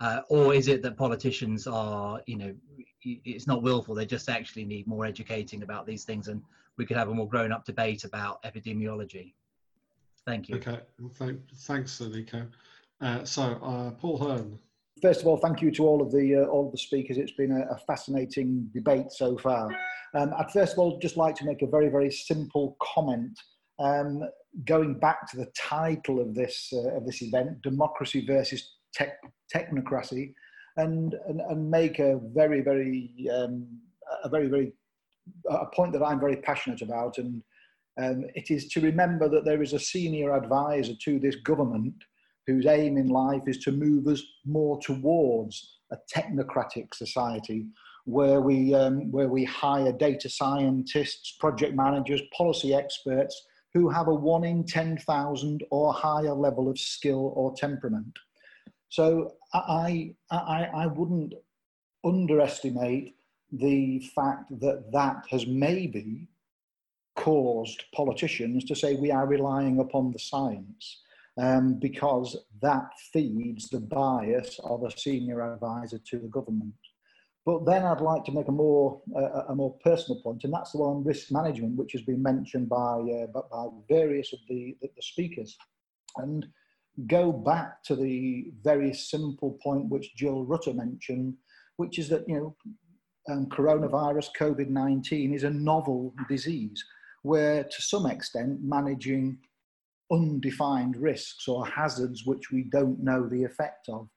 Uh, 0.00 0.20
or 0.28 0.52
is 0.52 0.68
it 0.68 0.82
that 0.82 0.96
politicians 0.96 1.66
are, 1.66 2.20
you 2.26 2.36
know, 2.36 2.54
it's 3.02 3.46
not 3.46 3.62
willful; 3.62 3.94
they 3.94 4.04
just 4.04 4.28
actually 4.28 4.64
need 4.64 4.86
more 4.86 5.06
educating 5.06 5.62
about 5.62 5.86
these 5.86 6.04
things, 6.04 6.28
and 6.28 6.42
we 6.76 6.84
could 6.84 6.96
have 6.96 7.08
a 7.08 7.14
more 7.14 7.28
grown-up 7.28 7.64
debate 7.64 8.04
about 8.04 8.42
epidemiology. 8.42 9.32
Thank 10.26 10.48
you. 10.48 10.56
Okay, 10.56 10.80
thanks, 11.54 12.00
Nico. 12.00 12.46
Uh, 13.00 13.24
so, 13.24 13.42
uh, 13.42 13.90
Paul 13.92 14.18
Hearn. 14.18 14.58
First 15.04 15.20
of 15.20 15.26
all, 15.26 15.36
thank 15.36 15.60
you 15.60 15.70
to 15.72 15.86
all 15.86 16.00
of 16.00 16.10
the 16.10 16.36
uh, 16.36 16.46
all 16.46 16.64
of 16.64 16.72
the 16.72 16.78
speakers. 16.78 17.18
It's 17.18 17.32
been 17.32 17.52
a, 17.52 17.74
a 17.74 17.78
fascinating 17.86 18.70
debate 18.72 19.12
so 19.12 19.36
far. 19.36 19.68
Um, 20.14 20.32
I'd 20.38 20.50
first 20.50 20.72
of 20.72 20.78
all 20.78 20.98
just 20.98 21.18
like 21.18 21.34
to 21.36 21.44
make 21.44 21.60
a 21.60 21.66
very 21.66 21.90
very 21.90 22.10
simple 22.10 22.78
comment. 22.80 23.38
Um, 23.78 24.22
going 24.64 24.98
back 24.98 25.30
to 25.30 25.36
the 25.36 25.52
title 25.54 26.22
of 26.22 26.34
this 26.34 26.72
uh, 26.72 26.96
of 26.96 27.04
this 27.04 27.20
event, 27.20 27.60
democracy 27.60 28.24
versus 28.26 28.76
tech, 28.94 29.18
technocracy, 29.54 30.32
and, 30.78 31.14
and 31.28 31.42
and 31.50 31.70
make 31.70 31.98
a 31.98 32.18
very 32.32 32.62
very 32.62 33.12
um, 33.30 33.66
a 34.24 34.30
very, 34.30 34.48
very, 34.48 34.72
a 35.50 35.66
point 35.66 35.92
that 35.92 36.02
I'm 36.02 36.18
very 36.18 36.36
passionate 36.36 36.80
about. 36.80 37.18
And 37.18 37.42
um, 38.00 38.24
it 38.34 38.50
is 38.50 38.68
to 38.68 38.80
remember 38.80 39.28
that 39.28 39.44
there 39.44 39.62
is 39.62 39.74
a 39.74 39.78
senior 39.78 40.34
advisor 40.34 40.94
to 41.04 41.18
this 41.18 41.36
government 41.36 41.94
whose 42.46 42.66
aim 42.66 42.98
in 42.98 43.08
life 43.08 43.42
is 43.46 43.58
to 43.58 43.72
move 43.72 44.06
us 44.06 44.22
more 44.44 44.78
towards 44.80 45.78
a 45.90 45.96
technocratic 46.14 46.94
society 46.94 47.66
where 48.04 48.40
we, 48.40 48.74
um, 48.74 49.10
where 49.10 49.28
we 49.28 49.44
hire 49.44 49.92
data 49.92 50.28
scientists, 50.28 51.36
project 51.40 51.74
managers, 51.74 52.20
policy 52.36 52.74
experts 52.74 53.46
who 53.72 53.88
have 53.88 54.08
a 54.08 54.14
one 54.14 54.44
in 54.44 54.64
10,000 54.64 55.64
or 55.70 55.92
higher 55.92 56.34
level 56.34 56.68
of 56.68 56.78
skill 56.78 57.32
or 57.34 57.54
temperament. 57.56 58.16
So 58.88 59.34
I, 59.52 60.14
I, 60.30 60.68
I 60.74 60.86
wouldn't 60.86 61.34
underestimate 62.04 63.16
the 63.50 64.00
fact 64.14 64.50
that 64.60 64.92
that 64.92 65.24
has 65.30 65.46
maybe 65.46 66.28
caused 67.16 67.84
politicians 67.94 68.64
to 68.64 68.74
say 68.74 68.94
we 68.94 69.10
are 69.10 69.26
relying 69.26 69.78
upon 69.78 70.12
the 70.12 70.18
science 70.18 71.00
um, 71.40 71.78
because 71.80 72.36
that 72.62 72.88
feeds 73.12 73.68
the 73.68 73.80
bias 73.80 74.60
of 74.64 74.84
a 74.84 74.90
senior 74.90 75.42
advisor 75.52 75.98
to 76.10 76.18
the 76.18 76.28
government. 76.28 76.74
But 77.46 77.66
then 77.66 77.84
I'd 77.84 78.00
like 78.00 78.24
to 78.24 78.32
make 78.32 78.48
a 78.48 78.52
more 78.52 79.02
uh, 79.14 79.42
a 79.48 79.54
more 79.54 79.76
personal 79.84 80.22
point, 80.22 80.44
and 80.44 80.52
that's 80.52 80.72
the 80.72 80.78
one 80.78 80.96
on 80.96 81.04
risk 81.04 81.30
management, 81.30 81.76
which 81.76 81.92
has 81.92 82.02
been 82.02 82.22
mentioned 82.22 82.68
by 82.68 83.00
uh, 83.00 83.26
by 83.26 83.66
various 83.88 84.32
of 84.32 84.38
the, 84.48 84.76
the, 84.80 84.88
the 84.96 85.02
speakers, 85.02 85.54
and 86.16 86.46
go 87.06 87.32
back 87.32 87.82
to 87.84 87.96
the 87.96 88.52
very 88.62 88.94
simple 88.94 89.58
point 89.62 89.90
which 89.90 90.14
Jill 90.16 90.44
Rutter 90.44 90.72
mentioned, 90.72 91.34
which 91.76 91.98
is 91.98 92.08
that 92.08 92.26
you 92.26 92.36
know 92.36 92.56
um, 93.28 93.46
coronavirus 93.46 94.28
COVID 94.38 94.70
nineteen 94.70 95.34
is 95.34 95.44
a 95.44 95.50
novel 95.50 96.14
disease, 96.30 96.82
where 97.24 97.64
to 97.64 97.82
some 97.82 98.06
extent 98.06 98.60
managing 98.62 99.38
undefined 100.12 100.96
risks 100.96 101.48
or 101.48 101.66
hazards 101.66 102.24
which 102.24 102.50
we 102.50 102.64
don't 102.64 103.02
know 103.02 103.28
the 103.28 103.44
effect 103.44 103.88
of, 103.88 104.08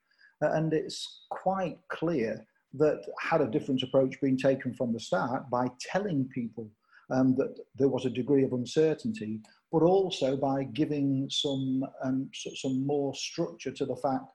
and 0.42 0.74
it's 0.74 1.26
quite 1.30 1.78
clear 1.90 2.46
that 2.74 3.02
had 3.20 3.42
a 3.42 3.50
different 3.50 3.82
approach 3.84 4.20
been 4.22 4.38
taken 4.38 4.74
from 4.74 4.94
the 4.94 5.00
start 5.00 5.50
by 5.50 5.68
telling 5.80 6.28
people 6.34 6.70
um, 7.10 7.36
that 7.36 7.56
there 7.76 7.88
was 7.88 8.06
a 8.06 8.10
degree 8.10 8.44
of 8.44 8.54
uncertainty, 8.54 9.40
but 9.72 9.82
also 9.82 10.36
by 10.36 10.64
giving 10.64 11.28
some, 11.30 11.84
um, 12.04 12.30
some 12.34 12.86
more 12.86 13.14
structure 13.16 13.72
to 13.72 13.86
the 13.86 13.96
fact 13.96 14.26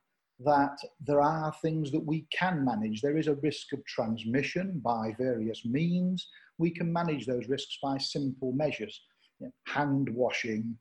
that 0.40 0.76
there 1.00 1.20
are 1.20 1.54
things 1.62 1.92
that 1.92 2.04
we 2.04 2.26
can 2.36 2.64
manage. 2.64 3.00
There 3.00 3.18
is 3.18 3.28
a 3.28 3.36
risk 3.36 3.72
of 3.72 3.84
transmission 3.84 4.80
by 4.82 5.14
various 5.18 5.64
means. 5.64 6.26
We 6.58 6.70
can 6.70 6.92
manage 6.92 7.26
those 7.26 7.48
risks 7.48 7.78
by 7.82 7.98
simple 7.98 8.52
measures. 8.52 9.00
Hand 9.66 10.08
washing, 10.08 10.76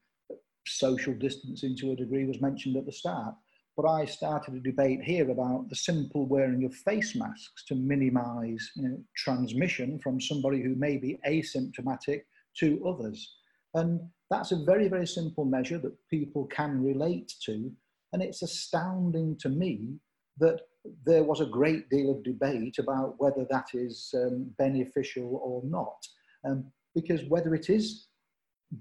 social 0.65 1.13
distancing 1.13 1.75
to 1.77 1.91
a 1.91 1.95
degree 1.95 2.25
was 2.25 2.41
mentioned 2.41 2.77
at 2.77 2.85
the 2.85 2.91
start 2.91 3.35
but 3.77 3.87
I 3.87 4.05
started 4.05 4.55
a 4.55 4.59
debate 4.59 5.01
here 5.01 5.29
about 5.31 5.69
the 5.69 5.75
simple 5.75 6.25
wearing 6.27 6.65
of 6.65 6.75
face 6.75 7.15
masks 7.15 7.63
to 7.67 7.75
minimize 7.75 8.71
you 8.75 8.83
know, 8.83 9.03
transmission 9.15 9.97
from 9.99 10.19
somebody 10.19 10.61
who 10.61 10.75
may 10.75 10.97
be 10.97 11.19
asymptomatic 11.27 12.21
to 12.57 12.85
others. 12.85 13.37
And 13.73 14.01
that's 14.29 14.51
a 14.51 14.63
very, 14.65 14.87
very 14.87 15.07
simple 15.07 15.45
measure 15.45 15.77
that 15.79 15.95
people 16.09 16.45
can 16.47 16.83
relate 16.83 17.33
to. 17.45 17.71
And 18.13 18.21
it's 18.21 18.41
astounding 18.41 19.37
to 19.39 19.49
me 19.49 19.95
that 20.39 20.61
there 21.05 21.23
was 21.23 21.39
a 21.39 21.45
great 21.45 21.89
deal 21.89 22.11
of 22.11 22.23
debate 22.23 22.77
about 22.77 23.15
whether 23.19 23.45
that 23.49 23.69
is 23.73 24.13
um, 24.15 24.51
beneficial 24.57 25.39
or 25.43 25.61
not. 25.63 26.05
Um, 26.45 26.65
because 26.93 27.23
whether 27.29 27.55
it 27.55 27.69
is 27.69 28.07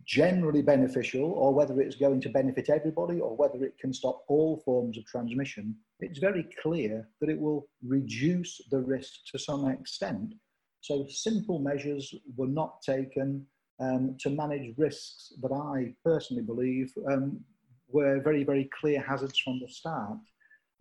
generally 0.04 0.62
beneficial 0.62 1.32
or 1.32 1.52
whether 1.52 1.80
it's 1.80 1.96
going 1.96 2.20
to 2.20 2.28
benefit 2.28 2.70
everybody 2.70 3.20
or 3.20 3.36
whether 3.36 3.64
it 3.64 3.76
can 3.78 3.92
stop 3.92 4.22
all 4.28 4.62
forms 4.64 4.96
of 4.96 5.04
transmission, 5.06 5.74
it's 6.00 6.18
very 6.18 6.48
clear 6.62 7.08
that 7.20 7.30
it 7.30 7.38
will 7.38 7.66
reduce 7.86 8.60
the 8.70 8.78
risk 8.78 9.12
to 9.32 9.38
some 9.38 9.68
extent. 9.68 10.34
So 10.80 11.06
simple 11.08 11.58
measures 11.58 12.14
were 12.36 12.46
not 12.46 12.80
taken 12.82 13.46
um, 13.80 14.16
to 14.20 14.30
manage 14.30 14.74
risks 14.76 15.32
that 15.42 15.52
I 15.52 15.94
personally 16.04 16.42
believe 16.42 16.92
um, 17.10 17.40
were 17.88 18.20
very, 18.20 18.44
very 18.44 18.70
clear 18.78 19.00
hazards 19.00 19.38
from 19.38 19.58
the 19.60 19.68
start. 19.68 20.18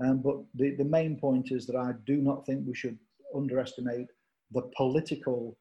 Um, 0.03 0.21
but 0.21 0.37
the, 0.53 0.75
the 0.75 0.85
main 0.85 1.19
point 1.19 1.51
is 1.51 1.65
that 1.67 1.75
I 1.75 1.93
do 2.05 2.17
not 2.17 2.45
think 2.45 2.65
we 2.65 2.75
should 2.75 2.97
underestimate 3.35 4.07
the 4.51 4.69
political 4.75 5.57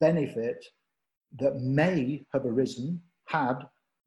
benefit 0.00 0.64
that 1.38 1.60
may 1.60 2.24
have 2.32 2.44
arisen 2.44 3.00
had 3.26 3.58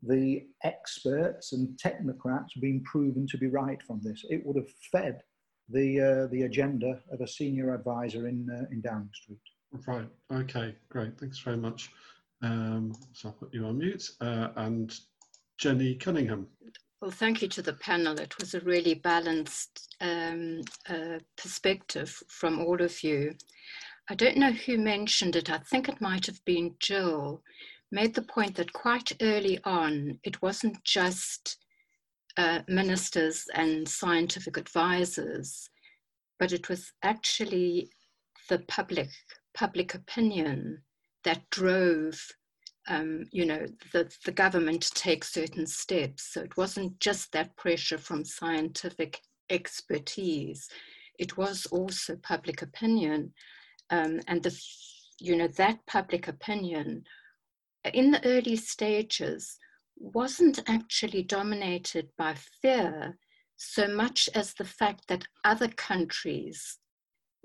the 0.03 0.45
experts 0.63 1.53
and 1.53 1.78
technocrats 1.78 2.59
been 2.61 2.82
proven 2.84 3.28
to 3.28 3.38
be 3.38 3.47
right 3.47 3.82
from 3.84 3.99
this. 4.01 4.24
It 4.30 4.45
would 4.45 4.55
have 4.55 4.70
fed 4.91 5.22
the, 5.70 5.99
uh, 5.99 6.32
the 6.32 6.43
agenda 6.43 6.99
of 7.11 7.22
a 7.22 7.28
senior 7.28 7.74
advisor 7.74 8.28
in, 8.28 8.47
uh, 8.49 8.65
in 8.72 8.82
Downing 8.82 9.09
Street. 9.13 9.39
Right, 9.86 10.07
okay, 10.34 10.76
great, 10.89 11.20
thanks 11.20 11.39
very 11.39 11.57
much. 11.57 11.91
Um, 12.41 12.93
so 13.13 13.30
I'll 13.30 13.36
put 13.36 13.53
you 13.53 13.65
on 13.65 13.78
mute. 13.78 14.09
Uh, 14.22 14.49
and 14.55 14.97
Jenny 15.57 15.95
Cunningham. 15.95 16.47
Well, 17.01 17.11
thank 17.11 17.41
you 17.41 17.47
to 17.49 17.61
the 17.61 17.74
panel. 17.74 18.20
It 18.20 18.38
was 18.39 18.53
a 18.53 18.59
really 18.61 18.93
balanced 18.93 19.95
um, 20.01 20.61
uh, 20.89 21.20
perspective 21.38 22.22
from 22.28 22.59
all 22.59 22.82
of 22.82 23.03
you. 23.03 23.36
I 24.10 24.16
don't 24.16 24.38
know 24.38 24.51
who 24.51 24.80
mentioned 24.80 25.36
it, 25.36 25.51
I 25.51 25.60
think 25.60 25.88
it 25.88 26.01
might 26.01 26.26
have 26.26 26.43
been 26.43 26.74
Jill, 26.80 27.43
made 27.91 28.16
the 28.16 28.24
point 28.24 28.55
that 28.55 28.74
quite 28.74 29.12
early 29.22 29.60
on, 29.64 30.20
it 30.24 30.41
wasn't 30.41 30.84
just 30.84 31.57
uh, 32.36 32.62
ministers 32.68 33.45
and 33.53 33.88
scientific 33.88 34.57
advisors, 34.57 35.70
but 36.39 36.51
it 36.51 36.70
was 36.70 36.91
actually 37.03 37.91
the 38.49 38.60
public, 38.68 39.10
public 39.53 39.93
opinion 39.93 40.82
that 41.24 41.47
drove 41.51 42.20
um, 42.88 43.26
you 43.32 43.45
know, 43.45 43.68
the, 43.93 44.12
the 44.26 44.32
government 44.32 44.82
to 44.82 44.91
take 44.95 45.24
certain 45.24 45.68
steps. 45.68 46.34
So 46.34 46.41
it 46.41 46.57
wasn't 46.57 46.99
just 46.99 47.32
that 47.34 47.55
pressure 47.55 47.99
from 47.99 48.26
scientific 48.26 49.22
expertise, 49.51 50.68
it 51.20 51.38
was 51.38 51.68
also 51.68 52.16
public 52.16 52.64
opinion 52.64 53.34
um, 53.89 54.19
and 54.27 54.43
the 54.43 54.57
you 55.19 55.35
know 55.35 55.47
that 55.47 55.85
public 55.87 56.27
opinion 56.27 57.03
in 57.93 58.11
the 58.11 58.25
early 58.25 58.55
stages 58.55 59.57
wasn't 59.97 60.59
actually 60.67 61.23
dominated 61.23 62.09
by 62.17 62.33
fear 62.61 63.17
so 63.57 63.87
much 63.87 64.29
as 64.33 64.53
the 64.53 64.65
fact 64.65 65.03
that 65.07 65.27
other 65.43 65.67
countries 65.67 66.77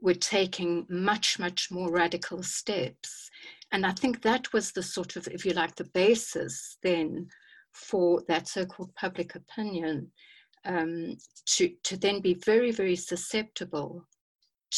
were 0.01 0.15
taking 0.15 0.87
much 0.89 1.39
much 1.39 1.69
more 1.71 1.91
radical 1.91 2.43
steps. 2.43 3.31
And 3.73 3.85
i 3.85 3.93
think 3.93 4.23
that 4.23 4.53
was 4.53 4.71
the 4.71 4.83
sort 4.83 5.17
of 5.17 5.27
if 5.29 5.45
you 5.45 5.53
like 5.53 5.75
the 5.75 5.91
basis 5.95 6.77
then 6.83 7.27
for 7.73 8.23
that 8.29 8.47
so-called 8.47 8.95
public 8.95 9.35
opinion 9.35 10.13
um, 10.65 11.17
to, 11.47 11.71
to 11.83 11.97
then 11.97 12.21
be 12.21 12.35
very 12.35 12.71
very 12.71 12.95
susceptible 12.95 14.07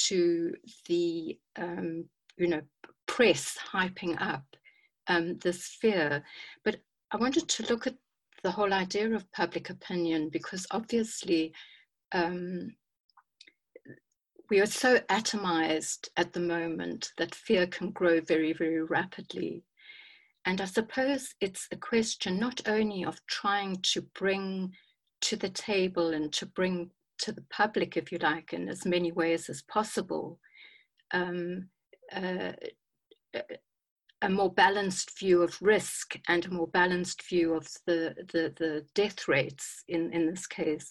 to 0.04 0.54
the 0.88 1.38
um, 1.56 2.04
you 2.36 2.48
know 2.48 2.62
press 3.06 3.56
hyping 3.72 4.20
up 4.20 4.44
um, 5.08 5.38
this 5.38 5.76
fear. 5.80 6.22
But 6.64 6.76
I 7.10 7.16
wanted 7.16 7.48
to 7.48 7.66
look 7.66 7.86
at 7.86 7.96
the 8.42 8.50
whole 8.50 8.72
idea 8.72 9.12
of 9.14 9.30
public 9.32 9.70
opinion 9.70 10.28
because 10.28 10.66
obviously 10.70 11.52
um, 12.12 12.74
we 14.50 14.60
are 14.60 14.66
so 14.66 14.98
atomized 15.10 16.08
at 16.16 16.32
the 16.32 16.40
moment 16.40 17.10
that 17.18 17.34
fear 17.34 17.66
can 17.66 17.90
grow 17.90 18.20
very, 18.20 18.52
very 18.52 18.82
rapidly. 18.82 19.64
And 20.44 20.60
I 20.60 20.66
suppose 20.66 21.34
it's 21.40 21.66
a 21.72 21.76
question 21.76 22.38
not 22.38 22.60
only 22.68 23.04
of 23.04 23.20
trying 23.26 23.78
to 23.94 24.02
bring 24.14 24.72
to 25.22 25.36
the 25.36 25.48
table 25.48 26.14
and 26.14 26.32
to 26.34 26.46
bring 26.46 26.90
to 27.18 27.32
the 27.32 27.44
public, 27.50 27.96
if 27.96 28.12
you 28.12 28.18
like, 28.18 28.52
in 28.52 28.68
as 28.68 28.84
many 28.84 29.12
ways 29.12 29.48
as 29.48 29.62
possible, 29.62 30.38
um, 31.12 31.68
uh, 32.14 32.52
a 34.22 34.28
more 34.28 34.52
balanced 34.52 35.18
view 35.18 35.42
of 35.42 35.60
risk 35.60 36.16
and 36.28 36.46
a 36.46 36.50
more 36.50 36.68
balanced 36.68 37.22
view 37.28 37.54
of 37.54 37.66
the, 37.86 38.14
the, 38.32 38.52
the 38.58 38.84
death 38.94 39.28
rates 39.28 39.84
in, 39.88 40.12
in 40.12 40.26
this 40.26 40.46
case. 40.46 40.90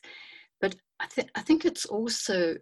But 0.62 0.76
I, 1.00 1.08
th- 1.08 1.30
I 1.36 1.42
think 1.42 1.66
it's 1.66 1.86
also 1.86 2.56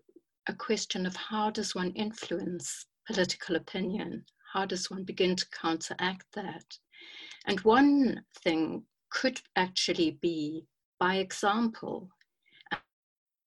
a 0.48 0.54
question 0.54 1.06
of 1.06 1.16
how 1.16 1.50
does 1.50 1.76
one 1.76 1.92
influence 1.92 2.86
political 3.06 3.56
opinion? 3.56 4.26
How 4.54 4.66
does 4.66 4.90
one 4.90 5.04
begin 5.04 5.36
to 5.36 5.46
counteract 5.50 6.26
that? 6.34 6.66
And 7.46 7.60
one 7.62 8.24
thing 8.44 8.84
could 9.12 9.42
actually 9.56 10.18
be 10.22 10.66
by 11.00 11.16
example 11.16 12.10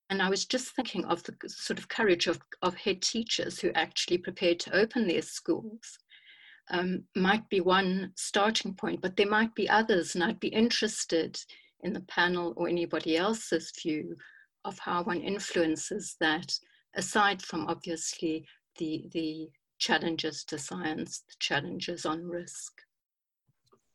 And 0.08 0.22
I 0.22 0.30
was 0.30 0.44
just 0.44 0.74
thinking 0.74 1.04
of 1.06 1.22
the 1.24 1.34
sort 1.48 1.78
of 1.78 1.88
courage 1.88 2.26
of, 2.26 2.40
of 2.62 2.74
head 2.76 3.02
teachers 3.02 3.58
who 3.58 3.72
actually 3.74 4.18
prepared 4.18 4.60
to 4.60 4.76
open 4.76 5.06
their 5.06 5.22
schools. 5.22 5.98
Um, 6.70 7.04
might 7.14 7.48
be 7.48 7.60
one 7.60 8.12
starting 8.16 8.74
point, 8.74 9.00
but 9.00 9.16
there 9.16 9.28
might 9.28 9.54
be 9.54 9.68
others, 9.68 10.14
and 10.14 10.24
I'd 10.24 10.40
be 10.40 10.48
interested 10.48 11.38
in 11.82 11.92
the 11.92 12.00
panel 12.00 12.54
or 12.56 12.68
anybody 12.68 13.16
else's 13.16 13.72
view 13.80 14.16
of 14.64 14.78
how 14.78 15.04
one 15.04 15.20
influences 15.20 16.16
that, 16.20 16.52
aside 16.94 17.40
from 17.40 17.66
obviously 17.68 18.44
the, 18.78 19.08
the 19.12 19.48
challenges 19.78 20.44
to 20.44 20.58
science, 20.58 21.22
the 21.28 21.34
challenges 21.38 22.04
on 22.04 22.24
risk. 22.24 22.72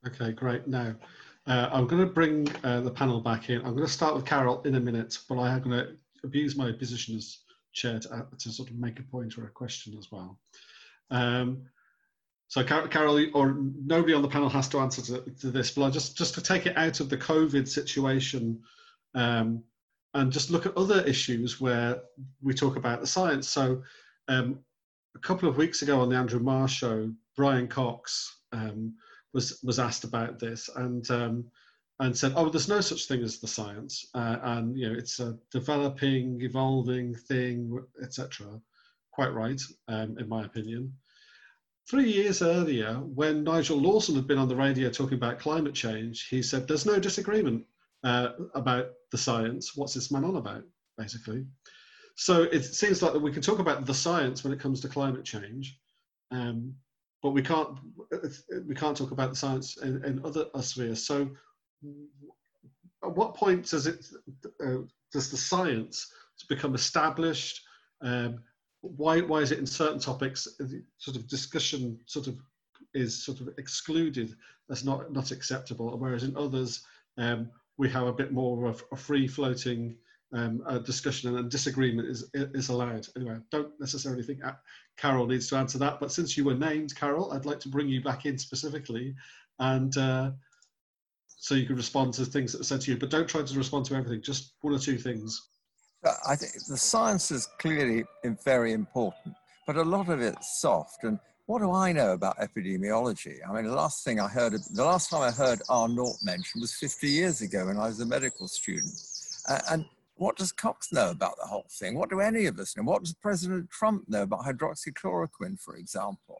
Okay, 0.07 0.31
great. 0.31 0.67
Now, 0.67 0.95
uh, 1.47 1.69
I'm 1.71 1.87
going 1.87 2.05
to 2.05 2.11
bring 2.11 2.47
uh, 2.63 2.81
the 2.81 2.91
panel 2.91 3.19
back 3.19 3.49
in. 3.49 3.57
I'm 3.57 3.75
going 3.75 3.85
to 3.85 3.91
start 3.91 4.15
with 4.15 4.25
Karol 4.25 4.61
in 4.63 4.75
a 4.75 4.79
minute, 4.79 5.17
but 5.27 5.39
I 5.39 5.51
am 5.53 5.61
going 5.61 5.77
to 5.77 5.95
abuse 6.23 6.55
my 6.55 6.71
position 6.71 7.15
as 7.15 7.39
chair 7.73 7.99
to, 7.99 8.13
uh, 8.13 8.21
to 8.37 8.51
sort 8.51 8.69
of 8.69 8.75
make 8.75 8.99
a 8.99 9.03
point 9.03 9.37
or 9.37 9.45
a 9.45 9.49
question 9.49 9.97
as 9.97 10.11
well. 10.11 10.39
Um, 11.09 11.63
so 12.47 12.63
Karol, 12.65 13.27
or 13.33 13.55
nobody 13.85 14.13
on 14.13 14.21
the 14.21 14.27
panel 14.27 14.49
has 14.49 14.67
to 14.69 14.79
answer 14.79 15.01
to, 15.03 15.31
to, 15.39 15.51
this, 15.51 15.71
but 15.71 15.83
I 15.83 15.89
just 15.89 16.17
just 16.17 16.33
to 16.33 16.41
take 16.41 16.65
it 16.65 16.77
out 16.77 16.99
of 16.99 17.09
the 17.09 17.17
COVID 17.17 17.65
situation 17.65 18.59
um, 19.15 19.63
and 20.13 20.33
just 20.33 20.51
look 20.51 20.65
at 20.65 20.75
other 20.75 21.01
issues 21.03 21.61
where 21.61 22.01
we 22.41 22.53
talk 22.53 22.75
about 22.75 22.99
the 22.99 23.07
science. 23.07 23.47
So 23.47 23.81
um, 24.27 24.59
a 25.15 25.19
couple 25.19 25.47
of 25.47 25.55
weeks 25.55 25.81
ago 25.81 26.01
on 26.01 26.09
the 26.09 26.17
Andrew 26.17 26.41
Marr 26.41 26.67
show, 26.67 27.09
Brian 27.37 27.69
Cox 27.69 28.39
um, 28.51 28.95
was 29.33 29.61
was 29.63 29.79
asked 29.79 30.03
about 30.03 30.37
this 30.37 30.69
and 30.75 31.09
um, 31.09 31.45
and 32.01 32.17
said, 32.17 32.33
"Oh, 32.35 32.49
there's 32.49 32.67
no 32.67 32.81
such 32.81 33.05
thing 33.07 33.21
as 33.21 33.37
the 33.37 33.47
science, 33.47 34.07
uh, 34.15 34.37
and 34.41 34.77
you 34.77 34.89
know 34.89 34.97
it's 34.97 35.19
a 35.19 35.37
developing, 35.51 36.41
evolving 36.41 37.15
thing, 37.15 37.79
etc." 38.01 38.59
Quite 39.11 39.33
right, 39.33 39.61
um, 39.87 40.17
in 40.17 40.27
my 40.27 40.43
opinion. 40.45 40.93
Three 41.87 42.11
years 42.11 42.41
earlier, 42.41 42.95
when 42.95 43.43
Nigel 43.43 43.77
Lawson 43.77 44.15
had 44.15 44.27
been 44.27 44.39
on 44.39 44.47
the 44.47 44.55
radio 44.55 44.89
talking 44.89 45.17
about 45.17 45.39
climate 45.39 45.75
change, 45.75 46.27
he 46.27 46.41
said, 46.41 46.67
"There's 46.67 46.87
no 46.87 46.99
disagreement 46.99 47.65
uh, 48.03 48.29
about 48.55 48.87
the 49.11 49.17
science. 49.17 49.75
What's 49.75 49.93
this 49.93 50.11
man 50.11 50.25
on 50.25 50.37
about?" 50.37 50.63
Basically, 50.97 51.45
so 52.15 52.43
it 52.43 52.63
seems 52.63 53.03
like 53.03 53.13
we 53.13 53.31
can 53.31 53.43
talk 53.43 53.59
about 53.59 53.85
the 53.85 53.93
science 53.93 54.43
when 54.43 54.53
it 54.53 54.59
comes 54.59 54.81
to 54.81 54.89
climate 54.89 55.23
change, 55.23 55.79
um, 56.31 56.73
but 57.21 57.31
we 57.31 57.43
can't 57.43 57.77
we 58.67 58.73
can't 58.73 58.97
talk 58.97 59.11
about 59.11 59.29
the 59.29 59.35
science 59.35 59.77
in, 59.77 60.03
in 60.03 60.25
other 60.25 60.45
spheres. 60.61 61.05
So, 61.05 61.29
at 63.03 63.15
what 63.15 63.35
point 63.35 63.69
does 63.69 63.87
it 63.87 64.05
uh, 64.63 64.77
does 65.11 65.29
the 65.31 65.37
science 65.37 66.11
become 66.49 66.75
established? 66.75 67.61
Um, 68.01 68.39
why 68.81 69.21
why 69.21 69.39
is 69.39 69.51
it 69.51 69.59
in 69.59 69.65
certain 69.65 69.99
topics 69.99 70.47
sort 70.97 71.17
of 71.17 71.27
discussion 71.27 71.99
sort 72.05 72.27
of 72.27 72.37
is 72.93 73.23
sort 73.23 73.39
of 73.41 73.49
excluded 73.57 74.35
as 74.69 74.83
not 74.83 75.11
not 75.11 75.31
acceptable, 75.31 75.97
whereas 75.97 76.23
in 76.23 76.35
others 76.35 76.83
um, 77.17 77.49
we 77.77 77.89
have 77.89 78.07
a 78.07 78.13
bit 78.13 78.31
more 78.31 78.65
of 78.65 78.83
a 78.91 78.95
free 78.95 79.27
floating 79.27 79.95
um, 80.33 80.63
a 80.65 80.79
discussion 80.79 81.35
and 81.35 81.51
disagreement 81.51 82.07
is 82.07 82.29
is 82.33 82.69
allowed. 82.69 83.07
Anyway, 83.15 83.35
I 83.35 83.39
don't 83.51 83.79
necessarily 83.79 84.23
think 84.23 84.39
Karol 84.97 85.27
needs 85.27 85.47
to 85.49 85.57
answer 85.57 85.77
that, 85.79 85.99
but 85.99 86.11
since 86.11 86.37
you 86.37 86.45
were 86.45 86.55
named 86.55 86.95
Karol, 86.95 87.33
I'd 87.33 87.45
like 87.45 87.59
to 87.61 87.69
bring 87.69 87.89
you 87.89 88.01
back 88.01 88.25
in 88.25 88.37
specifically, 88.37 89.13
and 89.59 89.95
uh, 89.97 90.31
so 91.41 91.55
you 91.55 91.65
can 91.65 91.75
respond 91.75 92.13
to 92.13 92.23
things 92.23 92.51
that 92.51 92.61
are 92.61 92.63
said 92.63 92.81
to 92.81 92.91
you. 92.91 92.97
But 92.97 93.09
don't 93.09 93.27
try 93.27 93.41
to 93.41 93.57
respond 93.57 93.85
to 93.85 93.95
everything. 93.95 94.21
Just 94.21 94.53
one 94.61 94.75
or 94.75 94.79
two 94.79 94.97
things. 94.99 95.49
I 96.27 96.35
think 96.35 96.53
the 96.67 96.77
science 96.77 97.31
is 97.31 97.47
clearly 97.57 98.05
very 98.45 98.73
important, 98.73 99.35
but 99.65 99.75
a 99.75 99.81
lot 99.81 100.09
of 100.09 100.21
it's 100.21 100.61
soft. 100.61 101.03
And 101.03 101.19
what 101.47 101.59
do 101.59 101.71
I 101.71 101.93
know 101.93 102.13
about 102.13 102.37
epidemiology? 102.37 103.39
I 103.47 103.53
mean, 103.53 103.65
the 103.65 103.73
last 103.73 104.03
thing 104.03 104.19
I 104.19 104.27
heard, 104.27 104.53
the 104.53 104.85
last 104.85 105.09
time 105.09 105.21
I 105.21 105.31
heard 105.31 105.61
R 105.67 105.89
naught 105.89 106.17
mentioned 106.23 106.61
was 106.61 106.75
50 106.75 107.07
years 107.09 107.41
ago 107.41 107.65
when 107.65 107.77
I 107.77 107.87
was 107.87 107.99
a 108.01 108.05
medical 108.05 108.47
student. 108.47 108.93
Uh, 109.49 109.59
and 109.71 109.85
what 110.17 110.37
does 110.37 110.51
Cox 110.51 110.91
know 110.93 111.09
about 111.09 111.37
the 111.41 111.47
whole 111.47 111.65
thing? 111.71 111.95
What 111.95 112.11
do 112.11 112.19
any 112.19 112.45
of 112.45 112.59
us 112.59 112.77
know? 112.77 112.83
What 112.83 113.03
does 113.03 113.15
President 113.15 113.71
Trump 113.71 114.07
know 114.07 114.21
about 114.21 114.41
hydroxychloroquine, 114.41 115.59
for 115.59 115.75
example? 115.75 116.39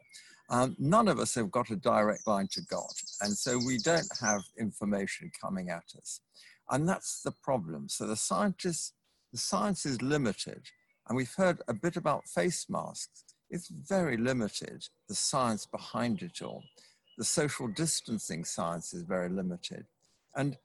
Um, 0.52 0.76
none 0.78 1.08
of 1.08 1.18
us 1.18 1.34
have 1.36 1.50
got 1.50 1.70
a 1.70 1.76
direct 1.76 2.26
line 2.26 2.46
to 2.52 2.60
God, 2.68 2.92
and 3.22 3.32
so 3.32 3.58
we 3.66 3.78
don't 3.78 4.12
have 4.20 4.42
information 4.58 5.32
coming 5.40 5.70
at 5.70 5.84
us. 5.96 6.20
And 6.70 6.86
that's 6.86 7.22
the 7.22 7.32
problem. 7.42 7.88
So 7.88 8.06
the 8.06 8.16
scientists, 8.16 8.92
the 9.32 9.38
science 9.38 9.86
is 9.86 10.02
limited, 10.02 10.66
and 11.08 11.16
we've 11.16 11.34
heard 11.34 11.62
a 11.68 11.72
bit 11.72 11.96
about 11.96 12.28
face 12.28 12.66
masks. 12.68 13.24
It's 13.48 13.68
very 13.68 14.18
limited, 14.18 14.86
the 15.08 15.14
science 15.14 15.64
behind 15.64 16.20
it 16.20 16.42
all. 16.42 16.62
The 17.16 17.24
social 17.24 17.68
distancing 17.68 18.44
science 18.44 18.92
is 18.92 19.04
very 19.04 19.30
limited. 19.30 19.86
And 20.36 20.58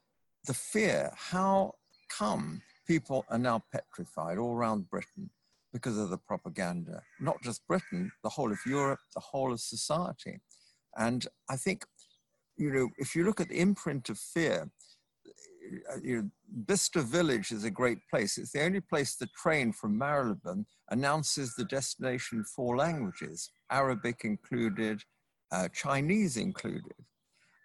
the 0.45 0.53
fear, 0.53 1.11
how 1.15 1.75
come 2.09 2.61
people 2.85 3.25
are 3.29 3.37
now 3.37 3.63
petrified 3.71 4.37
all 4.37 4.53
around 4.53 4.89
Britain 4.89 5.29
because 5.73 5.97
of 5.97 6.09
the 6.09 6.17
propaganda. 6.17 7.01
Not 7.19 7.41
just 7.43 7.67
Britain, 7.67 8.11
the 8.23 8.29
whole 8.29 8.51
of 8.51 8.59
Europe, 8.65 8.99
the 9.13 9.21
whole 9.21 9.51
of 9.51 9.59
society. 9.59 10.39
And 10.97 11.27
I 11.49 11.55
think, 11.57 11.85
you 12.57 12.71
know, 12.71 12.89
if 12.97 13.15
you 13.15 13.23
look 13.25 13.41
at 13.41 13.49
the 13.49 13.59
imprint 13.59 14.09
of 14.09 14.17
fear, 14.17 14.69
uh, 15.91 15.97
you 16.01 16.15
know, 16.17 16.29
Bicester 16.65 17.01
Village 17.01 17.51
is 17.51 17.63
a 17.63 17.71
great 17.71 17.99
place. 18.09 18.37
It's 18.37 18.53
the 18.53 18.63
only 18.63 18.79
place 18.81 19.15
the 19.15 19.27
train 19.35 19.73
from 19.73 19.97
Marylebone 19.97 20.65
announces 20.89 21.53
the 21.55 21.65
destination 21.65 22.39
in 22.39 22.43
four 22.45 22.77
languages, 22.77 23.51
Arabic 23.69 24.21
included, 24.23 25.01
uh, 25.51 25.67
Chinese 25.73 26.37
included. 26.37 26.95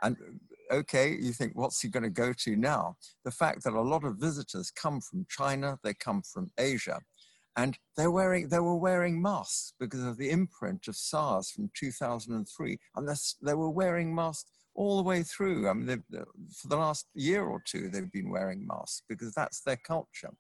And 0.03 0.17
okay, 0.73 1.17
you 1.21 1.33
think, 1.33 1.53
what's 1.55 1.81
he 1.81 1.89
going 1.89 2.03
to 2.03 2.11
go 2.11 2.33
to 2.33 2.57
now? 2.57 2.97
The 3.25 3.31
fact 3.31 3.63
that 3.65 3.75
a 3.75 3.81
lot 3.81 4.05
of 4.05 4.17
visitors 4.17 4.71
come 4.71 5.01
from 5.01 5.27
China, 5.29 5.79
they 5.85 5.95
come 5.95 6.23
from 6.23 6.51
Asia, 6.59 6.99
and 7.57 7.79
they're 7.97 8.11
wearing, 8.11 8.49
they 8.49 8.61
were 8.61 8.77
wearing 8.77 9.21
masks 9.21 9.75
because 9.79 10.03
of 10.03 10.17
the 10.17 10.31
imprint 10.31 10.89
of 10.89 10.97
SARS 10.97 11.51
from 11.51 11.71
2003. 11.75 12.79
And 12.97 13.09
they 13.43 13.55
were 13.55 13.71
wearing 13.71 14.15
masks 14.15 14.51
all 14.75 14.97
the 14.97 15.03
way 15.03 15.23
through. 15.23 15.69
I 15.69 15.75
mean, 15.75 16.03
uh, 16.17 16.25
for 16.55 16.69
the 16.69 16.77
last 16.77 17.07
year 17.15 17.45
or 17.45 17.63
two, 17.65 17.89
they've 17.89 18.11
been 18.11 18.31
wearing 18.31 18.67
masks 18.67 19.03
because 19.09 19.35
that's 19.35 19.61
their 19.61 19.77
culture. 19.77 20.31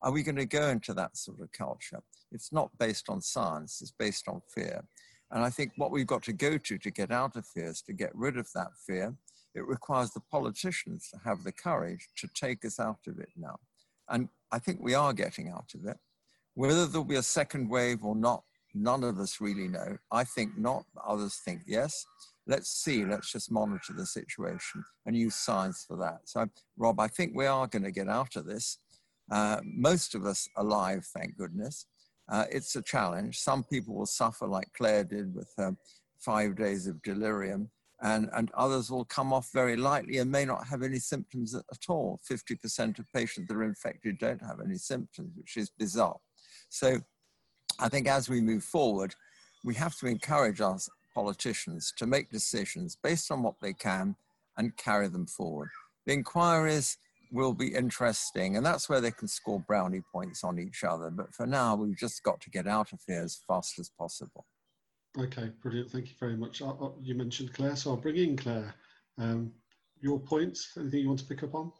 Are 0.00 0.12
we 0.12 0.22
going 0.22 0.36
to 0.36 0.46
go 0.46 0.68
into 0.68 0.94
that 0.94 1.16
sort 1.16 1.40
of 1.40 1.52
culture? 1.52 2.00
It's 2.32 2.52
not 2.52 2.70
based 2.78 3.08
on 3.08 3.20
science, 3.20 3.80
it's 3.82 3.92
based 3.92 4.26
on 4.28 4.40
fear. 4.54 4.84
And 5.30 5.42
I 5.42 5.50
think 5.50 5.72
what 5.76 5.90
we've 5.90 6.06
got 6.06 6.22
to 6.24 6.32
go 6.32 6.56
to 6.56 6.78
to 6.78 6.90
get 6.90 7.10
out 7.10 7.36
of 7.36 7.46
fear 7.46 7.66
is 7.66 7.82
to 7.82 7.92
get 7.92 8.10
rid 8.14 8.38
of 8.38 8.48
that 8.54 8.70
fear 8.86 9.14
it 9.54 9.66
requires 9.66 10.10
the 10.10 10.20
politicians 10.20 11.08
to 11.10 11.20
have 11.24 11.44
the 11.44 11.52
courage 11.52 12.08
to 12.16 12.28
take 12.34 12.64
us 12.64 12.80
out 12.80 12.98
of 13.06 13.18
it 13.18 13.30
now. 13.36 13.58
And 14.08 14.28
I 14.52 14.58
think 14.58 14.80
we 14.82 14.94
are 14.94 15.12
getting 15.12 15.48
out 15.48 15.72
of 15.74 15.86
it. 15.86 15.96
Whether 16.54 16.86
there'll 16.86 17.04
be 17.04 17.16
a 17.16 17.22
second 17.22 17.68
wave 17.68 18.04
or 18.04 18.14
not, 18.14 18.42
none 18.74 19.04
of 19.04 19.18
us 19.18 19.40
really 19.40 19.68
know. 19.68 19.96
I 20.10 20.24
think 20.24 20.56
not, 20.56 20.84
others 21.06 21.40
think 21.44 21.62
yes. 21.66 22.04
Let's 22.46 22.70
see, 22.70 23.04
let's 23.04 23.32
just 23.32 23.50
monitor 23.50 23.94
the 23.96 24.06
situation 24.06 24.84
and 25.06 25.16
use 25.16 25.34
science 25.34 25.84
for 25.86 25.96
that. 25.98 26.20
So, 26.24 26.46
Rob, 26.76 27.00
I 27.00 27.08
think 27.08 27.32
we 27.34 27.46
are 27.46 27.66
going 27.66 27.84
to 27.84 27.90
get 27.90 28.08
out 28.08 28.36
of 28.36 28.46
this. 28.46 28.78
Uh, 29.30 29.60
most 29.64 30.14
of 30.14 30.26
us 30.26 30.46
alive, 30.56 31.06
thank 31.16 31.36
goodness. 31.36 31.86
Uh, 32.28 32.44
it's 32.50 32.76
a 32.76 32.82
challenge. 32.82 33.38
Some 33.38 33.64
people 33.64 33.94
will 33.94 34.06
suffer 34.06 34.46
like 34.46 34.72
Clare 34.76 35.04
did 35.04 35.34
with 35.34 35.52
her 35.56 35.74
five 36.18 36.56
days 36.56 36.86
of 36.86 37.02
delirium 37.02 37.70
and, 38.02 38.28
and 38.34 38.50
others 38.54 38.90
will 38.90 39.04
come 39.04 39.32
off 39.32 39.50
very 39.52 39.76
lightly 39.76 40.18
and 40.18 40.30
may 40.30 40.44
not 40.44 40.66
have 40.66 40.82
any 40.82 40.98
symptoms 40.98 41.54
at 41.54 41.88
all. 41.88 42.20
50% 42.30 42.98
of 42.98 43.12
patients 43.12 43.48
that 43.48 43.56
are 43.56 43.64
infected 43.64 44.18
don't 44.18 44.42
have 44.42 44.60
any 44.64 44.76
symptoms, 44.76 45.30
which 45.36 45.56
is 45.56 45.70
bizarre. 45.70 46.16
So 46.68 46.98
I 47.78 47.88
think 47.88 48.08
as 48.08 48.28
we 48.28 48.40
move 48.40 48.64
forward, 48.64 49.14
we 49.64 49.74
have 49.74 49.96
to 49.98 50.06
encourage 50.06 50.60
our 50.60 50.78
politicians 51.14 51.92
to 51.96 52.06
make 52.06 52.30
decisions 52.30 52.96
based 53.02 53.30
on 53.30 53.42
what 53.42 53.54
they 53.60 53.72
can 53.72 54.16
and 54.56 54.76
carry 54.76 55.08
them 55.08 55.26
forward. 55.26 55.70
The 56.06 56.12
inquiries 56.12 56.98
will 57.32 57.54
be 57.54 57.74
interesting, 57.74 58.56
and 58.56 58.64
that's 58.64 58.88
where 58.88 59.00
they 59.00 59.10
can 59.10 59.26
score 59.26 59.60
brownie 59.66 60.02
points 60.12 60.44
on 60.44 60.58
each 60.58 60.84
other. 60.84 61.10
But 61.10 61.34
for 61.34 61.46
now, 61.46 61.74
we've 61.74 61.96
just 61.96 62.22
got 62.22 62.40
to 62.42 62.50
get 62.50 62.66
out 62.66 62.92
of 62.92 63.00
here 63.06 63.22
as 63.22 63.40
fast 63.48 63.78
as 63.78 63.90
possible. 63.98 64.46
Okay, 65.18 65.50
brilliant. 65.62 65.90
Thank 65.90 66.08
you 66.08 66.14
very 66.18 66.36
much. 66.36 66.62
Uh, 66.62 66.90
you 67.00 67.14
mentioned 67.14 67.52
Clare, 67.52 67.76
so 67.76 67.90
I'll 67.90 67.96
bring 67.96 68.16
in 68.16 68.36
Clare. 68.36 68.74
Um, 69.18 69.52
your 70.00 70.18
points, 70.18 70.72
anything 70.76 71.00
you 71.00 71.08
want 71.08 71.20
to 71.20 71.26
pick 71.26 71.42
up 71.42 71.54
on? 71.54 71.72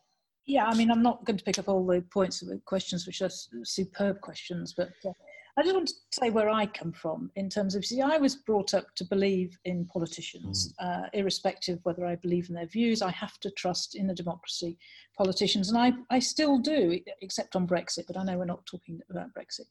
Yeah, 0.46 0.66
I 0.66 0.74
mean, 0.74 0.90
I'm 0.90 1.02
not 1.02 1.24
going 1.24 1.38
to 1.38 1.44
pick 1.44 1.58
up 1.58 1.68
all 1.68 1.86
the 1.86 2.02
points 2.12 2.42
of 2.42 2.48
the 2.48 2.60
questions, 2.66 3.06
which 3.06 3.22
are 3.22 3.30
superb 3.62 4.20
questions, 4.20 4.74
but 4.76 4.90
uh, 5.06 5.12
I 5.56 5.62
just 5.62 5.74
want 5.74 5.88
to 5.88 5.94
say 6.12 6.30
where 6.30 6.50
I 6.50 6.66
come 6.66 6.90
from 6.92 7.30
in 7.36 7.48
terms 7.48 7.76
of, 7.76 7.84
see, 7.84 8.00
I 8.00 8.16
was 8.16 8.34
brought 8.34 8.74
up 8.74 8.86
to 8.96 9.04
believe 9.04 9.56
in 9.64 9.86
politicians, 9.86 10.74
mm. 10.80 11.04
uh, 11.04 11.08
irrespective 11.12 11.78
whether 11.84 12.04
I 12.04 12.16
believe 12.16 12.48
in 12.48 12.56
their 12.56 12.66
views. 12.66 13.02
I 13.02 13.12
have 13.12 13.38
to 13.40 13.50
trust 13.52 13.94
in 13.94 14.10
a 14.10 14.14
democracy 14.14 14.76
politicians, 15.16 15.68
and 15.68 15.78
I, 15.78 15.92
I 16.10 16.18
still 16.18 16.58
do, 16.58 16.98
except 17.22 17.54
on 17.54 17.68
Brexit, 17.68 18.08
but 18.08 18.16
I 18.16 18.24
know 18.24 18.36
we're 18.36 18.46
not 18.46 18.66
talking 18.66 19.00
about 19.10 19.32
Brexit. 19.32 19.66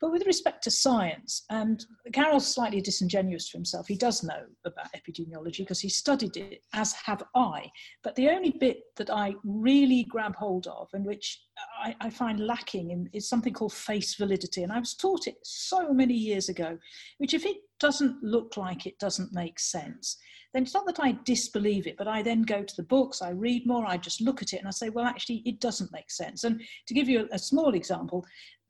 But 0.00 0.10
with 0.10 0.26
respect 0.26 0.64
to 0.64 0.70
science, 0.72 1.44
and 1.50 1.84
Karol's 2.10 2.52
slightly 2.52 2.80
disingenuous 2.80 3.48
to 3.50 3.58
himself, 3.58 3.86
he 3.86 3.96
does 3.96 4.24
know 4.24 4.42
about 4.64 4.92
epidemiology 4.92 5.58
because 5.58 5.78
he 5.78 5.88
studied 5.88 6.36
it, 6.36 6.64
as 6.74 6.92
have 6.94 7.22
I. 7.36 7.70
But 8.02 8.16
the 8.16 8.28
only 8.28 8.50
bit 8.58 8.80
that 8.96 9.10
I 9.10 9.36
really 9.44 10.02
grab 10.02 10.34
hold 10.34 10.66
of 10.66 10.88
and 10.92 11.06
which 11.06 11.40
I, 11.82 11.94
I 12.00 12.10
find 12.10 12.40
lacking 12.40 12.90
in, 12.90 13.10
is 13.12 13.28
something 13.28 13.52
called 13.52 13.72
face 13.72 14.14
validity. 14.14 14.62
And 14.62 14.72
I 14.72 14.78
was 14.78 14.94
taught 14.94 15.26
it 15.26 15.36
so 15.42 15.92
many 15.92 16.14
years 16.14 16.48
ago, 16.48 16.78
which 17.18 17.34
if 17.34 17.44
it 17.44 17.58
doesn't 17.80 18.22
look 18.22 18.56
like 18.56 18.86
it 18.86 18.98
doesn't 18.98 19.32
make 19.32 19.58
sense, 19.58 20.18
then 20.52 20.62
it's 20.62 20.74
not 20.74 20.86
that 20.86 21.00
I 21.00 21.18
disbelieve 21.24 21.86
it, 21.86 21.96
but 21.96 22.08
I 22.08 22.22
then 22.22 22.42
go 22.42 22.62
to 22.62 22.76
the 22.76 22.82
books, 22.82 23.22
I 23.22 23.30
read 23.30 23.66
more, 23.66 23.86
I 23.86 23.96
just 23.96 24.20
look 24.20 24.42
at 24.42 24.52
it 24.52 24.58
and 24.58 24.68
I 24.68 24.70
say, 24.70 24.90
well, 24.90 25.06
actually, 25.06 25.42
it 25.46 25.60
doesn't 25.60 25.92
make 25.92 26.10
sense. 26.10 26.44
And 26.44 26.60
to 26.86 26.94
give 26.94 27.08
you 27.08 27.28
a, 27.30 27.36
a 27.36 27.38
small 27.38 27.74
example, 27.74 28.26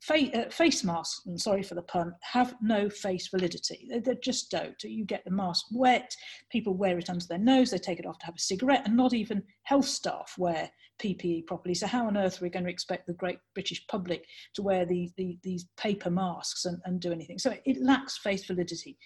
uh, 0.09 0.49
face 0.49 0.83
masks, 0.83 1.25
and 1.25 1.39
sorry 1.39 1.63
for 1.63 1.75
the 1.75 1.81
pun, 1.81 2.13
have 2.21 2.55
no 2.61 2.89
face 2.89 3.27
validity. 3.27 3.87
They, 3.89 3.99
they, 3.99 4.15
just 4.21 4.51
don't. 4.51 4.81
You 4.83 5.05
get 5.05 5.23
the 5.23 5.31
mask 5.31 5.65
wet, 5.71 6.13
people 6.49 6.73
wear 6.73 6.97
it 6.99 7.09
under 7.09 7.25
their 7.25 7.37
nose, 7.37 7.71
they 7.71 7.77
take 7.77 7.99
it 7.99 8.05
off 8.05 8.19
to 8.19 8.25
have 8.25 8.35
a 8.35 8.39
cigarette, 8.39 8.83
and 8.85 8.97
not 8.97 9.13
even 9.13 9.43
health 9.63 9.85
staff 9.85 10.35
wear 10.37 10.69
PPE 10.99 11.47
properly. 11.47 11.75
So, 11.75 11.87
how 11.87 12.07
on 12.07 12.17
earth 12.17 12.41
are 12.41 12.45
we 12.45 12.49
going 12.49 12.65
to 12.65 12.71
expect 12.71 13.07
the 13.07 13.13
great 13.13 13.39
British 13.53 13.85
public 13.87 14.25
to 14.55 14.61
wear 14.61 14.85
the, 14.85 15.11
the, 15.17 15.37
these 15.43 15.65
paper 15.77 16.09
masks 16.09 16.65
and, 16.65 16.79
and 16.85 16.99
do 16.99 17.11
anything? 17.11 17.39
So, 17.39 17.55
it 17.65 17.81
lacks 17.81 18.17
face 18.17 18.45
validity. 18.45 18.97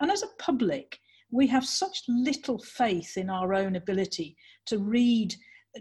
And 0.00 0.10
as 0.10 0.22
a 0.22 0.28
public, 0.38 0.98
we 1.30 1.46
have 1.46 1.64
such 1.64 2.02
little 2.08 2.58
faith 2.58 3.16
in 3.16 3.30
our 3.30 3.54
own 3.54 3.76
ability 3.76 4.36
to 4.66 4.78
read 4.78 5.34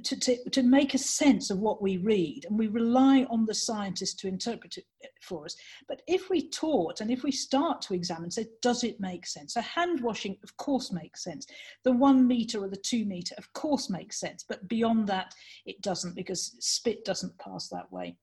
to, 0.03 0.19
to, 0.19 0.49
to 0.51 0.63
make 0.63 0.93
a 0.93 0.97
sense 0.97 1.49
of 1.49 1.59
what 1.59 1.81
we 1.81 1.97
read 1.97 2.45
and 2.47 2.57
we 2.57 2.67
rely 2.67 3.25
on 3.29 3.45
the 3.45 3.53
scientists 3.53 4.13
to 4.15 4.27
interpret 4.27 4.77
it 4.77 4.85
for 5.21 5.45
us. 5.45 5.55
But 5.87 6.01
if 6.07 6.29
we 6.29 6.49
taught 6.49 7.01
and 7.01 7.11
if 7.11 7.23
we 7.23 7.31
start 7.31 7.81
to 7.83 7.93
examine 7.93 8.31
say 8.31 8.47
does 8.61 8.83
it 8.83 8.99
make 8.99 9.25
sense? 9.25 9.53
So 9.53 9.61
hand 9.61 10.01
washing 10.01 10.37
of 10.43 10.55
course 10.57 10.91
makes 10.91 11.23
sense. 11.23 11.45
The 11.83 11.91
one 11.91 12.25
meter 12.25 12.63
or 12.63 12.69
the 12.69 12.77
two 12.77 13.05
meter 13.05 13.35
of 13.37 13.51
course 13.53 13.89
makes 13.89 14.19
sense. 14.19 14.45
But 14.47 14.67
beyond 14.69 15.07
that 15.07 15.33
it 15.65 15.81
doesn't 15.81 16.15
because 16.15 16.55
spit 16.59 17.03
doesn't 17.03 17.37
pass 17.37 17.67
that 17.69 17.91
way. 17.91 18.15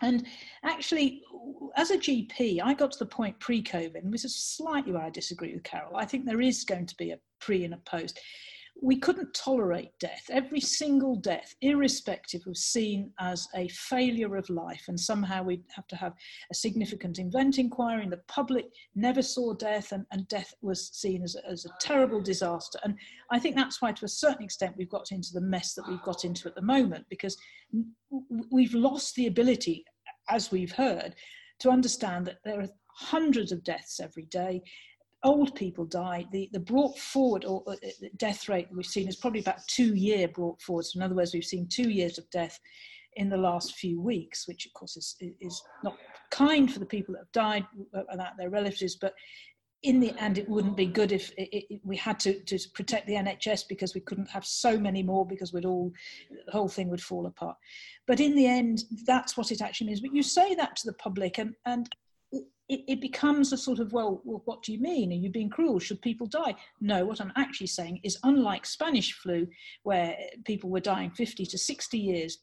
And 0.00 0.26
actually, 0.62 1.22
as 1.76 1.90
a 1.90 1.98
GP, 1.98 2.60
I 2.62 2.72
got 2.72 2.92
to 2.92 2.98
the 3.00 3.06
point 3.06 3.40
pre 3.40 3.60
COVID, 3.60 3.96
and 3.96 4.14
this 4.14 4.24
is 4.24 4.36
slightly 4.36 4.92
where 4.92 5.02
I 5.02 5.10
disagree 5.10 5.52
with 5.52 5.64
Karol. 5.64 5.96
I 5.96 6.04
think 6.04 6.24
there 6.24 6.40
is 6.40 6.62
going 6.62 6.86
to 6.86 6.96
be 6.96 7.10
a 7.10 7.18
pre 7.40 7.64
and 7.64 7.74
a 7.74 7.78
post 7.78 8.20
we 8.80 8.96
couldn't 8.96 9.34
tolerate 9.34 9.90
death. 9.98 10.22
Every 10.30 10.60
single 10.60 11.16
death, 11.16 11.54
irrespective, 11.62 12.42
was 12.46 12.64
seen 12.64 13.12
as 13.18 13.48
a 13.54 13.68
failure 13.68 14.36
of 14.36 14.48
life, 14.50 14.84
and 14.88 14.98
somehow 14.98 15.42
we'd 15.42 15.64
have 15.74 15.86
to 15.88 15.96
have 15.96 16.14
a 16.50 16.54
significant 16.54 17.18
invent 17.18 17.58
inquiry. 17.58 18.04
And 18.04 18.12
the 18.12 18.20
public 18.28 18.66
never 18.94 19.22
saw 19.22 19.54
death, 19.54 19.92
and, 19.92 20.06
and 20.12 20.28
death 20.28 20.54
was 20.62 20.90
seen 20.92 21.22
as 21.22 21.36
as 21.50 21.64
a 21.64 21.70
terrible 21.80 22.20
disaster. 22.20 22.78
And 22.84 22.94
I 23.30 23.38
think 23.38 23.56
that's 23.56 23.82
why, 23.82 23.92
to 23.92 24.04
a 24.04 24.08
certain 24.08 24.44
extent, 24.44 24.76
we've 24.76 24.88
got 24.88 25.10
into 25.10 25.32
the 25.32 25.40
mess 25.40 25.74
that 25.74 25.88
we've 25.88 26.02
got 26.02 26.24
into 26.24 26.48
at 26.48 26.54
the 26.54 26.62
moment, 26.62 27.04
because 27.10 27.36
we've 28.50 28.74
lost 28.74 29.14
the 29.14 29.26
ability, 29.26 29.84
as 30.28 30.52
we've 30.52 30.72
heard, 30.72 31.14
to 31.60 31.70
understand 31.70 32.26
that 32.26 32.38
there 32.44 32.60
are 32.60 32.68
hundreds 32.94 33.50
of 33.52 33.64
deaths 33.64 34.00
every 34.00 34.26
day 34.26 34.62
old 35.24 35.54
people 35.54 35.84
die, 35.84 36.26
the, 36.32 36.48
the 36.52 36.60
brought 36.60 36.98
forward 36.98 37.44
or 37.44 37.62
uh, 37.66 37.74
death 38.16 38.48
rate 38.48 38.68
we've 38.72 38.86
seen 38.86 39.08
is 39.08 39.16
probably 39.16 39.40
about 39.40 39.66
two 39.66 39.94
year 39.94 40.28
brought 40.28 40.60
forward. 40.62 40.84
So 40.84 40.98
in 40.98 41.02
other 41.02 41.14
words, 41.14 41.34
we've 41.34 41.44
seen 41.44 41.68
two 41.68 41.90
years 41.90 42.18
of 42.18 42.30
death 42.30 42.58
in 43.16 43.28
the 43.28 43.36
last 43.36 43.74
few 43.74 44.00
weeks, 44.00 44.46
which 44.46 44.66
of 44.66 44.72
course 44.74 44.96
is, 44.96 45.16
is 45.40 45.60
not 45.82 45.96
kind 46.30 46.72
for 46.72 46.78
the 46.78 46.86
people 46.86 47.14
that 47.14 47.20
have 47.20 47.32
died 47.32 47.66
and 47.92 48.20
uh, 48.20 48.30
their 48.38 48.50
relatives, 48.50 48.96
but 49.00 49.14
in 49.84 50.00
the 50.00 50.12
end, 50.20 50.38
it 50.38 50.48
wouldn't 50.48 50.76
be 50.76 50.86
good 50.86 51.12
if 51.12 51.30
it, 51.36 51.48
it, 51.52 51.80
we 51.84 51.96
had 51.96 52.18
to, 52.20 52.40
to 52.44 52.58
protect 52.74 53.06
the 53.06 53.14
NHS 53.14 53.64
because 53.68 53.94
we 53.94 54.00
couldn't 54.00 54.28
have 54.28 54.44
so 54.44 54.78
many 54.78 55.04
more 55.04 55.24
because 55.24 55.52
we'd 55.52 55.64
all, 55.64 55.92
the 56.46 56.52
whole 56.52 56.68
thing 56.68 56.88
would 56.88 57.00
fall 57.00 57.26
apart. 57.26 57.56
But 58.06 58.18
in 58.18 58.34
the 58.34 58.46
end, 58.46 58.82
that's 59.06 59.36
what 59.36 59.52
it 59.52 59.62
actually 59.62 59.88
means. 59.88 60.00
But 60.00 60.14
you 60.14 60.22
say 60.22 60.56
that 60.56 60.74
to 60.76 60.86
the 60.86 60.94
public, 60.94 61.38
and, 61.38 61.54
and 61.64 61.88
it, 62.68 62.80
it, 62.86 63.00
becomes 63.00 63.52
a 63.52 63.56
sort 63.56 63.78
of, 63.78 63.92
well, 63.92 64.20
well, 64.24 64.42
what 64.44 64.62
do 64.62 64.72
you 64.72 64.78
mean? 64.78 65.10
Are 65.10 65.16
you 65.16 65.30
being 65.30 65.48
cruel? 65.48 65.78
Should 65.78 66.02
people 66.02 66.26
die? 66.26 66.54
No, 66.80 67.04
what 67.04 67.20
I'm 67.20 67.32
actually 67.36 67.68
saying 67.68 68.00
is, 68.02 68.18
unlike 68.24 68.66
Spanish 68.66 69.12
flu, 69.14 69.46
where 69.84 70.16
people 70.44 70.68
were 70.68 70.80
dying 70.80 71.10
50 71.10 71.46
to 71.46 71.58
60 71.58 71.98
years 71.98 72.38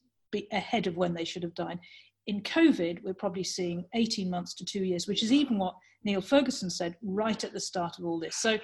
ahead 0.51 0.87
of 0.87 0.97
when 0.97 1.13
they 1.13 1.23
should 1.23 1.43
have 1.43 1.53
died, 1.53 1.79
in 2.27 2.41
COVID, 2.41 3.03
we're 3.03 3.13
probably 3.13 3.43
seeing 3.43 3.85
18 3.93 4.29
months 4.29 4.55
to 4.55 4.65
two 4.65 4.83
years, 4.83 5.07
which 5.07 5.21
is 5.21 5.31
even 5.31 5.59
what 5.59 5.75
Neil 6.03 6.21
Ferguson 6.21 6.69
said 6.69 6.95
right 7.03 7.43
at 7.43 7.53
the 7.53 7.59
start 7.59 7.99
of 7.99 8.05
all 8.05 8.19
this. 8.19 8.37
So 8.37 8.57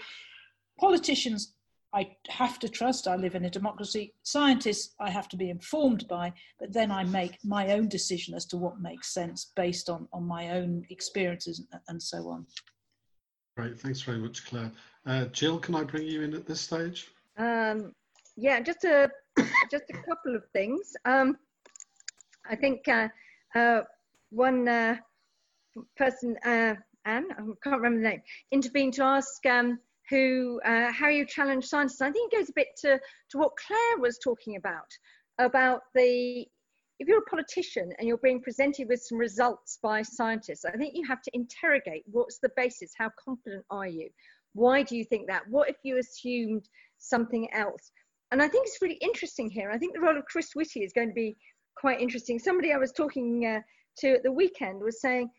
politicians 0.79 1.53
I 1.93 2.15
have 2.29 2.57
to 2.59 2.69
trust, 2.69 3.07
I 3.07 3.15
live 3.17 3.35
in 3.35 3.45
a 3.45 3.49
democracy. 3.49 4.13
Scientists, 4.23 4.95
I 4.99 5.09
have 5.09 5.27
to 5.29 5.37
be 5.37 5.49
informed 5.49 6.07
by, 6.07 6.31
but 6.59 6.71
then 6.71 6.89
I 6.89 7.03
make 7.03 7.37
my 7.43 7.71
own 7.73 7.89
decision 7.89 8.33
as 8.33 8.45
to 8.47 8.57
what 8.57 8.79
makes 8.79 9.13
sense 9.13 9.51
based 9.55 9.89
on, 9.89 10.07
on 10.13 10.25
my 10.25 10.51
own 10.51 10.85
experiences 10.89 11.59
and, 11.71 11.81
and 11.89 12.01
so 12.01 12.29
on. 12.29 12.45
Great, 13.57 13.77
thanks 13.77 14.01
very 14.01 14.19
much, 14.19 14.45
Clare. 14.45 14.71
Uh, 15.05 15.25
Jill, 15.25 15.59
can 15.59 15.75
I 15.75 15.83
bring 15.83 16.07
you 16.07 16.21
in 16.21 16.33
at 16.33 16.45
this 16.45 16.61
stage? 16.61 17.09
Um, 17.37 17.93
yeah, 18.37 18.61
just 18.61 18.85
a 18.85 19.09
just 19.71 19.83
a 19.89 19.97
couple 20.07 20.35
of 20.35 20.43
things. 20.53 20.93
Um, 21.05 21.37
I 22.49 22.55
think 22.55 22.87
uh, 22.87 23.09
uh, 23.55 23.81
one 24.29 24.67
uh, 24.67 24.97
person, 25.97 26.37
uh, 26.45 26.75
Anne, 27.05 27.25
I 27.31 27.41
can't 27.63 27.81
remember 27.81 28.01
the 28.01 28.09
name, 28.09 28.21
intervened 28.51 28.93
to 28.95 29.03
ask 29.03 29.45
um, 29.45 29.79
who 30.11 30.61
uh, 30.63 30.91
how 30.91 31.07
you 31.07 31.25
challenge 31.25 31.65
scientists. 31.65 32.01
I 32.01 32.11
think 32.11 32.31
it 32.31 32.37
goes 32.37 32.49
a 32.49 32.53
bit 32.53 32.67
to, 32.81 32.99
to 33.31 33.37
what 33.37 33.53
Clare 33.65 33.99
was 33.99 34.19
talking 34.23 34.57
about, 34.57 34.89
about 35.39 35.81
the 35.95 36.45
if 36.99 37.07
you're 37.07 37.19
a 37.19 37.29
politician 37.35 37.91
and 37.97 38.07
you're 38.07 38.17
being 38.17 38.43
presented 38.43 38.87
with 38.87 39.01
some 39.01 39.17
results 39.17 39.79
by 39.81 40.03
scientists, 40.03 40.65
I 40.65 40.77
think 40.77 40.93
you 40.95 41.03
have 41.07 41.23
to 41.23 41.31
interrogate 41.33 42.03
what's 42.05 42.37
the 42.37 42.51
basis, 42.55 42.91
how 42.95 43.09
confident 43.25 43.65
are 43.71 43.87
you? 43.87 44.07
Why 44.53 44.83
do 44.83 44.95
you 44.95 45.03
think 45.05 45.27
that? 45.27 45.41
What 45.49 45.67
if 45.67 45.77
you 45.83 45.97
assumed 45.97 46.69
something 46.99 47.51
else? 47.53 47.91
And 48.31 48.39
I 48.39 48.47
think 48.47 48.67
it's 48.67 48.83
really 48.83 48.99
interesting 49.01 49.49
here. 49.49 49.71
I 49.71 49.79
think 49.79 49.95
the 49.95 50.01
role 50.01 50.15
of 50.15 50.25
Chris 50.25 50.51
Whitty 50.53 50.83
is 50.83 50.93
going 50.93 51.07
to 51.07 51.13
be 51.13 51.35
quite 51.75 51.99
interesting. 51.99 52.37
Somebody 52.37 52.71
I 52.71 52.77
was 52.77 52.91
talking 52.91 53.47
uh, 53.47 53.61
to 53.99 54.11
at 54.11 54.23
the 54.23 54.31
weekend 54.31 54.83
was 54.83 55.01
saying, 55.01 55.31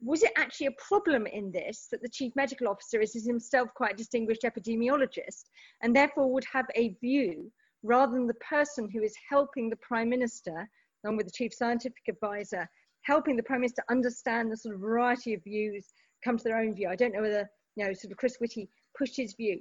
was 0.00 0.22
it 0.22 0.32
actually 0.36 0.66
a 0.66 0.72
problem 0.72 1.26
in 1.26 1.50
this 1.50 1.88
that 1.90 2.02
the 2.02 2.08
chief 2.08 2.32
medical 2.36 2.68
officer 2.68 3.00
is 3.00 3.14
himself 3.26 3.68
quite 3.74 3.94
a 3.94 3.96
distinguished 3.96 4.42
epidemiologist 4.42 5.44
and 5.82 5.96
therefore 5.96 6.32
would 6.32 6.44
have 6.52 6.66
a 6.74 6.90
view 7.00 7.50
rather 7.82 8.12
than 8.12 8.26
the 8.26 8.34
person 8.34 8.90
who 8.92 9.02
is 9.02 9.14
helping 9.28 9.70
the 9.70 9.76
prime 9.76 10.08
minister 10.08 10.68
along 11.04 11.16
with 11.16 11.26
the 11.26 11.32
chief 11.32 11.52
scientific 11.54 12.02
advisor 12.08 12.68
helping 13.02 13.36
the 13.36 13.42
prime 13.42 13.60
minister 13.60 13.82
understand 13.88 14.50
the 14.50 14.56
sort 14.56 14.74
of 14.74 14.80
variety 14.80 15.32
of 15.32 15.42
views 15.44 15.92
come 16.24 16.36
to 16.36 16.44
their 16.44 16.58
own 16.58 16.74
view? 16.74 16.88
I 16.88 16.96
don't 16.96 17.14
know 17.14 17.22
whether 17.22 17.48
you 17.76 17.86
know 17.86 17.92
sort 17.92 18.12
of 18.12 18.18
chris 18.18 18.36
whitty 18.40 18.68
pushed 18.98 19.16
his 19.16 19.34
view. 19.34 19.60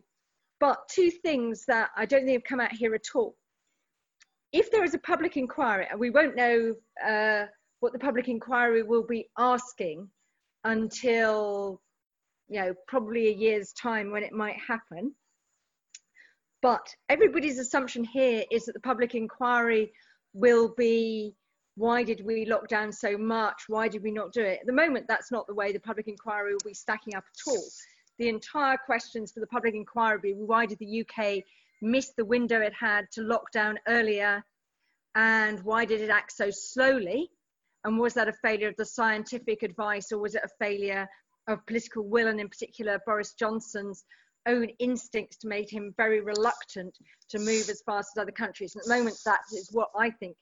But 0.60 0.80
two 0.90 1.12
things 1.12 1.66
that 1.68 1.90
i 1.96 2.06
don't 2.06 2.26
think 2.26 2.34
have 2.34 2.44
come 2.44 2.60
out 2.60 2.72
here 2.72 2.96
at 2.96 3.08
all. 3.14 3.36
If 4.52 4.72
there 4.72 4.84
is 4.84 4.94
a 4.94 5.00
public 5.00 5.38
inquiry 5.38 5.88
and 5.90 6.00
we 6.00 6.10
won't 6.10 6.36
know 6.36 6.76
uh, 7.06 7.46
what 7.82 7.94
the 7.94 8.00
public 8.00 8.28
inquiry 8.28 8.84
will 8.84 9.06
be 9.06 9.30
asking 9.38 10.10
until 10.66 11.80
you 12.50 12.60
know 12.60 12.74
probably 12.88 13.28
a 13.30 13.34
year's 13.34 13.72
time 13.72 14.12
when 14.12 14.24
it 14.24 14.34
might 14.34 14.58
happen. 14.68 15.14
But 16.62 16.88
everybody's 17.08 17.60
assumption 17.60 18.04
here 18.04 18.44
is 18.52 18.66
that 18.66 18.74
the 18.74 18.80
public 18.80 19.14
inquiry 19.14 19.94
will 20.34 20.74
be 20.76 21.36
why 21.76 22.04
did 22.04 22.26
we 22.26 22.46
lock 22.46 22.68
down 22.68 22.92
so 22.92 23.18
much? 23.18 23.64
Why 23.68 23.88
did 23.88 24.02
we 24.02 24.12
not 24.12 24.34
do 24.34 24.42
it? 24.42 24.60
At 24.62 24.66
the 24.66 24.74
moment 24.74 25.06
that's 25.08 25.32
not 25.32 25.46
the 25.48 25.54
way 25.54 25.72
the 25.72 25.80
public 25.80 26.08
inquiry 26.08 26.54
will 26.54 26.70
be 26.70 26.74
stacking 26.74 27.16
up 27.16 27.24
at 27.26 27.52
all. 27.52 27.64
The 28.18 28.30
entire 28.30 28.78
questions 28.78 29.32
for 29.32 29.42
the 29.42 29.48
public 29.48 29.76
inquiry 29.76 30.16
will 30.16 30.22
be 30.22 30.34
why 30.34 30.66
did 30.66 30.80
the 30.80 31.02
uk 31.02 31.44
miss 31.82 32.14
the 32.18 32.26
window 32.26 32.62
it 32.62 32.74
had 32.74 33.12
to 33.12 33.22
lock 33.22 33.52
down 33.52 33.78
earlier? 33.88 34.44
And 35.14 35.64
why 35.64 35.86
did 35.86 36.02
it 36.02 36.10
act 36.10 36.32
so 36.32 36.50
slowly 36.50 37.30
and 37.86 37.98
was 37.98 38.14
that 38.16 38.28
a 38.28 38.34
failure 38.34 38.68
of 38.68 38.76
the 38.78 38.86
scientific 38.86 39.64
advice 39.64 40.12
or 40.12 40.18
was 40.18 40.36
it 40.36 40.42
a 40.44 40.64
failure 40.64 41.08
of 41.48 41.66
political 41.68 42.04
will 42.04 42.28
and 42.28 42.42
in 42.42 42.50
particular 42.50 43.00
Boris 43.06 43.34
Johnson's 43.34 44.04
own 44.48 44.68
instincts 44.80 45.38
to 45.38 45.48
make 45.48 45.72
him 45.72 45.94
very 45.96 46.22
reluctant 46.22 46.96
to 47.30 47.40
move 47.40 47.70
as 47.70 47.82
fast 47.86 48.10
as 48.16 48.22
other 48.22 48.32
countries. 48.32 48.76
And 48.76 48.82
at 48.82 48.88
the 48.88 48.96
moment, 48.96 49.18
that 49.26 49.42
is 49.54 49.70
what 49.72 49.90
I 49.98 50.10
think 50.10 50.36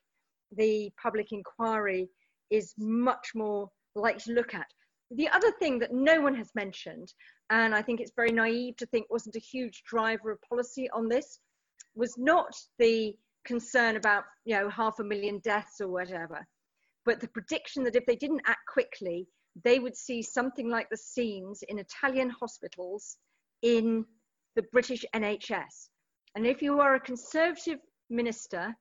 the 0.56 0.92
public 1.02 1.32
inquiry 1.32 2.10
is 2.50 2.74
much 2.78 3.32
more 3.36 3.70
likely 3.96 4.22
to 4.22 4.34
look 4.34 4.54
at. 4.54 4.68
the 5.12 5.30
other 5.30 5.52
thing 5.60 5.78
that 5.80 5.94
no 5.94 6.20
one 6.22 6.34
has 6.34 6.50
mentioned, 6.56 7.14
and 7.50 7.76
I 7.76 7.82
think 7.84 8.00
it's 8.00 8.14
very 8.16 8.32
naive 8.32 8.78
to 8.78 8.86
think 8.88 9.06
wasn't 9.10 9.36
a 9.36 9.40
huge 9.40 9.84
driver 9.84 10.32
of 10.32 10.40
policy 10.42 10.90
on 10.92 11.08
this, 11.08 11.40
was 11.94 12.18
not 12.18 12.56
the 12.80 13.16
concern 13.46 13.96
about 13.98 14.24
you 14.46 14.56
know 14.56 14.70
half 14.70 15.00
a 15.00 15.04
million 15.04 15.40
deaths 15.40 15.82
or 15.82 15.90
whatever, 15.90 16.48
but 17.06 17.20
the 17.20 17.28
prediction 17.28 17.84
that 17.84 17.96
if 17.96 18.06
they 18.06 18.16
didn't 18.16 18.42
act 18.46 18.66
quickly, 18.68 19.28
they 19.64 19.80
would 19.80 19.96
see 19.96 20.22
something 20.22 20.70
like 20.70 20.90
the 20.90 20.98
scenes 20.98 21.64
in 21.68 21.80
Italian 21.80 22.30
hospitals 22.30 23.18
in 23.62 24.06
the 24.56 24.64
British 24.72 25.06
NHS. 25.16 25.90
And 26.36 26.48
if 26.48 26.62
you 26.62 26.80
are 26.80 26.96
a 26.96 27.00
Conservative 27.00 27.80
minister 28.10 28.76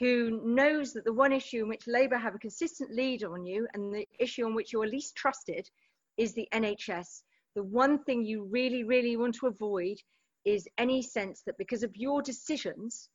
who 0.00 0.40
knows 0.44 0.92
that 0.92 1.04
the 1.04 1.12
one 1.12 1.32
issue 1.32 1.62
in 1.62 1.68
which 1.68 1.86
Labour 1.86 2.16
have 2.16 2.34
a 2.34 2.38
consistent 2.38 2.90
lead 2.92 3.24
on 3.24 3.44
you 3.44 3.66
and 3.74 3.94
the 3.94 4.06
issue 4.18 4.44
on 4.44 4.54
which 4.54 4.72
you 4.72 4.82
are 4.82 4.86
least 4.86 5.14
trusted 5.16 5.68
is 6.16 6.34
the 6.34 6.48
NHS, 6.52 7.22
the 7.54 7.62
one 7.62 8.02
thing 8.04 8.24
you 8.24 8.44
really, 8.44 8.84
really 8.84 9.16
want 9.16 9.36
to 9.36 9.46
avoid 9.46 9.96
is 10.44 10.68
any 10.78 11.00
sense 11.00 11.42
that 11.46 11.58
because 11.58 11.82
of 11.82 11.96
your 11.96 12.22
decisions, 12.22 13.08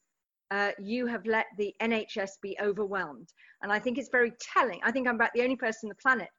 uh, 0.52 0.72
you 0.80 1.06
have 1.06 1.26
let 1.26 1.46
the 1.58 1.74
NHS 1.82 2.32
be 2.42 2.58
overwhelmed. 2.62 3.30
And 3.62 3.72
I 3.72 3.80
think 3.80 3.98
it's 3.98 4.10
very 4.12 4.34
telling. 4.40 4.80
I 4.84 4.92
think 4.92 5.08
I'm 5.08 5.16
about 5.16 5.32
the 5.36 5.44
only 5.44 5.56
person 5.56 5.88
on 5.88 5.90
the 5.90 6.02
planet 6.02 6.30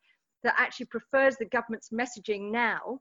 that 0.42 0.54
actually 0.58 0.86
prefers 0.86 1.36
the 1.36 1.44
government's 1.46 1.90
messaging 1.90 2.50
now 2.50 3.00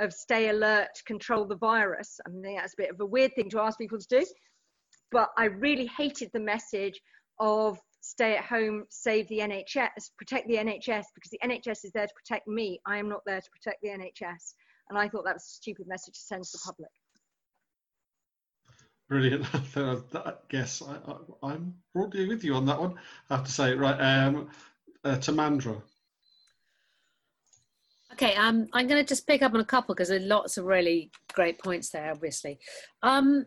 of 0.00 0.12
stay 0.12 0.48
alert, 0.48 0.88
control 1.06 1.44
the 1.44 1.56
virus. 1.56 2.18
I 2.26 2.30
mean, 2.30 2.56
that's 2.56 2.74
a 2.74 2.82
bit 2.82 2.90
of 2.90 3.00
a 3.00 3.06
weird 3.06 3.34
thing 3.34 3.50
to 3.50 3.60
ask 3.60 3.78
people 3.78 3.98
to 3.98 4.06
do, 4.20 4.26
but 5.12 5.30
I 5.36 5.44
really 5.46 5.86
hated 5.86 6.30
the 6.32 6.40
message 6.40 7.00
of 7.38 7.78
stay 8.00 8.36
at 8.36 8.44
home, 8.44 8.84
save 8.88 9.28
the 9.28 9.38
NHS, 9.38 10.10
protect 10.16 10.48
the 10.48 10.56
NHS, 10.56 11.04
because 11.14 11.30
the 11.30 11.40
NHS 11.44 11.84
is 11.84 11.92
there 11.94 12.06
to 12.06 12.12
protect 12.14 12.48
me. 12.48 12.80
I 12.86 12.98
am 12.98 13.08
not 13.08 13.20
there 13.26 13.40
to 13.40 13.50
protect 13.50 13.82
the 13.82 13.88
NHS. 13.88 14.54
And 14.88 14.98
I 14.98 15.08
thought 15.08 15.24
that 15.24 15.34
was 15.34 15.44
a 15.44 15.56
stupid 15.56 15.86
message 15.86 16.14
to 16.14 16.20
send 16.20 16.44
to 16.44 16.50
the 16.52 16.60
public. 16.64 16.90
Brilliant. 19.10 19.44
yes, 20.52 20.82
I, 21.42 21.52
am 21.52 21.74
broadly 21.92 22.28
with 22.28 22.44
you 22.44 22.54
on 22.54 22.64
that 22.66 22.80
one. 22.80 22.94
I 23.28 23.36
have 23.36 23.44
to 23.44 23.50
say, 23.50 23.74
right, 23.74 23.98
um, 23.98 24.48
uh, 25.04 25.16
Timandra. 25.16 25.82
Okay, 28.12 28.36
um, 28.36 28.68
I'm 28.72 28.86
going 28.86 29.04
to 29.04 29.08
just 29.08 29.26
pick 29.26 29.42
up 29.42 29.52
on 29.52 29.58
a 29.58 29.64
couple 29.64 29.96
because 29.96 30.10
there 30.10 30.20
are 30.20 30.26
lots 30.26 30.58
of 30.58 30.64
really 30.64 31.10
great 31.32 31.58
points 31.58 31.90
there, 31.90 32.12
obviously. 32.12 32.60
Um, 33.02 33.46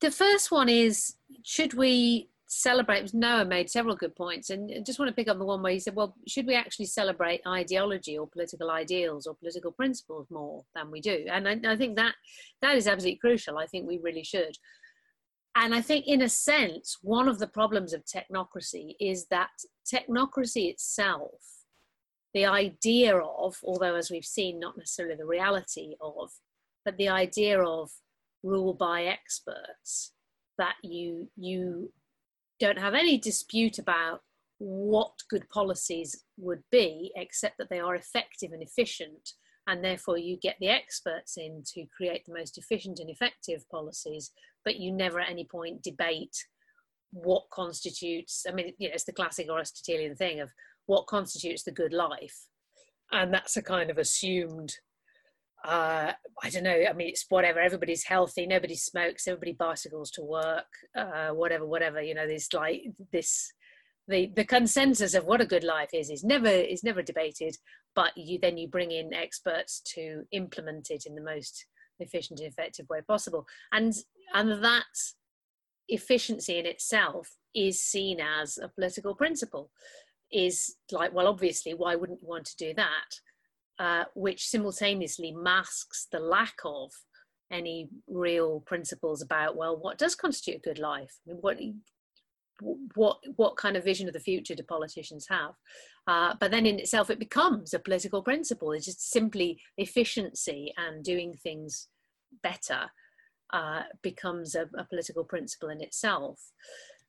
the 0.00 0.12
first 0.12 0.52
one 0.52 0.68
is 0.68 1.16
should 1.42 1.74
we 1.74 2.28
celebrate? 2.52 3.14
Noah 3.14 3.44
made 3.44 3.70
several 3.70 3.96
good 3.96 4.14
points, 4.14 4.50
and 4.50 4.70
I 4.70 4.80
just 4.80 4.98
want 4.98 5.08
to 5.08 5.14
pick 5.14 5.28
up 5.28 5.38
the 5.38 5.44
one 5.44 5.62
where 5.62 5.72
he 5.72 5.80
said, 5.80 5.94
well, 5.94 6.14
should 6.28 6.46
we 6.46 6.54
actually 6.54 6.86
celebrate 6.86 7.40
ideology 7.46 8.18
or 8.18 8.26
political 8.26 8.70
ideals 8.70 9.26
or 9.26 9.34
political 9.34 9.72
principles 9.72 10.26
more 10.30 10.64
than 10.74 10.90
we 10.90 11.00
do? 11.00 11.24
And 11.30 11.48
I, 11.48 11.58
I 11.66 11.76
think 11.76 11.96
that 11.96 12.14
that 12.60 12.76
is 12.76 12.86
absolutely 12.86 13.18
crucial. 13.18 13.58
I 13.58 13.66
think 13.66 13.86
we 13.86 13.98
really 13.98 14.24
should. 14.24 14.56
And 15.54 15.74
I 15.74 15.80
think, 15.80 16.06
in 16.06 16.22
a 16.22 16.28
sense, 16.28 16.98
one 17.02 17.28
of 17.28 17.38
the 17.38 17.46
problems 17.46 17.92
of 17.92 18.04
technocracy 18.04 18.94
is 19.00 19.26
that 19.26 19.50
technocracy 19.92 20.70
itself, 20.70 21.42
the 22.32 22.46
idea 22.46 23.16
of, 23.16 23.56
although 23.62 23.96
as 23.96 24.10
we've 24.10 24.24
seen, 24.24 24.58
not 24.58 24.78
necessarily 24.78 25.16
the 25.16 25.26
reality 25.26 25.94
of, 26.00 26.30
but 26.84 26.96
the 26.96 27.08
idea 27.08 27.62
of 27.62 27.90
rule 28.42 28.74
by 28.74 29.04
experts 29.04 30.12
that 30.58 30.74
you 30.82 31.28
you 31.36 31.92
don't 32.64 32.78
have 32.78 32.94
any 32.94 33.18
dispute 33.18 33.78
about 33.78 34.20
what 34.58 35.12
good 35.28 35.48
policies 35.50 36.24
would 36.38 36.62
be 36.70 37.12
except 37.16 37.58
that 37.58 37.68
they 37.68 37.80
are 37.80 37.96
effective 37.96 38.52
and 38.52 38.62
efficient 38.62 39.32
and 39.66 39.84
therefore 39.84 40.18
you 40.18 40.36
get 40.40 40.56
the 40.60 40.68
experts 40.68 41.36
in 41.36 41.62
to 41.66 41.84
create 41.96 42.24
the 42.26 42.34
most 42.34 42.58
efficient 42.58 42.98
and 43.00 43.10
effective 43.10 43.68
policies 43.70 44.30
but 44.64 44.76
you 44.76 44.92
never 44.92 45.20
at 45.20 45.30
any 45.30 45.44
point 45.44 45.82
debate 45.82 46.36
what 47.12 47.42
constitutes 47.52 48.46
i 48.48 48.52
mean 48.52 48.72
you 48.78 48.88
know 48.88 48.94
it's 48.94 49.04
the 49.04 49.12
classic 49.12 49.48
aristotelian 49.50 50.14
thing 50.14 50.40
of 50.40 50.48
what 50.86 51.06
constitutes 51.06 51.62
the 51.62 51.72
good 51.72 51.92
life. 51.92 52.46
And 53.10 53.32
that's 53.32 53.56
a 53.56 53.62
kind 53.62 53.90
of 53.90 53.98
assumed 53.98 54.74
uh, 55.64 56.12
I 56.42 56.50
don't 56.50 56.64
know. 56.64 56.84
I 56.88 56.92
mean, 56.92 57.08
it's 57.08 57.26
whatever. 57.28 57.60
Everybody's 57.60 58.04
healthy. 58.04 58.46
Nobody 58.46 58.74
smokes. 58.74 59.28
Everybody 59.28 59.52
bicycles 59.52 60.10
to 60.12 60.22
work. 60.22 60.66
Uh, 60.96 61.28
whatever, 61.28 61.66
whatever. 61.66 62.02
You 62.02 62.14
know, 62.14 62.26
there's 62.26 62.52
like 62.52 62.82
this. 63.12 63.52
The 64.08 64.32
the 64.34 64.44
consensus 64.44 65.14
of 65.14 65.26
what 65.26 65.40
a 65.40 65.46
good 65.46 65.62
life 65.62 65.90
is 65.92 66.10
is 66.10 66.24
never 66.24 66.48
is 66.48 66.82
never 66.82 67.02
debated. 67.02 67.56
But 67.94 68.16
you 68.16 68.38
then 68.40 68.58
you 68.58 68.66
bring 68.66 68.90
in 68.90 69.14
experts 69.14 69.80
to 69.94 70.24
implement 70.32 70.90
it 70.90 71.04
in 71.06 71.14
the 71.14 71.22
most 71.22 71.66
efficient 72.00 72.40
and 72.40 72.48
effective 72.48 72.88
way 72.88 73.00
possible. 73.06 73.46
And 73.70 73.94
and 74.34 74.64
that 74.64 74.84
efficiency 75.88 76.58
in 76.58 76.66
itself 76.66 77.36
is 77.54 77.80
seen 77.80 78.18
as 78.20 78.58
a 78.58 78.68
political 78.68 79.14
principle. 79.14 79.70
Is 80.32 80.76
like, 80.90 81.12
well, 81.12 81.28
obviously, 81.28 81.74
why 81.74 81.94
wouldn't 81.94 82.22
you 82.22 82.28
want 82.28 82.46
to 82.46 82.56
do 82.56 82.74
that? 82.74 83.20
Uh, 83.78 84.04
which 84.14 84.46
simultaneously 84.46 85.32
masks 85.32 86.06
the 86.12 86.20
lack 86.20 86.54
of 86.64 86.92
any 87.50 87.88
real 88.06 88.60
principles 88.60 89.22
about 89.22 89.56
well 89.56 89.76
what 89.76 89.98
does 89.98 90.14
constitute 90.14 90.58
a 90.58 90.68
good 90.68 90.78
life? 90.78 91.18
I 91.26 91.32
mean, 91.32 91.38
what 91.40 91.58
what 92.94 93.18
what 93.36 93.56
kind 93.56 93.76
of 93.76 93.84
vision 93.84 94.08
of 94.08 94.14
the 94.14 94.20
future 94.20 94.54
do 94.54 94.62
politicians 94.62 95.26
have? 95.28 95.52
Uh, 96.06 96.34
but 96.38 96.50
then 96.50 96.66
in 96.66 96.78
itself 96.78 97.10
it 97.10 97.18
becomes 97.18 97.74
a 97.74 97.78
political 97.78 98.22
principle. 98.22 98.72
It's 98.72 98.86
just 98.86 99.10
simply 99.10 99.60
efficiency 99.76 100.72
and 100.76 101.04
doing 101.04 101.34
things 101.34 101.88
better 102.42 102.90
uh, 103.52 103.82
becomes 104.02 104.54
a, 104.54 104.68
a, 104.78 104.84
political 104.84 105.24
principle 105.24 105.68
in 105.68 105.80
itself. 105.80 106.40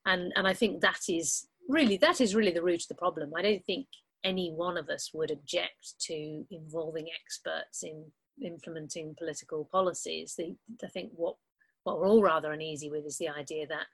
And 0.06 0.34
and 0.36 0.48
i 0.48 0.54
think 0.54 0.82
that 0.82 1.02
is 1.08 1.48
really 1.70 1.98
that 1.98 2.20
is 2.20 2.36
really 2.36 2.52
the 2.52 2.64
root 2.64 2.82
of 2.82 2.88
the 2.90 2.96
problem. 2.96 3.32
I 3.36 3.42
don't 3.42 3.66
think 3.66 3.88
any 4.24 4.52
one 4.52 4.78
of 4.78 4.90
us 4.90 5.12
would 5.14 5.32
object 5.32 5.96
to 6.00 6.46
involving 6.50 7.08
experts 7.24 7.84
in 7.84 8.06
implementing 8.44 9.16
political 9.18 9.68
policies. 9.72 10.36
The, 10.38 10.56
I 10.84 10.88
think 10.88 11.12
what, 11.16 11.36
what 11.84 12.00
we're 12.00 12.08
all 12.08 12.24
rather 12.24 12.52
uneasy 12.52 12.90
with 12.90 13.06
is 13.06 13.18
the 13.18 13.30
idea 13.30 13.68
that 13.68 13.88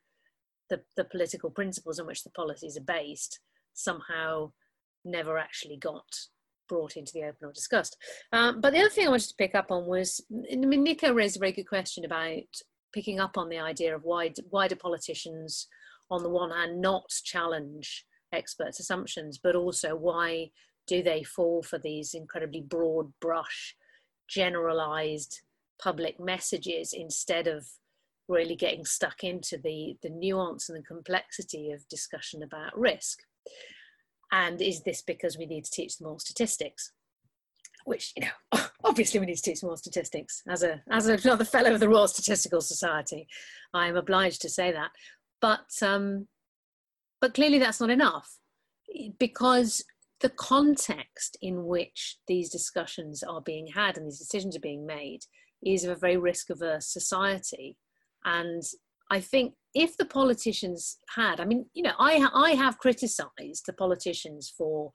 the, 0.69 0.82
the 0.95 1.03
political 1.03 1.49
principles 1.49 1.99
on 1.99 2.07
which 2.07 2.23
the 2.23 2.30
policies 2.32 2.77
are 2.77 2.82
based 2.82 3.39
somehow 3.73 4.51
never 5.03 5.38
actually 5.38 5.77
got 5.77 6.05
brought 6.67 6.95
into 6.95 7.11
the 7.13 7.23
open 7.23 7.47
or 7.47 7.51
discussed. 7.51 7.97
Um, 8.32 8.61
but 8.61 8.73
the 8.73 8.80
other 8.80 8.89
thing 8.89 9.07
I 9.07 9.09
wanted 9.09 9.30
to 9.30 9.36
pick 9.38 9.55
up 9.55 9.71
on 9.71 9.88
was, 9.88 10.21
I 10.51 10.55
mean, 10.55 10.84
Nico 10.84 11.11
raised 11.13 11.38
a 11.38 11.39
very 11.39 11.51
good 11.51 11.67
question 11.67 12.05
about 12.05 12.43
picking 12.93 13.19
up 13.19 13.38
on 13.38 13.49
the 13.49 13.57
idea 13.57 13.95
of 13.95 14.03
why, 14.03 14.32
why 14.49 14.67
do 14.67 14.75
politicians, 14.75 15.67
on 16.11 16.21
the 16.21 16.30
one 16.30 16.51
hand, 16.51 16.80
not 16.80 17.09
challenge 17.23 18.05
experts' 18.32 18.80
assumptions, 18.80 19.38
but 19.38 19.55
also 19.55 19.95
why 19.95 20.51
do 20.88 21.03
they 21.03 21.23
fall 21.23 21.61
for 21.61 21.77
these 21.77 22.13
incredibly 22.13 22.61
broad 22.61 23.13
brush, 23.21 23.75
generalized 24.27 25.41
public 25.82 26.19
messages 26.19 26.93
instead 26.93 27.47
of 27.47 27.67
really 28.27 28.55
getting 28.55 28.86
stuck 28.86 29.23
into 29.23 29.57
the, 29.57 29.97
the 30.03 30.09
nuance 30.09 30.69
and 30.69 30.77
the 30.77 30.84
complexity 30.84 31.71
of 31.71 31.88
discussion 31.89 32.43
about 32.43 32.77
risk? 32.77 33.19
And 34.32 34.61
is 34.61 34.82
this 34.82 35.01
because 35.01 35.38
we 35.38 35.45
need 35.45 35.65
to 35.65 35.71
teach 35.71 35.97
them 35.97 36.07
all 36.07 36.19
statistics? 36.19 36.91
Which, 37.86 38.13
you 38.15 38.25
know, 38.25 38.59
obviously 38.84 39.19
we 39.19 39.25
need 39.25 39.38
to 39.38 39.41
teach 39.41 39.63
all 39.63 39.77
statistics. 39.77 40.43
As, 40.47 40.63
a, 40.63 40.82
as 40.91 41.07
another 41.07 41.45
fellow 41.45 41.73
of 41.73 41.80
the 41.80 41.89
Royal 41.89 42.07
Statistical 42.07 42.61
Society, 42.61 43.27
I 43.73 43.88
am 43.88 43.95
obliged 43.95 44.41
to 44.41 44.49
say 44.49 44.71
that. 44.71 44.91
But 45.41 45.71
um, 45.82 46.27
but 47.22 47.34
clearly, 47.34 47.59
that's 47.59 47.82
not 47.82 47.89
enough 47.89 48.38
because 49.20 49.84
the 50.22 50.30
context 50.30 51.38
in 51.41 51.65
which 51.65 52.17
these 52.28 52.49
discussions 52.49 53.24
are 53.24 53.41
being 53.41 53.67
had 53.67 53.97
and 53.97 54.07
these 54.07 54.20
decisions 54.20 54.55
are 54.55 54.61
being 54.61 54.86
made 54.86 55.20
is 55.65 55.84
of 55.84 55.91
a 55.91 55.99
very 55.99 56.17
risk 56.17 56.49
averse 56.49 56.88
society. 56.88 57.78
And 58.26 58.63
I 59.11 59.20
think 59.20 59.53
if 59.74 59.97
the 59.97 60.05
politicians 60.05 60.97
had, 61.15 61.39
I 61.39 61.45
mean, 61.45 61.65
you 61.74 61.84
know, 61.84 61.93
I, 61.99 62.28
I 62.34 62.51
have 62.51 62.80
criticized 62.80 63.63
the 63.65 63.74
politicians 63.74 64.53
for 64.55 64.91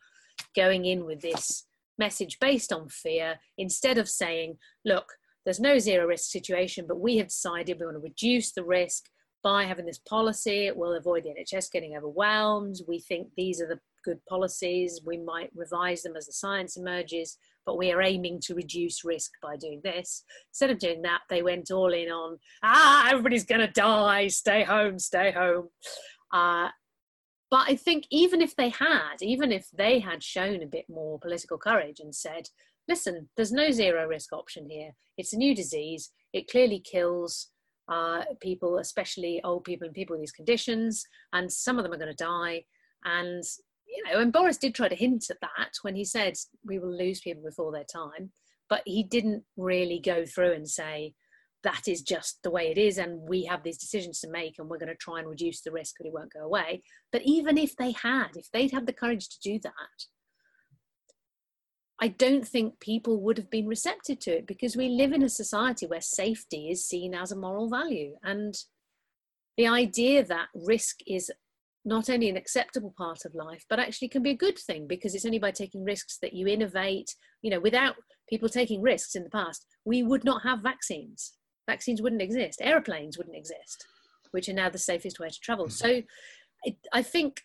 going 0.55 0.85
in 0.85 1.05
with 1.05 1.20
this 1.20 1.66
message 1.99 2.39
based 2.41 2.72
on 2.72 2.89
fear 2.89 3.37
instead 3.57 3.99
of 3.99 4.09
saying, 4.09 4.57
look, 4.85 5.07
there's 5.45 5.61
no 5.61 5.79
zero 5.79 6.07
risk 6.07 6.31
situation, 6.31 6.87
but 6.89 7.01
we 7.01 7.18
have 7.18 7.29
decided 7.29 7.79
we 7.79 7.87
want 7.87 7.97
to 7.97 8.01
reduce 8.01 8.53
the 8.53 8.64
risk 8.64 9.05
by 9.45 9.64
having 9.64 9.84
this 9.84 9.99
policy, 9.99 10.66
it 10.66 10.76
will 10.76 10.95
avoid 10.95 11.22
the 11.22 11.28
NHS 11.28 11.70
getting 11.70 11.97
overwhelmed. 11.97 12.80
We 12.88 12.99
think 12.99 13.28
these 13.36 13.61
are 13.61 13.68
the 13.68 13.78
good 14.03 14.18
policies. 14.26 15.03
We 15.05 15.18
might 15.18 15.51
revise 15.55 16.03
them 16.03 16.16
as 16.16 16.26
the 16.26 16.32
science 16.32 16.78
emerges, 16.78 17.36
but 17.66 17.76
we 17.76 17.92
are 17.92 18.01
aiming 18.01 18.40
to 18.45 18.55
reduce 18.55 19.05
risk 19.05 19.32
by 19.42 19.57
doing 19.57 19.82
this. 19.84 20.24
Instead 20.51 20.70
of 20.70 20.78
doing 20.78 21.03
that, 21.03 21.20
they 21.28 21.42
went 21.42 21.70
all 21.70 21.92
in 21.92 22.09
on, 22.09 22.38
ah, 22.62 23.11
everybody's 23.11 23.45
going 23.45 23.61
to 23.61 23.68
die, 23.68 24.28
stay 24.28 24.64
home, 24.64 24.99
stay 24.99 25.30
home. 25.30 25.68
Uh, 26.32 26.68
but 27.51 27.68
I 27.68 27.76
think 27.76 28.07
even 28.11 28.40
if 28.40 28.57
they 28.57 28.70
had, 28.70 29.16
even 29.20 29.53
if 29.53 29.68
they 29.74 30.01
had 30.01 30.22
shown 30.22 30.62
a 30.62 30.66
bit 30.66 30.86
more 30.88 31.20
political 31.20 31.59
courage 31.59 32.01
and 32.01 32.14
said, 32.14 32.49
listen, 32.88 33.28
there's 33.36 33.53
no 33.53 33.70
zero 33.70 34.07
risk 34.07 34.32
option 34.32 34.68
here. 34.70 34.92
It's 35.18 35.34
a 35.34 35.38
new 35.38 35.55
disease. 35.55 36.11
It 36.32 36.51
clearly 36.51 36.80
kills 36.80 37.51
uh, 37.89 38.24
people, 38.41 38.78
especially 38.78 39.41
old 39.45 39.64
people 39.64 39.87
and 39.87 39.95
people 39.95 40.14
with 40.14 40.22
these 40.22 40.32
conditions, 40.32 41.05
and 41.32 41.53
some 41.53 41.78
of 41.78 41.85
them 41.85 41.93
are 41.93 41.99
going 41.99 42.14
to 42.14 42.24
die. 42.24 42.64
And 43.05 43.43
you 43.87 44.03
know, 44.05 44.20
and 44.20 44.32
Boris 44.32 44.57
did 44.57 44.74
try 44.74 44.89
to 44.89 44.95
hint 44.95 45.26
at 45.30 45.41
that 45.41 45.72
when 45.82 45.95
he 45.95 46.05
said 46.05 46.35
we 46.64 46.78
will 46.78 46.97
lose 46.97 47.20
people 47.20 47.43
before 47.43 47.72
their 47.72 47.85
time, 47.85 48.30
but 48.68 48.82
he 48.87 49.03
didn't 49.03 49.45
really 49.57 50.01
go 50.01 50.24
through 50.24 50.53
and 50.53 50.68
say 50.68 51.14
that 51.62 51.89
is 51.89 52.03
just 52.03 52.43
the 52.43 52.51
way 52.51 52.70
it 52.70 52.78
is, 52.78 52.99
and 52.99 53.20
we 53.28 53.45
have 53.45 53.62
these 53.62 53.78
decisions 53.78 54.20
to 54.20 54.30
make, 54.30 54.57
and 54.59 54.68
we're 54.68 54.78
going 54.78 54.89
to 54.89 54.95
try 54.97 55.18
and 55.18 55.28
reduce 55.28 55.62
the 55.62 55.72
risk 55.72 55.97
that 55.99 56.07
it 56.07 56.12
won't 56.12 56.32
go 56.32 56.41
away. 56.41 56.82
But 57.11 57.22
even 57.24 57.59
if 57.59 57.74
they 57.76 57.93
had, 57.93 58.28
if 58.37 58.51
they'd 58.53 58.72
had 58.72 58.87
the 58.87 58.93
courage 58.93 59.28
to 59.30 59.41
do 59.41 59.59
that, 59.62 60.07
I 62.05 62.09
don't 62.09 62.47
think 62.47 62.81
people 62.81 63.19
would 63.23 63.39
have 63.39 63.49
been 63.49 63.67
receptive 63.67 64.19
to 64.21 64.37
it 64.37 64.47
because 64.47 64.77
we 64.77 64.91
live 64.91 65.15
in 65.15 65.23
a 65.23 65.29
society 65.31 65.87
where 65.87 66.03
safety 66.03 66.69
is 66.69 66.87
seen 66.87 67.15
as 67.15 67.33
a 67.33 67.37
moral 67.37 67.71
value. 67.71 68.17
And 68.23 68.55
the 69.57 69.69
idea 69.69 70.23
that 70.23 70.49
risk 70.55 70.99
is 71.07 71.31
not 71.83 72.11
only 72.11 72.29
an 72.29 72.37
acceptable 72.37 72.93
part 72.99 73.25
of 73.25 73.35
life, 73.35 73.65
but 73.71 73.79
actually 73.79 74.09
can 74.09 74.23
be 74.23 74.33
a 74.33 74.37
good 74.37 74.59
thing 74.59 74.87
because 74.87 75.15
it's 75.15 75.25
only 75.25 75.39
by 75.39 75.51
taking 75.51 75.83
risks 75.83 76.19
that 76.21 76.35
you 76.35 76.47
innovate. 76.47 77.15
You 77.41 77.53
know, 77.53 77.61
without 77.61 77.95
people 78.29 78.51
taking 78.51 78.83
risks 78.83 79.15
in 79.15 79.25
the 79.25 79.31
past, 79.31 79.65
we 79.87 80.03
would 80.03 80.25
not 80.25 80.43
have 80.43 80.61
vaccines. 80.61 81.33
Vaccines 81.67 82.03
wouldn't 82.03 82.21
exist, 82.21 82.61
aeroplanes 82.61 83.17
wouldn't 83.17 83.35
exist, 83.35 83.87
which 84.33 84.51
are 84.51 84.53
now 84.53 84.69
the 84.69 84.77
safest 84.77 85.19
way 85.21 85.31
to 85.31 85.41
travel. 85.41 85.69
Mm. 85.69 85.73
So 85.73 86.03
it, 86.65 86.77
I 86.93 87.01
think 87.01 87.41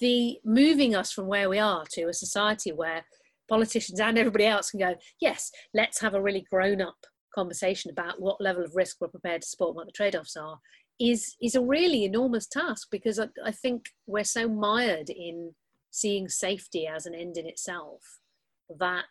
the 0.00 0.38
moving 0.44 0.94
us 0.94 1.10
from 1.10 1.28
where 1.28 1.48
we 1.48 1.58
are 1.58 1.86
to 1.92 2.08
a 2.08 2.12
society 2.12 2.70
where 2.70 3.06
politicians 3.48 4.00
and 4.00 4.18
everybody 4.18 4.46
else 4.46 4.70
can 4.70 4.80
go, 4.80 4.94
yes, 5.20 5.50
let's 5.72 6.00
have 6.00 6.14
a 6.14 6.22
really 6.22 6.44
grown 6.50 6.80
up 6.80 6.96
conversation 7.34 7.90
about 7.90 8.20
what 8.20 8.40
level 8.40 8.64
of 8.64 8.76
risk 8.76 8.98
we're 9.00 9.08
prepared 9.08 9.42
to 9.42 9.48
support 9.48 9.70
and 9.70 9.76
what 9.76 9.86
the 9.86 9.92
trade 9.92 10.14
offs 10.14 10.36
are 10.36 10.58
is 11.00 11.34
is 11.42 11.54
a 11.54 11.60
really 11.60 12.04
enormous 12.04 12.46
task 12.46 12.88
because 12.90 13.18
I, 13.18 13.26
I, 13.44 13.50
think 13.50 13.86
we're 14.06 14.22
so 14.22 14.48
mired 14.48 15.10
in 15.10 15.52
seeing 15.90 16.28
safety 16.28 16.86
as 16.86 17.06
an 17.06 17.14
end 17.14 17.36
in 17.36 17.46
itself 17.46 18.20
that 18.78 19.04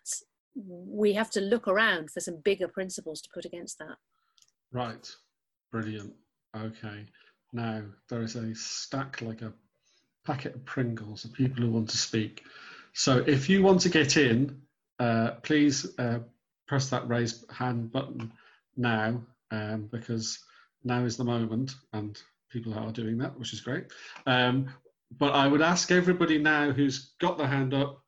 we 0.56 1.14
have 1.14 1.30
to 1.32 1.42
look 1.42 1.68
around 1.68 2.10
for 2.10 2.22
some 2.22 2.40
bigger 2.44 2.68
principles 2.68 3.22
to 3.22 3.30
put 3.34 3.44
against 3.44 3.80
that. 3.80 3.98
Right, 4.72 5.10
brilliant. 5.72 6.14
Okay, 6.56 7.06
now 7.52 7.84
there 8.10 8.22
is 8.22 8.36
a 8.36 8.54
stack 8.56 9.22
like 9.22 9.42
a 9.42 9.54
packet 10.26 10.56
of 10.56 10.66
Pringles 10.66 11.26
of 11.26 11.34
people 11.34 11.64
who 11.64 11.72
want 11.72 11.90
to 11.90 11.98
speak. 11.98 12.44
So 12.94 13.24
if 13.28 13.50
you 13.50 13.64
want 13.64 13.82
to 13.82 13.90
get 13.90 14.18
in, 14.18 14.62
uh, 15.00 15.32
please 15.44 15.98
uh, 15.98 16.20
press 16.68 16.90
that 16.90 17.08
raise 17.08 17.44
hand 17.50 17.92
button 17.92 18.32
now 18.78 19.22
um, 19.52 19.90
because 19.92 20.40
now 20.84 21.04
is 21.04 21.18
the 21.18 21.24
moment 21.24 21.76
and 21.94 22.22
people 22.52 22.74
are 22.74 22.92
doing 22.92 23.18
that, 23.18 23.38
which 23.38 23.54
is 23.54 23.62
great. 23.62 23.86
Um, 24.28 24.70
but 25.18 25.34
I 25.34 25.48
would 25.48 25.62
ask 25.62 25.92
everybody 25.92 26.38
now 26.38 26.72
who's 26.72 27.14
got 27.20 27.38
their 27.38 27.48
hand 27.48 27.74
up, 27.74 28.04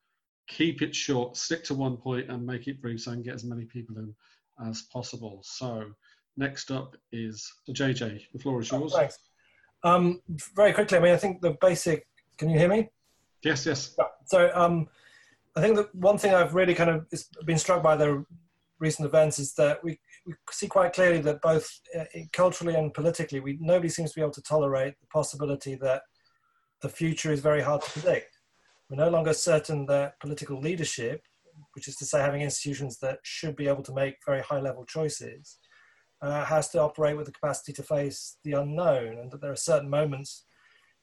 keep 0.47 0.81
it 0.81 0.95
short, 0.95 1.37
stick 1.37 1.63
to 1.65 1.73
one 1.73 1.97
point 1.97 2.29
and 2.29 2.45
make 2.45 2.67
it 2.67 2.81
brief 2.81 3.01
so 3.01 3.11
I 3.11 3.15
can 3.15 3.23
get 3.23 3.35
as 3.35 3.43
many 3.43 3.65
people 3.65 3.97
in 3.97 4.13
as 4.67 4.83
possible. 4.83 5.41
So 5.43 5.85
next 6.37 6.71
up 6.71 6.95
is 7.11 7.51
JJ, 7.69 8.21
the 8.33 8.39
floor 8.39 8.61
is 8.61 8.71
yours. 8.71 8.93
Oh, 8.93 8.97
thanks. 8.97 9.17
Um, 9.83 10.21
very 10.55 10.73
quickly, 10.73 10.97
I 10.97 11.01
mean, 11.01 11.13
I 11.13 11.17
think 11.17 11.41
the 11.41 11.55
basic, 11.61 12.07
can 12.37 12.49
you 12.49 12.57
hear 12.57 12.69
me? 12.69 12.89
Yes, 13.45 13.63
yes. 13.67 13.95
So 14.25 14.51
um, 14.55 14.87
I 15.55 15.61
think 15.61 15.75
that 15.75 15.93
one 15.93 16.17
thing 16.17 16.33
I've 16.33 16.55
really 16.55 16.73
kind 16.73 16.89
of 16.89 17.05
been 17.45 17.59
struck 17.59 17.83
by 17.83 17.95
the 17.95 18.25
recent 18.79 19.05
events 19.05 19.37
is 19.37 19.53
that 19.53 19.83
we, 19.83 19.99
we 20.25 20.33
see 20.49 20.67
quite 20.67 20.93
clearly 20.93 21.19
that 21.21 21.43
both 21.43 21.69
uh, 21.97 22.05
culturally 22.33 22.73
and 22.73 22.91
politically, 22.91 23.39
we 23.39 23.57
nobody 23.61 23.87
seems 23.87 24.11
to 24.11 24.15
be 24.15 24.21
able 24.21 24.31
to 24.31 24.41
tolerate 24.41 24.99
the 24.99 25.05
possibility 25.07 25.75
that 25.75 26.01
the 26.81 26.89
future 26.89 27.31
is 27.31 27.39
very 27.39 27.61
hard 27.61 27.83
to 27.83 27.91
predict. 27.91 28.39
We're 28.89 28.97
no 28.97 29.11
longer 29.11 29.33
certain 29.33 29.85
that 29.85 30.19
political 30.19 30.59
leadership, 30.59 31.21
which 31.75 31.87
is 31.87 31.95
to 31.97 32.05
say 32.05 32.21
having 32.21 32.41
institutions 32.41 32.97
that 32.99 33.19
should 33.21 33.55
be 33.55 33.67
able 33.67 33.83
to 33.83 33.93
make 33.93 34.15
very 34.25 34.41
high 34.41 34.59
level 34.59 34.85
choices, 34.85 35.59
uh, 36.23 36.45
has 36.45 36.69
to 36.69 36.81
operate 36.81 37.15
with 37.15 37.27
the 37.27 37.31
capacity 37.31 37.73
to 37.73 37.83
face 37.83 38.37
the 38.43 38.53
unknown 38.53 39.19
and 39.19 39.31
that 39.31 39.41
there 39.41 39.51
are 39.51 39.55
certain 39.55 39.89
moments 39.89 40.45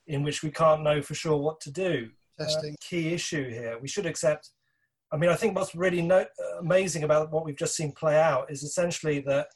in 0.09 0.25
which 0.25 0.43
we 0.43 0.51
can't 0.51 0.83
know 0.83 1.01
for 1.01 1.15
sure 1.15 1.37
what 1.37 1.61
to 1.61 1.71
do 1.71 2.11
testing. 2.45 2.73
Uh, 2.75 2.77
key 2.81 3.13
issue 3.13 3.49
here. 3.49 3.79
We 3.81 3.89
should 3.89 4.07
accept. 4.07 4.51
I 5.13 5.17
mean, 5.17 5.31
I 5.31 5.35
think 5.35 5.57
what's 5.57 5.75
really 5.75 6.03
no, 6.03 6.25
amazing 6.61 7.05
about 7.05 7.31
what 7.31 7.45
we've 7.45 7.57
just 7.57 7.77
seen 7.77 7.93
play 7.93 8.19
out 8.19 8.51
is 8.51 8.63
essentially 8.63 9.21
that, 9.21 9.49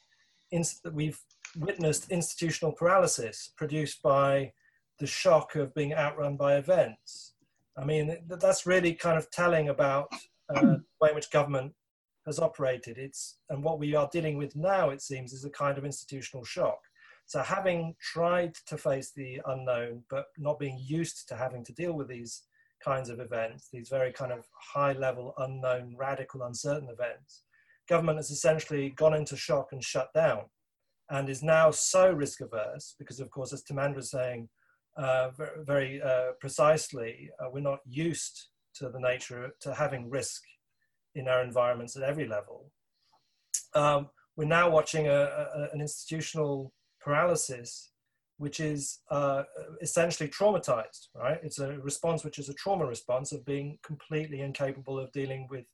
in, 0.51 0.63
that 0.85 0.93
we've 0.93 1.19
witnessed 1.59 2.11
institutional 2.11 2.73
paralysis 2.73 3.53
produced 3.57 4.03
by 4.03 4.53
the 4.99 5.07
shock 5.07 5.55
of 5.57 5.75
being 5.75 5.95
outrun 5.95 6.37
by 6.37 6.57
events. 6.57 7.35
I 7.79 7.85
mean, 7.85 8.17
that's 8.27 8.67
really 8.67 8.95
kind 8.95 9.19
of 9.19 9.31
telling 9.31 9.69
about 9.69 10.09
uh, 10.55 10.61
the 10.61 10.83
way 11.01 11.11
in 11.11 11.15
which 11.15 11.31
government 11.31 11.73
has 12.27 12.39
operated. 12.39 12.99
It's 12.99 13.39
and 13.51 13.63
what 13.63 13.79
we 13.79 13.95
are 13.95 14.09
dealing 14.13 14.37
with 14.37 14.57
now, 14.57 14.91
it 14.91 15.03
seems, 15.03 15.33
is 15.33 15.45
a 15.45 15.51
kind 15.51 15.79
of 15.79 15.85
institutional 15.85 16.45
shock. 16.45 16.79
So, 17.27 17.41
having 17.41 17.95
tried 18.01 18.55
to 18.67 18.79
face 18.79 19.13
the 19.15 19.41
unknown, 19.47 20.05
but 20.09 20.27
not 20.39 20.59
being 20.59 20.79
used 20.81 21.29
to 21.29 21.37
having 21.37 21.65
to 21.65 21.73
deal 21.73 21.93
with 21.93 22.09
these 22.09 22.43
kinds 22.85 23.09
of 23.09 23.21
events, 23.21 23.69
these 23.73 23.89
very 23.89 24.13
kind 24.13 24.33
of 24.33 24.45
high 24.53 24.93
level, 24.93 25.35
unknown, 25.39 25.95
radical, 25.99 26.43
uncertain 26.43 26.89
events, 26.89 27.43
government 27.89 28.19
has 28.19 28.31
essentially 28.31 28.91
gone 28.91 29.15
into 29.15 29.37
shock 29.37 29.69
and 29.73 29.83
shut 29.83 30.13
down 30.15 30.43
and 31.11 31.29
is 31.29 31.43
now 31.43 31.71
so 31.71 32.11
risk 32.11 32.41
averse 32.41 32.95
because, 32.99 33.21
of 33.21 33.31
course, 33.31 33.53
as 33.53 33.63
Timandra 33.63 33.97
was 33.97 34.11
saying 34.11 34.49
uh, 34.97 35.31
very, 35.31 35.65
very 35.65 36.03
uh, 36.03 36.33
precisely, 36.41 37.31
uh, 37.41 37.49
we're 37.53 37.61
not 37.61 37.81
used 37.87 38.49
to 38.75 38.89
the 38.89 39.01
nature 39.01 39.51
to 39.61 39.75
having 39.75 40.11
risk 40.11 40.43
in 41.15 41.29
our 41.29 41.43
environments 41.43 41.97
at 41.97 42.03
every 42.03 42.27
level. 42.27 42.71
Um, 43.75 44.09
we're 44.37 44.45
now 44.47 44.69
watching 44.69 45.07
a, 45.09 45.13
a, 45.13 45.69
an 45.73 45.81
institutional 45.81 46.73
paralysis 47.01 47.91
which 48.39 48.61
is 48.61 49.01
uh, 49.11 49.43
essentially 49.81 50.29
traumatized, 50.29 51.09
right? 51.15 51.39
It's 51.43 51.59
a 51.59 51.79
response 51.79 52.25
which 52.25 52.39
is 52.39 52.49
a 52.49 52.55
trauma 52.55 52.87
response 52.87 53.33
of 53.33 53.45
being 53.45 53.79
completely 53.83 54.41
incapable 54.41 54.99
of 54.99 55.11
dealing 55.13 55.47
with 55.51 55.65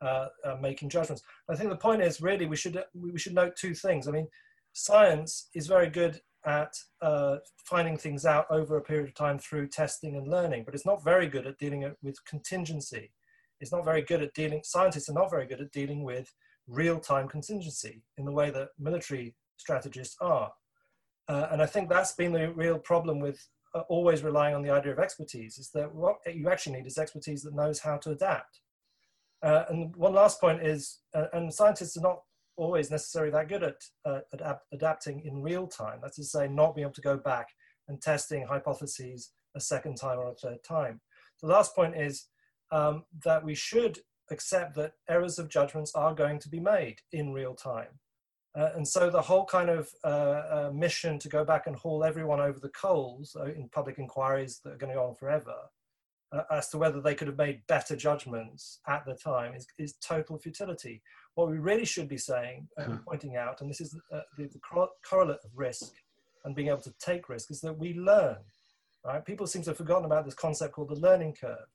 uh, 0.00 0.28
uh, 0.44 0.56
making 0.60 0.90
judgments. 0.90 1.22
I 1.48 1.56
think 1.56 1.70
the 1.70 1.76
point 1.76 2.02
is 2.02 2.20
really 2.20 2.46
we 2.46 2.56
should 2.56 2.82
we 2.94 3.18
should 3.18 3.34
note 3.34 3.56
two 3.56 3.74
things. 3.74 4.06
I 4.06 4.12
mean, 4.12 4.28
science 4.72 5.48
is 5.54 5.66
very 5.66 5.88
good 5.88 6.20
at 6.46 6.74
uh, 7.00 7.36
finding 7.64 7.96
things 7.96 8.26
out 8.26 8.46
over 8.50 8.76
a 8.76 8.82
period 8.82 9.08
of 9.08 9.14
time 9.14 9.38
through 9.38 9.68
testing 9.68 10.16
and 10.16 10.28
learning, 10.28 10.64
but 10.64 10.74
it's 10.74 10.86
not 10.86 11.02
very 11.02 11.26
good 11.26 11.46
at 11.46 11.58
dealing 11.58 11.90
with 12.02 12.24
contingency. 12.26 13.10
It's 13.60 13.72
not 13.72 13.84
very 13.84 14.02
good 14.02 14.22
at 14.22 14.34
dealing. 14.34 14.60
Scientists 14.62 15.08
are 15.08 15.14
not 15.14 15.30
very 15.30 15.46
good 15.46 15.60
at 15.60 15.72
dealing 15.72 16.04
with 16.04 16.30
real-time 16.68 17.28
contingency 17.28 18.02
in 18.18 18.24
the 18.24 18.32
way 18.32 18.50
that 18.50 18.68
military 18.78 19.34
strategists 19.56 20.16
are. 20.20 20.52
Uh, 21.28 21.48
and 21.52 21.62
I 21.62 21.66
think 21.66 21.88
that's 21.88 22.12
been 22.12 22.32
the 22.32 22.52
real 22.52 22.78
problem 22.78 23.18
with 23.18 23.46
uh, 23.74 23.80
always 23.88 24.22
relying 24.22 24.54
on 24.54 24.62
the 24.62 24.70
idea 24.70 24.92
of 24.92 24.98
expertise 24.98 25.58
is 25.58 25.70
that 25.74 25.92
what 25.92 26.16
you 26.32 26.48
actually 26.48 26.76
need 26.76 26.86
is 26.86 26.98
expertise 26.98 27.42
that 27.42 27.54
knows 27.54 27.80
how 27.80 27.96
to 27.98 28.10
adapt. 28.10 28.60
Uh, 29.42 29.64
and 29.68 29.94
one 29.96 30.14
last 30.14 30.40
point 30.40 30.62
is, 30.62 31.00
uh, 31.14 31.26
and 31.32 31.52
scientists 31.52 31.96
are 31.96 32.02
not 32.02 32.20
always 32.56 32.90
necessarily 32.90 33.32
that 33.32 33.48
good 33.48 33.62
at, 33.62 33.76
uh, 34.04 34.54
adapting 34.72 35.20
in 35.24 35.42
real 35.42 35.66
time. 35.66 35.98
That's 36.00 36.16
to 36.16 36.24
say, 36.24 36.48
not 36.48 36.74
being 36.74 36.84
able 36.84 36.94
to 36.94 37.00
go 37.00 37.16
back 37.16 37.48
and 37.88 38.00
testing 38.00 38.46
hypotheses 38.46 39.32
a 39.54 39.60
second 39.60 39.96
time 39.96 40.18
or 40.18 40.28
a 40.28 40.34
third 40.34 40.62
time. 40.66 41.00
The 41.42 41.48
last 41.48 41.74
point 41.74 41.96
is 41.96 42.28
um, 42.70 43.04
that 43.24 43.44
we 43.44 43.54
should 43.54 43.98
accept 44.30 44.74
that 44.76 44.92
errors 45.08 45.38
of 45.38 45.50
judgments 45.50 45.92
are 45.94 46.14
going 46.14 46.38
to 46.38 46.48
be 46.48 46.60
made 46.60 47.00
in 47.12 47.32
real 47.32 47.54
time. 47.54 47.98
Uh, 48.56 48.70
and 48.76 48.86
so 48.86 49.10
the 49.10 49.20
whole 49.20 49.44
kind 49.44 49.68
of 49.68 49.88
uh, 50.04 50.06
uh, 50.06 50.70
mission 50.72 51.18
to 51.18 51.28
go 51.28 51.44
back 51.44 51.66
and 51.66 51.74
haul 51.74 52.04
everyone 52.04 52.40
over 52.40 52.60
the 52.60 52.68
coals 52.68 53.36
uh, 53.38 53.46
in 53.46 53.68
public 53.70 53.98
inquiries 53.98 54.60
that 54.62 54.72
are 54.72 54.76
going 54.76 54.90
to 54.90 54.96
go 54.96 55.06
on 55.06 55.14
forever 55.14 55.54
uh, 56.32 56.42
as 56.52 56.68
to 56.68 56.78
whether 56.78 57.00
they 57.00 57.14
could 57.14 57.26
have 57.26 57.36
made 57.36 57.66
better 57.66 57.96
judgments 57.96 58.78
at 58.86 59.04
the 59.06 59.14
time 59.14 59.54
is, 59.54 59.66
is 59.76 59.94
total 59.94 60.38
futility. 60.38 61.02
What 61.34 61.50
we 61.50 61.58
really 61.58 61.84
should 61.84 62.08
be 62.08 62.18
saying 62.18 62.68
and 62.76 62.94
uh, 62.94 62.96
pointing 63.06 63.36
out, 63.36 63.60
and 63.60 63.68
this 63.68 63.80
is 63.80 63.96
the, 64.10 64.22
the 64.38 64.60
correlate 65.08 65.40
of 65.44 65.50
risk 65.56 65.92
and 66.44 66.54
being 66.54 66.68
able 66.68 66.82
to 66.82 66.94
take 67.00 67.28
risk, 67.28 67.50
is 67.50 67.60
that 67.62 67.76
we 67.76 67.94
learn. 67.94 68.36
Right? 69.04 69.24
People 69.24 69.48
seem 69.48 69.62
to 69.62 69.70
have 69.70 69.76
forgotten 69.76 70.04
about 70.04 70.24
this 70.24 70.34
concept 70.34 70.74
called 70.74 70.90
the 70.90 71.00
learning 71.00 71.34
curve, 71.40 71.66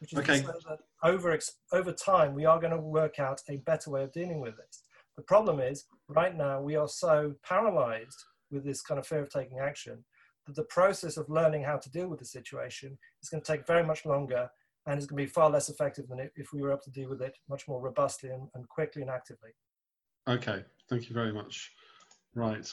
which 0.00 0.12
is 0.12 0.18
okay. 0.18 0.40
that 0.40 0.78
over, 1.04 1.38
over 1.72 1.92
time 1.92 2.34
we 2.34 2.44
are 2.44 2.58
going 2.58 2.72
to 2.72 2.78
work 2.78 3.20
out 3.20 3.40
a 3.48 3.58
better 3.58 3.90
way 3.90 4.02
of 4.02 4.12
dealing 4.12 4.40
with 4.40 4.56
this. 4.56 4.82
The 5.16 5.22
problem 5.22 5.60
is, 5.60 5.84
right 6.08 6.36
now, 6.36 6.60
we 6.60 6.76
are 6.76 6.88
so 6.88 7.34
paralyzed 7.46 8.24
with 8.50 8.64
this 8.64 8.82
kind 8.82 8.98
of 8.98 9.06
fear 9.06 9.22
of 9.22 9.30
taking 9.30 9.58
action 9.58 10.04
that 10.46 10.56
the 10.56 10.64
process 10.64 11.16
of 11.16 11.28
learning 11.28 11.62
how 11.62 11.76
to 11.76 11.90
deal 11.90 12.08
with 12.08 12.18
the 12.18 12.24
situation 12.24 12.98
is 13.22 13.28
going 13.28 13.42
to 13.42 13.52
take 13.52 13.66
very 13.66 13.84
much 13.84 14.04
longer 14.04 14.48
and 14.86 14.98
is 14.98 15.06
going 15.06 15.22
to 15.22 15.26
be 15.26 15.32
far 15.32 15.48
less 15.48 15.68
effective 15.68 16.08
than 16.08 16.28
if 16.36 16.52
we 16.52 16.60
were 16.60 16.70
able 16.70 16.82
to 16.82 16.90
deal 16.90 17.08
with 17.08 17.22
it 17.22 17.36
much 17.48 17.66
more 17.66 17.80
robustly 17.80 18.30
and, 18.30 18.48
and 18.54 18.68
quickly 18.68 19.02
and 19.02 19.10
actively. 19.10 19.50
Okay, 20.28 20.62
thank 20.88 21.08
you 21.08 21.14
very 21.14 21.32
much. 21.32 21.72
Right. 22.34 22.70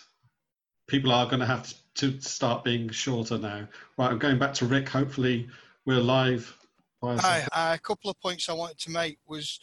People 0.87 1.11
are 1.11 1.25
going 1.25 1.39
to 1.39 1.45
have 1.45 1.73
to 1.95 2.19
start 2.19 2.63
being 2.63 2.89
shorter 2.89 3.37
now. 3.37 3.67
Right, 3.97 4.11
I'm 4.11 4.19
going 4.19 4.39
back 4.39 4.53
to 4.55 4.65
Rick. 4.65 4.89
Hopefully, 4.89 5.47
we're 5.85 5.99
live. 5.99 6.57
Hi, 7.03 7.47
uh, 7.51 7.71
a 7.75 7.79
couple 7.79 8.11
of 8.11 8.19
points 8.19 8.49
I 8.49 8.53
wanted 8.53 8.77
to 8.79 8.91
make 8.91 9.17
was 9.25 9.59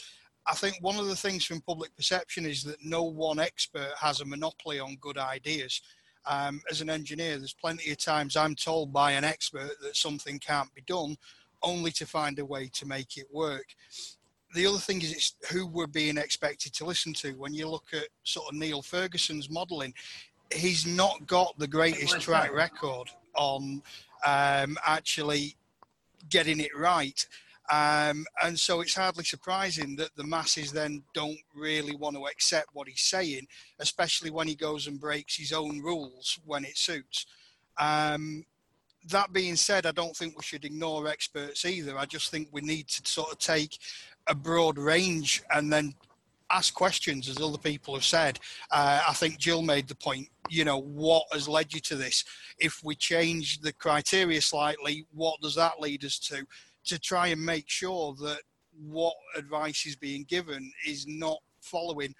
I 0.48 0.54
think 0.54 0.76
one 0.80 0.96
of 0.96 1.06
the 1.06 1.16
things 1.16 1.44
from 1.44 1.60
public 1.60 1.94
perception 1.94 2.46
is 2.46 2.62
that 2.64 2.82
no 2.82 3.04
one 3.04 3.38
expert 3.38 3.92
has 4.00 4.20
a 4.20 4.24
monopoly 4.24 4.80
on 4.80 4.96
good 5.00 5.18
ideas. 5.18 5.82
Um, 6.26 6.60
as 6.70 6.80
an 6.80 6.88
engineer, 6.90 7.36
there's 7.38 7.54
plenty 7.54 7.90
of 7.90 7.98
times 7.98 8.36
I'm 8.36 8.54
told 8.54 8.92
by 8.92 9.12
an 9.12 9.24
expert 9.24 9.70
that 9.82 9.96
something 9.96 10.38
can't 10.38 10.74
be 10.74 10.82
done, 10.82 11.16
only 11.62 11.90
to 11.92 12.06
find 12.06 12.38
a 12.38 12.44
way 12.44 12.70
to 12.74 12.86
make 12.86 13.16
it 13.18 13.26
work. 13.30 13.66
The 14.54 14.66
other 14.66 14.78
thing 14.78 15.02
is 15.02 15.12
it's 15.12 15.34
who 15.52 15.66
we're 15.66 15.86
being 15.86 16.16
expected 16.16 16.72
to 16.74 16.86
listen 16.86 17.12
to. 17.14 17.32
When 17.32 17.52
you 17.52 17.68
look 17.68 17.88
at 17.92 18.08
sort 18.24 18.48
of 18.48 18.58
Neil 18.58 18.80
Ferguson's 18.80 19.50
modelling, 19.50 19.92
he's 20.54 20.86
not 20.86 21.26
got 21.26 21.58
the 21.58 21.66
greatest 21.66 22.20
track 22.20 22.52
record 22.54 23.10
on 23.34 23.82
um, 24.26 24.78
actually 24.86 25.56
getting 26.30 26.60
it 26.60 26.76
right. 26.76 27.26
Um, 27.70 28.24
and 28.42 28.58
so 28.58 28.80
it's 28.80 28.94
hardly 28.94 29.24
surprising 29.24 29.94
that 29.96 30.16
the 30.16 30.24
masses 30.24 30.72
then 30.72 31.02
don't 31.14 31.38
really 31.54 31.94
want 31.94 32.16
to 32.16 32.26
accept 32.26 32.68
what 32.72 32.88
he's 32.88 33.02
saying, 33.02 33.46
especially 33.78 34.30
when 34.30 34.48
he 34.48 34.54
goes 34.54 34.86
and 34.86 35.00
breaks 35.00 35.36
his 35.36 35.52
own 35.52 35.80
rules 35.80 36.38
when 36.46 36.64
it 36.64 36.78
suits. 36.78 37.26
Um, 37.78 38.44
that 39.10 39.32
being 39.32 39.56
said, 39.56 39.86
I 39.86 39.92
don't 39.92 40.16
think 40.16 40.36
we 40.36 40.42
should 40.42 40.64
ignore 40.64 41.08
experts 41.08 41.64
either. 41.64 41.96
I 41.98 42.06
just 42.06 42.30
think 42.30 42.48
we 42.52 42.60
need 42.60 42.88
to 42.88 43.10
sort 43.10 43.32
of 43.32 43.38
take 43.38 43.78
a 44.26 44.34
broad 44.34 44.78
range 44.78 45.42
and 45.50 45.72
then 45.72 45.94
ask 46.50 46.72
questions, 46.72 47.28
as 47.28 47.40
other 47.40 47.58
people 47.58 47.94
have 47.94 48.04
said. 48.04 48.38
Uh, 48.70 49.02
I 49.06 49.12
think 49.12 49.38
Jill 49.38 49.62
made 49.62 49.88
the 49.88 49.94
point, 49.94 50.28
you 50.48 50.64
know, 50.64 50.78
what 50.78 51.24
has 51.32 51.48
led 51.48 51.72
you 51.74 51.80
to 51.80 51.96
this? 51.96 52.24
If 52.58 52.82
we 52.82 52.94
change 52.94 53.60
the 53.60 53.72
criteria 53.72 54.40
slightly, 54.40 55.06
what 55.12 55.40
does 55.40 55.54
that 55.56 55.80
lead 55.80 56.04
us 56.04 56.18
to? 56.20 56.46
To 56.88 56.98
try 56.98 57.26
and 57.26 57.44
make 57.44 57.68
sure 57.68 58.14
that 58.22 58.40
what 58.72 59.14
advice 59.36 59.84
is 59.84 59.94
being 59.94 60.24
given 60.24 60.72
is 60.86 61.06
not 61.06 61.38
following 61.60 62.14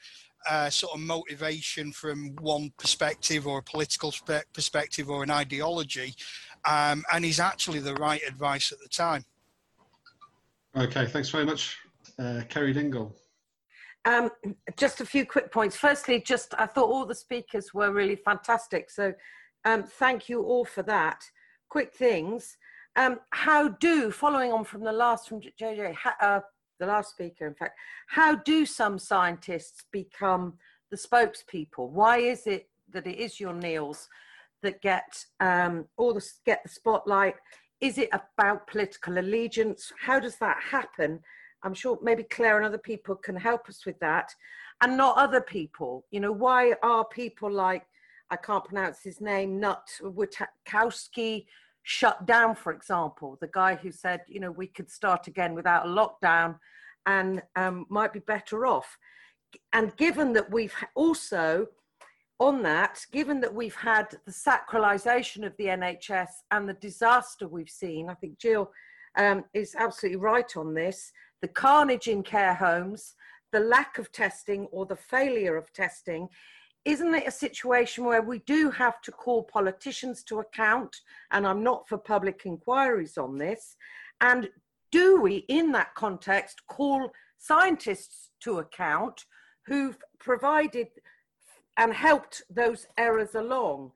uh, 0.46 0.68
sort 0.68 0.94
of 0.94 1.00
motivation 1.00 1.90
from 1.90 2.36
one 2.40 2.70
perspective 2.78 3.46
or 3.46 3.60
a 3.60 3.62
political 3.62 4.12
perspective 4.52 5.08
or 5.08 5.22
an 5.22 5.30
ideology, 5.30 6.14
um, 6.68 7.02
and 7.12 7.24
is 7.24 7.40
actually 7.40 7.78
the 7.78 7.94
right 7.94 8.20
advice 8.28 8.70
at 8.70 8.78
the 8.80 8.88
time. 8.88 9.24
Okay, 10.76 11.06
thanks 11.06 11.30
very 11.30 11.46
much, 11.46 11.78
uh, 12.18 12.42
Kerry 12.50 12.74
Dingle. 12.74 13.16
Um, 14.04 14.30
just 14.76 15.00
a 15.00 15.06
few 15.06 15.24
quick 15.24 15.50
points. 15.50 15.76
Firstly, 15.76 16.20
just 16.20 16.54
I 16.58 16.66
thought 16.66 16.90
all 16.90 17.06
the 17.06 17.14
speakers 17.14 17.72
were 17.72 17.90
really 17.90 18.16
fantastic. 18.16 18.90
So 18.90 19.14
um, 19.64 19.84
thank 19.84 20.28
you 20.28 20.42
all 20.42 20.66
for 20.66 20.82
that. 20.82 21.22
Quick 21.70 21.94
things. 21.94 22.58
Um, 22.98 23.20
how 23.30 23.68
do, 23.68 24.10
following 24.10 24.52
on 24.52 24.64
from 24.64 24.82
the 24.82 24.90
last 24.90 25.28
from 25.28 25.40
JJ, 25.40 25.96
uh, 26.20 26.40
the 26.80 26.86
last 26.86 27.12
speaker, 27.12 27.46
in 27.46 27.54
fact, 27.54 27.78
how 28.08 28.34
do 28.34 28.66
some 28.66 28.98
scientists 28.98 29.84
become 29.92 30.54
the 30.90 30.96
spokespeople? 30.96 31.90
Why 31.90 32.18
is 32.18 32.48
it 32.48 32.68
that 32.92 33.06
it 33.06 33.18
is 33.18 33.38
your 33.38 33.54
Neils 33.54 34.08
that 34.64 34.82
get 34.82 35.24
um, 35.38 35.84
all 35.96 36.12
the 36.12 36.28
get 36.44 36.64
the 36.64 36.68
spotlight? 36.70 37.36
Is 37.80 37.98
it 37.98 38.08
about 38.12 38.66
political 38.66 39.16
allegiance? 39.16 39.92
How 40.00 40.18
does 40.18 40.34
that 40.38 40.56
happen? 40.60 41.20
I'm 41.62 41.74
sure 41.74 42.00
maybe 42.02 42.24
Clare 42.24 42.56
and 42.56 42.66
other 42.66 42.78
people 42.78 43.14
can 43.14 43.36
help 43.36 43.68
us 43.68 43.86
with 43.86 44.00
that, 44.00 44.34
and 44.82 44.96
not 44.96 45.16
other 45.16 45.40
people. 45.40 46.04
You 46.10 46.18
know, 46.18 46.32
why 46.32 46.74
are 46.82 47.04
people 47.04 47.48
like 47.48 47.86
I 48.28 48.36
can't 48.36 48.64
pronounce 48.64 49.04
his 49.04 49.20
name, 49.20 49.60
Knut 49.60 49.86
Wittkowski, 50.02 51.46
shut 51.88 52.26
down, 52.26 52.54
for 52.54 52.70
example, 52.70 53.38
the 53.40 53.48
guy 53.48 53.74
who 53.74 53.90
said, 53.90 54.20
you 54.28 54.40
know, 54.40 54.50
we 54.50 54.66
could 54.66 54.90
start 54.90 55.26
again 55.26 55.54
without 55.54 55.86
a 55.86 55.88
lockdown 55.88 56.58
and 57.06 57.40
um, 57.56 57.86
might 57.88 58.12
be 58.12 58.18
better 58.18 58.66
off. 58.66 58.98
And 59.72 59.96
given 59.96 60.34
that 60.34 60.52
we've 60.52 60.74
also, 60.94 61.66
on 62.38 62.62
that, 62.64 63.00
given 63.10 63.40
that 63.40 63.54
we've 63.54 63.74
had 63.74 64.14
the 64.26 64.32
sacralisation 64.32 65.46
of 65.46 65.56
the 65.56 65.64
NHS 65.64 66.28
and 66.50 66.68
the 66.68 66.74
disaster 66.74 67.48
we've 67.48 67.70
seen, 67.70 68.10
I 68.10 68.14
think 68.14 68.38
Jill 68.38 68.70
um, 69.16 69.46
is 69.54 69.74
absolutely 69.74 70.20
right 70.20 70.56
on 70.58 70.74
this 70.74 71.10
the 71.40 71.48
carnage 71.48 72.08
in 72.08 72.22
care 72.22 72.52
homes, 72.52 73.14
the 73.52 73.60
lack 73.60 73.96
of 73.96 74.12
testing 74.12 74.66
or 74.72 74.84
the 74.84 74.96
failure 74.96 75.56
of 75.56 75.72
testing, 75.72 76.28
isn't 76.88 77.14
it 77.14 77.28
a 77.28 77.30
situation 77.30 78.06
where 78.06 78.22
we 78.22 78.38
do 78.40 78.70
have 78.70 79.02
to 79.02 79.12
call 79.12 79.42
politicians 79.42 80.24
to 80.24 80.40
account? 80.40 80.96
And 81.30 81.46
I'm 81.46 81.62
not 81.62 81.86
for 81.86 81.98
public 81.98 82.42
inquiries 82.46 83.18
on 83.18 83.36
this. 83.36 83.76
And 84.22 84.48
do 84.90 85.20
we, 85.20 85.44
in 85.48 85.70
that 85.72 85.94
context, 85.94 86.62
call 86.66 87.10
scientists 87.36 88.30
to 88.40 88.60
account 88.60 89.26
who've 89.66 89.98
provided 90.18 90.88
and 91.76 91.92
helped 91.92 92.40
those 92.48 92.86
errors 92.96 93.34
along? 93.34 93.92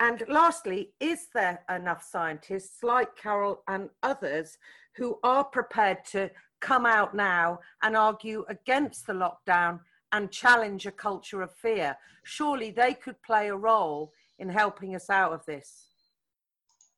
And 0.00 0.24
lastly, 0.26 0.94
is 0.98 1.26
there 1.34 1.60
enough 1.68 2.02
scientists 2.02 2.82
like 2.82 3.16
Karol 3.16 3.62
and 3.68 3.90
others 4.02 4.56
who 4.96 5.18
are 5.22 5.44
prepared 5.44 6.06
to 6.12 6.30
come 6.62 6.86
out 6.86 7.14
now 7.14 7.58
and 7.82 7.94
argue 7.94 8.46
against 8.48 9.06
the 9.06 9.12
lockdown 9.12 9.80
and 10.12 10.30
challenge 10.30 10.86
a 10.86 10.90
culture 10.90 11.42
of 11.42 11.52
fear. 11.52 11.96
Surely 12.24 12.70
they 12.70 12.94
could 12.94 13.20
play 13.22 13.48
a 13.48 13.56
role 13.56 14.12
in 14.38 14.48
helping 14.48 14.94
us 14.94 15.10
out 15.10 15.32
of 15.32 15.44
this. 15.46 15.86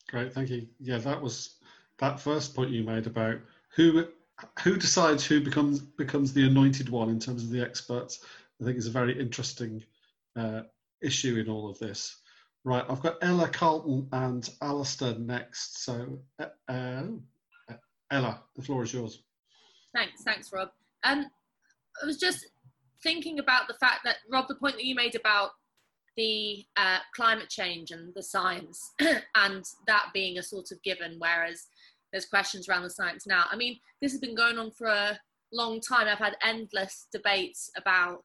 Great, 0.09 0.32
thank 0.32 0.51
you. 0.51 0.66
Yeah, 0.80 0.98
that 0.98 1.20
was 1.20 1.56
that 1.98 2.20
first 2.20 2.55
point 2.55 2.70
you 2.70 2.82
made 2.82 3.06
about 3.06 3.39
who 3.74 4.06
who 4.62 4.76
decides 4.76 5.24
who 5.24 5.40
becomes 5.40 5.80
becomes 5.80 6.32
the 6.32 6.47
anointed 6.47 6.89
one 6.89 7.09
in 7.09 7.18
terms 7.18 7.43
of 7.43 7.51
the 7.51 7.62
experts. 7.62 8.20
I 8.60 8.64
think 8.64 8.76
is 8.76 8.86
a 8.86 8.90
very 8.90 9.18
interesting 9.18 9.82
uh, 10.36 10.62
issue 11.02 11.39
in 11.39 11.48
all 11.48 11.68
of 11.68 11.78
this. 11.78 12.16
Right, 12.64 12.84
I've 12.89 13.02
got 13.02 13.18
Ella 13.22 13.48
Carlton 13.48 14.09
and 14.12 14.48
Alistair 14.60 15.18
next. 15.18 15.84
So, 15.84 16.20
uh, 16.39 16.47
uh 16.68 17.02
Ella, 18.10 18.43
the 18.55 18.62
floor 18.62 18.84
is 18.84 18.93
yours. 18.93 19.22
Thanks, 19.94 20.22
thanks, 20.22 20.52
Rob. 20.52 20.68
Um, 21.02 21.26
I 22.02 22.06
was 22.06 22.18
just 22.18 22.47
thinking 23.02 23.38
about 23.38 23.68
the 23.68 23.74
fact 23.74 24.00
that 24.04 24.16
Rob, 24.30 24.48
the 24.48 24.54
point 24.54 24.76
that 24.76 24.84
you 24.84 24.94
made 24.94 25.14
about 25.14 25.50
the 26.16 26.64
uh, 26.76 26.98
climate 27.14 27.48
change 27.48 27.90
and 27.90 28.14
the 28.14 28.22
science, 28.22 28.92
and 29.34 29.64
that 29.86 30.06
being 30.12 30.38
a 30.38 30.42
sort 30.42 30.70
of 30.70 30.82
given, 30.82 31.16
whereas 31.18 31.66
there's 32.12 32.26
questions 32.26 32.68
around 32.68 32.82
the 32.82 32.90
science 32.90 33.26
now. 33.26 33.44
I 33.50 33.56
mean, 33.56 33.78
this 34.00 34.12
has 34.12 34.20
been 34.20 34.34
going 34.34 34.58
on 34.58 34.70
for 34.70 34.86
a 34.86 35.18
long 35.52 35.80
time. 35.80 36.06
I've 36.06 36.18
had 36.18 36.36
endless 36.44 37.06
debates 37.12 37.70
about 37.76 38.24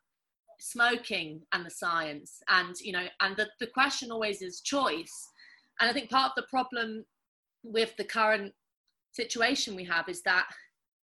smoking 0.59 1.41
and 1.53 1.65
the 1.65 1.71
science, 1.71 2.41
and 2.49 2.75
you 2.81 2.91
know, 2.91 3.05
and 3.21 3.37
the, 3.37 3.47
the 3.59 3.67
question 3.67 4.11
always 4.11 4.41
is 4.41 4.61
choice. 4.61 5.29
And 5.79 5.89
I 5.89 5.93
think 5.93 6.09
part 6.09 6.31
of 6.31 6.35
the 6.35 6.49
problem 6.49 7.05
with 7.63 7.95
the 7.97 8.03
current 8.03 8.53
situation 9.13 9.75
we 9.75 9.85
have 9.85 10.09
is 10.09 10.21
that 10.23 10.47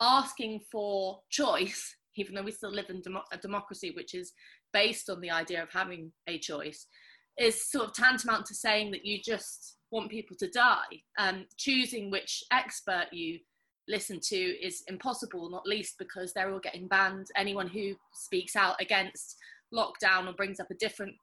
asking 0.01 0.60
for 0.70 1.20
choice, 1.28 1.94
even 2.16 2.35
though 2.35 2.43
we 2.43 2.53
still 2.53 2.73
live 2.73 2.91
in 2.91 3.03
a 3.32 3.39
democracy 3.39 3.93
which 3.95 4.15
is 4.15 4.32
based 4.73 5.09
on 5.11 5.20
the 5.20 5.31
idea 5.31 5.62
of 5.62 5.70
having 5.73 6.12
a 6.27 6.39
choice, 6.39 6.87
is 7.39 7.70
sort 7.70 7.87
of 7.87 7.95
tantamount 7.95 8.47
to 8.47 8.55
saying 8.55 8.91
that 8.91 9.05
you 9.05 9.20
just 9.23 9.77
want 9.91 10.11
people 10.11 10.37
to 10.37 10.51
die. 10.51 11.03
Um, 11.19 11.47
choosing 11.57 12.11
which 12.11 12.45
expert 12.53 13.07
you 13.12 13.39
listen 13.89 14.20
to 14.20 14.37
is 14.37 14.82
impossible, 14.89 15.51
not 15.51 15.66
least 15.66 15.97
because 15.99 16.32
they're 16.32 16.53
all 16.53 16.61
getting 16.61 16.87
banned. 16.87 17.28
Anyone 17.37 17.69
who 17.69 17.95
speaks 18.12 18.57
out 18.57 18.81
against 18.81 19.37
lockdown 19.74 20.28
or 20.28 20.32
brings 20.32 20.61
up 20.61 20.70
a 20.70 20.74
different 20.74 21.15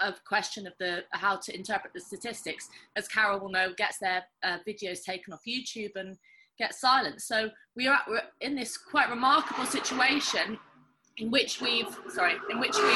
of 0.00 0.22
question 0.24 0.66
of 0.66 0.72
the 0.80 1.04
how 1.12 1.36
to 1.36 1.54
interpret 1.54 1.92
the 1.92 2.00
statistics, 2.00 2.68
as 2.96 3.08
Karol 3.08 3.40
will 3.40 3.50
know, 3.50 3.72
gets 3.76 3.98
their 3.98 4.24
uh, 4.42 4.58
videos 4.66 5.02
taken 5.04 5.32
off 5.32 5.40
YouTube 5.46 5.92
and 5.96 6.16
get 6.58 6.74
silenced. 6.74 7.26
So 7.26 7.50
we 7.76 7.86
are 7.86 8.00
we're 8.08 8.22
in 8.40 8.54
this 8.54 8.76
quite 8.76 9.10
remarkable 9.10 9.66
situation 9.66 10.58
in 11.18 11.30
which 11.30 11.60
we've 11.60 11.96
sorry, 12.08 12.34
in 12.50 12.60
which 12.60 12.76
we 12.76 12.92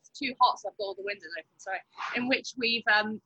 it's 0.00 0.18
too 0.18 0.34
hot, 0.40 0.60
so 0.60 0.68
I've 0.68 0.78
got 0.78 0.84
all 0.84 0.94
the 0.94 1.04
windows 1.04 1.30
open. 1.38 1.58
Sorry, 1.58 1.78
in 2.16 2.28
which 2.28 2.54
we've 2.56 2.84
um, 2.92 3.20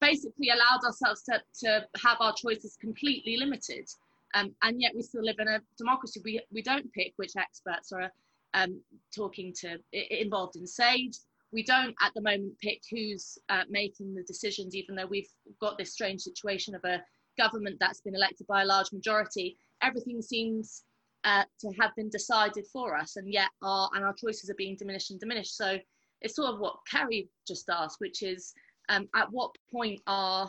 basically 0.00 0.50
allowed 0.50 0.84
ourselves 0.84 1.22
to, 1.24 1.42
to 1.60 1.86
have 2.02 2.16
our 2.20 2.34
choices 2.34 2.76
completely 2.80 3.36
limited. 3.36 3.88
Um, 4.34 4.54
and 4.62 4.80
yet 4.80 4.92
we 4.94 5.02
still 5.02 5.24
live 5.24 5.36
in 5.40 5.48
a 5.48 5.58
democracy. 5.76 6.20
We, 6.24 6.40
we 6.52 6.62
don't 6.62 6.90
pick 6.92 7.12
which 7.16 7.32
experts 7.36 7.90
are 7.90 8.12
um, 8.54 8.80
talking 9.14 9.52
to 9.60 9.78
involved 9.92 10.54
in 10.54 10.68
SAGE 10.68 11.16
we 11.52 11.62
don't 11.62 11.94
at 12.00 12.12
the 12.14 12.20
moment 12.20 12.58
pick 12.60 12.80
who's 12.90 13.38
uh, 13.48 13.62
making 13.68 14.14
the 14.14 14.22
decisions, 14.22 14.74
even 14.74 14.94
though 14.94 15.06
we've 15.06 15.28
got 15.60 15.78
this 15.78 15.92
strange 15.92 16.20
situation 16.20 16.74
of 16.74 16.84
a 16.84 17.02
government 17.42 17.76
that's 17.80 18.00
been 18.00 18.14
elected 18.14 18.46
by 18.46 18.62
a 18.62 18.66
large 18.74 18.92
majority. 18.92 19.56
Everything 19.82 20.20
seems 20.20 20.84
uh, 21.24 21.44
to 21.60 21.68
have 21.80 21.92
been 21.96 22.10
decided 22.10 22.66
for 22.72 22.96
us, 22.96 23.16
and 23.16 23.32
yet 23.32 23.50
our 23.62 23.88
and 23.94 24.04
our 24.04 24.14
choices 24.14 24.50
are 24.50 24.62
being 24.64 24.76
diminished 24.76 25.10
and 25.10 25.20
diminished. 25.20 25.56
So 25.56 25.78
it's 26.20 26.36
sort 26.36 26.52
of 26.52 26.60
what 26.60 26.76
Carrie 26.90 27.28
just 27.46 27.68
asked, 27.70 28.00
which 28.00 28.22
is 28.22 28.52
um, 28.88 29.08
at 29.14 29.30
what 29.30 29.50
point 29.72 30.00
are 30.06 30.48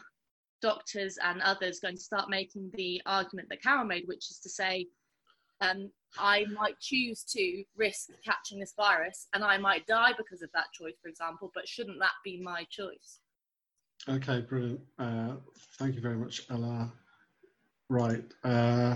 doctors 0.61 1.17
and 1.23 1.41
others 1.41 1.79
going 1.79 1.95
to 1.95 2.01
start 2.01 2.29
making 2.29 2.71
the 2.75 3.01
argument 3.05 3.47
that 3.49 3.63
Karol 3.63 3.85
made, 3.85 4.03
which 4.07 4.29
is 4.29 4.39
to 4.39 4.49
say, 4.49 4.85
um, 5.61 5.89
I 6.17 6.45
might 6.53 6.79
choose 6.79 7.23
to 7.35 7.63
risk 7.77 8.09
catching 8.25 8.59
this 8.59 8.73
virus 8.75 9.27
and 9.33 9.43
I 9.43 9.57
might 9.57 9.87
die 9.87 10.11
because 10.17 10.41
of 10.41 10.49
that 10.53 10.71
choice, 10.73 10.95
for 11.01 11.09
example, 11.09 11.51
but 11.53 11.67
shouldn't 11.67 11.99
that 11.99 12.11
be 12.23 12.41
my 12.41 12.65
choice? 12.69 13.20
Okay, 14.09 14.41
brilliant. 14.41 14.79
Uh, 14.97 15.33
thank 15.77 15.95
you 15.95 16.01
very 16.01 16.17
much, 16.17 16.43
Ella. 16.49 16.91
Right. 17.89 18.23
Uh, 18.43 18.95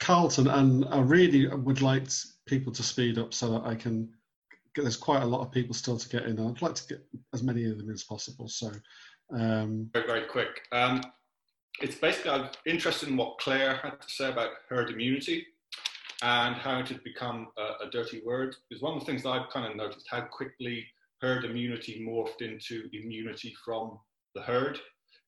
Carlton, 0.00 0.48
and 0.48 0.84
I 0.90 1.00
really 1.00 1.46
would 1.48 1.82
like 1.82 2.08
people 2.46 2.72
to 2.72 2.82
speed 2.82 3.18
up 3.18 3.34
so 3.34 3.52
that 3.52 3.64
I 3.64 3.74
can. 3.74 4.08
Get 4.74 4.82
there's 4.82 4.96
quite 4.96 5.22
a 5.22 5.26
lot 5.26 5.40
of 5.40 5.50
people 5.50 5.74
still 5.74 5.96
to 5.96 6.08
get 6.08 6.24
in. 6.26 6.38
I'd 6.38 6.60
like 6.60 6.74
to 6.74 6.86
get 6.86 7.04
as 7.32 7.42
many 7.42 7.64
of 7.64 7.78
them 7.78 7.90
as 7.90 8.04
possible. 8.04 8.46
So, 8.46 8.70
um, 9.32 9.90
very, 9.94 10.06
very 10.06 10.24
quick. 10.26 10.68
Um, 10.70 11.02
it's 11.80 11.96
basically 11.96 12.30
I'm 12.30 12.50
interested 12.66 13.08
in 13.08 13.16
what 13.16 13.38
Clare 13.38 13.76
had 13.76 14.00
to 14.00 14.08
say 14.08 14.30
about 14.30 14.50
herd 14.68 14.90
immunity 14.90 15.46
and 16.22 16.54
how 16.56 16.78
it 16.78 16.88
had 16.88 17.02
become 17.04 17.48
a, 17.58 17.86
a 17.86 17.90
dirty 17.90 18.22
word. 18.24 18.54
Because 18.68 18.82
one 18.82 18.94
of 18.94 19.00
the 19.00 19.06
things 19.06 19.22
that 19.22 19.30
I've 19.30 19.50
kind 19.50 19.70
of 19.70 19.76
noticed 19.76 20.06
how 20.10 20.22
quickly 20.22 20.86
herd 21.20 21.44
immunity 21.44 22.04
morphed 22.06 22.42
into 22.42 22.88
immunity 22.92 23.54
from 23.64 23.98
the 24.34 24.42
herd, 24.42 24.78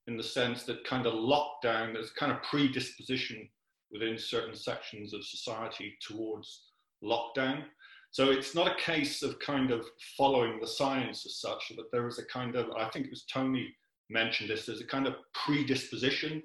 in 0.07 0.17
the 0.17 0.23
sense 0.23 0.65
that 0.65 0.85
kind 0.85 1.07
of 1.07 1.15
lockdown, 1.15 1.93
there's 1.93 2.11
kind 2.11 2.33
of 2.33 2.43
predisposition 2.43 3.49
within 3.91 4.19
certain 4.19 4.55
sections 4.55 5.15
of 5.15 5.25
society 5.25 5.95
towards 6.07 6.69
lockdown. 7.03 7.63
So 8.11 8.31
it's 8.31 8.55
not 8.55 8.73
a 8.73 8.81
case 8.81 9.23
of 9.23 9.39
kind 9.39 9.71
of 9.71 9.85
following 10.17 10.61
the 10.61 10.67
science 10.67 11.27
as 11.27 11.41
such, 11.41 11.73
but 11.77 11.87
there 11.93 12.07
is 12.07 12.19
a 12.19 12.25
kind 12.27 12.57
of, 12.57 12.71
I 12.77 12.89
think 12.89 13.07
it 13.07 13.11
was 13.11 13.25
Tony 13.25 13.75
mentioned 14.11 14.51
this, 14.51 14.67
there's 14.67 14.81
a 14.81 14.87
kind 14.87 15.07
of 15.07 15.15
predisposition 15.35 16.43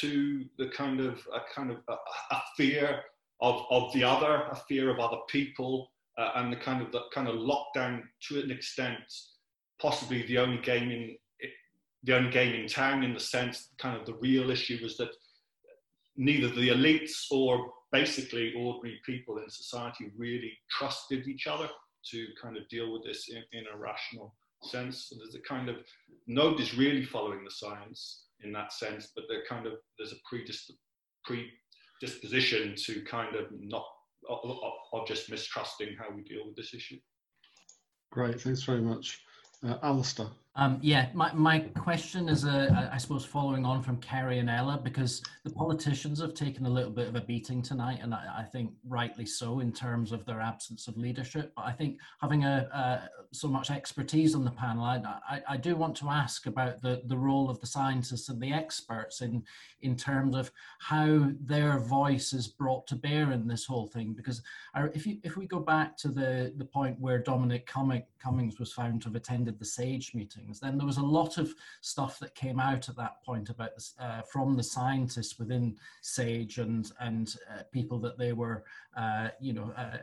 to 0.00 0.44
the 0.58 0.68
kind 0.68 1.00
of 1.00 1.26
a 1.32 1.40
kind 1.54 1.70
of 1.70 1.78
a, 1.88 1.94
a 2.34 2.42
fear 2.56 3.00
of, 3.40 3.62
of 3.70 3.92
the 3.94 4.04
other, 4.04 4.42
a 4.50 4.56
fear 4.68 4.90
of 4.90 4.98
other 4.98 5.18
people, 5.28 5.90
uh, 6.18 6.30
and 6.36 6.52
the 6.52 6.56
kind 6.56 6.82
of 6.82 6.92
the 6.92 7.02
kind 7.12 7.28
of 7.28 7.36
lockdown 7.36 8.02
to 8.28 8.40
an 8.40 8.50
extent, 8.50 8.98
possibly 9.80 10.26
the 10.26 10.38
only 10.38 10.58
game 10.62 10.90
in 10.90 11.16
the 12.04 12.14
only 12.14 12.30
game 12.30 12.54
in 12.54 12.68
town 12.68 13.02
in 13.02 13.12
the 13.12 13.20
sense 13.20 13.70
kind 13.78 13.98
of 13.98 14.06
the 14.06 14.14
real 14.14 14.50
issue 14.50 14.78
was 14.80 14.96
that 14.96 15.10
neither 16.16 16.48
the 16.48 16.68
elites 16.68 17.24
or 17.30 17.72
basically 17.92 18.54
ordinary 18.56 19.00
people 19.04 19.38
in 19.38 19.50
society 19.50 20.10
really 20.16 20.52
trusted 20.70 21.26
each 21.26 21.46
other 21.46 21.68
to 22.10 22.26
kind 22.40 22.56
of 22.56 22.68
deal 22.68 22.92
with 22.92 23.04
this 23.04 23.28
in, 23.28 23.42
in 23.52 23.64
a 23.72 23.76
rational 23.76 24.34
sense. 24.62 25.08
So 25.08 25.16
there's 25.18 25.34
a 25.34 25.40
kind 25.40 25.68
of 25.68 25.76
nobody's 26.26 26.76
really 26.76 27.04
following 27.04 27.44
the 27.44 27.50
science 27.50 28.24
in 28.42 28.52
that 28.52 28.72
sense, 28.72 29.12
but 29.14 29.24
there 29.28 29.42
kind 29.48 29.66
of 29.66 29.74
there's 29.98 30.12
a 30.12 30.34
predisp- 30.34 30.78
predisposition 31.24 32.74
to 32.76 33.02
kind 33.02 33.34
of 33.34 33.46
not 33.58 33.86
of 34.28 35.06
just 35.06 35.30
mistrusting 35.30 35.96
how 35.98 36.14
we 36.14 36.22
deal 36.22 36.46
with 36.46 36.56
this 36.56 36.74
issue. 36.74 36.98
Great, 38.12 38.40
thanks 38.40 38.62
very 38.62 38.80
much. 38.80 39.20
Uh, 39.62 39.78
Alistair. 39.82 40.28
Um, 40.58 40.78
yeah, 40.80 41.08
my, 41.12 41.30
my 41.34 41.58
question 41.60 42.30
is, 42.30 42.46
uh, 42.46 42.88
I 42.90 42.96
suppose, 42.96 43.26
following 43.26 43.66
on 43.66 43.82
from 43.82 43.98
Carrie 43.98 44.38
and 44.38 44.48
Ella, 44.48 44.80
because 44.82 45.22
the 45.44 45.50
politicians 45.50 46.18
have 46.22 46.32
taken 46.32 46.64
a 46.64 46.70
little 46.70 46.90
bit 46.90 47.08
of 47.08 47.14
a 47.14 47.20
beating 47.20 47.60
tonight, 47.60 47.98
and 48.02 48.14
I, 48.14 48.36
I 48.38 48.42
think 48.42 48.72
rightly 48.88 49.26
so 49.26 49.60
in 49.60 49.70
terms 49.70 50.12
of 50.12 50.24
their 50.24 50.40
absence 50.40 50.88
of 50.88 50.96
leadership. 50.96 51.52
But 51.54 51.66
I 51.66 51.72
think 51.72 51.98
having 52.22 52.44
a, 52.44 52.70
uh, 52.72 53.06
so 53.32 53.48
much 53.48 53.70
expertise 53.70 54.34
on 54.34 54.46
the 54.46 54.50
panel, 54.50 54.82
I, 54.82 55.02
I, 55.28 55.42
I, 55.46 55.56
do 55.58 55.76
want 55.76 55.94
to 55.98 56.08
ask 56.08 56.46
about 56.46 56.80
the, 56.80 57.02
the 57.04 57.18
role 57.18 57.50
of 57.50 57.60
the 57.60 57.66
scientists 57.66 58.30
and 58.30 58.40
the 58.40 58.52
experts 58.52 59.20
in, 59.20 59.42
in 59.82 59.94
terms 59.94 60.34
of 60.34 60.50
how 60.78 61.30
their 61.44 61.80
voice 61.80 62.32
is 62.32 62.48
brought 62.48 62.86
to 62.86 62.96
bear 62.96 63.32
in 63.32 63.46
this 63.46 63.66
whole 63.66 63.88
thing. 63.88 64.14
Because 64.14 64.40
if, 64.94 65.06
you, 65.06 65.18
if 65.22 65.36
we 65.36 65.46
go 65.46 65.60
back 65.60 65.98
to 65.98 66.08
the, 66.08 66.54
the 66.56 66.64
point 66.64 66.98
where 66.98 67.18
Dominic 67.18 67.66
Cummings 67.66 68.58
was 68.58 68.72
found 68.72 69.02
to 69.02 69.08
have 69.08 69.16
attended 69.16 69.58
the 69.58 69.64
SAGE 69.64 70.14
meeting, 70.14 70.45
things. 70.46 70.60
Then 70.60 70.78
there 70.78 70.86
was 70.86 70.98
a 70.98 71.02
lot 71.02 71.38
of 71.38 71.54
stuff 71.80 72.18
that 72.20 72.34
came 72.34 72.60
out 72.60 72.88
at 72.88 72.96
that 72.96 73.22
point 73.24 73.50
about 73.50 73.70
uh, 73.98 74.22
from 74.22 74.56
the 74.56 74.62
scientists 74.62 75.38
within 75.38 75.76
SAGE 76.02 76.58
and 76.58 76.90
and 77.00 77.36
uh, 77.50 77.62
people 77.72 77.98
that 78.00 78.18
they 78.18 78.32
were, 78.32 78.64
uh, 78.96 79.28
you 79.40 79.52
know, 79.52 79.72
uh, 79.76 79.98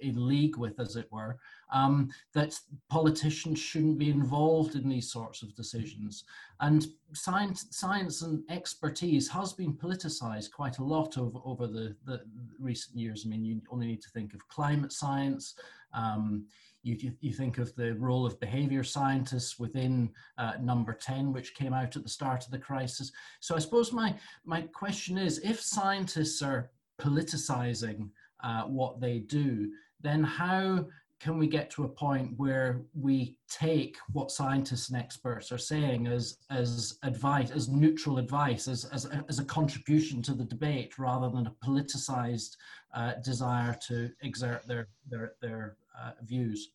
in 0.00 0.26
league 0.26 0.56
with, 0.56 0.80
as 0.80 0.96
it 0.96 1.10
were, 1.12 1.36
um, 1.72 2.08
that 2.32 2.58
politicians 2.88 3.58
shouldn't 3.58 3.98
be 3.98 4.10
involved 4.10 4.74
in 4.74 4.88
these 4.88 5.10
sorts 5.10 5.42
of 5.42 5.54
decisions. 5.54 6.24
And 6.60 6.86
science, 7.12 7.66
science 7.70 8.22
and 8.22 8.42
expertise 8.50 9.28
has 9.28 9.52
been 9.52 9.74
politicized 9.74 10.52
quite 10.52 10.78
a 10.78 10.84
lot 10.84 11.18
over, 11.18 11.38
over 11.44 11.66
the, 11.66 11.94
the 12.06 12.22
recent 12.58 12.96
years. 12.96 13.24
I 13.24 13.28
mean, 13.28 13.44
you 13.44 13.60
only 13.70 13.88
need 13.88 14.02
to 14.02 14.10
think 14.10 14.32
of 14.32 14.48
climate 14.48 14.92
science. 14.92 15.54
Um, 15.92 16.46
you, 16.82 17.12
you 17.20 17.32
think 17.32 17.58
of 17.58 17.74
the 17.74 17.94
role 17.94 18.26
of 18.26 18.40
behavior 18.40 18.82
scientists 18.82 19.58
within 19.58 20.10
uh, 20.38 20.52
number 20.60 20.92
10, 20.92 21.32
which 21.32 21.54
came 21.54 21.72
out 21.72 21.96
at 21.96 22.02
the 22.02 22.08
start 22.08 22.44
of 22.44 22.50
the 22.50 22.58
crisis. 22.58 23.12
So 23.40 23.54
I 23.54 23.58
suppose 23.58 23.92
my, 23.92 24.14
my 24.44 24.62
question 24.62 25.18
is, 25.18 25.38
if 25.38 25.60
scientists 25.60 26.42
are 26.42 26.70
politicizing 27.00 28.10
uh, 28.42 28.62
what 28.62 29.00
they 29.00 29.18
do, 29.18 29.70
then 30.00 30.22
how 30.22 30.86
can 31.20 31.36
we 31.36 31.46
get 31.46 31.70
to 31.70 31.84
a 31.84 31.88
point 31.88 32.32
where 32.38 32.80
we 32.98 33.36
take 33.48 33.98
what 34.12 34.30
scientists 34.30 34.88
and 34.88 34.98
experts 34.98 35.52
are 35.52 35.58
saying 35.58 36.06
as 36.06 36.38
as 36.48 36.98
advice 37.02 37.50
as 37.50 37.68
neutral 37.68 38.16
advice 38.16 38.66
as 38.66 38.86
as 38.86 39.04
a, 39.04 39.22
as 39.28 39.38
a 39.38 39.44
contribution 39.44 40.22
to 40.22 40.32
the 40.32 40.44
debate 40.44 40.98
rather 40.98 41.28
than 41.28 41.46
a 41.46 41.54
politicized 41.64 42.56
uh, 42.94 43.12
desire 43.22 43.76
to 43.86 44.10
exert 44.22 44.66
their 44.66 44.88
their 45.10 45.34
their 45.42 45.76
views. 46.22 46.70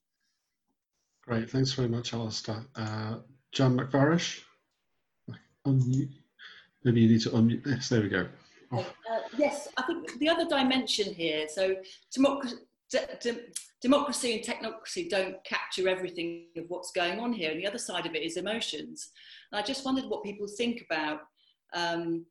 Great, 1.23 1.49
thanks 1.49 1.73
very 1.73 1.87
much, 1.87 2.13
Alistair. 2.13 2.65
Uh, 2.75 3.17
John 3.51 3.77
McVarish, 3.77 4.41
unmute. 5.65 6.13
Maybe 6.83 7.01
you 7.01 7.09
need 7.09 7.21
to 7.21 7.29
unmute 7.31 7.63
this. 7.63 7.89
There 7.89 8.01
we 8.01 8.09
go. 8.09 8.27
Oh. 8.71 8.79
Uh, 8.79 9.19
yes, 9.37 9.67
I 9.77 9.83
think 9.83 10.19
the 10.19 10.29
other 10.29 10.45
dimension 10.45 11.13
here. 11.13 11.47
So 11.47 11.75
democracy, 12.13 12.57
democracy 13.81 14.35
and 14.35 14.43
technocracy 14.43 15.09
don't 15.09 15.43
capture 15.43 15.87
everything 15.89 16.47
of 16.57 16.65
what's 16.67 16.91
going 16.91 17.19
on 17.19 17.33
here, 17.33 17.51
and 17.51 17.59
the 17.59 17.67
other 17.67 17.79
side 17.79 18.05
of 18.05 18.13
it 18.13 18.21
is 18.21 18.37
emotions. 18.37 19.11
And 19.51 19.59
I 19.59 19.65
just 19.65 19.85
wondered 19.85 20.05
what 20.05 20.23
people 20.23 20.47
think 20.47 20.85
about 20.89 21.21
um, 21.73 22.25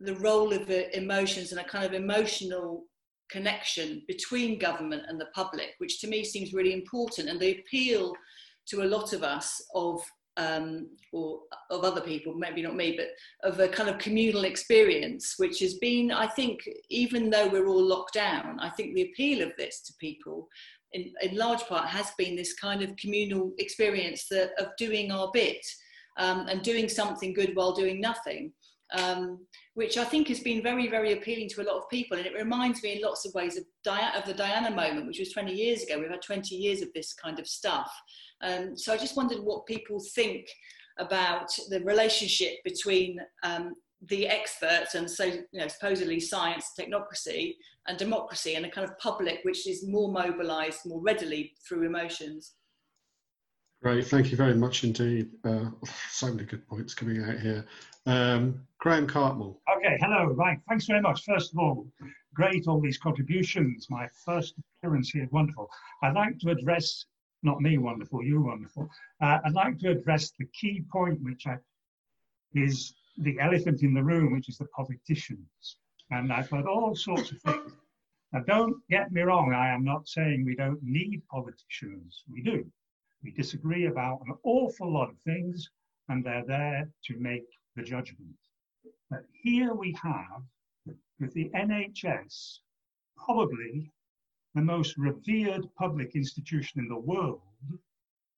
the 0.00 0.16
role 0.16 0.52
of 0.52 0.70
uh, 0.70 0.84
emotions 0.94 1.52
and 1.52 1.60
a 1.60 1.64
kind 1.64 1.84
of 1.84 1.92
emotional 1.92 2.84
connection 3.30 4.02
between 4.06 4.58
government 4.58 5.02
and 5.08 5.20
the 5.20 5.28
public, 5.34 5.74
which 5.78 6.00
to 6.00 6.08
me 6.08 6.24
seems 6.24 6.52
really 6.52 6.72
important. 6.72 7.28
And 7.28 7.40
the 7.40 7.58
appeal 7.60 8.14
to 8.68 8.82
a 8.82 8.84
lot 8.84 9.12
of 9.12 9.22
us 9.22 9.62
of 9.74 10.02
um, 10.38 10.90
or 11.12 11.40
of 11.70 11.82
other 11.82 12.00
people, 12.00 12.32
maybe 12.34 12.62
not 12.62 12.76
me, 12.76 12.96
but 12.96 13.08
of 13.48 13.58
a 13.58 13.68
kind 13.68 13.90
of 13.90 13.98
communal 13.98 14.44
experience, 14.44 15.34
which 15.36 15.58
has 15.58 15.74
been, 15.74 16.12
I 16.12 16.28
think, 16.28 16.60
even 16.90 17.28
though 17.28 17.48
we're 17.48 17.66
all 17.66 17.82
locked 17.82 18.14
down, 18.14 18.60
I 18.60 18.70
think 18.70 18.94
the 18.94 19.10
appeal 19.10 19.44
of 19.44 19.52
this 19.58 19.82
to 19.82 19.92
people, 20.00 20.46
in, 20.92 21.12
in 21.22 21.36
large 21.36 21.62
part, 21.64 21.88
has 21.88 22.12
been 22.16 22.36
this 22.36 22.54
kind 22.54 22.82
of 22.82 22.96
communal 22.96 23.52
experience 23.58 24.26
that, 24.30 24.50
of 24.58 24.68
doing 24.78 25.10
our 25.10 25.28
bit 25.34 25.66
um, 26.18 26.46
and 26.46 26.62
doing 26.62 26.88
something 26.88 27.32
good 27.34 27.56
while 27.56 27.72
doing 27.72 28.00
nothing 28.00 28.52
um, 28.96 29.44
which 29.74 29.98
I 29.98 30.04
think 30.04 30.28
has 30.28 30.40
been 30.40 30.62
very, 30.62 30.88
very 30.88 31.12
appealing 31.12 31.48
to 31.50 31.62
a 31.62 31.68
lot 31.68 31.76
of 31.76 31.88
people. 31.88 32.16
And 32.16 32.26
it 32.26 32.34
reminds 32.34 32.82
me 32.82 32.96
in 32.96 33.02
lots 33.02 33.26
of 33.26 33.34
ways 33.34 33.56
of, 33.56 33.64
of 34.16 34.24
the 34.26 34.34
Diana 34.34 34.74
moment, 34.74 35.06
which 35.06 35.18
was 35.18 35.32
20 35.32 35.52
years 35.52 35.82
ago. 35.82 35.98
We've 35.98 36.10
had 36.10 36.22
20 36.22 36.54
years 36.54 36.82
of 36.82 36.92
this 36.94 37.12
kind 37.12 37.38
of 37.38 37.46
stuff. 37.46 37.90
Um, 38.40 38.76
so 38.76 38.92
I 38.92 38.96
just 38.96 39.16
wondered 39.16 39.40
what 39.40 39.66
people 39.66 40.00
think 40.14 40.46
about 40.98 41.50
the 41.68 41.80
relationship 41.80 42.54
between 42.64 43.20
um, 43.42 43.74
the 44.06 44.28
experts 44.28 44.94
and 44.94 45.10
so 45.10 45.24
you 45.24 45.44
know 45.52 45.66
supposedly 45.66 46.20
science 46.20 46.72
technocracy 46.78 47.54
and 47.88 47.98
democracy 47.98 48.54
and 48.54 48.64
a 48.64 48.70
kind 48.70 48.88
of 48.88 48.96
public 48.98 49.40
which 49.42 49.66
is 49.66 49.88
more 49.88 50.10
mobilized 50.12 50.80
more 50.86 51.00
readily 51.00 51.52
through 51.66 51.84
emotions 51.84 52.52
Great, 53.80 54.08
thank 54.08 54.32
you 54.32 54.36
very 54.36 54.54
much 54.54 54.82
indeed. 54.82 55.30
Uh, 55.44 55.66
so 56.10 56.26
many 56.26 56.42
good 56.42 56.66
points 56.66 56.94
coming 56.94 57.22
out 57.22 57.38
here. 57.38 57.64
Um, 58.08 58.62
Graham 58.78 59.06
Cartmel. 59.06 59.60
Okay, 59.76 59.98
hello, 60.00 60.32
right, 60.32 60.58
thanks 60.66 60.86
very 60.86 61.02
much. 61.02 61.24
First 61.26 61.52
of 61.52 61.58
all, 61.58 61.86
great, 62.34 62.66
all 62.66 62.80
these 62.80 62.96
contributions. 62.96 63.88
My 63.90 64.08
first 64.24 64.54
appearance 64.80 65.10
here, 65.10 65.28
wonderful. 65.30 65.68
I'd 66.02 66.14
like 66.14 66.38
to 66.38 66.50
address 66.50 67.04
not 67.42 67.60
me 67.60 67.76
wonderful, 67.76 68.24
you 68.24 68.40
wonderful. 68.40 68.88
Uh, 69.20 69.40
I'd 69.44 69.52
like 69.52 69.78
to 69.80 69.90
address 69.90 70.32
the 70.38 70.46
key 70.58 70.84
point, 70.90 71.20
which 71.22 71.46
I, 71.46 71.58
is 72.54 72.94
the 73.18 73.38
elephant 73.40 73.82
in 73.82 73.92
the 73.92 74.02
room, 74.02 74.32
which 74.32 74.48
is 74.48 74.56
the 74.56 74.68
politicians. 74.74 75.76
And 76.10 76.32
I've 76.32 76.48
heard 76.48 76.64
all 76.64 76.94
sorts 76.94 77.30
of 77.30 77.42
things. 77.42 77.72
Now, 78.32 78.40
don't 78.46 78.76
get 78.88 79.12
me 79.12 79.20
wrong, 79.20 79.52
I 79.52 79.68
am 79.68 79.84
not 79.84 80.08
saying 80.08 80.46
we 80.46 80.56
don't 80.56 80.82
need 80.82 81.20
politicians. 81.30 82.22
We 82.32 82.40
do. 82.40 82.64
We 83.22 83.32
disagree 83.32 83.84
about 83.84 84.22
an 84.26 84.34
awful 84.44 84.90
lot 84.90 85.10
of 85.10 85.18
things, 85.18 85.68
and 86.08 86.24
they're 86.24 86.46
there 86.46 86.88
to 87.04 87.18
make 87.18 87.44
the 87.78 87.84
judgment. 87.84 88.36
But 89.08 89.24
here 89.32 89.72
we 89.72 89.96
have, 90.02 90.42
with 91.20 91.32
the 91.32 91.48
NHS, 91.54 92.58
probably 93.16 93.90
the 94.54 94.62
most 94.62 94.98
revered 94.98 95.64
public 95.78 96.16
institution 96.16 96.80
in 96.80 96.88
the 96.88 96.98
world, 96.98 97.40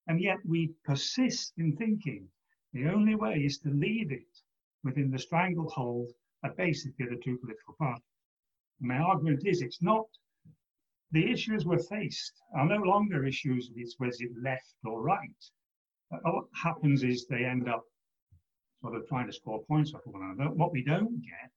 and 0.06 0.20
yet 0.20 0.38
we 0.46 0.74
persist 0.84 1.54
in 1.56 1.74
thinking 1.76 2.28
the 2.72 2.88
only 2.88 3.14
way 3.14 3.36
is 3.38 3.58
to 3.58 3.70
leave 3.70 4.12
it 4.12 4.42
within 4.84 5.10
the 5.10 5.18
stranglehold 5.18 6.10
of 6.44 6.56
basically 6.56 7.06
the 7.06 7.20
two 7.24 7.38
political 7.38 7.74
parties. 7.78 8.04
My 8.80 8.98
argument 8.98 9.46
is 9.46 9.62
it's 9.62 9.82
not 9.82 10.06
the 11.12 11.30
issues 11.32 11.64
we're 11.64 11.78
faced 11.78 12.34
are 12.54 12.66
no 12.66 12.82
longer 12.82 13.26
issues 13.26 13.70
with 13.74 13.94
was 13.98 14.20
it 14.20 14.30
left 14.42 14.74
or 14.84 15.02
right. 15.02 15.42
What 16.10 16.46
happens 16.54 17.02
is 17.02 17.26
they 17.26 17.44
end 17.44 17.68
up 17.68 17.84
sort 18.80 18.96
of 18.96 19.06
trying 19.06 19.26
to 19.26 19.32
score 19.32 19.62
points 19.64 19.92
off 19.94 20.00
one 20.04 20.22
another. 20.22 20.50
What 20.50 20.72
we 20.72 20.82
don't 20.82 21.20
get 21.22 21.52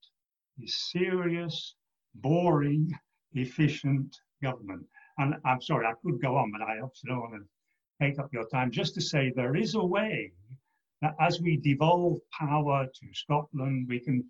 is 0.63 0.91
serious, 0.91 1.75
boring, 2.15 2.91
efficient 3.33 4.15
government. 4.41 4.85
And 5.17 5.35
I'm 5.45 5.61
sorry, 5.61 5.85
I 5.85 5.93
could 6.03 6.21
go 6.21 6.35
on, 6.37 6.51
but 6.51 6.61
I 6.61 6.79
obviously 6.81 7.09
don't 7.09 7.19
want 7.19 7.33
to 7.33 8.05
take 8.05 8.19
up 8.19 8.29
your 8.33 8.47
time. 8.47 8.71
Just 8.71 8.95
to 8.95 9.01
say 9.01 9.31
there 9.35 9.55
is 9.55 9.75
a 9.75 9.83
way 9.83 10.31
that 11.01 11.15
as 11.19 11.41
we 11.41 11.57
devolve 11.57 12.19
power 12.37 12.85
to 12.85 13.13
Scotland, 13.13 13.87
we 13.89 13.99
can 13.99 14.23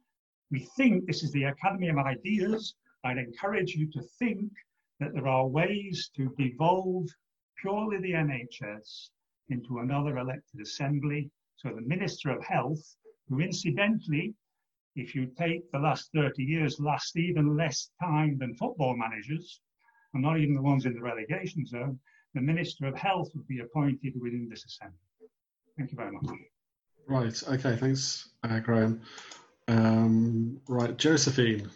we 0.51 0.67
think 0.77 1.05
this 1.05 1.23
is 1.23 1.31
the 1.31 1.45
Academy 1.45 1.89
of 1.89 1.97
Ideas. 1.97 2.75
I'd 3.03 3.17
encourage 3.17 3.73
you 3.73 3.89
to 3.91 4.01
think 4.19 4.51
that 4.99 5.13
there 5.13 5.27
are 5.27 5.47
ways 5.47 6.11
to 6.15 6.33
devolve 6.37 7.07
purely 7.59 7.97
the 7.97 8.11
NHS 8.11 9.09
into 9.49 9.79
another 9.79 10.17
elected 10.17 10.61
assembly. 10.61 11.31
So 11.63 11.71
the 11.73 11.81
Minister 11.81 12.29
of 12.29 12.43
Health, 12.43 12.81
who 13.29 13.39
incidentally, 13.39 14.33
if 14.95 15.15
you 15.15 15.27
take 15.37 15.71
the 15.71 15.79
last 15.79 16.09
30 16.13 16.43
years, 16.43 16.79
last 16.79 17.17
even 17.17 17.55
less 17.55 17.89
time 18.01 18.37
than 18.37 18.53
football 18.55 18.97
managers, 18.97 19.61
and 20.13 20.21
not 20.21 20.37
even 20.39 20.55
the 20.55 20.61
ones 20.61 20.85
in 20.85 20.93
the 20.93 21.01
relegation 21.01 21.65
zone, 21.65 21.99
the 22.33 22.41
Minister 22.41 22.87
of 22.87 22.95
Health 22.95 23.29
would 23.33 23.47
be 23.47 23.59
appointed 23.59 24.13
within 24.19 24.47
this 24.49 24.65
assembly. 24.65 24.97
Thank 25.77 25.91
you 25.91 25.97
very 25.97 26.11
much. 26.11 26.25
Right, 27.07 27.43
okay, 27.47 27.77
thanks, 27.77 28.29
uh, 28.43 28.59
Graham. 28.59 29.01
Um, 29.69 30.59
right, 30.67 30.97
Josephine. 30.97 31.69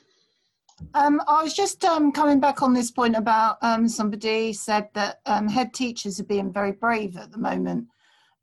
Um, 0.94 1.22
I 1.28 1.42
was 1.42 1.54
just 1.54 1.84
um, 1.86 2.12
coming 2.12 2.40
back 2.40 2.62
on 2.62 2.74
this 2.74 2.92
point 2.92 3.16
about 3.16 3.58
um, 3.62 3.88
somebody 3.88 4.54
said 4.54 4.90
that 4.94 5.22
um, 5.26 5.48
head 5.48 5.74
teachers 5.74 6.20
are 6.20 6.26
being 6.26 6.52
very 6.52 6.74
brave 6.74 7.16
at 7.18 7.32
the 7.32 7.38
moment. 7.38 7.88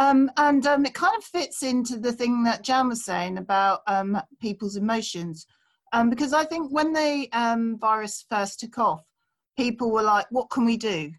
Um, 0.00 0.30
and 0.38 0.66
um, 0.66 0.86
it 0.86 0.94
kind 0.94 1.14
of 1.14 1.22
fits 1.22 1.62
into 1.62 1.98
the 1.98 2.10
thing 2.12 2.42
that 2.44 2.62
Jan 2.62 2.88
was 2.88 3.04
saying 3.04 3.36
about 3.36 3.82
um, 3.86 4.18
people's 4.40 4.76
emotions. 4.76 5.46
Um, 5.92 6.08
because 6.08 6.32
I 6.32 6.42
think 6.42 6.72
when 6.72 6.94
the 6.94 7.28
um, 7.32 7.78
virus 7.78 8.24
first 8.30 8.60
took 8.60 8.78
off, 8.78 9.04
people 9.58 9.90
were 9.92 10.02
like, 10.02 10.24
what 10.30 10.48
can 10.48 10.64
we 10.64 10.76
do? 10.76 11.12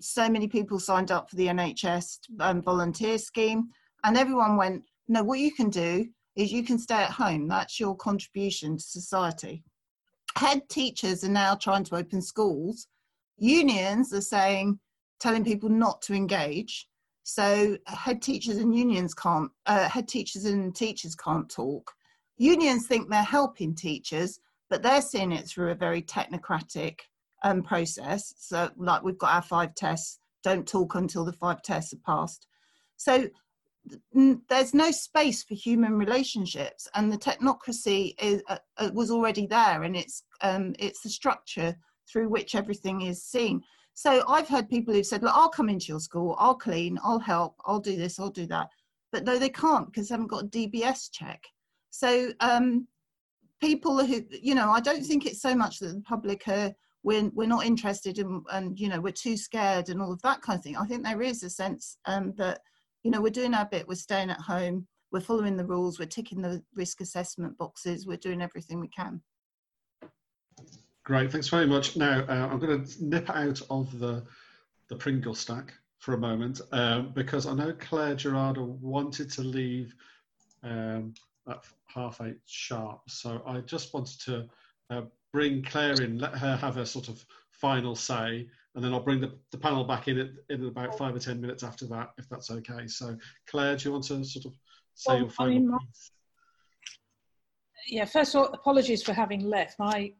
so 0.00 0.28
many 0.28 0.46
people 0.46 0.78
signed 0.78 1.10
up 1.10 1.30
for 1.30 1.36
the 1.36 1.46
NHS 1.46 2.18
volunteer 2.62 3.16
scheme, 3.16 3.70
and 4.04 4.18
everyone 4.18 4.58
went, 4.58 4.82
no, 5.08 5.24
what 5.24 5.38
you 5.38 5.52
can 5.52 5.70
do 5.70 6.06
is 6.36 6.52
you 6.52 6.62
can 6.62 6.78
stay 6.78 7.02
at 7.02 7.10
home. 7.10 7.48
That's 7.48 7.80
your 7.80 7.96
contribution 7.96 8.76
to 8.76 8.82
society. 8.82 9.64
Head 10.36 10.68
teachers 10.68 11.24
are 11.24 11.30
now 11.30 11.54
trying 11.54 11.84
to 11.84 11.96
open 11.96 12.20
schools. 12.20 12.88
Unions 13.38 14.12
are 14.12 14.20
saying, 14.20 14.78
telling 15.18 15.42
people 15.42 15.70
not 15.70 16.02
to 16.02 16.12
engage. 16.12 16.86
So 17.24 17.78
head 17.86 18.20
teachers 18.20 18.58
and 18.58 18.76
unions 18.76 19.14
can't, 19.14 19.50
uh, 19.66 19.88
head 19.88 20.06
teachers 20.06 20.44
and 20.44 20.76
teachers 20.76 21.16
can't 21.16 21.48
talk. 21.50 21.90
Unions 22.36 22.86
think 22.86 23.08
they're 23.08 23.22
helping 23.22 23.74
teachers, 23.74 24.38
but 24.68 24.82
they're 24.82 25.00
seeing 25.00 25.32
it 25.32 25.48
through 25.48 25.70
a 25.70 25.74
very 25.74 26.02
technocratic 26.02 27.00
um, 27.42 27.62
process. 27.62 28.34
So 28.38 28.70
like 28.76 29.02
we've 29.02 29.18
got 29.18 29.34
our 29.34 29.42
five 29.42 29.74
tests, 29.74 30.18
don't 30.42 30.68
talk 30.68 30.96
until 30.96 31.24
the 31.24 31.32
five 31.32 31.62
tests 31.62 31.94
are 31.94 31.98
passed. 32.04 32.46
So 32.98 33.28
there's 34.48 34.74
no 34.74 34.90
space 34.90 35.42
for 35.42 35.54
human 35.54 35.94
relationships 35.94 36.88
and 36.94 37.10
the 37.10 37.18
technocracy 37.18 38.14
is, 38.20 38.42
uh, 38.48 38.58
uh, 38.76 38.90
was 38.92 39.10
already 39.10 39.46
there 39.46 39.82
and 39.82 39.96
it's 39.96 40.24
um, 40.42 40.74
it's 40.78 41.00
the 41.02 41.10
structure 41.10 41.76
through 42.10 42.28
which 42.28 42.54
everything 42.54 43.02
is 43.02 43.22
seen 43.22 43.62
so 43.94 44.24
i've 44.28 44.48
heard 44.48 44.68
people 44.68 44.92
who've 44.92 45.06
said 45.06 45.22
look 45.22 45.34
i'll 45.34 45.48
come 45.48 45.68
into 45.68 45.86
your 45.86 46.00
school 46.00 46.36
i'll 46.38 46.54
clean 46.54 46.98
i'll 47.04 47.18
help 47.18 47.54
i'll 47.64 47.80
do 47.80 47.96
this 47.96 48.18
i'll 48.18 48.30
do 48.30 48.46
that. 48.46 48.68
But 49.12 49.24
no 49.24 49.38
they 49.38 49.48
can't 49.48 49.86
because 49.86 50.08
they 50.08 50.14
haven't 50.14 50.28
got 50.28 50.44
a 50.44 50.48
dbs 50.48 51.10
check. 51.12 51.40
So 51.90 52.32
um, 52.40 52.88
people 53.60 54.04
who 54.04 54.22
you 54.30 54.54
know 54.54 54.70
i 54.70 54.80
don't 54.80 55.04
think 55.04 55.26
it's 55.26 55.40
so 55.40 55.54
much 55.54 55.78
that 55.78 55.94
the 55.94 56.00
public 56.02 56.48
are 56.48 56.72
we're, 57.04 57.30
we're 57.34 57.46
not 57.46 57.66
interested 57.66 58.18
in 58.18 58.42
and 58.52 58.78
you 58.78 58.88
know 58.88 59.00
we're 59.00 59.12
too 59.12 59.36
scared 59.36 59.88
and 59.88 60.02
all 60.02 60.12
of 60.12 60.22
that 60.22 60.42
kind 60.42 60.58
of 60.58 60.64
thing. 60.64 60.76
I 60.76 60.86
think 60.86 61.04
there 61.04 61.22
is 61.22 61.42
a 61.42 61.50
sense 61.50 61.98
um, 62.06 62.32
that 62.36 62.60
you 63.04 63.10
know, 63.10 63.20
we're 63.20 63.30
doing 63.30 63.54
our 63.54 63.66
bit, 63.66 63.86
we're 63.86 63.94
staying 63.94 64.30
at 64.30 64.40
home, 64.40 64.88
we're 65.12 65.20
following 65.20 65.56
the 65.56 65.66
rules, 65.66 65.98
we're 65.98 66.06
ticking 66.06 66.40
the 66.40 66.62
risk 66.74 67.02
assessment 67.02 67.56
boxes, 67.58 68.06
we're 68.06 68.16
doing 68.16 68.42
everything 68.42 68.80
we 68.80 68.88
can. 68.88 69.22
Great, 71.04 71.30
thanks 71.30 71.48
very 71.48 71.66
much. 71.66 71.96
Now, 71.96 72.24
uh, 72.28 72.48
I'm 72.50 72.58
going 72.58 72.84
to 72.84 73.04
nip 73.04 73.28
out 73.28 73.60
of 73.68 73.98
the, 73.98 74.24
the 74.88 74.96
Pringle 74.96 75.34
stack 75.34 75.74
for 75.98 76.14
a 76.14 76.18
moment 76.18 76.62
um, 76.72 77.12
because 77.14 77.46
I 77.46 77.54
know 77.54 77.74
Clare 77.78 78.14
Gerada 78.14 78.66
wanted 78.66 79.30
to 79.32 79.42
leave 79.42 79.94
um, 80.62 81.12
at 81.48 81.62
half 81.86 82.22
eight 82.22 82.38
sharp. 82.46 83.02
So 83.08 83.42
I 83.46 83.60
just 83.60 83.92
wanted 83.92 84.18
to 84.22 84.48
uh, 84.88 85.02
bring 85.30 85.62
Clare 85.62 86.00
in, 86.00 86.18
let 86.18 86.36
her 86.36 86.56
have 86.56 86.78
a 86.78 86.86
sort 86.86 87.08
of 87.08 87.22
final 87.52 87.94
say, 87.94 88.48
and 88.74 88.82
then 88.82 88.94
I'll 88.94 89.00
bring 89.00 89.20
the, 89.20 89.32
the 89.50 89.58
panel 89.58 89.84
back 89.84 90.08
in 90.08 90.18
at, 90.18 90.30
in 90.48 90.64
about 90.66 90.96
five 90.96 91.14
or 91.14 91.18
ten 91.18 91.38
minutes 91.38 91.62
after 91.62 91.86
that, 91.88 92.12
if 92.16 92.28
that's 92.30 92.50
okay. 92.50 92.86
So, 92.86 93.16
Clare, 93.46 93.76
do 93.76 93.88
you 93.88 93.92
want 93.92 94.04
to 94.04 94.24
sort 94.24 94.46
of 94.46 94.52
say 94.94 95.12
well, 95.12 95.20
your 95.20 95.30
final 95.30 95.52
I 95.52 95.58
mean, 95.58 95.78
Yeah, 97.88 98.04
first 98.06 98.34
of 98.34 98.40
all, 98.40 98.46
apologies 98.54 99.02
for 99.02 99.12
having 99.12 99.40
left. 99.40 99.78
My, 99.78 100.12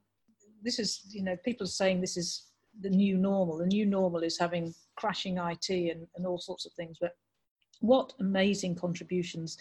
this 0.65 0.79
is, 0.79 1.03
you 1.11 1.23
know, 1.23 1.37
people 1.45 1.65
are 1.65 1.69
saying 1.69 2.01
this 2.01 2.17
is 2.17 2.47
the 2.81 2.91
new 2.91 3.17
normal. 3.17 3.59
The 3.59 3.67
new 3.67 3.87
normal 3.87 4.23
is 4.23 4.39
having 4.39 4.75
crashing 4.97 5.39
IT 5.39 5.69
and, 5.69 6.07
and 6.17 6.27
all 6.27 6.39
sorts 6.39 6.67
of 6.67 6.73
things, 6.73 6.97
but 7.01 7.13
what 7.81 8.13
amazing 8.21 8.75
contributions. 8.75 9.59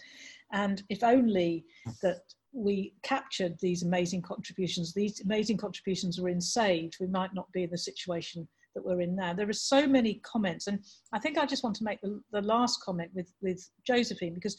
And 0.52 0.82
if 0.88 1.04
only 1.04 1.64
that 2.02 2.22
we 2.52 2.94
captured 3.02 3.58
these 3.60 3.82
amazing 3.82 4.22
contributions, 4.22 4.94
these 4.94 5.20
amazing 5.20 5.58
contributions 5.58 6.20
were 6.20 6.28
in 6.28 6.40
Sage, 6.40 6.98
we 7.00 7.06
might 7.06 7.34
not 7.34 7.50
be 7.52 7.64
in 7.64 7.70
the 7.70 7.78
situation 7.78 8.48
that 8.74 8.84
we're 8.84 9.00
in 9.00 9.14
now. 9.14 9.34
There 9.34 9.48
are 9.48 9.52
so 9.52 9.86
many 9.86 10.14
comments, 10.24 10.66
and 10.66 10.80
I 11.12 11.18
think 11.18 11.38
I 11.38 11.46
just 11.46 11.62
want 11.62 11.76
to 11.76 11.84
make 11.84 12.00
the, 12.00 12.20
the 12.32 12.42
last 12.42 12.82
comment 12.82 13.10
with, 13.14 13.32
with 13.42 13.68
Josephine 13.86 14.34
because 14.34 14.56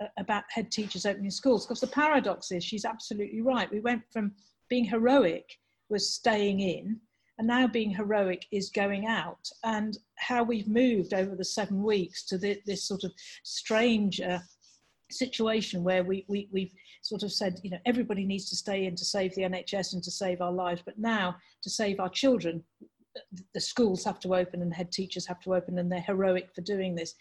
uh, 0.00 0.06
about 0.18 0.44
head 0.50 0.70
teachers 0.70 1.06
opening 1.06 1.30
schools, 1.30 1.66
because 1.66 1.80
the 1.80 1.86
paradox 1.86 2.52
is 2.52 2.62
she's 2.62 2.84
absolutely 2.84 3.40
right. 3.40 3.72
We 3.72 3.80
went 3.80 4.02
from 4.12 4.32
being 4.68 4.84
heroic 4.84 5.44
was 5.92 6.12
staying 6.12 6.58
in, 6.60 6.98
and 7.38 7.46
now 7.46 7.68
being 7.68 7.90
heroic 7.90 8.46
is 8.50 8.70
going 8.70 9.06
out. 9.06 9.48
And 9.62 9.96
how 10.16 10.42
we've 10.42 10.66
moved 10.66 11.14
over 11.14 11.36
the 11.36 11.44
seven 11.44 11.82
weeks 11.82 12.24
to 12.26 12.38
the, 12.38 12.60
this 12.66 12.84
sort 12.84 13.04
of 13.04 13.12
strange 13.44 14.20
uh, 14.20 14.40
situation 15.10 15.84
where 15.84 16.02
we, 16.02 16.24
we, 16.28 16.48
we've 16.50 16.72
sort 17.02 17.22
of 17.22 17.32
said, 17.32 17.60
you 17.62 17.70
know, 17.70 17.78
everybody 17.86 18.24
needs 18.24 18.48
to 18.50 18.56
stay 18.56 18.86
in 18.86 18.96
to 18.96 19.04
save 19.04 19.34
the 19.34 19.42
NHS 19.42 19.92
and 19.92 20.02
to 20.02 20.10
save 20.10 20.40
our 20.40 20.52
lives, 20.52 20.82
but 20.84 20.98
now 20.98 21.36
to 21.62 21.70
save 21.70 22.00
our 22.00 22.08
children, 22.08 22.64
the 23.54 23.60
schools 23.60 24.04
have 24.04 24.18
to 24.20 24.34
open 24.34 24.62
and 24.62 24.72
head 24.72 24.90
teachers 24.90 25.26
have 25.26 25.40
to 25.40 25.54
open 25.54 25.78
and 25.78 25.92
they're 25.92 26.00
heroic 26.00 26.48
for 26.54 26.62
doing 26.62 26.94
this 26.94 27.14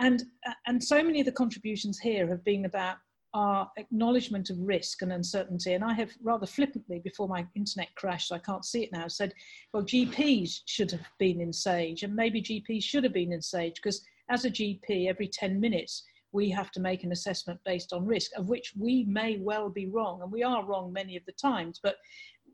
and 0.00 0.24
and 0.66 0.82
so 0.82 1.02
many 1.02 1.20
of 1.20 1.26
the 1.26 1.32
contributions 1.32 1.98
here 1.98 2.26
have 2.28 2.44
been 2.44 2.64
about 2.64 2.96
our 3.34 3.68
acknowledgement 3.76 4.48
of 4.48 4.56
risk 4.58 5.02
and 5.02 5.12
uncertainty 5.12 5.74
and 5.74 5.84
i 5.84 5.92
have 5.92 6.10
rather 6.22 6.46
flippantly 6.46 7.00
before 7.00 7.28
my 7.28 7.46
internet 7.54 7.94
crashed 7.96 8.32
i 8.32 8.38
can't 8.38 8.64
see 8.64 8.82
it 8.82 8.92
now 8.92 9.08
said 9.08 9.34
well 9.72 9.82
gps 9.82 10.60
should 10.66 10.90
have 10.90 11.06
been 11.18 11.40
in 11.40 11.52
sage 11.52 12.02
and 12.02 12.14
maybe 12.14 12.40
gps 12.40 12.82
should 12.82 13.04
have 13.04 13.12
been 13.12 13.32
in 13.32 13.42
sage 13.42 13.74
because 13.76 14.04
as 14.30 14.44
a 14.44 14.50
gp 14.50 15.08
every 15.08 15.28
10 15.28 15.60
minutes 15.60 16.04
we 16.32 16.48
have 16.50 16.70
to 16.72 16.80
make 16.80 17.04
an 17.04 17.12
assessment 17.12 17.60
based 17.64 17.92
on 17.92 18.06
risk 18.06 18.30
of 18.36 18.48
which 18.48 18.72
we 18.78 19.04
may 19.04 19.38
well 19.38 19.68
be 19.68 19.86
wrong 19.86 20.22
and 20.22 20.32
we 20.32 20.42
are 20.42 20.64
wrong 20.64 20.92
many 20.92 21.16
of 21.16 21.24
the 21.26 21.32
times 21.32 21.78
but 21.82 21.96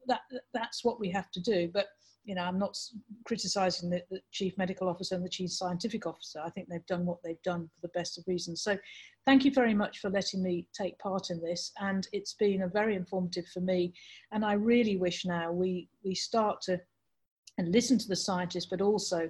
that 0.07 0.20
that's 0.52 0.85
what 0.85 1.01
we 1.01 1.11
have 1.11 1.31
to 1.32 1.40
do. 1.40 1.70
But 1.73 1.86
you 2.31 2.36
know, 2.36 2.44
I'm 2.44 2.61
not 2.61 2.78
criticizing 3.24 3.90
the, 3.90 4.05
the, 4.09 4.20
chief 4.31 4.57
medical 4.57 4.89
officer 4.89 5.16
and 5.16 5.24
the 5.24 5.28
chief 5.28 5.51
scientific 5.51 6.07
officer. 6.07 6.39
I 6.39 6.48
think 6.51 6.69
they've 6.69 6.86
done 6.86 7.05
what 7.05 7.19
they've 7.24 7.43
done 7.43 7.69
for 7.74 7.81
the 7.82 7.89
best 7.89 8.19
of 8.19 8.24
reasons. 8.28 8.62
So 8.62 8.78
thank 9.27 9.44
you 9.44 9.51
very 9.52 9.74
much 9.74 9.98
for 9.98 10.11
letting 10.11 10.40
me 10.40 10.69
take 10.73 10.97
part 11.01 11.31
in 11.31 11.43
this. 11.43 11.73
And 11.81 12.07
it's 12.12 12.35
been 12.35 12.62
a 12.62 12.69
very 12.69 12.94
informative 12.94 13.47
for 13.52 13.59
me. 13.59 13.94
And 14.31 14.44
I 14.44 14.52
really 14.52 14.97
wish 14.97 15.24
now 15.24 15.51
we, 15.51 15.89
we 16.05 16.15
start 16.15 16.61
to 16.66 16.81
and 17.59 17.73
listen 17.73 17.98
to 17.98 18.07
the 18.07 18.15
scientists, 18.15 18.66
but 18.66 18.81
also 18.81 19.28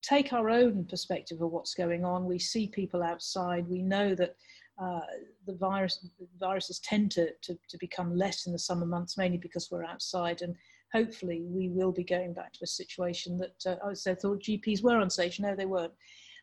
take 0.00 0.32
our 0.32 0.50
own 0.50 0.84
perspective 0.84 1.42
of 1.42 1.50
what's 1.50 1.74
going 1.74 2.04
on. 2.04 2.26
We 2.26 2.38
see 2.38 2.68
people 2.68 3.02
outside. 3.02 3.66
We 3.68 3.82
know 3.82 4.14
that 4.14 4.36
uh, 4.80 5.00
the 5.48 5.56
virus 5.56 6.06
viruses 6.38 6.78
tend 6.78 7.10
to, 7.10 7.30
to, 7.42 7.58
to 7.68 7.78
become 7.78 8.14
less 8.14 8.46
in 8.46 8.52
the 8.52 8.58
summer 8.58 8.86
months, 8.86 9.18
mainly 9.18 9.38
because 9.38 9.68
we're 9.68 9.84
outside. 9.84 10.42
And 10.42 10.54
hopefully 10.92 11.42
we 11.46 11.68
will 11.68 11.92
be 11.92 12.04
going 12.04 12.32
back 12.32 12.52
to 12.52 12.64
a 12.64 12.66
situation 12.66 13.38
that 13.38 13.66
uh, 13.66 13.88
I 13.88 13.94
said 13.94 14.20
thought 14.20 14.42
GPs 14.42 14.82
were 14.82 14.98
on 14.98 15.10
SAGE. 15.10 15.40
No, 15.40 15.54
they 15.54 15.66
weren't. 15.66 15.92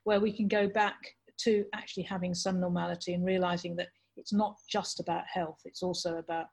Where 0.04 0.20
we 0.20 0.32
can 0.32 0.48
go 0.48 0.68
back 0.68 0.98
to 1.40 1.66
actually 1.74 2.04
having 2.04 2.34
some 2.34 2.60
normality 2.60 3.14
and 3.14 3.26
realizing 3.26 3.76
that 3.76 3.90
it's 4.16 4.34
not 4.34 4.56
just 4.70 5.00
about 5.00 5.24
health, 5.32 5.60
it's 5.66 5.84
also 5.84 6.18
about 6.18 6.48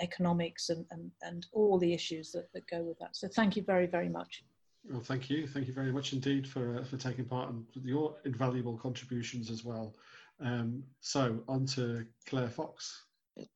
economics 0.00 0.70
and, 0.70 0.84
and, 0.90 1.10
and 1.22 1.46
all 1.52 1.78
the 1.78 1.92
issues 1.92 2.32
that, 2.32 2.48
that 2.52 2.66
go 2.68 2.82
with 2.82 2.98
that. 2.98 3.14
So 3.16 3.28
thank 3.28 3.56
you 3.56 3.62
very, 3.62 3.86
very 3.86 4.08
much. 4.08 4.44
Well, 4.90 5.00
thank 5.00 5.30
you. 5.30 5.46
Thank 5.46 5.68
you 5.68 5.72
very 5.72 5.92
much 5.92 6.12
indeed 6.12 6.48
for, 6.48 6.78
uh, 6.78 6.84
for 6.84 6.96
taking 6.96 7.24
part 7.24 7.50
and 7.50 7.64
your 7.84 8.16
invaluable 8.24 8.76
contributions 8.76 9.50
as 9.50 9.64
well. 9.64 9.94
Um, 10.40 10.82
so 11.00 11.38
on 11.48 11.66
to 11.66 12.04
Claire 12.26 12.50
Fox. 12.50 13.04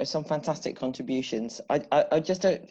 Some 0.04 0.24
fantastic 0.24 0.76
contributions. 0.76 1.60
I, 1.68 1.82
I, 1.90 2.04
I 2.12 2.20
just 2.20 2.42
don't 2.42 2.70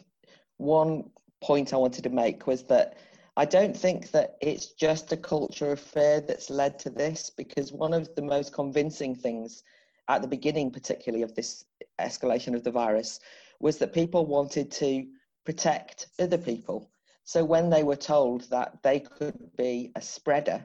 one 0.58 1.10
point 1.42 1.72
I 1.72 1.76
wanted 1.76 2.04
to 2.04 2.10
make 2.10 2.46
was 2.46 2.62
that 2.64 2.96
I 3.36 3.44
don't 3.44 3.76
think 3.76 4.10
that 4.12 4.36
it's 4.40 4.68
just 4.72 5.12
a 5.12 5.16
culture 5.16 5.72
of 5.72 5.80
fear 5.80 6.20
that's 6.20 6.48
led 6.48 6.78
to 6.80 6.90
this, 6.90 7.30
because 7.30 7.72
one 7.72 7.92
of 7.92 8.14
the 8.14 8.22
most 8.22 8.52
convincing 8.52 9.14
things 9.14 9.62
at 10.08 10.22
the 10.22 10.28
beginning, 10.28 10.70
particularly 10.70 11.22
of 11.22 11.34
this 11.34 11.64
escalation 12.00 12.54
of 12.54 12.64
the 12.64 12.70
virus, 12.70 13.20
was 13.60 13.76
that 13.78 13.92
people 13.92 14.24
wanted 14.24 14.70
to 14.70 15.06
protect 15.44 16.08
other 16.18 16.38
people. 16.38 16.90
So 17.24 17.44
when 17.44 17.68
they 17.68 17.82
were 17.82 17.96
told 17.96 18.48
that 18.50 18.82
they 18.82 19.00
could 19.00 19.50
be 19.56 19.92
a 19.96 20.00
spreader, 20.00 20.64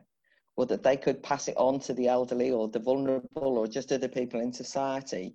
or 0.57 0.65
that 0.65 0.83
they 0.83 0.97
could 0.97 1.23
pass 1.23 1.47
it 1.47 1.57
on 1.57 1.79
to 1.79 1.93
the 1.93 2.07
elderly 2.07 2.51
or 2.51 2.67
the 2.67 2.79
vulnerable 2.79 3.57
or 3.57 3.67
just 3.67 3.91
other 3.91 4.07
people 4.07 4.39
in 4.39 4.53
society, 4.53 5.33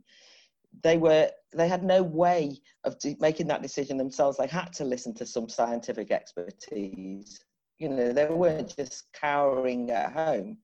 they 0.83 0.99
were 0.99 1.31
they 1.53 1.69
had 1.69 1.83
no 1.83 2.03
way 2.03 2.59
of 2.85 2.97
making 3.19 3.47
that 3.49 3.63
decision 3.63 3.97
themselves. 3.97 4.37
They 4.37 4.47
had 4.47 4.73
to 4.75 4.85
listen 4.85 5.15
to 5.15 5.27
some 5.27 5.49
scientific 5.49 6.11
expertise. 6.11 7.41
You 7.79 7.89
know 7.89 8.13
they 8.13 8.27
weren't 8.27 8.77
just 8.77 9.13
cowering 9.13 9.91
at 9.91 10.13
home. 10.13 10.59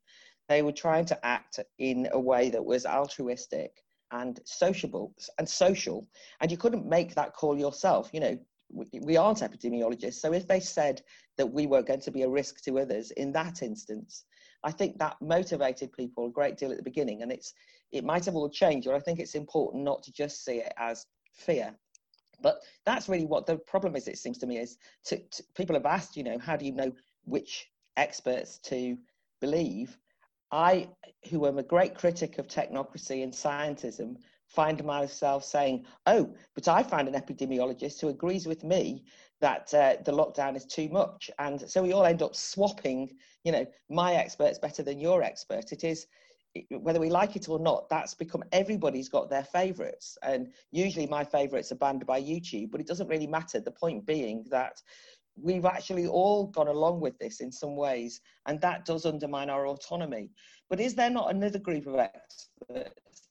They 0.48 0.62
were 0.62 0.72
trying 0.72 1.06
to 1.06 1.26
act 1.26 1.60
in 1.78 2.08
a 2.12 2.20
way 2.20 2.50
that 2.50 2.64
was 2.64 2.84
altruistic 2.84 3.82
and 4.10 4.38
sociable 4.44 5.14
and 5.38 5.48
social. 5.48 6.06
And 6.40 6.50
you 6.50 6.58
couldn't 6.58 6.86
make 6.86 7.14
that 7.14 7.34
call 7.34 7.58
yourself. 7.58 8.10
You 8.12 8.20
know 8.20 8.38
we, 8.70 8.86
we 9.00 9.16
aren't 9.16 9.40
epidemiologists. 9.40 10.14
So 10.14 10.32
if 10.32 10.46
they 10.48 10.60
said 10.60 11.02
that 11.36 11.46
we 11.46 11.66
were 11.66 11.82
going 11.82 12.00
to 12.00 12.10
be 12.10 12.22
a 12.22 12.28
risk 12.28 12.62
to 12.64 12.78
others 12.78 13.10
in 13.12 13.32
that 13.32 13.62
instance 13.62 14.24
i 14.64 14.70
think 14.70 14.98
that 14.98 15.20
motivated 15.20 15.92
people 15.92 16.26
a 16.26 16.30
great 16.30 16.56
deal 16.56 16.70
at 16.70 16.76
the 16.76 16.82
beginning. 16.82 17.22
And 17.22 17.32
it's 17.32 17.52
it 17.92 18.04
might 18.04 18.24
have 18.24 18.34
all 18.34 18.48
changed, 18.48 18.86
but 18.86 18.96
I 18.96 19.00
think 19.00 19.20
it's 19.20 19.34
important 19.34 19.84
not 19.84 20.02
to 20.04 20.12
just 20.12 20.44
see 20.44 20.58
it 20.58 20.72
as 20.78 21.06
fear. 21.32 21.74
But 22.40 22.60
that's 22.84 23.08
really 23.08 23.26
what 23.26 23.46
the 23.46 23.56
problem 23.58 23.94
is, 23.94 24.08
it 24.08 24.18
seems 24.18 24.38
to 24.38 24.46
me, 24.46 24.58
is 24.58 24.78
to, 25.04 25.18
to, 25.18 25.44
people 25.54 25.76
have 25.76 25.86
asked, 25.86 26.16
you 26.16 26.24
know, 26.24 26.38
how 26.38 26.56
do 26.56 26.64
you 26.64 26.72
know 26.72 26.92
which 27.24 27.68
experts 27.96 28.58
to 28.64 28.98
believe? 29.40 29.96
I, 30.50 30.88
who 31.30 31.46
am 31.46 31.58
a 31.58 31.62
great 31.62 31.94
critic 31.94 32.38
of 32.38 32.46
technocracy 32.46 33.22
and 33.22 33.32
scientism, 33.32 34.16
find 34.48 34.84
myself 34.84 35.44
saying, 35.44 35.86
oh, 36.06 36.34
but 36.54 36.68
I 36.68 36.82
find 36.82 37.08
an 37.08 37.14
epidemiologist 37.14 38.00
who 38.00 38.08
agrees 38.08 38.46
with 38.46 38.64
me 38.64 39.04
that 39.40 39.72
uh, 39.72 39.96
the 40.04 40.12
lockdown 40.12 40.56
is 40.56 40.66
too 40.66 40.88
much. 40.88 41.30
And 41.38 41.60
so 41.70 41.82
we 41.82 41.92
all 41.92 42.04
end 42.04 42.22
up 42.22 42.36
swapping, 42.36 43.10
you 43.44 43.52
know, 43.52 43.66
my 43.88 44.14
expert's 44.14 44.58
better 44.58 44.82
than 44.82 45.00
your 45.00 45.22
expert. 45.22 45.72
It 45.72 45.84
is 45.84 46.06
whether 46.70 47.00
we 47.00 47.08
like 47.08 47.36
it 47.36 47.48
or 47.48 47.58
not, 47.58 47.88
that's 47.88 48.14
become 48.14 48.44
everybody's 48.52 49.08
got 49.08 49.30
their 49.30 49.44
favorites. 49.44 50.18
And 50.22 50.52
usually 50.70 51.06
my 51.06 51.24
favorites 51.24 51.72
are 51.72 51.76
banned 51.76 52.04
by 52.06 52.20
YouTube, 52.20 52.70
but 52.70 52.80
it 52.80 52.86
doesn't 52.86 53.08
really 53.08 53.26
matter. 53.26 53.60
The 53.60 53.70
point 53.70 54.04
being 54.06 54.44
that 54.50 54.80
we've 55.36 55.64
actually 55.64 56.06
all 56.06 56.48
gone 56.48 56.68
along 56.68 57.00
with 57.00 57.18
this 57.18 57.40
in 57.40 57.50
some 57.50 57.74
ways, 57.74 58.20
and 58.46 58.60
that 58.60 58.84
does 58.84 59.06
undermine 59.06 59.48
our 59.48 59.66
autonomy. 59.66 60.30
But 60.68 60.80
is 60.80 60.94
there 60.94 61.10
not 61.10 61.34
another 61.34 61.58
group 61.58 61.86
of 61.86 61.96
experts 61.96 62.50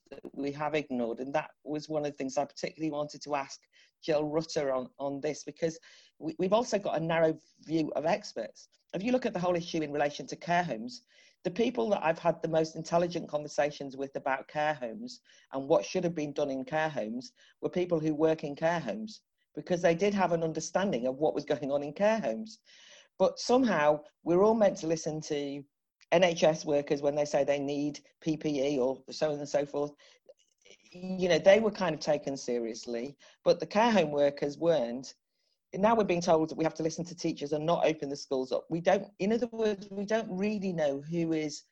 that 0.10 0.22
we 0.34 0.52
have 0.54 0.74
ignored? 0.74 1.20
And 1.20 1.34
that 1.34 1.52
was 1.64 1.90
one 1.90 2.06
of 2.06 2.12
the 2.12 2.18
things 2.18 2.38
I 2.38 2.46
particularly 2.46 2.92
wanted 2.92 3.22
to 3.24 3.36
ask 3.36 3.60
Jill 4.04 4.26
Rutter 4.26 4.72
on, 4.74 4.90
on 5.00 5.22
this, 5.22 5.44
because 5.44 5.78
we, 6.18 6.36
we've 6.40 6.54
also 6.54 6.80
got 6.80 6.98
a 6.98 7.04
narrow 7.04 7.38
view 7.66 7.92
of 7.96 8.06
experts. 8.06 8.68
If 8.94 9.04
you 9.04 9.12
look 9.12 9.28
at 9.28 9.34
the 9.34 9.40
whole 9.40 9.56
issue 9.56 9.82
in 9.82 9.92
relation 9.92 10.26
to 10.28 10.36
care 10.36 10.64
homes, 10.64 11.04
the 11.44 11.52
people 11.52 11.90
that 11.90 12.04
I've 12.04 12.20
had 12.20 12.42
the 12.42 12.48
most 12.48 12.76
intelligent 12.76 13.28
conversations 13.28 13.98
with 13.98 14.16
about 14.16 14.48
care 14.48 14.76
homes 14.76 15.22
and 15.54 15.68
what 15.68 15.86
should 15.86 16.04
have 16.04 16.16
been 16.16 16.34
done 16.34 16.52
in 16.52 16.64
care 16.64 16.90
homes 16.90 17.34
were 17.62 17.70
people 17.70 18.00
who 18.00 18.14
work 18.14 18.44
in 18.44 18.56
care 18.56 18.80
homes 18.80 19.22
because 19.56 19.82
they 19.82 19.96
did 19.96 20.14
have 20.14 20.32
an 20.32 20.44
understanding 20.44 21.08
of 21.08 21.18
what 21.18 21.34
was 21.34 21.46
going 21.46 21.72
on 21.72 21.84
in 21.84 21.94
care 21.94 22.20
homes. 22.20 22.60
But 23.18 23.40
somehow 23.40 24.02
we're 24.24 24.44
all 24.44 24.54
meant 24.54 24.78
to 24.78 24.88
listen 24.88 25.20
to 25.22 25.64
NHS 26.12 26.66
workers 26.66 27.02
when 27.02 27.16
they 27.16 27.26
say 27.26 27.44
they 27.44 27.60
need 27.60 28.00
PPE 28.26 28.78
or 28.78 29.02
so 29.10 29.32
on 29.32 29.40
and 29.40 29.50
so 29.50 29.66
forth. 29.66 29.92
You 30.92 31.30
know, 31.30 31.40
they 31.40 31.60
were 31.60 31.72
kind 31.72 31.96
of 31.96 32.02
taken 32.02 32.38
seriously, 32.38 33.16
but 33.44 33.60
the 33.60 33.66
care 33.66 33.92
home 33.92 34.12
workers 34.12 34.58
weren't 34.58 35.16
now 35.78 35.96
we're 35.96 36.04
being 36.04 36.22
told 36.22 36.50
that 36.50 36.58
we 36.58 36.64
have 36.64 36.74
to 36.76 36.84
listen 36.84 37.06
to 37.06 37.16
teachers 37.16 37.54
and 37.54 37.66
not 37.66 37.86
open 37.86 38.10
the 38.10 38.16
schools 38.16 38.52
up. 38.52 38.66
We 38.70 38.82
don't, 38.82 39.08
in 39.20 39.32
other 39.32 39.48
words, 39.52 39.88
we 39.90 40.06
don't 40.06 40.28
really 40.30 40.74
know 40.74 41.02
who 41.02 41.34
is 41.34 41.64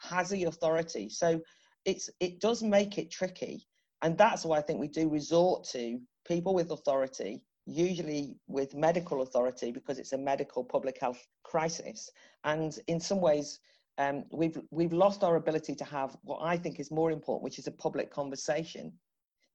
has 0.00 0.30
the 0.30 0.44
authority. 0.44 1.08
So 1.08 1.40
it's 1.84 2.08
it 2.20 2.40
does 2.40 2.62
make 2.62 2.98
it 2.98 3.10
tricky, 3.10 3.66
and 4.02 4.16
that's 4.16 4.44
why 4.44 4.58
I 4.58 4.62
think 4.62 4.78
we 4.78 4.88
do 4.88 5.08
resort 5.08 5.64
to 5.72 5.98
people 6.26 6.54
with 6.54 6.70
authority, 6.70 7.42
usually 7.66 8.36
with 8.46 8.74
medical 8.74 9.22
authority, 9.22 9.72
because 9.72 9.98
it's 9.98 10.12
a 10.12 10.18
medical 10.18 10.62
public 10.62 10.98
health 11.00 11.26
crisis. 11.42 12.08
And 12.44 12.78
in 12.86 13.00
some 13.00 13.20
ways, 13.20 13.58
um, 13.98 14.24
we've 14.30 14.60
we've 14.70 14.92
lost 14.92 15.24
our 15.24 15.34
ability 15.34 15.74
to 15.74 15.84
have 15.84 16.16
what 16.22 16.40
I 16.42 16.56
think 16.56 16.78
is 16.78 16.92
more 16.92 17.10
important, 17.10 17.42
which 17.42 17.58
is 17.58 17.66
a 17.66 17.72
public 17.72 18.12
conversation, 18.12 18.92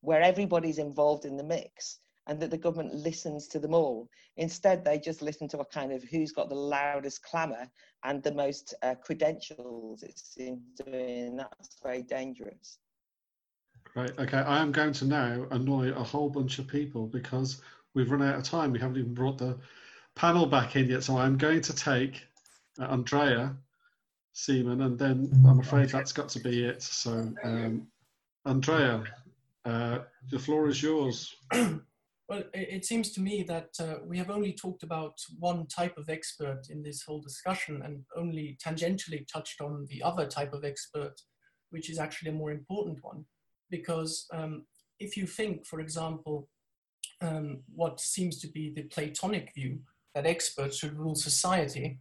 where 0.01 0.21
everybody's 0.21 0.77
involved 0.77 1.23
in 1.23 1.38
the 1.38 1.43
mix 1.43 1.99
and 2.27 2.39
that 2.39 2.51
the 2.51 2.57
government 2.57 2.93
listens 2.93 3.47
to 3.47 3.59
them 3.59 3.73
all. 3.73 4.09
Instead, 4.37 4.83
they 4.83 4.97
just 4.97 5.21
listen 5.21 5.47
to 5.49 5.59
a 5.59 5.65
kind 5.65 5.91
of 5.91 6.03
who's 6.03 6.31
got 6.31 6.49
the 6.49 6.55
loudest 6.55 7.23
clamour 7.23 7.69
and 8.03 8.23
the 8.23 8.33
most 8.33 8.73
uh, 8.81 8.95
credentials, 8.95 10.03
it 10.03 10.17
seems 10.17 10.61
to 10.77 10.89
me, 10.89 11.19
and 11.21 11.39
that's 11.39 11.77
very 11.81 12.01
dangerous. 12.01 12.77
Right, 13.95 14.11
okay, 14.17 14.37
I 14.37 14.59
am 14.59 14.71
going 14.71 14.93
to 14.93 15.05
now 15.05 15.45
annoy 15.51 15.91
a 15.91 16.03
whole 16.03 16.29
bunch 16.29 16.59
of 16.59 16.67
people 16.67 17.07
because 17.07 17.61
we've 17.93 18.09
run 18.09 18.23
out 18.23 18.35
of 18.35 18.43
time. 18.43 18.71
We 18.71 18.79
haven't 18.79 18.97
even 18.97 19.13
brought 19.13 19.37
the 19.37 19.57
panel 20.15 20.45
back 20.45 20.75
in 20.75 20.87
yet, 20.87 21.03
so 21.03 21.17
I'm 21.17 21.37
going 21.37 21.61
to 21.61 21.75
take 21.75 22.23
uh, 22.79 22.85
Andrea 22.85 23.55
Seaman, 24.31 24.81
and 24.81 24.97
then 24.97 25.31
I'm 25.47 25.59
afraid 25.59 25.89
that's 25.89 26.11
got 26.11 26.29
to 26.29 26.39
be 26.39 26.65
it. 26.65 26.81
So, 26.81 27.31
um, 27.43 27.87
Andrea, 28.45 29.03
uh, 29.65 29.99
the 30.31 30.39
floor 30.39 30.67
is 30.67 30.81
yours. 30.81 31.35
Well, 32.29 32.43
it, 32.53 32.85
seems 32.85 33.11
to 33.11 33.21
me 33.21 33.43
that 33.43 33.69
uh, 33.79 33.95
we 34.05 34.17
have 34.17 34.29
only 34.29 34.53
talked 34.53 34.83
about 34.83 35.17
one 35.39 35.67
type 35.67 35.97
of 35.97 36.09
expert 36.09 36.61
in 36.69 36.81
this 36.81 37.03
whole 37.03 37.21
discussion 37.21 37.81
and 37.83 38.03
only 38.15 38.57
tangentially 38.65 39.27
touched 39.27 39.59
on 39.59 39.85
the 39.89 40.01
other 40.01 40.25
type 40.25 40.53
of 40.53 40.63
expert, 40.63 41.15
which 41.71 41.89
is 41.89 41.99
actually 41.99 42.31
a 42.31 42.35
more 42.35 42.51
important 42.51 42.99
one. 43.01 43.25
Because 43.69 44.25
um, 44.33 44.63
if 44.99 45.17
you 45.17 45.27
think, 45.27 45.65
for 45.65 45.81
example, 45.81 46.47
um, 47.21 47.61
what 47.75 47.99
seems 47.99 48.39
to 48.39 48.47
be 48.47 48.71
the 48.73 48.83
Platonic 48.83 49.53
view 49.53 49.79
that 50.15 50.25
experts 50.25 50.77
should 50.77 50.97
rule 50.97 51.15
society, 51.15 51.99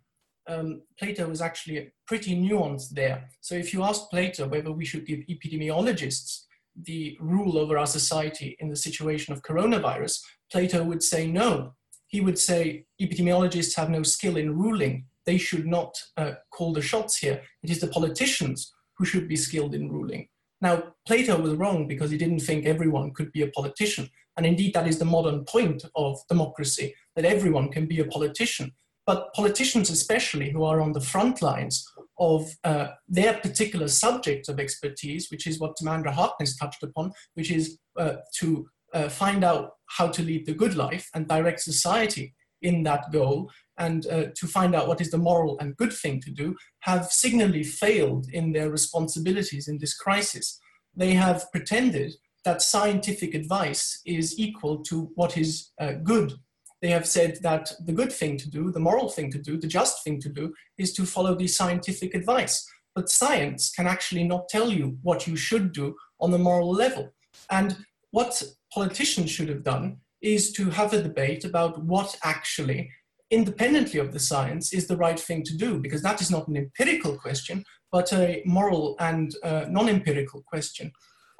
um, 0.48 0.82
Plato 0.98 1.28
was 1.28 1.40
actually 1.40 1.92
pretty 2.06 2.36
nuanced 2.36 2.90
there. 2.90 3.28
So 3.40 3.56
if 3.56 3.72
you 3.72 3.82
ask 3.82 4.08
Plato 4.10 4.46
whether 4.46 4.70
we 4.70 4.84
should 4.84 5.06
give 5.06 5.20
epidemiologists 5.28 6.42
the 6.80 7.16
rule 7.20 7.58
over 7.58 7.78
our 7.78 7.86
society 7.86 8.56
in 8.60 8.68
the 8.68 8.76
situation 8.76 9.32
of 9.32 9.42
coronavirus, 9.42 10.22
Plato 10.50 10.82
would 10.84 11.02
say 11.02 11.26
no. 11.26 11.74
He 12.06 12.20
would 12.20 12.38
say 12.38 12.84
epidemiologists 13.00 13.74
have 13.76 13.90
no 13.90 14.02
skill 14.02 14.36
in 14.36 14.56
ruling. 14.56 15.06
They 15.24 15.38
should 15.38 15.66
not 15.66 16.02
uh, 16.16 16.32
call 16.50 16.72
the 16.72 16.82
shots 16.82 17.18
here. 17.18 17.42
It 17.62 17.70
is 17.70 17.80
the 17.80 17.88
politicians 17.88 18.72
who 18.96 19.04
should 19.04 19.28
be 19.28 19.36
skilled 19.36 19.74
in 19.74 19.90
ruling. 19.90 20.28
Now, 20.60 20.94
Plato 21.06 21.40
was 21.40 21.54
wrong 21.54 21.88
because 21.88 22.10
he 22.10 22.18
didn't 22.18 22.40
think 22.40 22.64
everyone 22.64 23.12
could 23.12 23.32
be 23.32 23.42
a 23.42 23.48
politician. 23.48 24.08
And 24.36 24.46
indeed, 24.46 24.74
that 24.74 24.86
is 24.86 24.98
the 24.98 25.04
modern 25.04 25.44
point 25.44 25.84
of 25.96 26.18
democracy, 26.28 26.94
that 27.16 27.24
everyone 27.24 27.70
can 27.70 27.86
be 27.86 28.00
a 28.00 28.04
politician. 28.04 28.72
But 29.04 29.34
politicians, 29.34 29.90
especially 29.90 30.50
who 30.50 30.62
are 30.62 30.80
on 30.80 30.92
the 30.92 31.00
front 31.00 31.42
lines 31.42 31.84
of 32.22 32.54
uh, 32.62 32.86
their 33.08 33.34
particular 33.34 33.88
subject 33.88 34.48
of 34.48 34.60
expertise, 34.60 35.28
which 35.28 35.48
is 35.48 35.58
what 35.58 35.76
Timandra 35.76 36.12
Harkness 36.12 36.56
touched 36.56 36.84
upon, 36.84 37.10
which 37.34 37.50
is 37.50 37.78
uh, 37.98 38.14
to 38.38 38.64
uh, 38.94 39.08
find 39.08 39.42
out 39.42 39.72
how 39.98 40.06
to 40.06 40.22
lead 40.22 40.46
the 40.46 40.54
good 40.54 40.76
life 40.76 41.10
and 41.14 41.26
direct 41.26 41.60
society 41.60 42.32
in 42.60 42.84
that 42.84 43.10
goal, 43.10 43.50
and 43.76 44.06
uh, 44.06 44.26
to 44.36 44.46
find 44.46 44.72
out 44.72 44.86
what 44.86 45.00
is 45.00 45.10
the 45.10 45.18
moral 45.18 45.58
and 45.58 45.76
good 45.76 45.92
thing 45.92 46.20
to 46.20 46.30
do, 46.30 46.54
have 46.80 47.06
signally 47.06 47.64
failed 47.64 48.28
in 48.32 48.52
their 48.52 48.70
responsibilities 48.70 49.66
in 49.66 49.78
this 49.78 49.96
crisis. 49.96 50.60
They 50.94 51.14
have 51.14 51.50
pretended 51.50 52.14
that 52.44 52.62
scientific 52.62 53.34
advice 53.34 54.00
is 54.06 54.38
equal 54.38 54.84
to 54.84 55.10
what 55.16 55.36
is 55.36 55.72
uh, 55.80 55.94
good 56.04 56.34
they 56.82 56.90
have 56.90 57.06
said 57.06 57.38
that 57.42 57.72
the 57.84 57.92
good 57.92 58.12
thing 58.12 58.36
to 58.36 58.50
do, 58.50 58.72
the 58.72 58.80
moral 58.80 59.08
thing 59.08 59.30
to 59.30 59.38
do, 59.38 59.56
the 59.56 59.68
just 59.68 60.02
thing 60.02 60.20
to 60.20 60.28
do 60.28 60.52
is 60.76 60.92
to 60.94 61.06
follow 61.06 61.34
the 61.36 61.46
scientific 61.46 62.12
advice. 62.14 62.68
But 62.94 63.08
science 63.08 63.70
can 63.70 63.86
actually 63.86 64.24
not 64.24 64.48
tell 64.48 64.70
you 64.70 64.98
what 65.02 65.26
you 65.26 65.36
should 65.36 65.72
do 65.72 65.94
on 66.20 66.32
the 66.32 66.38
moral 66.38 66.72
level. 66.72 67.14
And 67.50 67.76
what 68.10 68.42
politicians 68.74 69.30
should 69.30 69.48
have 69.48 69.62
done 69.62 69.98
is 70.20 70.52
to 70.52 70.70
have 70.70 70.92
a 70.92 71.02
debate 71.02 71.44
about 71.44 71.82
what 71.84 72.18
actually, 72.24 72.90
independently 73.30 74.00
of 74.00 74.12
the 74.12 74.20
science, 74.20 74.72
is 74.72 74.88
the 74.88 74.96
right 74.96 75.18
thing 75.18 75.44
to 75.44 75.56
do, 75.56 75.78
because 75.78 76.02
that 76.02 76.20
is 76.20 76.30
not 76.30 76.48
an 76.48 76.56
empirical 76.56 77.16
question, 77.16 77.64
but 77.92 78.12
a 78.12 78.42
moral 78.44 78.96
and 78.98 79.34
uh, 79.44 79.66
non 79.68 79.88
empirical 79.88 80.42
question. 80.42 80.90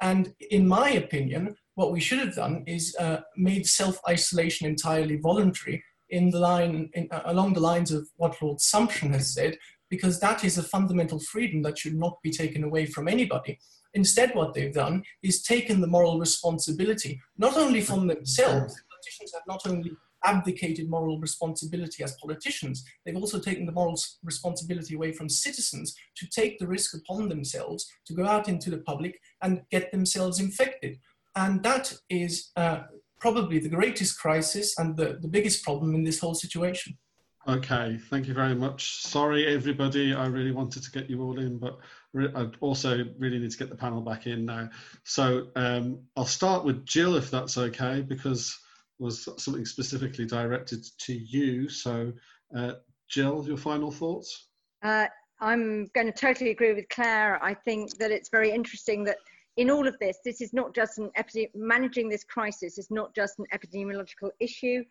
And 0.03 0.33
in 0.51 0.67
my 0.67 0.89
opinion, 0.91 1.55
what 1.75 1.93
we 1.93 2.01
should 2.01 2.19
have 2.19 2.35
done 2.35 2.65
is 2.67 2.93
uh, 2.99 3.21
made 3.37 3.65
self-isolation 3.65 4.67
entirely 4.67 5.15
voluntary 5.15 5.81
in 6.09 6.29
the 6.29 6.39
line, 6.39 6.89
in, 6.93 7.07
uh, 7.09 7.21
along 7.25 7.53
the 7.53 7.61
lines 7.61 7.89
of 7.91 8.05
what 8.17 8.39
Lord 8.41 8.59
Sumption 8.59 9.13
has 9.13 9.33
said, 9.33 9.57
because 9.89 10.19
that 10.19 10.43
is 10.43 10.57
a 10.57 10.63
fundamental 10.63 11.21
freedom 11.21 11.61
that 11.61 11.79
should 11.79 11.95
not 11.95 12.17
be 12.21 12.31
taken 12.31 12.65
away 12.65 12.85
from 12.85 13.07
anybody. 13.07 13.57
Instead, 13.93 14.35
what 14.35 14.53
they've 14.53 14.73
done 14.73 15.03
is 15.23 15.41
taken 15.41 15.79
the 15.79 15.87
moral 15.87 16.19
responsibility, 16.19 17.21
not 17.37 17.55
only 17.55 17.79
from 17.79 18.05
themselves, 18.07 18.75
politicians 18.91 19.31
have 19.33 19.43
not 19.47 19.65
only 19.65 19.91
abdicated 20.23 20.89
moral 20.89 21.19
responsibility 21.19 22.03
as 22.03 22.15
politicians, 22.21 22.83
they've 23.05 23.15
also 23.15 23.39
taken 23.39 23.65
the 23.65 23.71
moral 23.71 23.99
responsibility 24.23 24.95
away 24.95 25.11
from 25.11 25.29
citizens 25.29 25.95
to 26.15 26.27
take 26.29 26.59
the 26.59 26.67
risk 26.67 26.95
upon 26.95 27.29
themselves 27.29 27.89
to 28.05 28.13
go 28.13 28.25
out 28.25 28.47
into 28.47 28.69
the 28.69 28.79
public 28.79 29.19
and 29.41 29.61
get 29.71 29.91
themselves 29.91 30.39
infected. 30.39 30.97
And 31.35 31.63
that 31.63 31.93
is 32.09 32.51
uh, 32.55 32.81
probably 33.19 33.59
the 33.59 33.69
greatest 33.69 34.19
crisis 34.19 34.77
and 34.77 34.95
the, 34.97 35.17
the 35.21 35.27
biggest 35.27 35.63
problem 35.63 35.95
in 35.95 36.03
this 36.03 36.19
whole 36.19 36.35
situation. 36.35 36.97
Okay, 37.45 37.99
thank 38.09 38.27
you 38.27 38.33
very 38.33 38.55
much. 38.55 39.03
Sorry, 39.03 39.53
everybody. 39.53 40.13
I 40.13 40.27
really 40.27 40.51
wanted 40.51 40.83
to 40.83 40.91
get 40.91 41.09
you 41.09 41.21
all 41.21 41.37
in, 41.37 41.57
but 41.57 41.77
I 42.15 42.49
also 42.61 43.03
really 43.19 43.37
need 43.37 43.51
to 43.51 43.57
get 43.57 43.69
the 43.69 43.75
panel 43.75 43.99
back 43.99 44.27
in 44.27 44.45
now. 44.45 44.69
So 45.03 45.47
um, 45.57 45.99
I'll 46.15 46.25
start 46.25 46.63
with 46.63 46.85
Jill, 46.85 47.17
if 47.17 47.29
that's 47.29 47.57
okay, 47.57 47.99
because 47.99 48.57
was 48.99 49.27
something 49.41 49.65
specifically 49.65 50.25
directed 50.25 50.85
to 50.99 51.13
you. 51.13 51.69
So, 51.69 52.13
uh, 52.55 52.73
Jill, 53.09 53.45
your 53.47 53.57
final 53.57 53.91
thoughts? 53.91 54.47
Uh, 54.83 55.07
I'm 55.39 55.87
going 55.93 56.07
to 56.07 56.13
totally 56.13 56.51
agree 56.51 56.73
with 56.73 56.87
Clare. 56.89 57.43
I 57.43 57.53
think 57.53 57.97
that 57.97 58.11
it's 58.11 58.29
very 58.29 58.51
interesting 58.51 59.03
that 59.05 59.17
in 59.57 59.69
all 59.69 59.87
of 59.87 59.97
this, 59.99 60.17
this 60.23 60.41
is 60.41 60.53
not 60.53 60.73
just 60.73 60.97
an 60.97 61.11
managing 61.53 62.09
this 62.09 62.23
crisis 62.23 62.77
is 62.77 62.89
not 62.89 63.13
just 63.13 63.39
an 63.39 63.45
epidemiological 63.53 64.31
issue, 64.39 64.83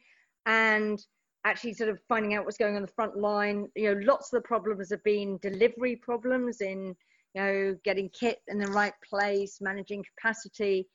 and 0.47 1.05
actually 1.45 1.75
sort 1.75 1.91
of 1.91 1.99
finding 2.09 2.35
out 2.35 2.45
what's 2.45 2.59
going 2.59 2.77
on 2.77 2.83
the 2.83 2.89
front 2.89 3.17
line. 3.17 3.69
You 3.75 3.95
know, 3.95 4.01
lots 4.05 4.33
of 4.33 4.43
the 4.43 4.47
problems 4.47 4.91
have 4.91 5.03
been 5.03 5.39
delivery 5.39 5.97
problems 5.97 6.61
in 6.61 6.95
you 7.35 7.43
know 7.43 7.77
getting 7.85 8.09
kit 8.11 8.41
in 8.49 8.59
the 8.59 8.69
right 8.69 8.95
place, 9.09 9.59
managing 9.61 10.05
capacity, 10.17 10.87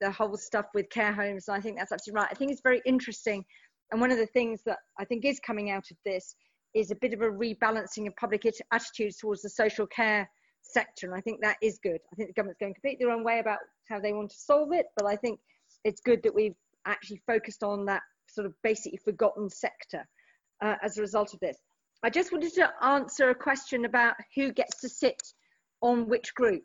the 0.00 0.10
whole 0.10 0.36
stuff 0.36 0.66
with 0.74 0.88
care 0.90 1.12
homes. 1.12 1.48
And 1.48 1.56
I 1.56 1.60
think 1.60 1.78
that's 1.78 1.92
absolutely 1.92 2.20
right. 2.20 2.28
I 2.30 2.34
think 2.34 2.52
it's 2.52 2.62
very 2.62 2.82
interesting, 2.84 3.44
and 3.92 4.00
one 4.00 4.10
of 4.10 4.18
the 4.18 4.26
things 4.26 4.62
that 4.66 4.78
I 4.98 5.04
think 5.04 5.24
is 5.24 5.40
coming 5.40 5.70
out 5.70 5.90
of 5.90 5.96
this 6.04 6.34
is 6.74 6.90
a 6.90 6.96
bit 6.96 7.12
of 7.12 7.20
a 7.22 7.30
rebalancing 7.30 8.06
of 8.06 8.14
public 8.16 8.46
attitudes 8.70 9.16
towards 9.16 9.42
the 9.42 9.50
social 9.50 9.86
care 9.86 10.28
sector. 10.62 11.06
And 11.06 11.14
I 11.16 11.20
think 11.20 11.40
that 11.40 11.56
is 11.60 11.78
good. 11.82 11.98
I 12.12 12.16
think 12.16 12.28
the 12.28 12.34
government's 12.34 12.60
going 12.60 12.74
completely 12.74 13.04
the 13.04 13.10
wrong 13.10 13.24
way 13.24 13.40
about 13.40 13.58
how 13.88 13.98
they 13.98 14.12
want 14.12 14.30
to 14.30 14.38
solve 14.38 14.72
it, 14.72 14.86
but 14.96 15.06
I 15.06 15.16
think 15.16 15.40
it's 15.84 16.00
good 16.00 16.22
that 16.22 16.34
we've 16.34 16.54
actually 16.86 17.20
focused 17.26 17.62
on 17.62 17.84
that 17.86 18.02
sort 18.28 18.46
of 18.46 18.54
basically 18.62 18.98
forgotten 19.04 19.50
sector 19.50 20.06
uh, 20.62 20.76
as 20.82 20.96
a 20.96 21.00
result 21.00 21.34
of 21.34 21.40
this. 21.40 21.56
I 22.02 22.10
just 22.10 22.32
wanted 22.32 22.54
to 22.54 22.70
answer 22.82 23.30
a 23.30 23.34
question 23.34 23.84
about 23.84 24.14
who 24.36 24.52
gets 24.52 24.80
to 24.80 24.88
sit 24.88 25.20
on 25.82 26.08
which 26.08 26.34
group. 26.34 26.62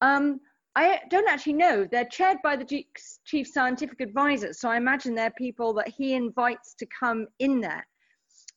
Um, 0.00 0.40
I 0.76 1.00
don't 1.10 1.28
actually 1.28 1.54
know. 1.54 1.86
They're 1.90 2.04
chaired 2.04 2.38
by 2.42 2.56
the 2.56 2.84
chief 3.24 3.46
scientific 3.48 4.00
advisor, 4.00 4.52
so 4.52 4.68
I 4.68 4.76
imagine 4.76 5.14
they're 5.14 5.32
people 5.32 5.72
that 5.74 5.88
he 5.88 6.14
invites 6.14 6.74
to 6.74 6.86
come 7.00 7.26
in 7.38 7.60
there 7.60 7.86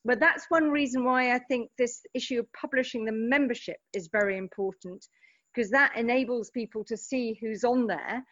but 0.03 0.19
that's 0.19 0.49
one 0.49 0.69
reason 0.69 1.03
why 1.03 1.33
I 1.33 1.39
think 1.39 1.69
this 1.77 2.01
issue 2.13 2.39
of 2.39 2.51
publishing 2.53 3.05
the 3.05 3.11
membership 3.11 3.77
is 3.93 4.09
very 4.11 4.38
important 4.38 5.05
because 5.53 5.69
that 5.71 5.95
enables 5.95 6.49
people 6.49 6.83
to 6.85 6.97
see 6.97 7.38
who's 7.39 7.63
on 7.63 7.85
there. 7.85 8.23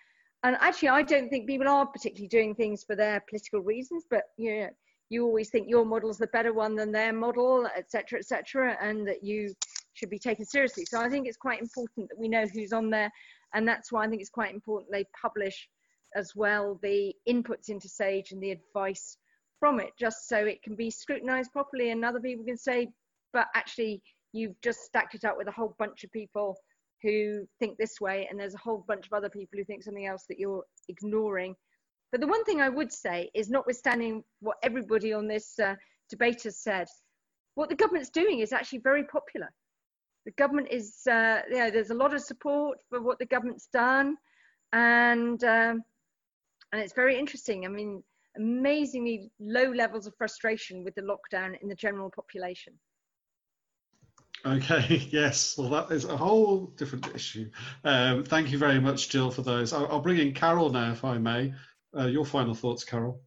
And 0.43 0.55
actually, 0.61 0.89
I 0.89 1.03
don't 1.03 1.29
think 1.29 1.47
people 1.47 1.67
are 1.67 1.85
particularly 1.85 2.29
doing 2.29 2.55
things 2.55 2.83
for 2.83 2.95
their 2.95 3.21
political 3.29 3.59
reasons, 3.59 4.05
but 4.09 4.23
you 4.37 4.61
know, 4.61 4.69
you 5.09 5.25
always 5.25 5.49
think 5.49 5.67
your 5.67 5.85
model's 5.85 6.17
the 6.17 6.27
better 6.27 6.53
one 6.53 6.75
than 6.75 6.91
their 6.91 7.11
model, 7.13 7.67
etc., 7.75 8.19
etc., 8.19 8.77
and 8.81 9.07
that 9.07 9.23
you 9.23 9.53
should 9.93 10.09
be 10.09 10.19
taken 10.19 10.45
seriously. 10.45 10.85
So 10.85 11.01
I 11.01 11.09
think 11.09 11.27
it's 11.27 11.37
quite 11.37 11.61
important 11.61 12.07
that 12.09 12.17
we 12.17 12.29
know 12.29 12.45
who's 12.53 12.73
on 12.73 12.89
there, 12.89 13.11
and 13.53 13.67
that's 13.67 13.91
why 13.91 14.03
I 14.03 14.07
think 14.07 14.21
it's 14.21 14.29
quite 14.29 14.53
important 14.53 14.91
they 14.91 15.05
publish 15.19 15.67
as 16.15 16.31
well 16.35 16.79
the 16.81 17.13
inputs 17.27 17.69
into 17.69 17.87
SAGE 17.87 18.31
and 18.31 18.41
the 18.41 18.51
advice 18.51 19.17
from 19.59 19.79
it 19.79 19.91
just 19.99 20.27
so 20.27 20.37
it 20.37 20.63
can 20.63 20.75
be 20.75 20.89
scrutinized 20.89 21.51
properly 21.51 21.91
and 21.91 22.03
other 22.03 22.19
people 22.19 22.45
can 22.45 22.57
say 22.57 22.87
but 23.33 23.47
actually 23.55 24.01
you've 24.33 24.59
just 24.61 24.81
stacked 24.81 25.15
it 25.15 25.25
up 25.25 25.37
with 25.37 25.47
a 25.47 25.51
whole 25.51 25.75
bunch 25.77 26.03
of 26.03 26.11
people 26.11 26.55
who 27.01 27.45
think 27.59 27.77
this 27.77 28.01
way 28.01 28.27
and 28.29 28.39
there's 28.39 28.55
a 28.55 28.59
whole 28.59 28.83
bunch 28.87 29.05
of 29.05 29.13
other 29.13 29.29
people 29.29 29.57
who 29.57 29.63
think 29.65 29.83
something 29.83 30.07
else 30.07 30.25
that 30.27 30.39
you're 30.39 30.63
ignoring. 30.89 31.55
But 32.11 32.21
the 32.21 32.27
one 32.27 32.43
thing 32.43 32.59
i 32.59 32.69
would 32.69 32.91
say 32.91 33.29
is 33.35 33.49
notwithstanding 33.49 34.23
what 34.39 34.57
everybody 34.63 35.13
on 35.13 35.27
this 35.27 35.57
uh, 35.59 35.75
debate 36.09 36.43
has 36.43 36.57
said 36.57 36.87
what 37.55 37.69
the 37.69 37.75
government's 37.75 38.09
doing 38.09 38.39
is 38.39 38.53
actually 38.53 38.79
very 38.79 39.03
popular 39.03 39.49
the 40.29 40.43
government 40.43 40.67
is 40.69 41.07
uh, 41.09 41.41
you 41.49 41.57
know, 41.57 41.71
there's 41.71 41.89
a 41.89 41.95
lot 41.95 42.13
of 42.13 42.21
support 42.21 42.77
for 42.89 43.01
what 43.01 43.17
the 43.17 43.25
government's 43.25 43.67
done 43.73 44.15
and 44.73 45.43
um, 45.43 45.81
and 46.71 46.81
it's 46.81 46.93
very 46.93 47.17
interesting 47.17 47.65
i 47.65 47.67
mean 47.67 48.03
amazingly 48.37 49.31
low 49.39 49.71
levels 49.71 50.07
of 50.07 50.15
frustration 50.15 50.83
with 50.83 50.95
the 50.95 51.01
lockdown 51.01 51.59
in 51.61 51.67
the 51.67 51.75
general 51.75 52.09
population. 52.09 52.73
Okay, 54.45 55.07
yes. 55.11 55.57
Well, 55.57 55.69
that 55.69 55.91
is 55.91 56.05
a 56.05 56.15
whole 56.15 56.67
different 56.77 57.13
issue. 57.13 57.49
Um, 57.83 58.23
thank 58.23 58.51
you 58.51 58.57
very 58.57 58.79
much, 58.79 59.09
Jill, 59.09 59.31
for 59.31 59.41
those. 59.41 59.73
I'll, 59.73 59.87
I'll 59.87 60.01
bring 60.01 60.19
in 60.19 60.33
Karol 60.33 60.69
now, 60.69 60.91
if 60.91 61.03
I 61.03 61.17
may. 61.17 61.53
Uh, 61.97 62.05
your 62.05 62.25
final 62.25 62.53
thoughts, 62.53 62.83
Karol. 62.83 63.21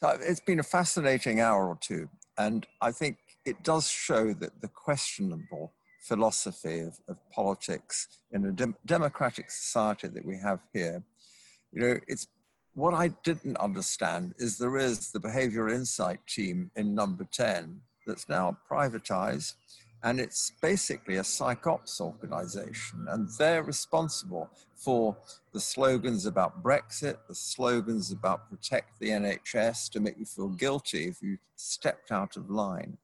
So 0.00 0.16
it's 0.20 0.40
been 0.40 0.58
a 0.58 0.64
fascinating 0.64 1.40
hour 1.40 1.68
or 1.68 1.78
two, 1.80 2.08
and 2.38 2.66
I 2.80 2.90
think 2.90 3.18
it 3.44 3.62
does 3.62 3.86
show 3.86 4.32
that 4.32 4.62
the 4.62 4.68
questionable 4.68 5.74
philosophy 6.00 6.80
of, 6.80 6.98
of 7.08 7.16
politics 7.30 8.08
in 8.32 8.46
a 8.46 8.52
dem 8.52 8.74
democratic 8.86 9.50
society 9.50 10.08
that 10.08 10.24
we 10.24 10.36
have 10.36 10.60
here, 10.72 11.02
you 11.72 11.80
know, 11.80 11.98
it's 12.08 12.26
what 12.74 12.94
I 12.94 13.08
didn't 13.24 13.56
understand 13.56 14.34
is 14.38 14.56
there 14.56 14.76
is 14.76 15.10
the 15.10 15.20
behavioral 15.20 15.74
insight 15.74 16.20
team 16.26 16.70
in 16.76 16.94
number 16.94 17.24
10 17.24 17.80
that's 18.06 18.28
now 18.28 18.56
privatized 18.70 19.54
and 20.02 20.18
it's 20.18 20.52
basically 20.62 21.16
a 21.16 21.22
psyops 21.22 22.00
organization 22.00 23.06
and 23.10 23.28
they're 23.38 23.62
responsible 23.62 24.48
for 24.74 25.16
the 25.52 25.60
slogans 25.60 26.24
about 26.26 26.62
brexit 26.62 27.16
the 27.28 27.34
slogans 27.34 28.10
about 28.10 28.48
protect 28.48 28.98
the 28.98 29.10
nhs 29.10 29.90
to 29.90 30.00
make 30.00 30.16
you 30.18 30.24
feel 30.24 30.48
guilty 30.48 31.06
if 31.06 31.20
you 31.20 31.36
stepped 31.56 32.10
out 32.10 32.36
of 32.36 32.50
line. 32.50 32.96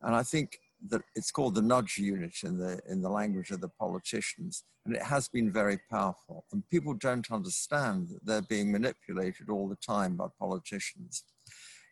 And 0.00 0.16
i 0.16 0.22
think 0.22 0.58
that 0.88 1.02
it's 1.14 1.30
called 1.30 1.54
the 1.54 1.62
nudge 1.62 1.98
unit 1.98 2.34
in 2.42 2.58
the 2.58 2.80
in 2.88 3.02
the 3.02 3.08
language 3.08 3.50
of 3.50 3.60
the 3.60 3.68
politicians 3.68 4.64
and 4.84 4.96
it 4.96 5.02
has 5.02 5.28
been 5.28 5.52
very 5.52 5.78
powerful. 5.90 6.44
And 6.52 6.68
people 6.68 6.94
don't 6.94 7.30
understand 7.30 8.08
that 8.08 8.24
they're 8.24 8.42
being 8.42 8.72
manipulated 8.72 9.48
all 9.48 9.68
the 9.68 9.76
time 9.76 10.16
by 10.16 10.26
politicians. 10.38 11.24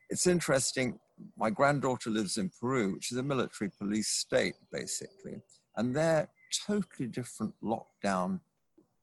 It's 0.08 0.26
interesting 0.26 0.98
my 1.36 1.50
granddaughter 1.50 2.10
lives 2.10 2.36
in 2.36 2.50
peru 2.60 2.94
which 2.94 3.12
is 3.12 3.18
a 3.18 3.22
military 3.22 3.70
police 3.78 4.08
state 4.08 4.54
basically 4.72 5.42
and 5.76 5.94
they're 5.94 6.28
totally 6.66 7.08
different 7.08 7.54
lockdown 7.62 8.40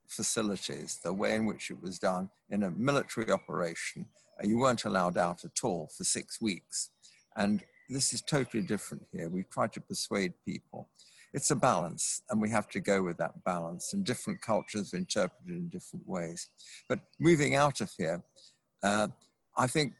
facilities, 0.07 0.99
the 1.03 1.14
way 1.14 1.35
in 1.35 1.45
which 1.45 1.69
it 1.69 1.81
was 1.81 1.99
done 1.99 2.30
in 2.49 2.64
a 2.64 2.72
military 2.72 3.31
operation, 3.31 4.05
you 4.43 4.57
weren't 4.57 4.85
allowed 4.85 5.18
out 5.18 5.43
at 5.43 5.64
all 5.64 5.89
for 5.95 6.03
six 6.03 6.41
weeks. 6.41 6.91
And 7.35 7.64
this 7.89 8.14
is 8.14 8.22
totally 8.22 8.64
different 8.64 9.05
here. 9.11 9.30
We 9.30 9.43
try 9.43 9.68
to 9.68 9.81
persuade 9.81 10.34
people. 10.45 10.89
It's 11.34 11.51
a 11.51 11.55
balance, 11.55 12.22
and 12.30 12.41
we 12.41 12.49
have 12.49 12.69
to 12.69 12.80
go 12.80 13.03
with 13.03 13.18
that 13.18 13.43
balance. 13.43 13.93
And 13.93 14.05
different 14.05 14.41
cultures 14.41 14.93
are 14.93 14.97
interpreted 14.97 15.55
in 15.55 15.69
different 15.69 16.07
ways. 16.07 16.49
But 16.88 16.99
moving 17.19 17.55
out 17.55 17.81
of 17.81 17.91
here, 17.97 18.23
uh, 18.84 19.09
I 19.57 19.68
think 19.68 19.93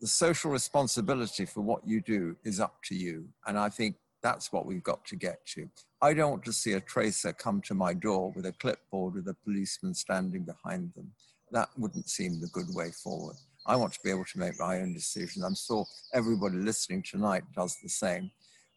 the 0.00 0.06
social 0.06 0.50
responsibility 0.50 1.46
for 1.46 1.60
what 1.60 1.86
you 1.86 2.00
do 2.00 2.36
is 2.44 2.58
up 2.58 2.82
to 2.84 2.94
you. 2.94 3.28
And 3.46 3.58
I 3.58 3.68
think 3.68 3.96
that's 4.22 4.52
what 4.52 4.66
we've 4.66 4.82
got 4.82 5.04
to 5.06 5.16
get 5.16 5.44
to. 5.46 5.68
I 6.00 6.14
don't 6.14 6.30
want 6.30 6.44
to 6.44 6.52
see 6.52 6.72
a 6.72 6.80
tracer 6.80 7.32
come 7.32 7.60
to 7.62 7.74
my 7.74 7.94
door 7.94 8.32
with 8.34 8.46
a 8.46 8.52
clipboard 8.52 9.14
with 9.14 9.28
a 9.28 9.36
policeman 9.44 9.94
standing 9.94 10.42
behind 10.42 10.92
them. 10.94 11.12
That 11.52 11.68
wouldn't 11.76 12.08
seem 12.08 12.40
the 12.40 12.48
good 12.48 12.74
way 12.74 12.90
forward. 12.90 13.36
I 13.64 13.76
want 13.76 13.92
to 13.92 14.00
be 14.02 14.10
able 14.10 14.24
to 14.24 14.38
make 14.38 14.58
my 14.58 14.80
own 14.80 14.92
decisions. 14.92 15.44
I'm 15.44 15.54
sure 15.54 15.86
everybody 16.12 16.56
listening 16.56 17.02
tonight 17.02 17.44
does 17.54 17.76
the 17.82 17.88
same. 17.88 18.30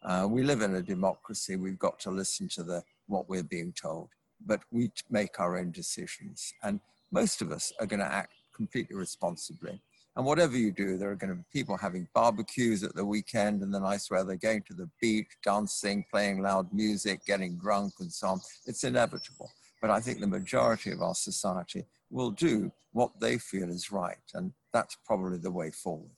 Uh, 0.04 0.28
we 0.30 0.44
live 0.44 0.62
in 0.62 0.76
a 0.76 0.82
democracy. 0.82 1.56
We've 1.56 1.78
got 1.78 1.98
to 2.00 2.10
listen 2.10 2.48
to 2.50 2.62
the 2.62 2.82
what 3.08 3.28
we're 3.28 3.42
being 3.42 3.72
told, 3.72 4.10
but 4.44 4.60
we 4.70 4.90
make 5.10 5.40
our 5.40 5.58
own 5.58 5.72
decisions. 5.72 6.52
And 6.62 6.80
most 7.10 7.42
of 7.42 7.50
us 7.50 7.72
are 7.80 7.86
going 7.86 8.00
to 8.00 8.06
act 8.06 8.32
completely 8.54 8.96
responsibly. 8.96 9.80
And 10.14 10.24
whatever 10.24 10.56
you 10.56 10.72
do, 10.72 10.96
there 10.96 11.10
are 11.10 11.16
going 11.16 11.30
to 11.30 11.36
be 11.36 11.44
people 11.52 11.76
having 11.76 12.08
barbecues 12.14 12.82
at 12.82 12.94
the 12.94 13.04
weekend 13.04 13.62
and 13.62 13.74
the 13.74 13.80
nice 13.80 14.10
weather, 14.10 14.36
going 14.36 14.62
to 14.62 14.74
the 14.74 14.88
beach, 15.00 15.28
dancing, 15.44 16.04
playing 16.10 16.42
loud 16.42 16.72
music, 16.72 17.20
getting 17.26 17.58
drunk, 17.58 17.92
and 18.00 18.10
so 18.10 18.28
on. 18.28 18.40
It's 18.66 18.84
inevitable. 18.84 19.50
But 19.86 19.94
I 19.94 20.00
think 20.00 20.18
the 20.18 20.26
majority 20.26 20.90
of 20.90 21.00
our 21.00 21.14
society 21.14 21.86
will 22.10 22.32
do 22.32 22.72
what 22.90 23.12
they 23.20 23.38
feel 23.38 23.70
is 23.70 23.92
right. 23.92 24.16
And 24.34 24.52
that's 24.72 24.96
probably 25.06 25.38
the 25.38 25.52
way 25.52 25.70
forward. 25.70 26.10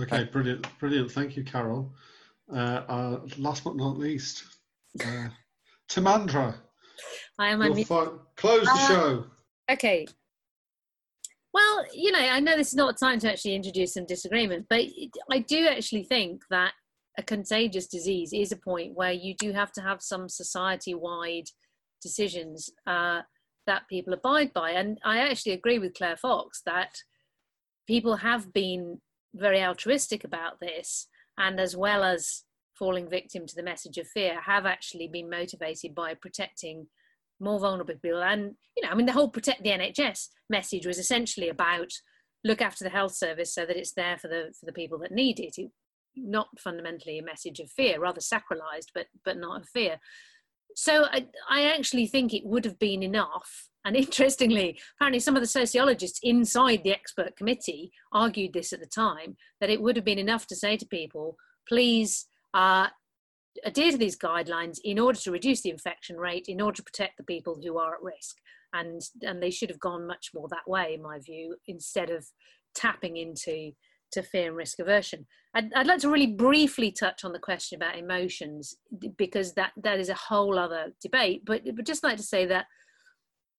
Okay, 0.00 0.22
brilliant, 0.24 0.64
brilliant. 0.78 1.10
Thank 1.10 1.36
you, 1.36 1.42
Karol. 1.42 1.92
Uh, 2.52 2.82
uh, 2.88 3.20
last 3.36 3.64
but 3.64 3.74
not 3.74 3.98
least, 3.98 4.44
uh, 5.04 5.26
Timandra. 5.90 6.54
I 7.40 7.48
am. 7.48 7.60
Close 7.62 8.64
the 8.64 8.70
Uh, 8.70 8.88
show. 8.88 9.24
Okay. 9.68 10.06
Well, 11.52 11.84
you 11.92 12.12
know, 12.12 12.20
I 12.20 12.38
know 12.38 12.56
this 12.56 12.68
is 12.68 12.76
not 12.76 12.94
a 12.94 12.96
time 12.96 13.18
to 13.20 13.32
actually 13.32 13.56
introduce 13.56 13.94
some 13.94 14.06
disagreement, 14.06 14.66
but 14.70 14.84
I 15.32 15.40
do 15.40 15.66
actually 15.66 16.04
think 16.04 16.42
that 16.50 16.74
a 17.18 17.24
contagious 17.24 17.88
disease 17.88 18.32
is 18.32 18.52
a 18.52 18.56
point 18.56 18.94
where 18.94 19.10
you 19.12 19.34
do 19.34 19.52
have 19.52 19.72
to 19.72 19.82
have 19.82 20.00
some 20.00 20.28
society-wide 20.28 21.48
decisions 22.00 22.70
uh, 22.86 23.22
that 23.66 23.88
people 23.88 24.12
abide 24.12 24.52
by. 24.52 24.70
And 24.70 24.98
I 25.04 25.18
actually 25.18 25.52
agree 25.52 25.78
with 25.78 25.94
Claire 25.94 26.16
Fox 26.16 26.62
that 26.66 26.96
people 27.86 28.16
have 28.16 28.52
been 28.52 29.00
very 29.34 29.62
altruistic 29.62 30.24
about 30.24 30.60
this, 30.60 31.06
and 31.36 31.60
as 31.60 31.76
well 31.76 32.02
as 32.02 32.44
falling 32.78 33.08
victim 33.08 33.46
to 33.46 33.54
the 33.54 33.62
message 33.62 33.98
of 33.98 34.06
fear, 34.08 34.40
have 34.40 34.66
actually 34.66 35.08
been 35.08 35.28
motivated 35.28 35.94
by 35.94 36.14
protecting 36.14 36.86
more 37.40 37.58
vulnerable 37.58 37.94
people. 37.94 38.22
And, 38.22 38.54
you 38.76 38.82
know, 38.82 38.90
I 38.90 38.94
mean, 38.94 39.06
the 39.06 39.12
whole 39.12 39.28
protect 39.28 39.62
the 39.62 39.70
NHS 39.70 40.28
message 40.48 40.86
was 40.86 40.98
essentially 40.98 41.48
about 41.48 41.90
look 42.44 42.62
after 42.62 42.84
the 42.84 42.90
health 42.90 43.14
service 43.14 43.54
so 43.54 43.66
that 43.66 43.76
it's 43.76 43.92
there 43.92 44.16
for 44.16 44.28
the 44.28 44.52
for 44.58 44.66
the 44.66 44.72
people 44.72 44.98
that 44.98 45.12
need 45.12 45.40
it. 45.40 45.58
it 45.58 45.70
not 46.16 46.48
fundamentally 46.58 47.18
a 47.18 47.22
message 47.22 47.60
of 47.60 47.70
fear, 47.70 48.00
rather 48.00 48.20
sacralized, 48.20 48.90
but 48.94 49.06
but 49.24 49.36
not 49.36 49.62
of 49.62 49.68
fear. 49.68 49.98
So 50.74 51.04
I, 51.04 51.26
I 51.48 51.62
actually 51.74 52.06
think 52.06 52.32
it 52.32 52.44
would 52.44 52.64
have 52.64 52.78
been 52.78 53.02
enough. 53.02 53.68
And 53.84 53.96
interestingly, 54.04 54.78
apparently 54.96 55.20
some 55.20 55.36
of 55.36 55.42
the 55.42 55.46
sociologists 55.46 56.20
inside 56.22 56.82
the 56.82 56.92
expert 56.92 57.36
committee 57.36 57.92
argued 58.12 58.52
this 58.52 58.72
at 58.72 58.80
the 58.80 58.86
time 58.86 59.36
that 59.60 59.70
it 59.70 59.80
would 59.80 59.96
have 59.96 60.04
been 60.04 60.18
enough 60.18 60.46
to 60.48 60.56
say 60.56 60.76
to 60.76 60.86
people, 60.86 61.36
please 61.68 62.26
uh, 62.54 62.88
adhere 63.64 63.92
to 63.92 63.98
these 63.98 64.18
guidelines 64.18 64.78
in 64.84 64.98
order 64.98 65.18
to 65.18 65.32
reduce 65.32 65.62
the 65.62 65.70
infection 65.70 66.16
rate, 66.16 66.46
in 66.48 66.60
order 66.60 66.76
to 66.76 66.82
protect 66.82 67.16
the 67.16 67.24
people 67.24 67.58
who 67.62 67.78
are 67.78 67.94
at 67.94 68.02
risk. 68.02 68.36
And, 68.72 69.00
and 69.22 69.42
they 69.42 69.50
should 69.50 69.70
have 69.70 69.80
gone 69.80 70.06
much 70.06 70.30
more 70.34 70.46
that 70.50 70.68
way, 70.68 70.94
in 70.94 71.02
my 71.02 71.18
view, 71.18 71.56
instead 71.66 72.10
of 72.10 72.26
tapping 72.74 73.16
into 73.16 73.72
to 74.12 74.22
fear 74.22 74.48
and 74.48 74.56
risk 74.56 74.78
aversion. 74.78 75.26
I'd, 75.54 75.72
I'd 75.74 75.86
like 75.86 76.00
to 76.00 76.10
really 76.10 76.26
briefly 76.26 76.92
touch 76.92 77.24
on 77.24 77.32
the 77.32 77.38
question 77.38 77.76
about 77.76 77.98
emotions 77.98 78.76
because 79.16 79.54
that, 79.54 79.72
that 79.82 79.98
is 79.98 80.08
a 80.08 80.14
whole 80.14 80.58
other 80.58 80.92
debate. 81.02 81.42
But, 81.44 81.62
but 81.74 81.86
just 81.86 82.04
like 82.04 82.16
to 82.16 82.22
say 82.22 82.46
that 82.46 82.66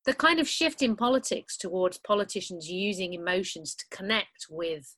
the 0.05 0.13
kind 0.13 0.39
of 0.39 0.47
shift 0.47 0.81
in 0.81 0.95
politics 0.95 1.57
towards 1.57 1.97
politicians 1.97 2.69
using 2.69 3.13
emotions 3.13 3.75
to 3.75 3.85
connect 3.95 4.47
with 4.49 4.95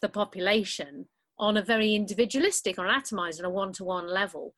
the 0.00 0.08
population 0.08 1.06
on 1.38 1.56
a 1.56 1.62
very 1.62 1.94
individualistic 1.94 2.78
or 2.78 2.86
atomized 2.86 3.38
on 3.38 3.44
a 3.44 3.50
one-to-one 3.50 4.06
level 4.06 4.54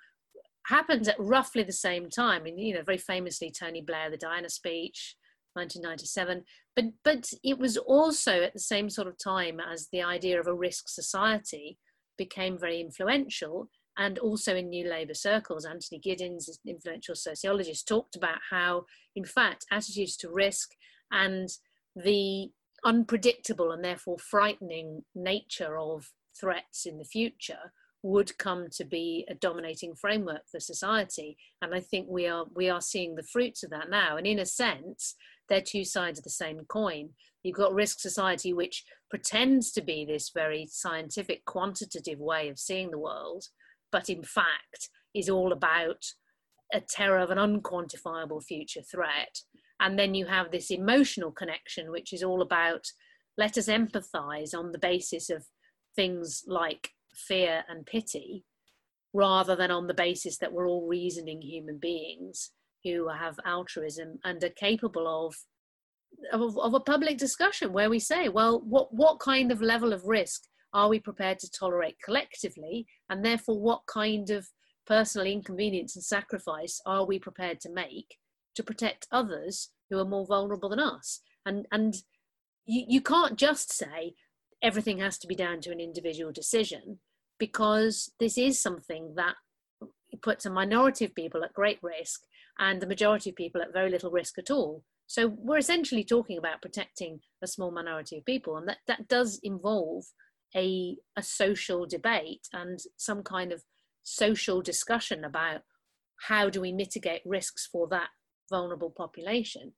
happens 0.67 1.09
at 1.09 1.17
roughly 1.19 1.63
the 1.63 1.73
same 1.73 2.11
time. 2.11 2.47
And 2.47 2.59
you 2.59 2.75
know, 2.75 2.83
very 2.83 2.99
famously, 2.99 3.51
Tony 3.51 3.81
Blair, 3.81 4.11
the 4.11 4.17
Diana 4.17 4.49
speech, 4.49 5.17
1997. 5.55 6.45
But 6.77 6.85
but 7.05 7.31
it 7.43 7.59
was 7.59 7.77
also 7.77 8.43
at 8.43 8.53
the 8.53 8.61
same 8.61 8.91
sort 8.91 9.09
of 9.09 9.19
time 9.19 9.61
as 9.61 9.89
the 9.93 10.03
idea 10.03 10.39
of 10.41 10.47
a 10.47 10.55
risk 10.55 10.89
society 10.89 11.79
became 12.17 12.59
very 12.59 12.81
influential. 12.81 13.69
And 13.97 14.19
also 14.19 14.57
in 14.57 14.71
New 14.71 14.89
Labour 14.89 15.15
circles, 15.15 15.65
Anthony 15.65 16.01
Giddens, 16.01 16.51
influential 16.67 17.15
sociologist, 17.15 17.87
talked 17.87 18.17
about 18.17 18.39
how, 18.51 18.87
in 19.15 19.25
fact, 19.25 19.67
attitudes 19.71 20.17
to 20.17 20.33
risk 20.33 20.71
and 21.13 21.49
the 21.95 22.51
unpredictable 22.85 23.73
and 23.73 23.85
therefore 23.85 24.19
frightening 24.19 25.05
nature 25.15 25.79
of 25.79 26.11
threats 26.39 26.87
in 26.87 26.99
the 26.99 27.05
future 27.05 27.73
would 28.03 28.37
come 28.37 28.67
to 28.71 28.85
be 28.85 29.25
a 29.31 29.35
dominating 29.35 29.95
framework 29.95 30.43
for 30.51 30.61
society 30.61 31.39
and 31.63 31.75
i 31.75 31.81
think 31.81 32.07
we 32.09 32.27
are 32.27 32.45
we 32.55 32.69
are 32.69 32.83
seeing 32.83 33.15
the 33.15 33.23
fruits 33.23 33.63
of 33.63 33.71
that 33.71 33.89
now 33.89 34.19
and 34.19 34.27
in 34.27 34.39
a 34.39 34.45
sense 34.45 35.15
they're 35.49 35.61
two 35.61 35.85
sides 35.85 36.19
of 36.19 36.25
the 36.25 36.31
same 36.31 36.61
coin. 36.69 37.11
You've 37.43 37.57
got 37.57 37.75
risk 37.75 38.01
society 38.01 38.53
which 38.53 38.85
pretends 39.11 39.73
to 39.73 39.83
be 39.83 40.05
this 40.05 40.31
very 40.35 40.67
scientific 40.71 41.45
quantitative 41.45 42.19
way 42.19 42.49
of 42.49 42.59
seeing 42.59 42.91
the 42.91 42.99
world 42.99 43.45
but 43.93 44.09
in 44.09 44.25
fact 44.25 44.89
is 45.15 45.31
all 45.31 45.53
about 45.53 46.05
a 46.73 46.81
terror 46.81 47.19
of 47.19 47.31
an 47.31 47.39
unquantifiable 47.39 48.43
future 48.43 48.83
threat. 48.83 49.39
And 49.79 49.97
then 49.97 50.15
you 50.15 50.27
have 50.27 50.51
this 50.51 50.71
emotional 50.73 51.31
connection 51.31 51.93
which 51.93 52.13
is 52.13 52.23
all 52.23 52.43
about 52.43 52.87
let 53.39 53.57
us 53.57 53.69
empathize 53.69 54.53
on 54.53 54.73
the 54.73 54.79
basis 54.79 55.31
of 55.31 55.47
things 55.95 56.43
like 56.49 56.91
fear 57.15 57.63
and 57.69 57.87
pity 57.87 58.45
rather 59.13 59.55
than 59.55 59.71
on 59.71 59.87
the 59.87 59.95
basis 59.95 60.39
that 60.39 60.53
we're 60.53 60.69
all 60.69 60.89
reasoning 60.89 61.41
human 61.41 61.79
beings 61.79 62.51
who 62.85 63.09
have 63.09 63.39
altruism 63.45 64.19
and 64.25 64.43
are 64.45 64.51
capable 64.51 65.27
of 65.27 65.35
of, 66.33 66.57
of 66.59 66.75
a 66.75 66.81
public 66.81 67.19
discussion 67.19 67.73
where 67.73 67.91
we 67.91 67.99
say 67.99 68.29
well 68.29 68.61
what 68.61 68.95
what 68.95 69.19
kind 69.19 69.51
of 69.51 69.61
level 69.61 69.93
of 69.93 70.07
risk 70.07 70.43
are 70.75 70.89
we 70.89 70.99
prepared 70.99 71.39
to 71.39 71.51
tolerate 71.51 71.97
collectively? 72.05 72.87
And 73.09 73.25
therefore 73.25 73.59
what 73.59 73.83
kind 73.87 74.29
of 74.31 74.49
personal 74.87 75.27
inconvenience 75.27 75.95
and 75.95 76.05
sacrifice 76.05 76.81
are 76.85 77.07
we 77.07 77.19
prepared 77.19 77.61
to 77.61 77.71
make 77.71 78.19
to 78.57 78.63
protect 78.63 79.07
others 79.11 79.71
who 79.89 79.99
are 79.99 80.05
more 80.05 80.27
vulnerable 80.27 80.69
than 80.69 80.81
us? 80.81 81.21
And 81.47 81.67
and 81.71 81.95
you, 82.67 82.85
you 82.89 83.01
can't 83.01 83.37
just 83.37 83.73
say 83.73 84.15
everything 84.63 84.99
has 84.99 85.17
to 85.19 85.29
be 85.29 85.35
down 85.35 85.61
to 85.61 85.71
an 85.71 85.81
individual 85.81 86.33
decision 86.33 86.99
because 87.39 88.11
this 88.19 88.37
is 88.37 88.61
something 88.61 89.15
that 89.17 89.37
puts 90.23 90.47
a 90.47 90.51
minority 90.51 91.05
of 91.05 91.15
people 91.15 91.45
at 91.45 91.53
great 91.53 91.79
risk 91.83 92.23
and 92.59 92.81
the 92.81 92.87
majority 92.87 93.31
of 93.31 93.37
people 93.37 93.63
at 93.63 93.73
very 93.73 93.91
little 93.91 94.11
risk 94.11 94.39
at 94.39 94.51
all. 94.51 94.85
So 95.07 95.29
we're 95.29 95.59
essentially 95.59 96.05
talking 96.05 96.39
about 96.39 96.63
protecting 96.63 97.21
a 97.43 97.47
small 97.47 97.71
minority 97.71 98.19
of 98.19 98.25
people, 98.25 98.57
and 98.57 98.69
that, 98.69 98.79
that 98.87 99.09
does 99.09 99.39
involve 99.43 100.05
a, 100.57 100.97
a 101.17 101.23
social 101.23 101.85
debate 101.87 102.49
and 102.53 102.79
some 102.97 103.23
kind 103.23 103.53
of 103.53 103.63
social 104.03 104.63
discussion 104.63 105.25
about 105.25 105.63
how 106.29 106.49
do 106.49 106.61
we 106.61 106.73
mitigate 106.73 107.23
risks 107.25 107.67
for 107.71 107.89
that 107.89 108.09
vulnerable 108.51 108.91
population. 108.91 109.73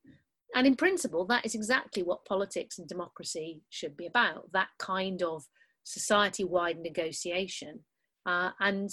And 0.54 0.66
in 0.66 0.76
principle, 0.76 1.24
that 1.26 1.44
is 1.44 1.54
exactly 1.54 2.02
what 2.02 2.24
politics 2.24 2.78
and 2.78 2.88
democracy 2.88 3.62
should 3.68 3.96
be 3.96 4.06
about 4.06 4.52
that 4.52 4.68
kind 4.78 5.22
of 5.22 5.44
society 5.82 6.44
wide 6.44 6.78
negotiation. 6.78 7.80
Uh, 8.24 8.50
and 8.60 8.90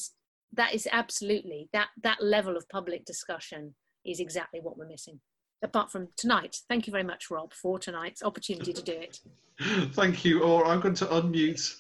that 0.53 0.73
is 0.73 0.87
absolutely, 0.91 1.69
that, 1.73 1.87
that 2.01 2.21
level 2.21 2.55
of 2.57 2.67
public 2.69 3.05
discussion 3.05 3.75
is 4.05 4.19
exactly 4.19 4.59
what 4.59 4.77
we're 4.77 4.87
missing. 4.87 5.19
Apart 5.61 5.91
from 5.91 6.09
tonight. 6.17 6.57
Thank 6.67 6.87
you 6.87 6.91
very 6.91 7.03
much, 7.03 7.29
Rob, 7.31 7.53
for 7.53 7.79
tonight's 7.79 8.21
opportunity 8.21 8.73
to 8.73 8.81
do 8.81 8.91
it. 8.91 9.19
Thank 9.93 10.25
you. 10.25 10.43
Or 10.43 10.65
I'm 10.65 10.81
going 10.81 10.95
to 10.95 11.05
unmute 11.05 11.75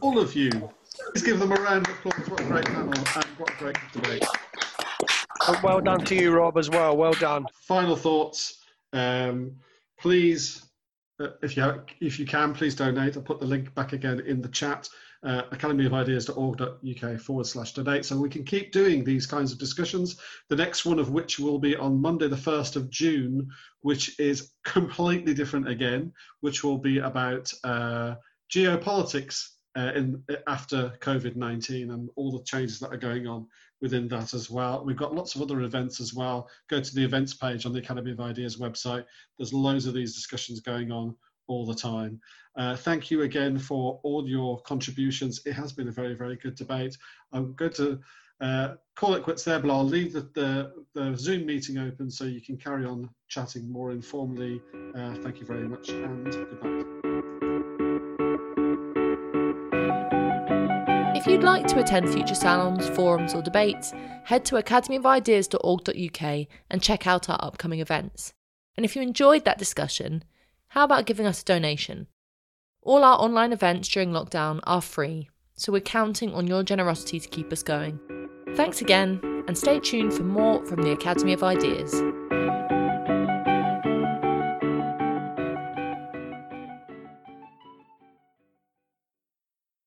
all 0.00 0.18
of 0.18 0.34
you. 0.34 0.50
Please 1.12 1.22
give 1.22 1.38
them 1.38 1.52
a 1.52 1.56
round 1.56 1.86
of 1.88 1.94
applause. 1.94 2.30
What 2.30 2.40
a 2.40 2.44
great 2.44 2.64
panel 2.64 2.92
and 2.94 3.26
what 3.36 3.50
a 3.50 3.56
great 3.58 3.76
debate. 3.92 4.24
And 5.46 5.62
well 5.62 5.80
done 5.80 6.04
to 6.04 6.14
you, 6.14 6.30
Rob, 6.30 6.56
as 6.56 6.70
well. 6.70 6.96
Well 6.96 7.12
done. 7.12 7.44
Final 7.66 7.96
thoughts. 7.96 8.62
Um, 8.92 9.56
please, 9.98 10.64
uh, 11.20 11.28
if 11.42 11.56
you 11.56 11.82
if 12.00 12.18
you 12.18 12.24
can, 12.24 12.54
please 12.54 12.74
donate. 12.74 13.16
I'll 13.16 13.22
put 13.22 13.40
the 13.40 13.46
link 13.46 13.74
back 13.74 13.92
again 13.92 14.20
in 14.20 14.40
the 14.40 14.48
chat. 14.48 14.88
Uh, 15.24 15.42
academyofideas.org.uk 15.52 17.18
forward 17.18 17.46
slash 17.46 17.72
donate 17.72 18.04
so 18.04 18.14
we 18.14 18.28
can 18.28 18.44
keep 18.44 18.72
doing 18.72 19.02
these 19.02 19.26
kinds 19.26 19.52
of 19.52 19.58
discussions. 19.58 20.20
The 20.50 20.56
next 20.56 20.84
one 20.84 20.98
of 20.98 21.12
which 21.12 21.38
will 21.38 21.58
be 21.58 21.74
on 21.76 21.98
Monday, 21.98 22.28
the 22.28 22.36
1st 22.36 22.76
of 22.76 22.90
June, 22.90 23.48
which 23.80 24.20
is 24.20 24.52
completely 24.66 25.32
different 25.32 25.66
again, 25.66 26.12
which 26.40 26.62
will 26.62 26.76
be 26.76 26.98
about 26.98 27.50
uh, 27.64 28.16
geopolitics 28.54 29.48
uh, 29.76 29.92
in 29.94 30.22
after 30.46 30.92
COVID 31.00 31.36
19 31.36 31.90
and 31.90 32.10
all 32.16 32.30
the 32.30 32.44
changes 32.44 32.78
that 32.80 32.92
are 32.92 32.98
going 32.98 33.26
on 33.26 33.46
within 33.80 34.08
that 34.08 34.34
as 34.34 34.50
well. 34.50 34.84
We've 34.84 34.96
got 34.96 35.14
lots 35.14 35.34
of 35.34 35.42
other 35.42 35.62
events 35.62 36.00
as 36.00 36.14
well. 36.14 36.48
Go 36.68 36.80
to 36.80 36.94
the 36.94 37.04
events 37.04 37.34
page 37.34 37.66
on 37.66 37.72
the 37.72 37.80
Academy 37.80 38.12
of 38.12 38.20
Ideas 38.20 38.58
website. 38.58 39.04
There's 39.38 39.52
loads 39.52 39.86
of 39.86 39.94
these 39.94 40.14
discussions 40.14 40.60
going 40.60 40.92
on 40.92 41.16
all 41.46 41.66
the 41.66 41.74
time. 41.74 42.20
Uh, 42.56 42.76
thank 42.76 43.10
you 43.10 43.22
again 43.22 43.58
for 43.58 44.00
all 44.02 44.28
your 44.28 44.60
contributions. 44.62 45.40
It 45.44 45.52
has 45.52 45.72
been 45.72 45.88
a 45.88 45.92
very, 45.92 46.14
very 46.14 46.36
good 46.36 46.54
debate. 46.54 46.96
I'm 47.32 47.54
going 47.54 47.72
to 47.74 47.98
uh, 48.40 48.74
call 48.94 49.14
it 49.14 49.22
quits 49.22 49.44
there, 49.44 49.58
but 49.58 49.70
I'll 49.70 49.84
leave 49.84 50.12
the, 50.12 50.28
the, 50.34 50.72
the, 50.94 51.16
Zoom 51.16 51.46
meeting 51.46 51.78
open 51.78 52.10
so 52.10 52.24
you 52.24 52.40
can 52.40 52.56
carry 52.56 52.84
on 52.84 53.08
chatting 53.28 53.70
more 53.70 53.90
informally. 53.92 54.60
Uh, 54.94 55.14
thank 55.16 55.40
you 55.40 55.46
very 55.46 55.68
much 55.68 55.88
and 55.88 56.24
good. 56.24 56.84
If 61.16 61.26
you'd 61.28 61.42
like 61.42 61.66
to 61.68 61.78
attend 61.78 62.12
future 62.12 62.34
salons, 62.34 62.86
forums, 62.90 63.34
or 63.34 63.40
debates, 63.40 63.94
head 64.24 64.44
to 64.44 64.56
academyofideas.org.uk 64.56 66.46
and 66.70 66.82
check 66.82 67.06
out 67.06 67.30
our 67.30 67.38
upcoming 67.40 67.80
events. 67.80 68.34
And 68.76 68.84
if 68.84 68.94
you 68.94 69.00
enjoyed 69.00 69.46
that 69.46 69.56
discussion, 69.58 70.24
how 70.74 70.82
about 70.82 71.06
giving 71.06 71.24
us 71.24 71.40
a 71.40 71.44
donation? 71.44 72.08
All 72.82 73.04
our 73.04 73.16
online 73.20 73.52
events 73.52 73.88
during 73.88 74.10
lockdown 74.10 74.58
are 74.64 74.82
free, 74.82 75.30
so 75.54 75.70
we're 75.70 75.80
counting 75.80 76.34
on 76.34 76.48
your 76.48 76.64
generosity 76.64 77.20
to 77.20 77.28
keep 77.28 77.52
us 77.52 77.62
going. 77.62 78.00
Thanks 78.56 78.80
again, 78.80 79.20
and 79.46 79.56
stay 79.56 79.78
tuned 79.78 80.12
for 80.12 80.24
more 80.24 80.66
from 80.66 80.82
the 80.82 80.90
Academy 80.90 81.32
of 81.32 81.44
Ideas. 81.44 81.94